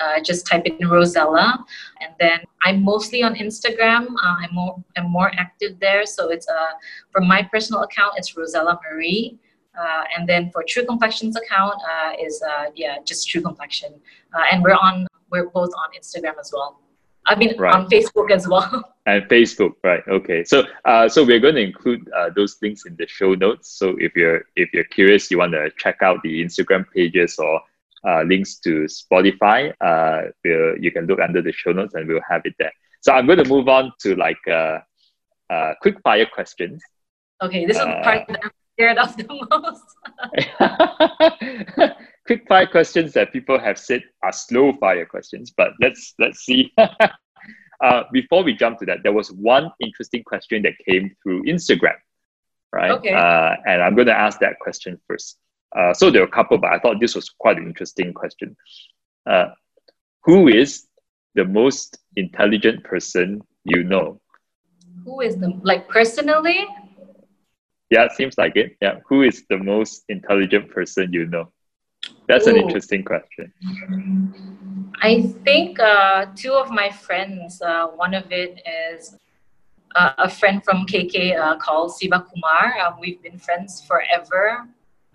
Uh, 0.00 0.20
just 0.20 0.46
type 0.46 0.66
in 0.66 0.88
Rosella, 0.88 1.64
and 2.00 2.12
then 2.20 2.40
I'm 2.64 2.82
mostly 2.82 3.22
on 3.22 3.34
Instagram. 3.34 4.06
Uh, 4.22 4.36
I'm 4.42 4.54
more 4.54 4.84
I'm 4.96 5.10
more 5.10 5.30
active 5.36 5.80
there. 5.80 6.04
So 6.06 6.28
it's 6.30 6.48
uh 6.48 6.72
from 7.10 7.26
my 7.26 7.42
personal 7.42 7.82
account, 7.82 8.14
it's 8.16 8.36
Rosella 8.36 8.78
Marie. 8.84 9.38
Uh, 9.78 10.04
and 10.16 10.26
then 10.26 10.50
for 10.52 10.64
True 10.66 10.86
Complexions 10.86 11.36
account 11.36 11.74
uh, 11.92 12.12
is 12.18 12.42
uh, 12.42 12.66
yeah 12.74 12.96
just 13.04 13.28
True 13.28 13.42
Complexion, 13.42 13.92
uh, 14.34 14.44
and 14.50 14.62
we're 14.62 14.74
on 14.74 15.06
we're 15.30 15.50
both 15.50 15.70
on 15.76 15.88
Instagram 15.98 16.38
as 16.40 16.50
well. 16.52 16.80
I 17.26 17.34
mean, 17.34 17.58
right. 17.58 17.74
on 17.74 17.88
Facebook 17.88 18.30
as 18.30 18.48
well. 18.48 18.92
And 19.08 19.22
Facebook, 19.28 19.74
right? 19.84 20.02
Okay. 20.08 20.42
So, 20.42 20.64
uh, 20.84 21.08
so 21.08 21.24
we're 21.24 21.38
going 21.38 21.54
to 21.54 21.60
include 21.60 22.10
uh, 22.10 22.30
those 22.34 22.56
links 22.60 22.86
in 22.86 22.96
the 22.96 23.06
show 23.06 23.34
notes. 23.34 23.70
So 23.70 23.94
if 24.00 24.16
you're 24.16 24.46
if 24.56 24.72
you're 24.72 24.82
curious, 24.82 25.30
you 25.30 25.38
want 25.38 25.52
to 25.52 25.70
check 25.78 25.98
out 26.02 26.20
the 26.24 26.42
Instagram 26.42 26.84
pages 26.92 27.38
or 27.38 27.60
uh, 28.06 28.22
links 28.22 28.56
to 28.60 28.86
Spotify, 28.86 29.72
uh, 29.80 30.30
we'll, 30.44 30.78
you 30.78 30.90
can 30.92 31.06
look 31.06 31.20
under 31.20 31.42
the 31.42 31.52
show 31.52 31.72
notes 31.72 31.94
and 31.94 32.06
we'll 32.06 32.20
have 32.28 32.42
it 32.44 32.54
there. 32.58 32.72
So 33.00 33.12
I'm 33.12 33.26
going 33.26 33.42
to 33.42 33.48
move 33.48 33.68
on 33.68 33.92
to 34.00 34.14
like 34.16 34.38
uh, 34.48 34.78
uh, 35.50 35.74
quick 35.82 36.00
fire 36.02 36.26
questions. 36.26 36.82
Okay, 37.42 37.66
this 37.66 37.76
is 37.76 37.82
the 37.84 38.00
part 38.02 38.26
that 38.28 38.40
I'm 38.42 38.50
scared 38.74 38.98
of 38.98 39.16
the 39.16 39.26
most. 41.80 41.96
quick 42.26 42.46
fire 42.48 42.66
questions 42.66 43.12
that 43.12 43.32
people 43.32 43.58
have 43.58 43.78
said 43.78 44.02
are 44.22 44.32
slow 44.32 44.72
fire 44.74 45.06
questions, 45.06 45.52
but 45.56 45.72
let's 45.80 46.14
let's 46.18 46.40
see. 46.40 46.72
uh, 46.78 48.02
before 48.12 48.42
we 48.42 48.54
jump 48.54 48.78
to 48.78 48.86
that, 48.86 49.02
there 49.02 49.12
was 49.12 49.30
one 49.32 49.70
interesting 49.80 50.22
question 50.24 50.62
that 50.62 50.72
came 50.88 51.14
through 51.22 51.44
Instagram, 51.44 51.96
right? 52.72 52.92
Okay. 52.92 53.12
Uh, 53.12 53.56
and 53.66 53.82
I'm 53.82 53.94
going 53.94 54.08
to 54.08 54.18
ask 54.18 54.40
that 54.40 54.58
question 54.58 54.98
first. 55.06 55.38
Uh, 55.76 55.92
so 55.92 56.10
there 56.10 56.22
are 56.22 56.26
a 56.26 56.30
couple, 56.30 56.56
but 56.58 56.72
I 56.72 56.78
thought 56.78 57.00
this 57.00 57.14
was 57.14 57.28
quite 57.28 57.58
an 57.58 57.66
interesting 57.66 58.14
question. 58.14 58.56
Uh, 59.26 59.48
who 60.22 60.48
is 60.48 60.86
the 61.34 61.44
most 61.44 61.98
intelligent 62.16 62.82
person 62.82 63.42
you 63.64 63.84
know? 63.84 64.20
Who 65.04 65.20
is 65.20 65.36
the 65.36 65.48
like 65.62 65.88
personally? 65.88 66.66
Yeah, 67.90 68.04
it 68.04 68.12
seems 68.12 68.36
like 68.38 68.56
it. 68.56 68.76
Yeah, 68.80 69.00
who 69.08 69.22
is 69.22 69.44
the 69.50 69.58
most 69.58 70.04
intelligent 70.08 70.70
person 70.70 71.12
you 71.12 71.26
know? 71.26 71.52
That's 72.26 72.46
Ooh. 72.46 72.50
an 72.50 72.56
interesting 72.56 73.04
question. 73.04 73.52
I 75.02 75.22
think 75.44 75.78
uh, 75.78 76.26
two 76.34 76.54
of 76.54 76.70
my 76.70 76.90
friends, 76.90 77.60
uh, 77.60 77.88
one 77.88 78.14
of 78.14 78.32
it 78.32 78.62
is 78.66 79.16
uh, 79.94 80.12
a 80.18 80.28
friend 80.28 80.64
from 80.64 80.86
KK 80.86 81.36
uh, 81.36 81.56
called 81.58 81.94
Siva 81.94 82.26
Kumar. 82.32 82.78
Um, 82.80 82.94
we've 82.98 83.22
been 83.22 83.38
friends 83.38 83.82
forever. 83.86 84.66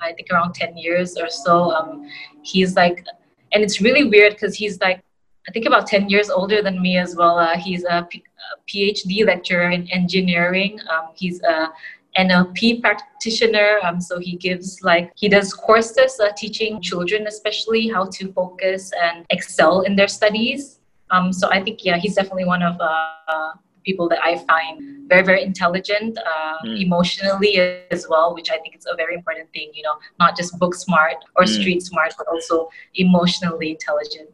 I 0.01 0.13
think 0.13 0.27
around 0.31 0.53
10 0.53 0.77
years 0.77 1.17
or 1.17 1.29
so. 1.29 1.71
Um, 1.71 2.09
he's 2.43 2.75
like, 2.75 3.05
and 3.53 3.63
it's 3.63 3.81
really 3.81 4.03
weird 4.03 4.33
because 4.33 4.55
he's 4.55 4.79
like, 4.79 5.03
I 5.47 5.51
think 5.51 5.65
about 5.65 5.87
10 5.87 6.09
years 6.09 6.29
older 6.29 6.61
than 6.61 6.81
me 6.81 6.97
as 6.97 7.15
well. 7.15 7.37
Uh, 7.37 7.57
he's 7.57 7.83
a, 7.83 8.07
P- 8.09 8.23
a 8.23 8.69
PhD 8.69 9.25
lecturer 9.25 9.71
in 9.71 9.89
engineering. 9.91 10.79
Um, 10.89 11.09
he's 11.15 11.41
a 11.41 11.69
NLP 12.17 12.81
practitioner. 12.81 13.77
Um, 13.83 13.99
so 13.99 14.19
he 14.19 14.35
gives 14.35 14.81
like, 14.83 15.11
he 15.15 15.29
does 15.29 15.53
courses 15.53 16.19
uh, 16.19 16.31
teaching 16.37 16.81
children, 16.81 17.25
especially 17.27 17.87
how 17.87 18.05
to 18.05 18.31
focus 18.33 18.91
and 19.01 19.25
excel 19.29 19.81
in 19.81 19.95
their 19.95 20.07
studies. 20.07 20.79
Um, 21.09 21.33
so 21.33 21.49
I 21.49 21.61
think, 21.61 21.83
yeah, 21.83 21.97
he's 21.97 22.15
definitely 22.15 22.45
one 22.45 22.61
of 22.61 22.79
uh, 22.79 23.53
people 23.83 24.07
that 24.09 24.19
I 24.23 24.37
find 24.45 25.07
very, 25.07 25.23
very 25.23 25.43
intelligent, 25.43 26.17
uh, 26.17 26.57
mm. 26.65 26.81
emotionally 26.81 27.57
as 27.91 28.07
well, 28.09 28.33
which 28.33 28.49
I 28.49 28.57
think 28.57 28.75
is 28.77 28.85
a 28.91 28.95
very 28.95 29.15
important 29.15 29.51
thing, 29.53 29.71
you 29.73 29.83
know, 29.83 29.95
not 30.19 30.37
just 30.37 30.57
book 30.59 30.75
smart 30.75 31.17
or 31.35 31.43
mm. 31.43 31.47
street 31.47 31.81
smart, 31.81 32.13
but 32.17 32.27
also 32.27 32.69
emotionally 32.95 33.71
intelligent. 33.71 34.29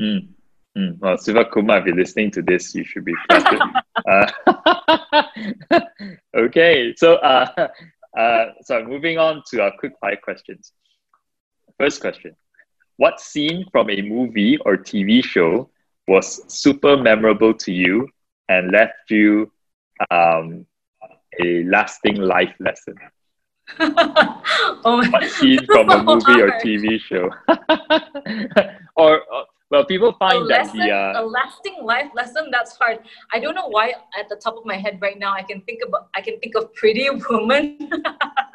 Mm. 0.00 0.28
Mm. 0.76 0.98
Well, 1.00 1.18
Siva 1.18 1.44
Kumar, 1.44 1.78
if 1.78 1.86
you're 1.86 1.96
listening 1.96 2.30
to 2.32 2.42
this, 2.42 2.74
you 2.74 2.84
should 2.84 3.04
be 3.04 3.14
flattered. 3.26 3.60
uh, 4.08 5.80
okay, 6.36 6.94
so 6.96 7.16
uh, 7.16 7.68
uh, 8.16 8.44
so 8.62 8.84
moving 8.84 9.18
on 9.18 9.42
to 9.50 9.62
our 9.62 9.72
quick 9.78 9.92
fire 10.00 10.18
questions. 10.22 10.72
First 11.78 12.00
question: 12.00 12.36
What 12.98 13.20
scene 13.20 13.66
from 13.72 13.90
a 13.90 14.00
movie 14.00 14.58
or 14.58 14.76
TV 14.76 15.24
show 15.24 15.70
was 16.06 16.40
super 16.46 16.96
memorable 16.96 17.54
to 17.54 17.72
you 17.72 18.08
and 18.50 18.72
left 18.72 19.08
you 19.08 19.50
um, 20.10 20.66
a 21.40 21.64
lasting 21.64 22.16
life 22.16 22.54
lesson? 22.58 22.96
oh 23.78 25.00
scene 25.28 25.64
from 25.66 25.88
a 25.90 26.02
movie 26.02 26.42
or 26.42 26.50
TV 26.64 26.98
show? 27.00 27.30
or, 28.96 29.22
or 29.22 29.44
well, 29.70 29.84
people 29.84 30.12
find 30.18 30.50
that 30.50 30.72
the 30.72 30.90
uh, 30.90 31.22
a 31.22 31.24
lasting 31.24 31.76
life 31.84 32.10
lesson 32.12 32.48
that's 32.50 32.76
hard. 32.76 32.98
I 33.32 33.38
don't 33.38 33.54
know 33.54 33.68
why 33.68 33.94
at 34.18 34.28
the 34.28 34.34
top 34.34 34.56
of 34.56 34.66
my 34.66 34.76
head 34.76 34.98
right 35.00 35.16
now 35.16 35.32
I 35.32 35.42
can 35.42 35.60
think 35.62 35.82
about 35.86 36.08
I 36.16 36.20
can 36.20 36.40
think 36.40 36.56
of 36.56 36.74
Pretty 36.74 37.08
Woman. 37.30 37.78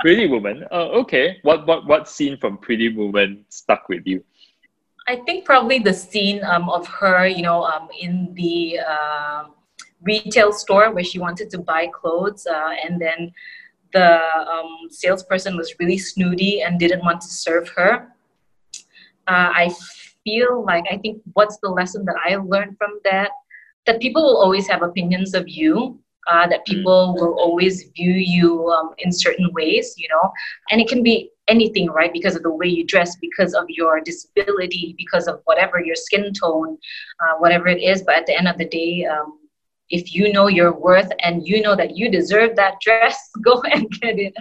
Pretty 0.02 0.28
Woman. 0.28 0.66
Oh, 0.72 1.00
okay. 1.04 1.38
What 1.44 1.66
what 1.66 1.88
what 1.88 2.10
scene 2.10 2.36
from 2.38 2.58
Pretty 2.58 2.94
Woman 2.94 3.46
stuck 3.48 3.88
with 3.88 4.04
you? 4.06 4.26
I 5.08 5.18
think 5.26 5.46
probably 5.46 5.80
the 5.80 5.94
scene 5.94 6.44
um, 6.44 6.68
of 6.68 6.86
her, 6.88 7.28
you 7.28 7.44
know, 7.44 7.64
um, 7.64 7.88
in 7.98 8.34
the 8.34 8.80
uh, 8.80 9.46
retail 10.06 10.54
store 10.54 10.94
where 10.94 11.04
she 11.04 11.20
wanted 11.20 11.50
to 11.52 11.60
buy 11.60 11.88
clothes, 11.88 12.48
uh, 12.48 12.72
and 12.84 13.02
then 13.02 13.32
the 13.94 14.20
um, 14.54 14.88
salesperson 14.90 15.56
was 15.58 15.74
really 15.80 15.98
snooty 15.98 16.62
and 16.62 16.80
didn't 16.80 17.04
want 17.04 17.22
to 17.22 17.28
serve 17.28 17.70
her. 17.70 18.10
Uh, 19.28 19.50
I 19.64 19.74
feel 20.24 20.64
like 20.66 20.86
I 20.92 20.98
think 20.98 21.22
what's 21.34 21.58
the 21.58 21.70
lesson 21.70 22.06
that 22.06 22.16
I 22.24 22.36
learned 22.36 22.78
from 22.78 23.00
that? 23.04 23.32
That 23.86 24.02
people 24.02 24.24
will 24.24 24.38
always 24.38 24.68
have 24.68 24.82
opinions 24.82 25.34
of 25.34 25.48
you. 25.48 26.00
Uh, 26.28 26.48
that 26.48 26.62
mm. 26.62 26.74
people 26.74 27.14
will 27.14 27.36
always 27.40 27.84
view 27.96 28.14
you 28.14 28.68
um, 28.70 28.96
in 28.98 29.12
certain 29.12 29.48
ways, 29.54 29.94
you 29.96 30.08
know, 30.10 30.32
and 30.72 30.82
it 30.82 30.88
can 30.88 31.04
be 31.04 31.30
anything, 31.48 31.88
right? 31.92 32.12
Because 32.12 32.36
of 32.36 32.42
the 32.42 32.50
way 32.50 32.68
you 32.68 32.84
dress, 32.84 33.16
because 33.18 33.54
of 33.54 33.66
your 33.70 34.02
disability, 34.02 34.96
because 34.98 35.28
of 35.28 35.42
whatever 35.46 35.80
your 35.80 35.96
skin 35.96 36.34
tone, 36.34 36.80
uh, 37.20 37.36
whatever 37.38 37.68
it 37.68 37.80
is. 37.80 38.02
But 38.02 38.16
at 38.16 38.26
the 38.26 38.36
end 38.36 38.48
of 38.48 38.58
the 38.58 38.66
day, 38.66 39.06
um, 39.06 39.38
if 39.90 40.14
you 40.14 40.32
know 40.32 40.48
your 40.48 40.74
worth 40.74 41.12
and 41.22 41.48
you 41.48 41.62
know 41.62 41.76
that 41.76 41.96
you 41.96 42.10
deserve 42.10 42.56
that 42.56 42.80
dress, 42.82 43.30
go 43.44 43.62
and 43.72 43.90
get 43.92 44.20
it. 44.20 44.34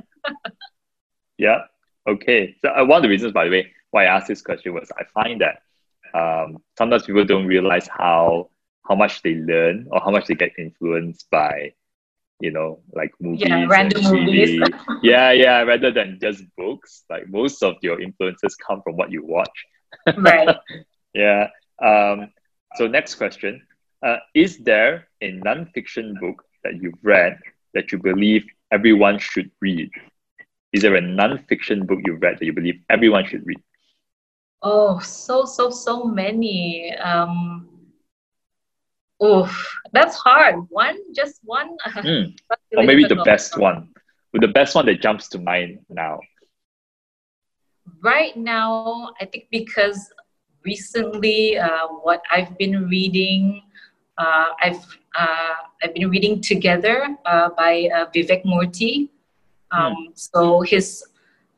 yeah. 1.39 1.62
Okay. 2.09 2.57
So 2.62 2.71
uh, 2.71 2.85
one 2.85 2.99
of 2.99 3.03
the 3.03 3.09
reasons, 3.09 3.33
by 3.33 3.45
the 3.45 3.51
way, 3.51 3.73
why 3.91 4.05
I 4.05 4.16
asked 4.16 4.29
this 4.29 4.43
question 4.43 4.75
was 4.75 4.91
I 4.99 5.05
find 5.15 5.41
that 5.41 5.61
um, 6.19 6.59
sometimes 6.77 7.05
people 7.05 7.25
don't 7.25 7.47
realize 7.47 7.89
how 7.89 8.51
how 8.89 8.95
much 8.95 9.23
they 9.23 9.35
learn 9.35 9.87
or 9.91 10.01
how 10.01 10.11
much 10.11 10.27
they 10.27 10.35
get 10.35 10.53
influenced 10.59 11.31
by 11.31 11.73
you 12.41 12.51
know 12.51 12.81
like 12.93 13.11
movies 13.21 13.45
yeah 13.47 13.66
random 13.69 14.03
movies. 14.05 14.61
Yeah 15.03 15.33
yeah 15.33 15.62
rather 15.62 15.91
than 15.91 16.19
just 16.21 16.43
books. 16.57 17.05
Like 17.09 17.29
most 17.29 17.62
of 17.62 17.77
your 17.83 18.01
influences 18.01 18.57
come 18.57 18.83
from 18.83 18.97
what 18.97 19.11
you 19.11 19.25
watch. 19.25 19.65
Right. 20.16 20.57
Yeah. 21.15 21.47
Um, 21.81 22.33
so 22.75 22.89
next 22.89 23.15
question 23.15 23.62
uh, 24.05 24.18
is 24.35 24.59
there 24.59 25.09
a 25.20 25.32
non-fiction 25.32 26.16
book 26.20 26.44
that 26.62 26.74
you've 26.81 27.02
read 27.02 27.39
that 27.74 27.90
you 27.90 27.98
believe 27.98 28.44
everyone 28.70 29.18
should 29.18 29.51
read 29.60 29.90
is 30.72 30.82
there 30.82 30.97
a 30.97 31.01
non-fiction 31.01 31.86
book 31.86 32.01
you've 32.05 32.22
read 32.22 32.39
that 32.39 32.44
you 32.44 32.52
believe 32.52 32.78
everyone 32.90 33.24
should 33.26 33.44
read 33.47 33.62
Oh, 34.64 34.98
so 34.98 35.44
so 35.44 35.68
so 35.68 36.05
many. 36.05 36.97
Um, 36.97 37.68
oh, 39.20 39.44
that's 39.93 40.16
hard. 40.16 40.56
One, 40.70 40.97
just 41.14 41.40
one. 41.44 41.76
Mm. 41.86 42.35
or 42.74 42.82
maybe 42.82 43.05
the 43.05 43.22
best 43.28 43.59
one. 43.59 43.93
The 44.32 44.48
best 44.48 44.74
one 44.74 44.86
that 44.86 45.02
jumps 45.02 45.28
to 45.28 45.39
mind 45.39 45.81
now. 45.90 46.18
Right 48.02 48.35
now, 48.36 49.12
I 49.20 49.26
think 49.26 49.48
because 49.51 50.10
recently, 50.64 51.59
uh, 51.59 51.86
what 52.02 52.22
I've 52.32 52.56
been 52.56 52.89
reading 52.89 53.62
I've 54.19 54.85
uh, 55.15 55.55
I've 55.82 55.95
been 55.95 56.11
reading 56.11 56.41
Together 56.41 57.16
uh, 57.24 57.51
by 57.57 57.89
uh, 57.95 58.07
Vivek 58.15 58.45
Murthy. 58.45 59.09
Um, 59.70 59.95
mm. 59.95 60.19
So 60.19 60.61
his 60.62 61.05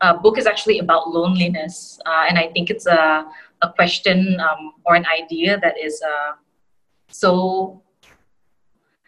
uh, 0.01 0.17
book 0.17 0.39
is 0.39 0.47
actually 0.47 0.79
about 0.79 1.09
loneliness, 1.09 1.99
and 2.07 2.39
I 2.39 2.49
think 2.49 2.71
it's 2.71 2.87
a 2.87 3.27
a 3.63 3.73
question 3.73 4.39
um, 4.41 4.75
or 4.85 4.95
an 4.97 5.07
idea 5.07 5.59
that 5.61 5.79
is 5.83 6.03
so 7.09 7.83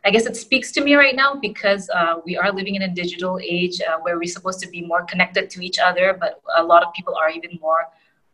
I 0.05 0.11
guess 0.11 0.27
it 0.27 0.37
speaks 0.37 0.73
to 0.73 0.81
me 0.83 0.95
right 0.95 1.15
now 1.15 1.35
because 1.35 1.91
uh, 1.91 2.15
we 2.25 2.37
are 2.37 2.51
living 2.53 2.77
in 2.77 2.83
a 2.83 2.89
digital 2.89 3.39
age 3.43 3.81
uh, 3.83 3.99
where 4.01 4.17
we're 4.17 4.33
supposed 4.33 4.61
to 4.61 4.69
be 4.69 4.81
more 4.81 5.05
connected 5.05 5.51
to 5.51 5.61
each 5.61 5.79
other, 5.79 6.17
but 6.19 6.41
a 6.57 6.63
lot 6.63 6.83
of 6.83 6.93
people 6.95 7.15
are 7.15 7.31
even 7.31 7.59
more 7.61 7.85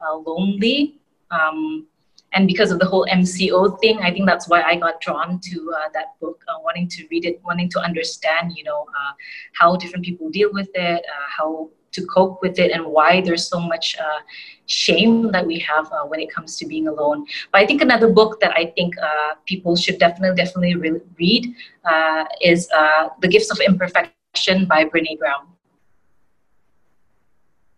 uh, 0.00 0.14
lonely. 0.14 1.00
Um, 1.30 1.88
and 2.34 2.46
because 2.46 2.70
of 2.70 2.78
the 2.78 2.86
whole 2.86 3.06
MCO 3.10 3.80
thing, 3.80 3.98
I 3.98 4.10
think 4.10 4.26
that's 4.26 4.48
why 4.48 4.62
I 4.62 4.76
got 4.76 5.00
drawn 5.00 5.40
to 5.40 5.72
uh, 5.76 5.88
that 5.94 6.18
book, 6.20 6.44
uh, 6.48 6.58
wanting 6.62 6.88
to 6.88 7.06
read 7.10 7.24
it, 7.24 7.40
wanting 7.44 7.68
to 7.70 7.80
understand, 7.80 8.54
you 8.56 8.64
know, 8.64 8.86
uh, 8.88 9.12
how 9.54 9.76
different 9.76 10.04
people 10.04 10.30
deal 10.30 10.50
with 10.52 10.68
it, 10.74 11.04
how 11.36 11.70
to 11.94 12.04
cope 12.06 12.42
with 12.42 12.58
it 12.58 12.72
and 12.72 12.84
why 12.84 13.20
there's 13.20 13.46
so 13.46 13.60
much 13.60 13.96
uh, 13.98 14.20
shame 14.66 15.30
that 15.32 15.46
we 15.46 15.58
have 15.60 15.86
uh, 15.92 16.04
when 16.04 16.20
it 16.20 16.30
comes 16.30 16.56
to 16.56 16.66
being 16.66 16.88
alone. 16.88 17.24
But 17.52 17.62
I 17.62 17.66
think 17.66 17.82
another 17.82 18.08
book 18.12 18.40
that 18.40 18.52
I 18.52 18.66
think 18.76 18.94
uh, 18.98 19.34
people 19.46 19.76
should 19.76 19.98
definitely, 19.98 20.36
definitely 20.36 20.74
re- 20.74 21.00
read 21.18 21.54
uh, 21.84 22.24
is 22.40 22.68
uh, 22.76 23.08
The 23.20 23.28
Gifts 23.28 23.50
of 23.50 23.60
Imperfection 23.60 24.66
by 24.66 24.84
Brene 24.84 25.18
Brown. 25.18 25.46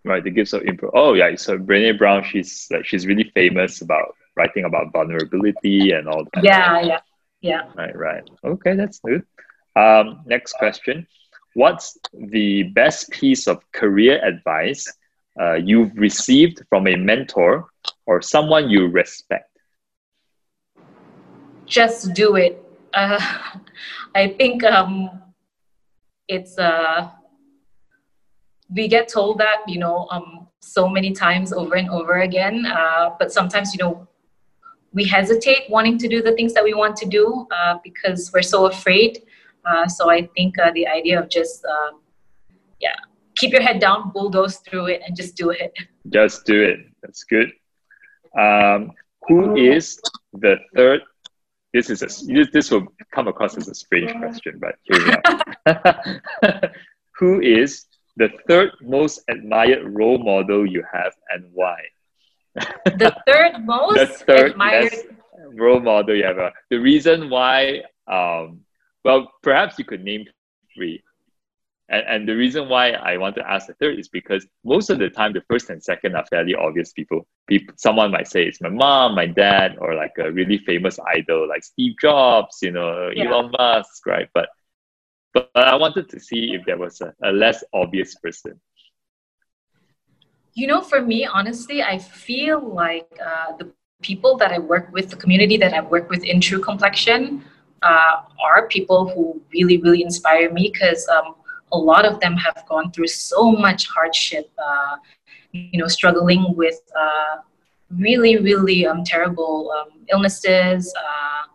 Right, 0.04 0.24
The 0.24 0.30
Gifts 0.30 0.52
of 0.52 0.62
Imperfection. 0.62 0.90
Oh, 0.94 1.12
yeah. 1.14 1.34
So 1.36 1.58
Brene 1.58 1.98
Brown, 1.98 2.24
she's 2.24 2.68
like 2.70 2.86
she's 2.86 3.06
really 3.06 3.30
famous 3.34 3.82
about 3.82 4.14
writing 4.36 4.64
about 4.64 4.92
vulnerability 4.92 5.92
and 5.92 6.08
all 6.08 6.24
that. 6.34 6.44
Yeah, 6.44 6.80
yeah, 6.80 7.00
yeah. 7.40 7.62
Right, 7.74 7.96
right. 7.96 8.30
Okay, 8.44 8.74
that's 8.76 9.00
good. 9.00 9.22
Um, 9.76 10.22
next 10.26 10.54
question 10.54 11.06
what's 11.56 11.96
the 12.12 12.64
best 12.74 13.10
piece 13.10 13.48
of 13.48 13.60
career 13.72 14.22
advice 14.22 14.86
uh, 15.40 15.54
you've 15.54 15.96
received 15.96 16.62
from 16.68 16.86
a 16.86 16.94
mentor 16.96 17.66
or 18.04 18.20
someone 18.20 18.68
you 18.68 18.86
respect? 18.88 19.50
Just 21.64 22.12
do 22.12 22.36
it. 22.36 22.62
Uh, 22.92 23.18
I 24.14 24.28
think 24.28 24.62
um, 24.64 25.10
it's 26.28 26.58
uh, 26.58 27.10
we 28.74 28.86
get 28.86 29.08
told 29.08 29.38
that 29.38 29.64
you 29.66 29.78
know 29.78 30.06
um, 30.10 30.48
so 30.60 30.88
many 30.88 31.12
times 31.12 31.52
over 31.52 31.74
and 31.74 31.88
over 31.88 32.20
again, 32.20 32.66
uh, 32.66 33.10
but 33.18 33.32
sometimes 33.32 33.74
you 33.74 33.82
know 33.82 34.06
we 34.96 35.04
hesitate 35.04 35.62
wanting 35.68 35.96
to 35.98 36.08
do 36.08 36.18
the 36.22 36.32
things 36.32 36.52
that 36.54 36.64
we 36.64 36.74
want 36.82 36.96
to 36.96 37.06
do 37.06 37.46
uh, 37.56 37.74
because 37.84 38.30
we're 38.32 38.50
so 38.56 38.66
afraid 38.66 39.22
uh, 39.66 39.88
so 39.88 40.08
I 40.08 40.28
think 40.36 40.58
uh, 40.58 40.70
the 40.72 40.86
idea 40.86 41.20
of 41.20 41.28
just, 41.28 41.64
uh, 41.64 41.90
yeah, 42.80 42.94
keep 43.36 43.52
your 43.52 43.62
head 43.62 43.80
down, 43.80 44.10
bulldoze 44.12 44.58
through 44.58 44.86
it, 44.86 45.02
and 45.06 45.16
just 45.16 45.36
do 45.36 45.50
it. 45.50 45.72
Just 46.08 46.46
do 46.46 46.62
it. 46.62 46.86
That's 47.02 47.24
good. 47.24 47.50
Um, 48.38 48.92
who 49.26 49.56
is 49.56 50.00
the 50.34 50.58
third? 50.76 51.00
This 51.74 51.90
is 51.90 52.00
a, 52.02 52.08
this 52.52 52.70
will 52.70 52.86
come 53.12 53.26
across 53.26 53.56
as 53.56 53.66
a 53.66 53.74
strange 53.74 54.12
question, 54.12 54.60
but 54.60 54.76
here 54.84 55.04
we 55.04 55.12
are. 55.66 56.70
who 57.18 57.40
is 57.40 57.86
the 58.16 58.28
third 58.46 58.70
most 58.80 59.22
admired 59.28 59.82
role 59.84 60.18
model 60.18 60.64
you 60.64 60.84
have, 60.92 61.12
and 61.30 61.50
why? 61.52 61.76
The 62.84 63.14
third 63.26 63.64
most 63.64 63.96
the 63.96 64.06
third 64.06 64.50
admired 64.52 64.92
role 65.54 65.80
model 65.80 66.14
you 66.14 66.24
have. 66.24 66.52
the 66.70 66.78
reason 66.78 67.30
why 67.30 67.82
um, 68.08 68.60
well, 69.06 69.30
perhaps 69.40 69.78
you 69.78 69.84
could 69.84 70.02
name 70.02 70.26
three. 70.74 71.04
And, 71.88 72.04
and 72.08 72.28
the 72.28 72.34
reason 72.34 72.68
why 72.68 72.90
I 72.90 73.18
want 73.18 73.36
to 73.36 73.48
ask 73.48 73.68
the 73.68 73.74
third 73.74 74.00
is 74.00 74.08
because 74.08 74.44
most 74.64 74.90
of 74.90 74.98
the 74.98 75.08
time, 75.08 75.32
the 75.32 75.44
first 75.48 75.70
and 75.70 75.80
second 75.80 76.16
are 76.16 76.26
fairly 76.26 76.56
obvious 76.56 76.92
people. 76.92 77.24
people. 77.46 77.72
Someone 77.78 78.10
might 78.10 78.26
say 78.26 78.42
it's 78.42 78.60
my 78.60 78.68
mom, 78.68 79.14
my 79.14 79.26
dad, 79.26 79.76
or 79.78 79.94
like 79.94 80.14
a 80.18 80.32
really 80.32 80.58
famous 80.58 80.98
idol 80.98 81.48
like 81.48 81.62
Steve 81.62 81.94
Jobs, 82.00 82.58
you 82.62 82.72
know, 82.72 83.10
yeah. 83.14 83.26
Elon 83.30 83.52
Musk, 83.56 84.04
right? 84.06 84.28
But, 84.34 84.48
but 85.32 85.50
I 85.54 85.76
wanted 85.76 86.08
to 86.08 86.18
see 86.18 86.54
if 86.54 86.66
there 86.66 86.78
was 86.78 87.00
a, 87.00 87.14
a 87.22 87.30
less 87.30 87.62
obvious 87.72 88.16
person. 88.16 88.60
You 90.56 90.66
know, 90.66 90.80
for 90.80 91.02
me, 91.02 91.26
honestly, 91.26 91.82
I 91.82 91.98
feel 91.98 92.58
like 92.60 93.06
uh, 93.22 93.52
the 93.58 93.70
people 94.00 94.38
that 94.38 94.52
I 94.52 94.58
work 94.58 94.88
with, 94.90 95.10
the 95.10 95.16
community 95.16 95.58
that 95.58 95.74
I 95.74 95.82
work 95.82 96.08
with 96.08 96.24
in 96.24 96.40
True 96.40 96.60
Complexion, 96.60 97.44
uh, 97.82 98.22
are 98.42 98.66
people 98.68 99.06
who 99.06 99.38
really, 99.52 99.76
really 99.76 100.02
inspire 100.02 100.50
me 100.50 100.70
because 100.72 101.06
um, 101.08 101.34
a 101.72 101.78
lot 101.78 102.06
of 102.06 102.20
them 102.20 102.36
have 102.36 102.64
gone 102.66 102.90
through 102.90 103.08
so 103.08 103.52
much 103.52 103.86
hardship, 103.88 104.50
uh, 104.58 104.96
you 105.52 105.78
know, 105.78 105.88
struggling 105.88 106.54
with 106.56 106.80
uh, 106.98 107.36
really, 107.90 108.38
really 108.38 108.86
um, 108.86 109.04
terrible 109.04 109.70
um, 109.72 110.00
illnesses, 110.10 110.90
uh, 110.98 111.48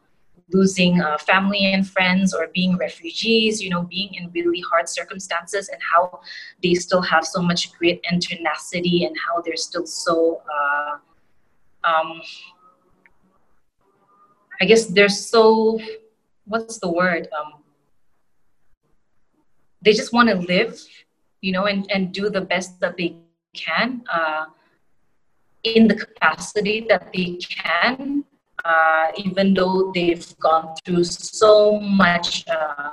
losing 0.54 1.02
uh, 1.02 1.18
family 1.18 1.74
and 1.74 1.88
friends, 1.88 2.34
or 2.34 2.48
being 2.54 2.78
refugees, 2.78 3.62
you 3.62 3.70
know, 3.70 3.84
being 3.84 4.14
in 4.16 4.32
really 4.32 4.62
hard 4.62 4.88
circumstances, 4.88 5.70
and 5.70 5.82
how 5.82 6.22
they 6.62 6.74
still 6.74 7.02
have 7.02 7.26
so 7.26 7.42
much 7.42 7.72
grit 7.74 8.00
and 8.10 8.22
tenacity, 8.22 9.06
and 9.06 9.16
how 9.26 9.42
they're 9.42 9.56
still 9.56 9.86
so. 9.86 10.42
Uh, 10.54 10.98
um, 11.84 12.22
I 14.62 14.66
guess 14.66 14.86
they're 14.86 15.10
so 15.10 15.80
what's 16.46 16.78
the 16.80 16.92
word 16.92 17.28
um, 17.38 17.64
they 19.82 19.94
just 19.94 20.14
want 20.14 20.30
to 20.30 20.36
live 20.36 20.80
you 21.42 21.52
know 21.52 21.66
and, 21.66 21.90
and 21.92 22.14
do 22.14 22.30
the 22.30 22.42
best 22.42 22.80
that 22.80 22.96
they 22.98 23.16
can 23.54 24.04
uh, 24.12 24.46
in 25.64 25.88
the 25.88 25.96
capacity 25.96 26.86
that 26.88 27.12
they 27.14 27.38
can 27.38 28.24
uh, 28.66 29.08
even 29.18 29.54
though 29.54 29.92
they've 29.94 30.38
gone 30.40 30.76
through 30.84 31.04
so 31.04 31.80
much 31.80 32.46
uh, 32.48 32.92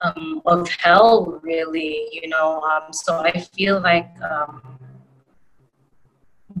um, 0.00 0.42
of 0.46 0.68
hell 0.68 1.40
really 1.42 2.08
you 2.12 2.28
know 2.28 2.60
um, 2.62 2.92
so 2.92 3.18
i 3.18 3.32
feel 3.56 3.80
like 3.80 4.10
um, 4.22 4.60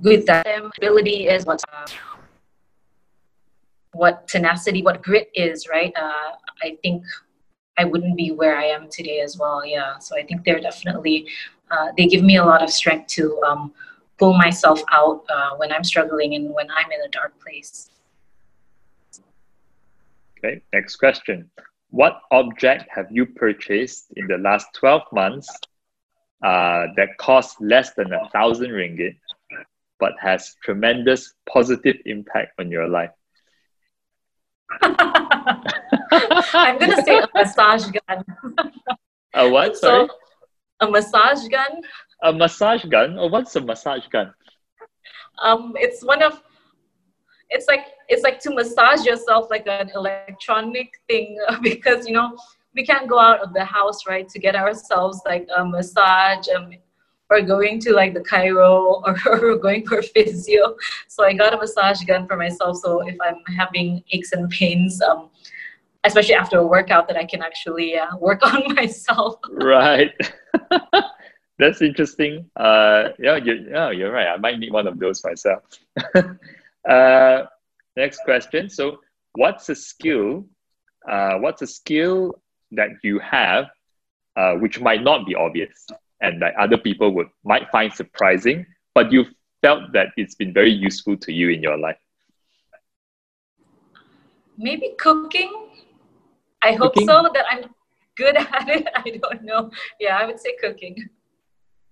with 0.02 0.26
that 0.26 0.46
ability 0.76 1.26
is 1.26 1.46
what 1.46 1.62
uh, 1.72 1.86
what 3.94 4.26
tenacity, 4.28 4.82
what 4.82 5.02
grit 5.02 5.30
is, 5.34 5.68
right? 5.68 5.92
Uh, 5.96 6.32
I 6.62 6.76
think 6.82 7.04
I 7.78 7.84
wouldn't 7.84 8.16
be 8.16 8.32
where 8.32 8.56
I 8.56 8.64
am 8.64 8.88
today 8.90 9.20
as 9.20 9.38
well. 9.38 9.64
Yeah. 9.64 9.98
So 9.98 10.16
I 10.16 10.24
think 10.24 10.44
they're 10.44 10.60
definitely, 10.60 11.28
uh, 11.70 11.88
they 11.96 12.06
give 12.06 12.22
me 12.22 12.36
a 12.36 12.44
lot 12.44 12.62
of 12.62 12.70
strength 12.70 13.08
to 13.08 13.40
um, 13.46 13.72
pull 14.18 14.34
myself 14.34 14.82
out 14.92 15.24
uh, 15.28 15.56
when 15.56 15.72
I'm 15.72 15.84
struggling 15.84 16.34
and 16.34 16.50
when 16.50 16.70
I'm 16.70 16.90
in 16.92 17.00
a 17.04 17.08
dark 17.08 17.32
place. 17.40 17.90
Okay, 20.38 20.62
next 20.72 20.96
question. 20.96 21.50
What 21.90 22.20
object 22.30 22.88
have 22.94 23.06
you 23.10 23.24
purchased 23.24 24.06
in 24.16 24.26
the 24.26 24.38
last 24.38 24.66
12 24.74 25.02
months 25.12 25.48
uh, 26.42 26.86
that 26.96 27.16
cost 27.18 27.60
less 27.60 27.94
than 27.94 28.12
a 28.12 28.28
thousand 28.30 28.70
ringgit 28.70 29.16
but 30.00 30.12
has 30.20 30.56
tremendous 30.62 31.34
positive 31.48 31.96
impact 32.04 32.52
on 32.58 32.70
your 32.70 32.88
life? 32.88 33.10
I'm 34.82 36.78
gonna 36.78 37.02
say 37.04 37.18
a 37.18 37.28
massage 37.34 37.86
gun. 37.86 38.24
a 39.34 39.48
what? 39.48 39.76
Sorry. 39.76 40.08
So, 40.08 40.14
a 40.80 40.90
massage 40.90 41.46
gun. 41.48 41.82
A 42.24 42.32
massage 42.32 42.84
gun? 42.86 43.18
or 43.18 43.30
what's 43.30 43.54
a 43.54 43.60
massage 43.60 44.06
gun? 44.08 44.32
Um, 45.42 45.74
it's 45.76 46.02
one 46.02 46.22
of. 46.22 46.42
It's 47.50 47.68
like 47.68 47.86
it's 48.08 48.22
like 48.22 48.40
to 48.40 48.54
massage 48.54 49.04
yourself 49.04 49.50
like 49.50 49.66
an 49.66 49.90
electronic 49.94 50.90
thing 51.08 51.38
because 51.62 52.06
you 52.06 52.14
know 52.14 52.36
we 52.74 52.84
can't 52.84 53.08
go 53.08 53.18
out 53.18 53.40
of 53.40 53.52
the 53.52 53.64
house 53.64 54.06
right 54.08 54.28
to 54.28 54.38
get 54.38 54.56
ourselves 54.56 55.20
like 55.26 55.46
a 55.56 55.64
massage 55.64 56.48
um, 56.56 56.70
or 57.30 57.40
going 57.40 57.78
to 57.80 57.92
like 57.92 58.14
the 58.14 58.20
chiro 58.20 59.02
or, 59.26 59.52
or 59.52 59.56
going 59.56 59.86
for 59.86 60.02
physio. 60.02 60.76
So 61.08 61.24
I 61.24 61.34
got 61.34 61.54
a 61.54 61.58
massage 61.58 62.02
gun 62.04 62.26
for 62.26 62.36
myself. 62.36 62.78
So 62.78 63.06
if 63.06 63.16
I'm 63.24 63.42
having 63.56 64.02
aches 64.12 64.32
and 64.32 64.48
pains, 64.50 65.00
um, 65.02 65.30
especially 66.04 66.34
after 66.34 66.58
a 66.58 66.66
workout, 66.66 67.06
that 67.08 67.16
I 67.16 67.24
can 67.24 67.42
actually 67.42 67.96
uh, 67.98 68.16
work 68.16 68.44
on 68.52 68.74
myself. 68.74 69.36
right. 69.50 70.12
That's 71.58 71.82
interesting. 71.82 72.50
Uh, 72.56 73.10
yeah, 73.18 73.36
you're, 73.36 73.56
yeah, 73.56 73.90
you're 73.90 74.12
right. 74.12 74.28
I 74.28 74.36
might 74.36 74.58
need 74.58 74.72
one 74.72 74.86
of 74.86 74.98
those 74.98 75.22
myself. 75.24 75.62
uh, 76.88 77.42
next 77.96 78.20
question. 78.24 78.68
So, 78.68 78.98
what's 79.34 79.68
a 79.68 79.74
skill? 79.74 80.46
Uh, 81.08 81.38
what's 81.38 81.62
a 81.62 81.66
skill 81.66 82.40
that 82.72 82.88
you 83.02 83.18
have, 83.20 83.66
uh, 84.36 84.54
which 84.54 84.80
might 84.80 85.02
not 85.02 85.26
be 85.26 85.34
obvious? 85.34 85.86
and 86.20 86.40
like 86.40 86.54
other 86.58 86.78
people 86.78 87.10
would 87.12 87.28
might 87.44 87.68
find 87.70 87.92
surprising, 87.92 88.64
but 88.94 89.12
you 89.12 89.26
felt 89.60 89.92
that 89.92 90.08
it's 90.16 90.34
been 90.34 90.52
very 90.52 90.72
useful 90.72 91.16
to 91.18 91.32
you 91.32 91.50
in 91.50 91.62
your 91.62 91.76
life? 91.76 91.98
maybe 94.56 94.94
cooking. 94.98 95.52
I 96.62 96.72
hope 96.72 96.94
cooking? 96.94 97.08
so 97.08 97.28
that 97.34 97.44
I'm 97.50 97.64
good 98.16 98.36
at 98.36 98.68
it. 98.68 98.86
I 98.94 99.18
don't 99.20 99.42
know. 99.42 99.70
Yeah, 100.00 100.16
I 100.16 100.26
would 100.26 100.40
say 100.40 100.54
cooking. 100.60 100.96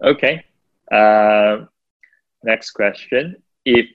Okay. 0.02 0.44
Uh, 0.90 1.66
next 2.42 2.70
question. 2.72 3.36
If 3.64 3.86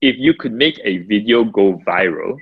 if 0.00 0.16
you 0.18 0.34
could 0.34 0.52
make 0.52 0.80
a 0.84 0.98
video 0.98 1.44
go 1.44 1.78
viral, 1.86 2.38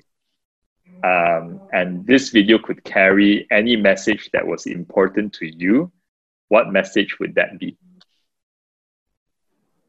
um, 1.05 1.61
and 1.73 2.07
this 2.07 2.31
video 2.31 2.59
could 2.59 2.85
carry 2.85 3.47
any 3.51 3.77
message 3.77 4.31
that 4.33 4.47
was 4.47 4.67
important 4.67 5.33
to 5.35 5.47
you, 5.47 5.91
what 6.49 6.71
message 6.71 7.19
would 7.19 7.35
that 7.35 7.59
be? 7.59 7.77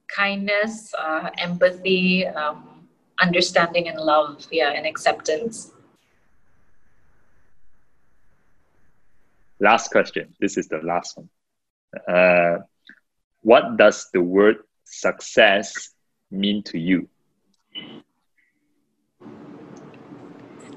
Kindness, 0.07 0.93
uh, 0.97 1.29
empathy, 1.37 2.25
um, 2.27 2.87
understanding, 3.21 3.87
and 3.87 3.99
love. 3.99 4.45
Yeah, 4.51 4.71
and 4.71 4.85
acceptance. 4.85 5.71
Last 9.59 9.91
question. 9.91 10.35
This 10.39 10.57
is 10.57 10.67
the 10.67 10.79
last 10.83 11.17
one. 11.17 11.29
Uh, 12.07 12.63
what 13.47 13.77
does 13.77 14.09
the 14.11 14.21
word 14.21 14.57
success 14.83 15.95
mean 16.29 16.61
to 16.63 16.77
you? 16.77 17.07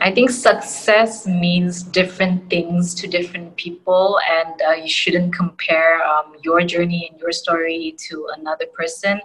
I 0.01 0.12
think 0.14 0.30
success 0.30 1.26
means 1.26 1.82
different 1.82 2.48
things 2.48 2.94
to 2.94 3.09
different 3.09 3.56
people, 3.56 4.20
and 4.38 4.55
uh, 4.62 4.70
you 4.82 4.88
shouldn't 4.88 5.34
compare 5.34 6.01
um, 6.06 6.36
your 6.44 6.62
journey 6.62 7.10
and 7.10 7.20
your 7.20 7.32
story 7.32 7.97
to 8.06 8.28
another 8.38 8.66
person. 8.66 9.20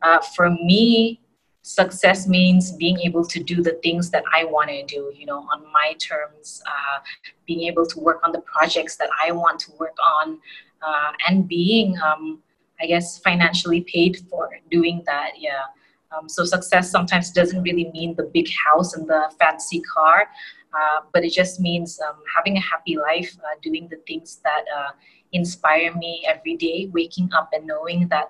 Uh, 0.00 0.20
for 0.34 0.48
me, 0.48 1.20
success 1.60 2.26
means 2.26 2.72
being 2.72 2.98
able 3.00 3.24
to 3.26 3.38
do 3.44 3.62
the 3.62 3.78
things 3.82 4.08
that 4.10 4.24
I 4.34 4.44
want 4.44 4.70
to 4.70 4.82
do, 4.86 5.12
you 5.14 5.26
know, 5.26 5.40
on 5.52 5.62
my 5.74 5.92
terms, 5.98 6.62
uh, 6.66 7.00
being 7.46 7.68
able 7.68 7.84
to 7.84 8.00
work 8.00 8.20
on 8.24 8.32
the 8.32 8.40
projects 8.40 8.96
that 8.96 9.10
I 9.22 9.30
want 9.32 9.60
to 9.60 9.72
work 9.78 9.96
on, 10.18 10.38
uh, 10.80 11.12
and 11.28 11.46
being, 11.46 11.98
um, 12.00 12.42
I 12.80 12.86
guess, 12.86 13.18
financially 13.18 13.82
paid 13.82 14.18
for 14.30 14.50
doing 14.70 15.02
that. 15.06 15.32
Yeah. 15.38 15.64
Um, 16.10 16.28
so 16.28 16.44
success 16.44 16.90
sometimes 16.90 17.30
doesn't 17.30 17.62
really 17.62 17.90
mean 17.92 18.14
the 18.16 18.30
big 18.32 18.48
house 18.66 18.94
and 18.94 19.06
the 19.06 19.30
fancy 19.38 19.80
car, 19.80 20.28
uh, 20.72 21.00
but 21.12 21.24
it 21.24 21.32
just 21.32 21.60
means 21.60 22.00
um, 22.06 22.16
having 22.34 22.56
a 22.56 22.60
happy 22.60 22.96
life, 22.96 23.36
uh, 23.40 23.58
doing 23.62 23.88
the 23.90 23.98
things 24.06 24.40
that 24.42 24.64
uh, 24.74 24.90
inspire 25.32 25.94
me 25.94 26.24
every 26.26 26.56
day, 26.56 26.88
waking 26.92 27.28
up 27.36 27.50
and 27.52 27.66
knowing 27.66 28.08
that 28.08 28.28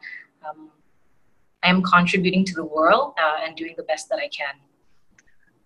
um, 0.48 0.70
I 1.62 1.68
am 1.68 1.82
contributing 1.82 2.44
to 2.46 2.54
the 2.54 2.64
world 2.64 3.14
uh, 3.22 3.44
and 3.44 3.56
doing 3.56 3.74
the 3.76 3.84
best 3.84 4.08
that 4.08 4.18
I 4.18 4.28
can. 4.28 4.54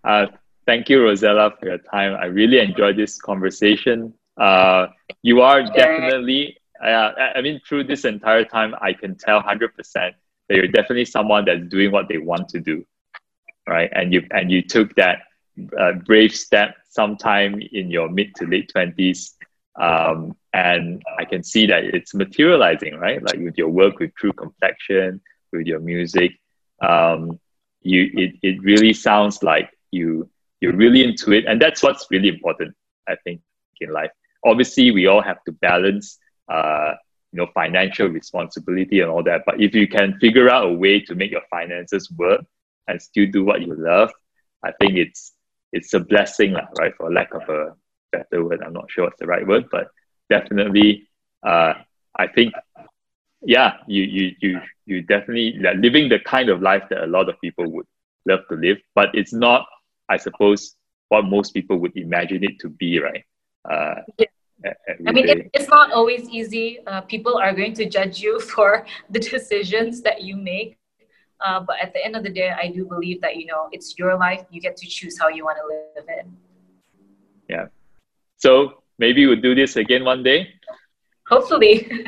Uh, 0.05 0.27
thank 0.67 0.89
you, 0.89 1.03
Rosella, 1.03 1.53
for 1.59 1.67
your 1.67 1.79
time. 1.79 2.17
I 2.21 2.27
really 2.27 2.59
enjoyed 2.59 2.97
this 2.97 3.21
conversation. 3.21 4.13
Uh, 4.37 4.87
you 5.23 5.41
are 5.41 5.63
definitely, 5.63 6.57
I 6.83 7.41
mean, 7.41 7.61
through 7.67 7.85
this 7.85 8.05
entire 8.05 8.45
time, 8.45 8.75
I 8.81 8.93
can 8.93 9.17
tell 9.17 9.43
100% 9.43 9.71
that 9.95 10.15
you're 10.49 10.69
definitely 10.69 11.05
someone 11.05 11.45
that's 11.45 11.67
doing 11.69 11.93
what 11.93 12.09
they 12.09 12.19
want 12.19 12.49
to 12.51 12.61
do, 12.61 12.85
right? 13.69 13.91
And 13.93 14.13
you 14.13 14.27
and 14.33 14.51
you 14.51 14.63
took 14.63 14.95
that 14.97 15.23
uh, 15.79 15.93
brave 15.93 16.35
step 16.35 16.77
sometime 16.89 17.61
in 17.73 17.91
your 17.91 18.09
mid 18.09 18.35
to 18.37 18.47
late 18.47 18.71
twenties, 18.73 19.35
um, 19.81 20.37
and 20.53 21.03
I 21.19 21.25
can 21.25 21.43
see 21.43 21.67
that 21.67 21.85
it's 21.85 22.15
materializing, 22.15 22.97
right? 22.97 23.23
Like 23.23 23.39
with 23.39 23.57
your 23.57 23.69
work 23.69 23.99
with 23.99 24.15
True 24.17 24.33
Complexion, 24.33 25.21
with 25.53 25.67
your 25.67 25.81
music, 25.81 26.33
um, 26.81 27.39
you 27.83 28.11
it, 28.15 28.35
it 28.43 28.63
really 28.63 28.93
sounds 28.93 29.43
like 29.43 29.71
you 29.91 30.29
you're 30.61 30.77
really 30.77 31.05
into 31.05 31.33
it, 31.33 31.47
and 31.47 31.61
that's 31.61 31.83
what's 31.83 32.07
really 32.11 32.29
important, 32.29 32.75
I 33.09 33.17
think, 33.25 33.41
in 33.81 33.91
life. 33.91 34.11
Obviously, 34.45 34.91
we 34.91 35.07
all 35.07 35.23
have 35.23 35.43
to 35.45 35.53
balance 35.53 36.19
uh, 36.49 36.95
you 37.33 37.39
know 37.39 37.49
financial 37.55 38.09
responsibility 38.09 39.01
and 39.01 39.11
all 39.11 39.23
that. 39.23 39.43
But 39.47 39.61
if 39.61 39.75
you 39.75 39.89
can 39.89 40.19
figure 40.21 40.51
out 40.51 40.67
a 40.67 40.73
way 40.73 41.01
to 41.01 41.15
make 41.15 41.31
your 41.31 41.43
finances 41.51 42.11
work 42.17 42.43
and 42.89 43.01
still 43.01 43.27
do 43.31 43.45
what 43.45 43.63
you 43.63 43.75
love 43.75 44.11
i 44.65 44.73
think 44.81 44.97
it's 44.97 45.33
it's 45.73 45.95
a 45.95 46.01
blessing 46.01 46.55
right? 46.79 46.93
For 46.97 47.13
lack 47.13 47.35
of 47.35 47.49
a 47.49 47.75
better 48.11 48.45
word 48.45 48.63
i'm 48.65 48.73
not 48.73 48.91
sure 48.91 49.05
what's 49.05 49.19
the 49.19 49.27
right 49.27 49.47
word 49.47 49.67
but 49.71 49.89
definitely 50.29 51.09
uh, 51.43 51.75
i 52.17 52.27
think 52.27 52.53
yeah 53.43 53.75
you 53.87 54.03
you 54.03 54.33
you 54.41 54.61
you 54.87 55.03
definitely 55.03 55.59
like, 55.61 55.77
living 55.77 56.09
the 56.09 56.19
kind 56.21 56.49
of 56.49 56.61
life 56.61 56.83
that 56.91 57.05
a 57.05 57.07
lot 57.07 57.29
of 57.29 57.41
people 57.41 57.71
would 57.71 57.87
love 58.27 58.41
to 58.49 58.57
live. 58.57 58.79
But 58.95 59.11
it's 59.15 59.33
not 59.33 59.67
i 60.09 60.17
suppose 60.17 60.77
what 61.09 61.25
most 61.25 61.53
people 61.53 61.79
would 61.79 61.97
imagine 61.97 62.45
it 62.45 62.59
to 62.61 62.69
be 62.69 63.01
right? 63.01 63.25
Uh, 63.69 64.03
yeah 64.19 64.27
I 65.07 65.13
mean, 65.13 65.29
it, 65.29 65.51
it's 65.55 65.69
not 65.69 65.93
always 65.93 66.29
easy. 66.29 66.79
Uh, 66.87 67.01
people 67.03 67.37
are 67.37 67.53
going 67.53 67.75
to 67.75 67.89
judge 67.89 68.21
you 68.21 68.41
for 68.53 68.87
the 69.11 69.19
decisions 69.19 70.03
that 70.03 70.23
you 70.23 70.37
make. 70.37 70.79
Uh, 71.41 71.61
but 71.61 71.77
at 71.83 71.93
the 71.93 72.05
end 72.05 72.15
of 72.15 72.23
the 72.23 72.31
day, 72.31 72.51
I 72.51 72.69
do 72.69 72.85
believe 72.85 73.21
that, 73.23 73.37
you 73.37 73.47
know, 73.47 73.69
it's 73.73 73.99
your 73.99 74.17
life. 74.17 74.45
You 74.51 74.61
get 74.61 74.77
to 74.77 74.87
choose 74.87 75.19
how 75.19 75.29
you 75.29 75.45
want 75.45 75.59
to 75.59 75.67
live 75.67 76.07
it. 76.09 76.27
Yeah. 77.49 77.67
So 78.37 78.83
maybe 78.99 79.27
we'll 79.27 79.41
do 79.41 79.55
this 79.55 79.75
again 79.77 80.05
one 80.05 80.23
day. 80.23 80.55
Hopefully. 81.27 82.07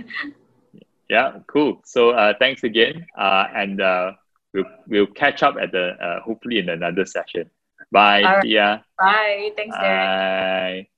yeah, 1.10 1.38
cool. 1.48 1.80
So 1.84 2.10
uh, 2.10 2.34
thanks 2.38 2.62
again. 2.62 3.06
Uh, 3.18 3.46
and 3.54 3.80
uh, 3.80 4.12
we'll, 4.52 4.64
we'll 4.86 5.06
catch 5.06 5.42
up 5.42 5.56
at 5.60 5.72
the, 5.72 5.96
uh, 6.00 6.20
hopefully 6.20 6.60
in 6.60 6.68
another 6.68 7.04
session. 7.04 7.50
Bye. 7.90 8.22
Right. 8.22 8.44
Yeah. 8.44 8.80
Bye. 8.98 9.50
Thanks, 9.56 9.76
Derek. 9.76 10.86
Bye. 10.86 10.88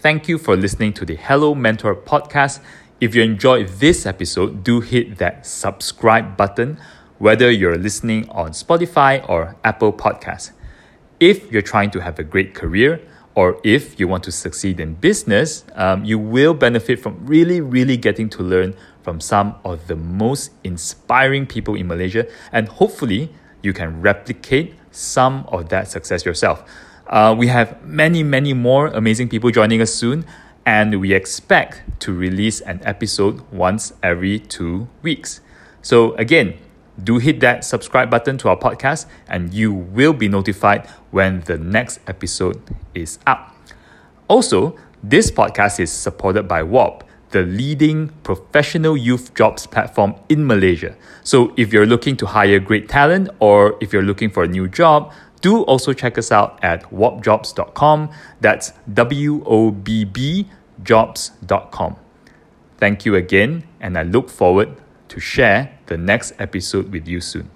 Thank 0.00 0.28
you 0.28 0.36
for 0.36 0.56
listening 0.56 0.92
to 0.94 1.06
the 1.06 1.16
Hello 1.16 1.54
Mentor 1.54 1.96
podcast. 1.96 2.60
If 3.00 3.14
you 3.14 3.22
enjoyed 3.22 3.68
this 3.80 4.04
episode, 4.04 4.62
do 4.62 4.80
hit 4.80 5.16
that 5.16 5.46
subscribe 5.46 6.36
button, 6.36 6.78
whether 7.18 7.50
you're 7.50 7.78
listening 7.78 8.28
on 8.28 8.50
Spotify 8.50 9.26
or 9.26 9.56
Apple 9.64 9.94
Podcasts. 9.94 10.52
If 11.18 11.50
you're 11.50 11.62
trying 11.62 11.90
to 11.92 12.00
have 12.00 12.18
a 12.18 12.22
great 12.22 12.54
career, 12.54 13.00
or 13.34 13.58
if 13.64 13.98
you 13.98 14.06
want 14.06 14.22
to 14.24 14.32
succeed 14.32 14.80
in 14.80 14.94
business, 14.96 15.64
um, 15.74 16.04
you 16.04 16.18
will 16.18 16.52
benefit 16.52 17.00
from 17.00 17.24
really, 17.26 17.62
really 17.62 17.96
getting 17.96 18.28
to 18.30 18.42
learn 18.42 18.74
from 19.02 19.18
some 19.18 19.54
of 19.64 19.86
the 19.86 19.96
most 19.96 20.50
inspiring 20.62 21.46
people 21.46 21.74
in 21.74 21.86
Malaysia, 21.86 22.26
and 22.52 22.68
hopefully, 22.68 23.30
you 23.62 23.72
can 23.72 24.02
replicate 24.02 24.74
some 24.90 25.46
of 25.48 25.70
that 25.70 25.88
success 25.88 26.26
yourself. 26.26 26.64
Uh, 27.08 27.34
we 27.36 27.46
have 27.46 27.82
many, 27.84 28.22
many 28.22 28.52
more 28.52 28.88
amazing 28.88 29.28
people 29.28 29.50
joining 29.50 29.80
us 29.80 29.94
soon, 29.94 30.24
and 30.64 31.00
we 31.00 31.12
expect 31.12 31.82
to 32.00 32.12
release 32.12 32.60
an 32.60 32.80
episode 32.82 33.40
once 33.52 33.92
every 34.02 34.40
two 34.40 34.88
weeks. 35.02 35.40
So, 35.82 36.14
again, 36.14 36.58
do 37.02 37.18
hit 37.18 37.40
that 37.40 37.64
subscribe 37.64 38.10
button 38.10 38.38
to 38.38 38.48
our 38.48 38.56
podcast, 38.56 39.06
and 39.28 39.54
you 39.54 39.72
will 39.72 40.12
be 40.12 40.28
notified 40.28 40.88
when 41.12 41.42
the 41.42 41.58
next 41.58 42.00
episode 42.08 42.60
is 42.94 43.20
up. 43.26 43.54
Also, 44.26 44.76
this 45.02 45.30
podcast 45.30 45.78
is 45.78 45.92
supported 45.92 46.48
by 46.48 46.62
WOBB, 46.62 47.02
the 47.30 47.42
leading 47.42 48.08
professional 48.24 48.96
youth 48.96 49.34
jobs 49.34 49.66
platform 49.66 50.14
in 50.28 50.44
Malaysia. 50.44 50.96
So, 51.22 51.52
if 51.56 51.72
you're 51.72 51.86
looking 51.86 52.16
to 52.16 52.26
hire 52.26 52.58
great 52.58 52.88
talent 52.88 53.28
or 53.38 53.76
if 53.80 53.92
you're 53.92 54.02
looking 54.02 54.30
for 54.30 54.42
a 54.42 54.48
new 54.48 54.66
job, 54.66 55.12
do 55.40 55.62
also 55.62 55.92
check 55.92 56.18
us 56.18 56.32
out 56.32 56.58
at 56.62 56.90
wobbjobs.com. 56.90 58.10
That's 58.40 58.72
W 58.92 59.42
O 59.46 59.70
B 59.70 60.04
B 60.04 60.48
jobs.com. 60.82 61.96
Thank 62.78 63.06
you 63.06 63.14
again, 63.14 63.64
and 63.80 63.96
I 63.96 64.02
look 64.02 64.28
forward 64.28 64.76
to 65.08 65.20
share 65.20 65.78
the 65.86 65.96
next 65.96 66.34
episode 66.38 66.92
with 66.92 67.08
you 67.08 67.20
soon. 67.20 67.50